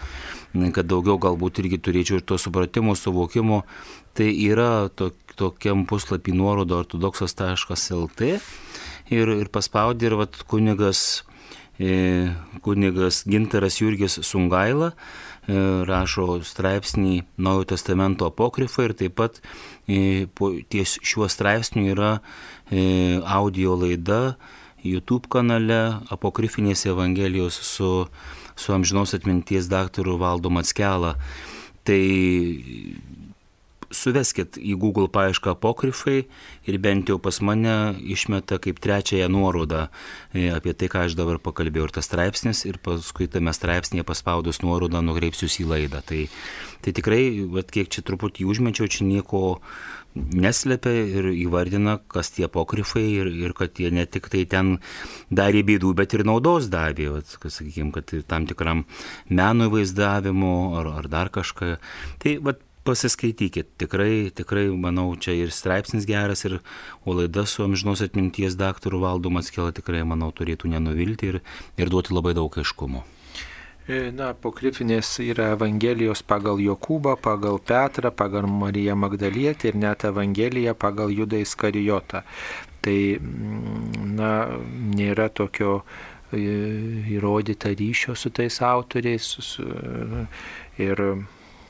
kad 0.73 0.89
daugiau 0.89 1.21
galbūt 1.21 1.61
irgi 1.67 1.83
turėčiau 1.85 2.23
ir 2.23 2.25
to 2.25 2.41
supratimo, 2.41 2.97
suvokimo, 2.97 3.67
tai 4.17 4.33
yra 4.49 4.89
to, 4.89 5.13
tokiam 5.37 5.85
puslapį 5.85 6.33
nuorodo 6.41 6.81
ortodoksas.lt 6.81 8.33
ir, 9.13 9.37
ir 9.45 9.53
paspaudė 9.53 10.11
ir 10.11 10.19
vat, 10.21 10.41
kunigas 10.51 11.23
kunigas 12.63 13.23
Gintaras 13.27 13.81
Jurgis 13.81 14.19
Sungaila 14.23 14.93
rašo 15.89 16.37
straipsnį 16.47 17.23
Naujojo 17.43 17.73
testamento 17.73 18.29
apokrifą 18.29 18.87
ir 18.87 18.95
taip 18.95 19.17
pat 19.19 19.41
ties 20.71 20.99
šiuo 21.03 21.27
straipsniu 21.33 21.89
yra 21.97 22.13
audio 23.27 23.75
laida 23.75 24.37
YouTube 24.83 25.31
kanale 25.31 25.99
Apokrifinės 26.11 26.87
Evangelijos 26.91 27.59
su, 27.67 28.07
su 28.55 28.75
amžinos 28.75 29.15
atminties 29.15 29.69
daktaru 29.71 30.17
Valdo 30.19 30.51
Matskelą. 30.51 31.15
Tai 31.87 32.03
suveskit 33.95 34.59
į 34.59 34.75
Google 34.81 35.09
paiešką 35.13 35.55
apokrifai 35.55 36.25
ir 36.69 36.79
bent 36.83 37.11
jau 37.13 37.19
pas 37.23 37.39
mane 37.45 37.95
išmeta 38.01 38.59
kaip 38.63 38.81
trečiąją 38.83 39.29
nuorodą 39.33 39.87
e, 40.33 40.49
apie 40.53 40.75
tai, 40.75 40.91
ką 40.93 41.07
aš 41.07 41.17
dabar 41.19 41.41
pakalbėjau 41.43 41.89
ir 41.89 41.97
tas 41.97 42.09
straipsnis 42.09 42.65
ir 42.69 42.81
paskui 42.83 43.29
tame 43.31 43.55
straipsnėje 43.55 44.07
paspaudus 44.09 44.63
nuorodą 44.65 45.05
nukreipsius 45.05 45.61
į 45.63 45.69
laidą. 45.73 46.03
Tai, 46.07 46.27
tai 46.85 46.95
tikrai, 46.97 47.25
vat, 47.53 47.71
kiek 47.73 47.91
čia 47.93 48.05
truputį 48.07 48.49
užmečiau, 48.49 48.91
čia 48.91 49.07
nieko 49.09 49.61
neslepia 50.15 50.93
ir 51.09 51.31
įvardina, 51.33 51.97
kas 52.13 52.33
tie 52.35 52.47
apokrifai 52.49 53.05
ir, 53.05 53.31
ir 53.33 53.55
kad 53.57 53.79
jie 53.81 53.93
ne 53.95 54.05
tik 54.07 54.29
tai 54.33 54.45
ten 54.49 54.75
darė 55.33 55.63
bėdų, 55.69 55.95
bet 55.97 56.17
ir 56.17 56.27
naudos 56.29 56.69
davė, 56.73 57.09
vat, 57.17 57.37
kad, 57.41 57.55
sakykime, 57.55 57.93
kad 57.97 58.13
tam 58.29 58.49
tikram 58.51 58.85
menui 59.31 59.71
vaizdavimu 59.73 60.53
ar, 60.81 60.93
ar 61.01 61.09
dar 61.13 61.33
kažką. 61.33 61.77
Tai 62.23 62.37
vat, 62.45 62.61
pasiskaitykit, 62.85 63.77
tikrai, 63.79 64.31
tikrai, 64.35 64.67
manau, 64.75 65.13
čia 65.15 65.35
ir 65.39 65.55
straipsnis 65.55 66.07
geras, 66.09 66.45
ir 66.49 66.59
o 67.07 67.15
laida 67.15 67.47
su 67.47 67.63
amžinos 67.65 68.03
atminties 68.03 68.57
daktaru 68.59 69.03
Valdu 69.03 69.31
Matskela 69.31 69.73
tikrai, 69.75 70.03
manau, 70.09 70.33
turėtų 70.35 70.71
nenuvilti 70.73 71.33
ir, 71.33 71.43
ir 71.79 71.93
duoti 71.93 72.15
labai 72.15 72.35
daug 72.39 72.59
aiškumo. 72.59 73.05
E, 73.83 74.13
na, 74.15 74.31
apokrifinės 74.31 75.17
yra 75.25 75.53
Evangelijos 75.57 76.23
pagal 76.23 76.61
Jokūbą, 76.63 77.17
pagal 77.23 77.59
Petrą, 77.67 78.13
pagal 78.15 78.47
Mariją 78.47 78.95
Magdalietę 78.99 79.73
ir 79.73 79.79
net 79.79 80.05
Evangelija 80.07 80.75
pagal 80.75 81.11
Judą 81.11 81.41
Iskarijotą. 81.43 82.23
Tai, 82.83 82.99
mm, 83.19 84.15
na, 84.19 84.33
nėra 84.95 85.29
tokio 85.35 85.81
e, 86.31 86.43
įrodyta 87.15 87.75
ryšio 87.75 88.15
su 88.15 88.31
tais 88.31 88.61
autoriais. 88.63 89.27
Su, 89.43 89.67
ir 90.79 91.03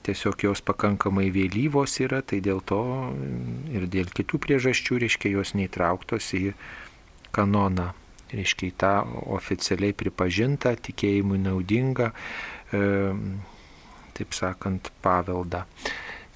tiesiog 0.06 0.44
jos 0.46 0.62
pakankamai 0.66 1.28
vėlyvos 1.34 1.98
yra, 2.04 2.22
tai 2.22 2.40
dėl 2.44 2.62
to 2.66 2.82
ir 3.72 3.88
dėl 3.90 4.10
kitų 4.12 4.40
priežasčių, 4.42 5.00
reiškia, 5.04 5.32
jos 5.36 5.54
neįtrauktos 5.58 6.32
į 6.38 6.44
kanoną, 7.34 7.92
reiškia, 8.32 8.70
į 8.70 8.74
tą 8.82 8.92
oficialiai 9.38 9.96
pripažintą, 9.96 10.74
tikėjimui 10.88 11.40
naudingą, 11.42 12.10
e, 12.12 12.82
taip 14.18 14.36
sakant, 14.36 14.92
paveldą. 15.04 15.64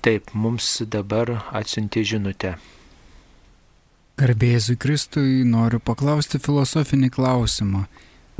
Taip, 0.06 0.32
mums 0.34 0.82
dabar 0.86 1.34
atsiunti 1.50 2.04
žinutę. 2.06 2.56
Garbėzui 4.16 4.78
Kristui 4.80 5.42
noriu 5.44 5.80
paklausti 5.82 6.38
filosofinį 6.40 7.10
klausimą. 7.12 7.82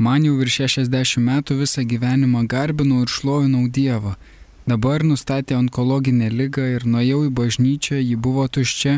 Man 0.01 0.25
jau 0.25 0.37
virš 0.37 0.63
60 0.77 1.21
metų 1.25 1.57
visą 1.59 1.83
gyvenimą 1.85 2.43
garbinau 2.49 3.03
ir 3.03 3.11
šlovinau 3.13 3.67
Dievą. 3.69 4.15
Dabar 4.67 5.03
nustatė 5.07 5.55
onkologinę 5.55 6.27
lygą 6.27 6.65
ir 6.75 6.83
nuėjau 6.83 7.21
į 7.29 7.29
bažnyčią, 7.39 8.01
ji 8.03 8.17
buvo 8.19 8.43
tuščia, 8.51 8.97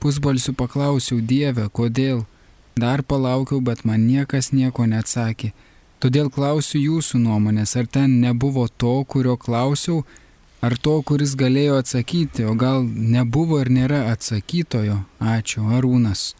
pusbalsiu 0.00 0.54
paklausiau 0.56 1.20
Dievę, 1.20 1.66
kodėl. 1.68 2.24
Dar 2.80 3.02
palaukiau, 3.04 3.60
bet 3.60 3.84
man 3.84 4.06
niekas 4.08 4.48
nieko 4.56 4.86
neatsakė. 4.88 5.52
Todėl 6.00 6.30
klausiu 6.32 6.80
jūsų 6.80 7.20
nuomonės, 7.20 7.76
ar 7.76 7.84
ten 7.84 8.16
nebuvo 8.22 8.64
to, 8.80 8.94
kurio 9.04 9.36
klausiau, 9.36 10.06
ar 10.64 10.78
to, 10.80 10.96
kuris 11.04 11.36
galėjo 11.36 11.76
atsakyti, 11.82 12.46
o 12.48 12.56
gal 12.56 12.80
nebuvo 12.88 13.60
ir 13.60 13.68
nėra 13.68 14.06
atsakytojo. 14.14 15.02
Ačiū, 15.20 15.66
Arūnas. 15.76 16.30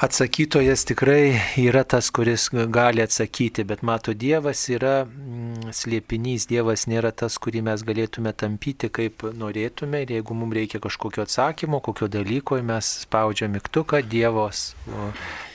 Atsakytojas 0.00 0.86
tikrai 0.88 1.34
yra 1.60 1.82
tas, 1.84 2.06
kuris 2.08 2.46
gali 2.72 3.02
atsakyti, 3.04 3.66
bet 3.68 3.82
mato, 3.84 4.14
Dievas 4.16 4.62
yra 4.72 5.02
mm, 5.04 5.74
slėpinys, 5.76 6.46
Dievas 6.48 6.86
nėra 6.88 7.10
tas, 7.12 7.36
kurį 7.36 7.60
mes 7.66 7.84
galėtume 7.84 8.32
tampyti 8.32 8.88
kaip 8.88 9.26
norėtume. 9.36 10.00
Ir 10.00 10.14
jeigu 10.14 10.38
mums 10.40 10.56
reikia 10.56 10.80
kažkokio 10.80 11.26
atsakymo, 11.26 11.82
kokio 11.84 12.08
dalyko, 12.08 12.62
mes 12.64 12.94
spaudžiam 13.02 13.52
mygtuką 13.58 14.00
Dievos 14.08 14.70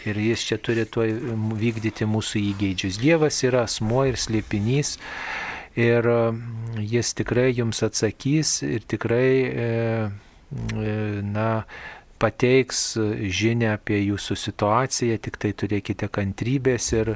ir 0.05 0.21
jis 0.27 0.45
čia 0.51 0.61
turi 0.61 0.85
tuo 0.85 1.09
vykdyti 1.65 2.05
mūsų 2.05 2.45
įgeidžius. 2.51 3.01
Dievas 3.01 3.41
yra 3.49 3.65
asmo 3.65 4.05
ir 4.05 4.21
slėpinys. 4.21 4.99
Ir 5.73 6.05
mm, 6.05 6.83
jis 6.93 7.15
tikrai 7.17 7.49
jums 7.49 7.81
atsakys 7.81 8.59
ir 8.69 8.85
tikrai, 8.93 9.29
e, 9.65 9.69
e, 10.53 10.97
na, 11.33 11.49
pateiks 12.21 12.95
žinę 13.39 13.73
apie 13.75 13.97
jūsų 13.99 14.37
situaciją, 14.39 15.17
tik 15.23 15.39
tai 15.41 15.51
turėkite 15.57 16.09
kantrybės 16.11 16.91
ir 16.95 17.15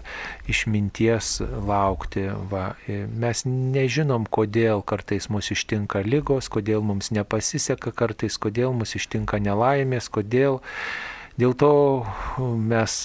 išminties 0.51 1.39
laukti. 1.69 2.27
Va, 2.51 2.73
mes 2.87 3.45
nežinom, 3.47 4.27
kodėl 4.27 4.83
kartais 4.83 5.29
mus 5.31 5.51
ištinka 5.55 6.03
lygos, 6.05 6.51
kodėl 6.51 6.83
mums 6.85 7.13
nepasiseka 7.15 7.93
kartais, 7.95 8.37
kodėl 8.41 8.75
mus 8.75 8.97
ištinka 8.99 9.39
nelaimės, 9.43 10.11
kodėl. 10.11 10.59
Dėl 11.39 11.53
to 11.55 11.73
mes 12.67 12.95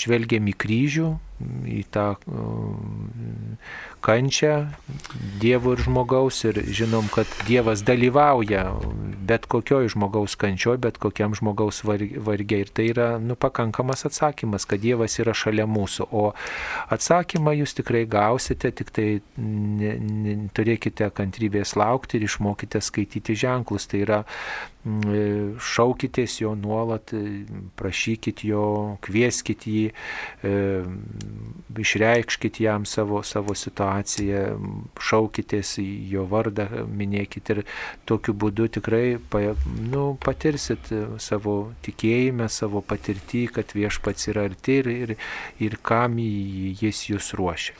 žvelgiam 0.00 0.46
į 0.48 0.54
kryžių, 0.56 1.08
į 1.68 1.82
tą 1.94 2.06
kančią 4.04 4.54
Dievo 5.40 5.74
ir 5.74 5.84
žmogaus 5.84 6.42
ir 6.48 6.60
žinom, 6.76 7.08
kad 7.12 7.30
Dievas 7.48 7.84
dalyvauja 7.86 8.66
bet 9.24 9.46
kokioj 9.48 9.88
žmogaus 9.92 10.36
kančioj, 10.36 10.76
bet 10.82 10.98
kokiam 11.02 11.34
žmogaus 11.36 11.82
vargiai. 11.84 12.64
Ir 12.64 12.70
tai 12.74 12.88
yra 12.92 13.08
nu, 13.22 13.36
pakankamas 13.40 14.04
atsakymas, 14.08 14.66
kad 14.68 14.82
Dievas 14.84 15.16
yra 15.22 15.34
šalia 15.36 15.66
mūsų. 15.70 16.08
O 16.12 16.24
atsakymą 16.94 17.56
jūs 17.60 17.76
tikrai 17.78 18.04
gausite, 18.10 18.72
tik 18.76 18.92
tai 18.94 19.08
ne, 19.38 19.94
ne, 20.00 20.36
turėkite 20.56 21.08
kantrybės 21.16 21.74
laukti 21.80 22.18
ir 22.18 22.28
išmokite 22.28 22.82
skaityti 22.84 23.36
ženklus. 23.44 23.88
Tai 23.90 24.02
yra 24.04 24.20
mm, 24.84 25.56
šaukitės 25.72 26.40
jo 26.42 26.54
nuolat, 26.58 27.14
prašykit 27.80 28.44
jo, 28.48 28.66
kvieskit 29.04 29.68
jį, 29.70 29.86
e, 29.88 30.54
išreikškit 31.78 32.60
jam 32.60 32.84
savo, 32.88 33.22
savo 33.26 33.54
situaciją 33.58 34.42
šaukitės 35.00 35.76
jo 36.10 36.26
vardą, 36.30 36.68
minėkit 36.88 37.50
ir 37.54 37.62
tokiu 38.08 38.34
būdu 38.34 38.68
tikrai 38.78 39.16
nu, 39.80 40.04
patirsit 40.24 40.92
savo 41.22 41.56
tikėjime, 41.86 42.48
savo 42.48 42.82
patirtį, 42.84 43.46
kad 43.58 43.74
viešpats 43.76 44.30
yra 44.32 44.46
arti 44.50 44.78
ir, 44.82 44.92
ir, 44.92 45.16
ir 45.62 45.78
kam 45.82 46.18
jis 46.20 47.08
jūs 47.10 47.34
ruošia. 47.38 47.76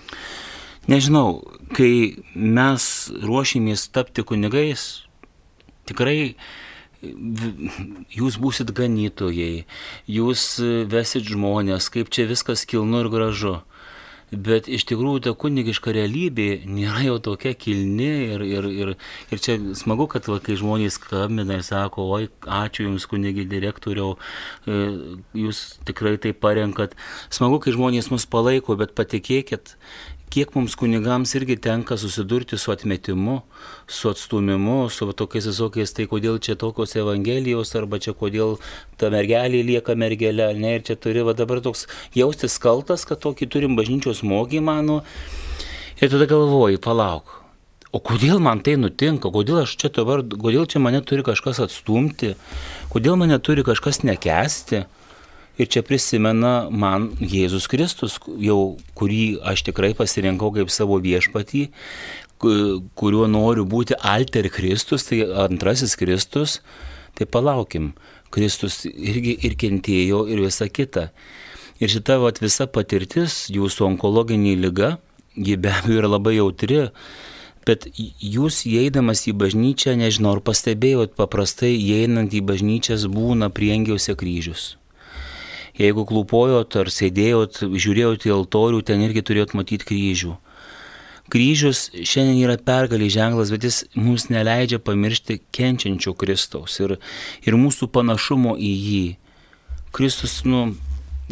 Nežinau, 0.85 1.41
kai 1.73 2.21
mes 2.37 2.85
ruošimės 3.25 3.87
tapti 3.95 4.21
kunigais, 4.29 5.07
tikrai 5.89 6.35
jūs 8.15 8.39
būsit 8.41 8.73
ganytojai, 8.77 9.65
jūs 10.11 10.49
vesit 10.91 11.29
žmonės, 11.31 11.91
kaip 11.95 12.11
čia 12.15 12.29
viskas 12.31 12.67
kilnu 12.69 13.05
ir 13.05 13.13
gražu 13.13 13.61
bet 14.33 14.69
iš 14.71 14.85
tikrųjų 14.89 15.23
ta 15.27 15.33
kunigiška 15.39 15.93
realybė 15.95 16.65
nėra 16.67 17.05
jau 17.07 17.17
tokia 17.23 17.55
kilni 17.59 18.09
ir, 18.35 18.45
ir, 18.47 18.69
ir, 18.71 18.93
ir 19.33 19.43
čia 19.43 19.57
smagu, 19.79 20.07
kad 20.11 20.29
va, 20.31 20.41
kai 20.43 20.57
žmonės 20.61 20.99
skambina 20.99 21.59
ir 21.59 21.65
sako, 21.67 22.09
oi, 22.17 22.29
ačiū 22.43 22.89
Jums 22.89 23.07
kunigi 23.11 23.47
direktoriau, 23.49 24.17
e, 24.67 24.81
Jūs 25.45 25.63
tikrai 25.89 26.17
tai 26.23 26.35
parenkat. 26.37 26.97
Smagu, 27.33 27.61
kai 27.63 27.75
žmonės 27.77 28.11
mus 28.13 28.27
palaiko, 28.31 28.77
bet 28.81 28.95
patikėkit, 28.99 29.77
kiek 30.35 30.55
mums 30.57 30.75
kunigams 30.75 31.31
irgi 31.39 31.55
tenka 31.63 31.95
susidurti 32.01 32.59
su 32.59 32.73
atmetimu, 32.73 33.37
su 33.87 34.09
atstumimu, 34.11 34.89
su 34.91 35.07
tokiais 35.13 35.47
visokiais, 35.47 35.93
tai 35.95 36.09
kodėl 36.11 36.41
čia 36.43 36.57
tokios 36.59 36.97
evangelijos, 36.99 37.71
arba 37.79 38.01
čia 38.03 38.17
kodėl 38.19 38.57
ta 38.99 39.13
mergelė 39.15 39.61
lieka 39.69 39.95
mergelė, 39.95 40.51
ne, 40.59 40.75
ir 40.79 40.83
čia 40.89 40.99
turi 40.99 41.23
va 41.23 41.37
dabar 41.39 41.63
toks 41.63 41.87
jaustis 42.19 42.59
kaltas, 42.59 43.07
kad 43.07 43.23
tokį 43.23 43.49
turim 43.55 43.79
bažnyčios 43.79 44.25
mokymą, 44.27 44.81
nu, 44.83 44.99
ir 46.03 46.11
tada 46.11 46.27
galvoji, 46.27 46.83
palauk. 46.83 47.39
O 47.95 48.01
kodėl 48.03 48.43
man 48.43 48.59
tai 48.67 48.75
nutinka, 48.75 49.31
kodėl 49.31 49.63
čia 49.71 49.93
dabar, 49.95 50.25
kodėl 50.27 50.67
čia 50.67 50.83
mane 50.83 50.99
turi 51.07 51.23
kažkas 51.23 51.63
atstumti, 51.63 52.35
kodėl 52.91 53.15
mane 53.21 53.39
turi 53.39 53.63
kažkas 53.63 54.03
nekesti, 54.03 54.83
Ir 55.55 55.69
čia 55.71 55.85
prisimena 55.87 56.67
man 56.71 57.13
Jėzus 57.23 57.69
Kristus, 57.71 58.17
jau 58.43 58.75
kurį 58.99 59.39
aš 59.47 59.63
tikrai 59.69 59.93
pasirinkau 59.95 60.51
kaip 60.57 60.73
savo 60.75 60.99
viešpatį, 61.03 61.69
kuriuo 62.43 63.29
noriu 63.31 63.63
būti 63.63 63.95
alter 64.03 64.51
Kristus, 64.51 65.07
tai 65.07 65.23
antrasis 65.47 65.95
Kristus. 66.01 66.59
Tai 67.15 67.29
palaukim, 67.31 67.93
Kristus 68.35 68.81
irgi 68.91 69.37
ir 69.47 69.55
kentėjo 69.55 70.25
ir 70.27 70.43
visa 70.43 70.67
kita. 70.67 71.13
Ir 71.79 71.91
šita 71.91 72.19
vat, 72.23 72.41
visa 72.43 72.67
patirtis, 72.67 73.45
jūsų 73.55 73.87
onkologiniai 73.93 74.59
lyga, 74.59 74.97
ji 75.39 75.55
be 75.55 75.71
abejo 75.71 76.01
yra 76.03 76.11
labai 76.11 76.37
jautri, 76.41 76.81
bet 77.67 77.87
jūs 77.95 78.65
įeidamas 78.67 79.29
į 79.31 79.39
bažnyčią, 79.39 79.95
nežinau, 80.03 80.35
ar 80.35 80.43
pastebėjot, 80.43 81.15
paprastai 81.19 81.77
įeinant 81.79 82.35
į 82.35 82.43
bažnyčias 82.47 83.07
būna 83.11 83.55
priengiausia 83.55 84.19
kryžius. 84.19 84.75
Jeigu 85.75 86.05
klūpojot 86.07 86.77
ar 86.79 86.91
sėdėjot, 86.95 87.65
žiūrėjot 87.67 88.29
į 88.29 88.35
altorių, 88.37 88.83
ten 88.87 89.03
irgi 89.03 89.25
turėjot 89.27 89.57
matyti 89.59 89.89
kryžių. 89.89 90.37
Kryžius 91.33 91.89
šiandien 92.05 92.43
yra 92.45 92.55
pergalį 92.61 93.09
ženklas, 93.11 93.51
bet 93.51 93.65
jis 93.65 93.81
mums 93.97 94.29
neleidžia 94.29 94.79
pamiršti 94.85 95.41
kenčiančio 95.57 96.13
Kristaus 96.21 96.77
ir, 96.85 96.99
ir 97.43 97.57
mūsų 97.57 97.89
panašumo 97.95 98.55
į 98.61 98.73
jį. 98.89 99.07
Kristus, 99.95 100.43
nu, 100.45 100.75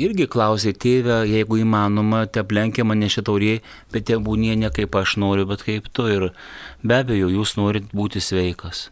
irgi 0.00 0.26
klausė 0.32 0.72
tėvę, 0.72 1.20
jeigu 1.28 1.60
įmanoma, 1.60 2.24
te 2.26 2.40
aplenkia 2.40 2.86
mane 2.88 3.10
šitauriai, 3.12 3.60
bet 3.92 4.08
te 4.08 4.16
būnie 4.16 4.56
ne 4.56 4.72
kaip 4.72 4.96
aš 4.96 5.18
noriu, 5.20 5.44
bet 5.50 5.66
kaip 5.66 5.92
tu. 5.92 6.08
Ir 6.08 6.30
be 6.82 6.98
abejo, 7.02 7.28
jūs 7.28 7.54
norit 7.60 7.92
būti 7.92 8.24
sveikas. 8.24 8.88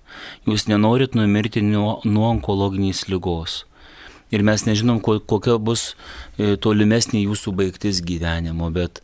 Jūs 0.47 0.69
nenorit 0.69 1.17
numirti 1.17 1.65
nuo, 1.65 1.99
nuo 2.05 2.29
onkologinės 2.35 3.09
lygos. 3.09 3.65
Ir 4.31 4.45
mes 4.47 4.63
nežinom, 4.67 5.01
kokia 5.03 5.57
bus 5.59 5.91
e, 6.39 6.55
tolimesnė 6.55 7.25
jūsų 7.25 7.55
baigtis 7.59 7.99
gyvenimo, 8.07 8.71
bet, 8.75 9.03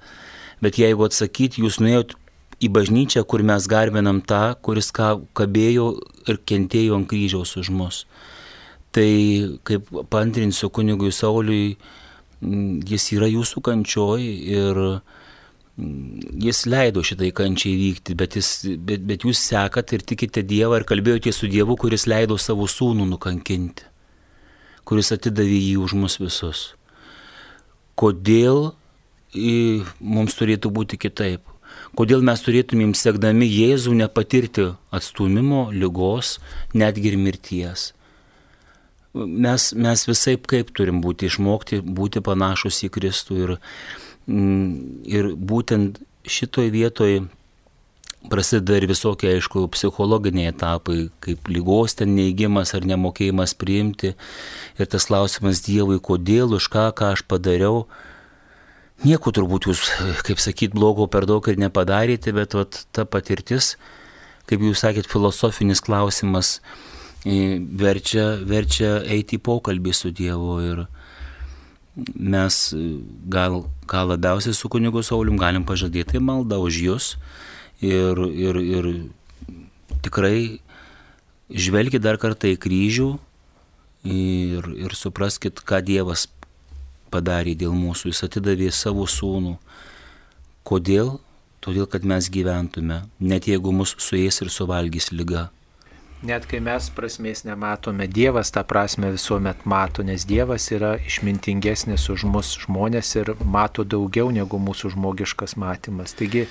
bet 0.63 0.79
jeigu 0.79 1.09
atsakyti, 1.09 1.65
jūs 1.65 1.81
nuėjot 1.83 2.15
į 2.63 2.71
bažnyčią, 2.73 3.25
kur 3.29 3.43
mes 3.45 3.67
garbinam 3.69 4.23
tą, 4.25 4.55
kuris 4.65 4.93
kabėjo 4.95 5.91
ir 6.31 6.41
kentėjo 6.49 6.97
ant 7.01 7.09
kryžiaus 7.11 7.57
už 7.61 7.73
mus. 7.75 8.05
Tai 8.97 9.11
kaip 9.67 9.91
pantrinsiu 10.13 10.71
kunigui 10.73 11.13
Sauliui, 11.13 11.77
jis 12.41 13.11
yra 13.17 13.29
jūsų 13.29 13.63
kančioj 13.65 14.25
ir 14.57 14.81
jis 15.77 16.63
leido 16.71 17.03
šitai 17.05 17.33
kančiai 17.37 17.77
vykti, 17.77 18.17
bet, 18.17 18.39
jis, 18.39 18.51
bet, 18.81 19.03
bet 19.05 19.27
jūs 19.27 19.43
sekat 19.51 19.93
ir 19.93 20.05
tikite 20.09 20.45
Dievą 20.47 20.81
ir 20.81 20.87
kalbėjote 20.89 21.35
su 21.37 21.51
Dievu, 21.53 21.77
kuris 21.77 22.07
leido 22.09 22.39
savo 22.41 22.69
sūnų 22.71 23.05
nukankinti, 23.11 23.85
kuris 24.87 25.13
atidavė 25.15 25.59
jį 25.59 25.77
už 25.83 25.97
mus 25.99 26.19
visus. 26.23 26.63
Kodėl 27.99 28.71
mums 30.01 30.39
turėtų 30.39 30.73
būti 30.73 31.01
kitaip? 31.01 31.43
Kodėl 31.97 32.23
mes 32.25 32.41
turėtumėm 32.41 32.95
sekdami 32.97 33.49
Jėzų 33.51 33.93
nepatirti 33.99 34.71
atstumimo, 34.95 35.69
lygos, 35.75 36.39
netgi 36.73 37.13
ir 37.13 37.21
mirties? 37.21 37.91
mes, 39.17 39.73
mes 39.73 40.05
visai 40.09 40.37
kaip 40.37 40.73
turim 40.77 41.01
būti 41.05 41.31
išmokti, 41.31 41.81
būti 41.81 42.23
panašus 42.25 42.83
į 42.87 42.91
Kristų 42.97 43.39
ir, 43.43 43.55
mm, 44.29 44.69
ir 45.09 45.31
būtent 45.37 46.01
šitoj 46.27 46.71
vietoj 46.75 47.27
prasideda 48.31 48.77
ir 48.81 48.87
visokie, 48.91 49.31
aišku, 49.37 49.67
psichologiniai 49.75 50.51
etapai, 50.53 51.07
kaip 51.25 51.49
lygos 51.51 51.97
ten 51.99 52.15
neįgymas 52.17 52.75
ar 52.77 52.87
nemokėjimas 52.89 53.55
priimti. 53.59 54.15
Ir 54.79 54.91
tas 54.93 55.09
klausimas 55.11 55.63
Dievui, 55.67 55.99
kodėl, 56.03 56.57
už 56.59 56.69
ką, 56.73 56.89
ką 56.97 57.13
aš 57.17 57.25
padariau. 57.29 57.87
Nieko 59.05 59.33
turbūt 59.35 59.69
jūs, 59.69 59.85
kaip 60.27 60.41
sakyt, 60.43 60.75
blogo 60.77 61.07
per 61.13 61.29
daug 61.29 61.45
ir 61.51 61.61
nepadarėte, 61.61 62.33
bet 62.37 62.57
vat, 62.57 62.83
ta 62.97 63.05
patirtis, 63.05 63.75
kaip 64.49 64.65
jūs 64.65 64.85
sakėt, 64.85 65.09
filosofinis 65.11 65.85
klausimas, 65.85 66.59
verčia, 67.25 68.37
verčia 68.47 69.01
eiti 69.03 69.41
į 69.41 69.45
pokalbį 69.45 69.97
su 69.97 70.13
Dievu. 70.15 70.61
Ir 70.65 70.87
mes 72.15 72.61
gal, 73.33 73.65
ką 73.89 74.07
labiausiai 74.13 74.57
su 74.57 74.69
kunigu 74.73 75.03
Saulim 75.05 75.39
galim 75.41 75.65
pažadėti 75.69 76.21
maldą 76.21 76.61
už 76.65 76.81
jūs 76.85 77.13
ir, 77.81 78.21
ir, 78.33 78.61
ir 78.61 78.89
tikrai 80.05 80.61
žvelkit 81.51 82.03
dar 82.03 82.19
kartą 82.21 82.51
į 82.53 82.59
kryžių 82.61 83.11
ir, 84.07 84.71
ir 84.87 84.97
supraskit, 84.97 85.61
ką 85.61 85.83
Dievas 85.85 86.27
padarė 87.13 87.57
dėl 87.59 87.75
mūsų. 87.77 88.11
Jis 88.13 88.25
atidavė 88.27 88.71
savo 88.75 89.07
sūnų. 89.11 89.57
Kodėl? 90.67 91.19
Todėl, 91.67 91.89
kad 91.91 92.05
mes 92.07 92.29
gyventume, 92.31 93.01
net 93.19 93.49
jeigu 93.51 93.73
mus 93.75 93.97
suės 93.99 94.39
ir 94.45 94.53
suvalgys 94.55 95.11
lyga. 95.11 95.49
Net 96.27 96.47
kai 96.49 96.61
mes 96.65 96.87
prasmės 96.95 97.43
nematome, 97.45 98.07
Dievas 98.09 98.53
tą 98.55 98.63
prasme 98.65 99.11
visuomet 99.13 99.67
mato, 99.69 100.05
nes 100.07 100.25
Dievas 100.25 100.71
yra 100.73 100.95
išmintingesnis 100.97 102.07
už 102.13 102.25
mus 102.31 102.55
žmonės 102.63 103.11
ir 103.19 103.35
mato 103.45 103.85
daugiau 103.85 104.31
negu 104.33 104.61
mūsų 104.63 104.95
žmogiškas 104.95 105.57
matymas. 105.61 106.15
Taigi, 106.17 106.47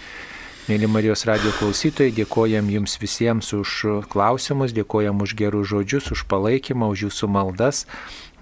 mėly 0.70 0.88
Marijos 0.90 1.26
radio 1.30 1.52
klausytojai, 1.60 2.14
dėkojam 2.16 2.70
jums 2.74 2.98
visiems 3.02 3.52
už 3.54 4.06
klausimus, 4.12 4.74
dėkojam 4.76 5.22
už 5.22 5.36
gerus 5.38 5.70
žodžius, 5.72 6.12
už 6.16 6.26
palaikymą, 6.32 6.90
už 6.94 7.08
jūsų 7.08 7.30
maldas. 7.30 7.86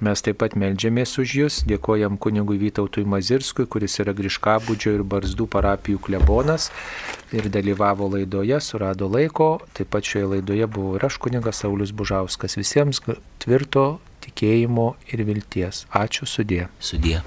Mes 0.04 0.20
taip 0.26 0.40
pat 0.42 0.56
melžiamės 0.60 1.14
už 1.22 1.34
Jūs, 1.38 1.58
dėkojam 1.70 2.18
kunigui 2.20 2.58
Vytautui 2.60 3.06
Mazirskui, 3.08 3.68
kuris 3.70 4.00
yra 4.04 4.12
Griškabudžio 4.18 4.96
ir 4.98 5.04
Barzdų 5.08 5.48
parapijų 5.54 6.02
klebonas 6.04 6.72
ir 7.32 7.48
dalyvavo 7.54 8.10
laidoje, 8.16 8.58
surado 8.60 9.08
laiko. 9.08 9.62
Taip 9.78 9.94
pat 9.94 10.10
šioje 10.10 10.34
laidoje 10.34 10.68
buvo 10.68 10.98
ir 10.98 11.08
aš 11.08 11.22
kunigas 11.24 11.64
Saulis 11.64 11.94
Bužauskas. 11.96 12.58
Visiems 12.60 13.00
tvirto 13.44 14.02
tikėjimo 14.26 14.94
ir 15.14 15.24
vilties. 15.30 15.86
Ačiū 15.94 16.28
sudė. 16.28 16.68
Sudė. 16.84 17.22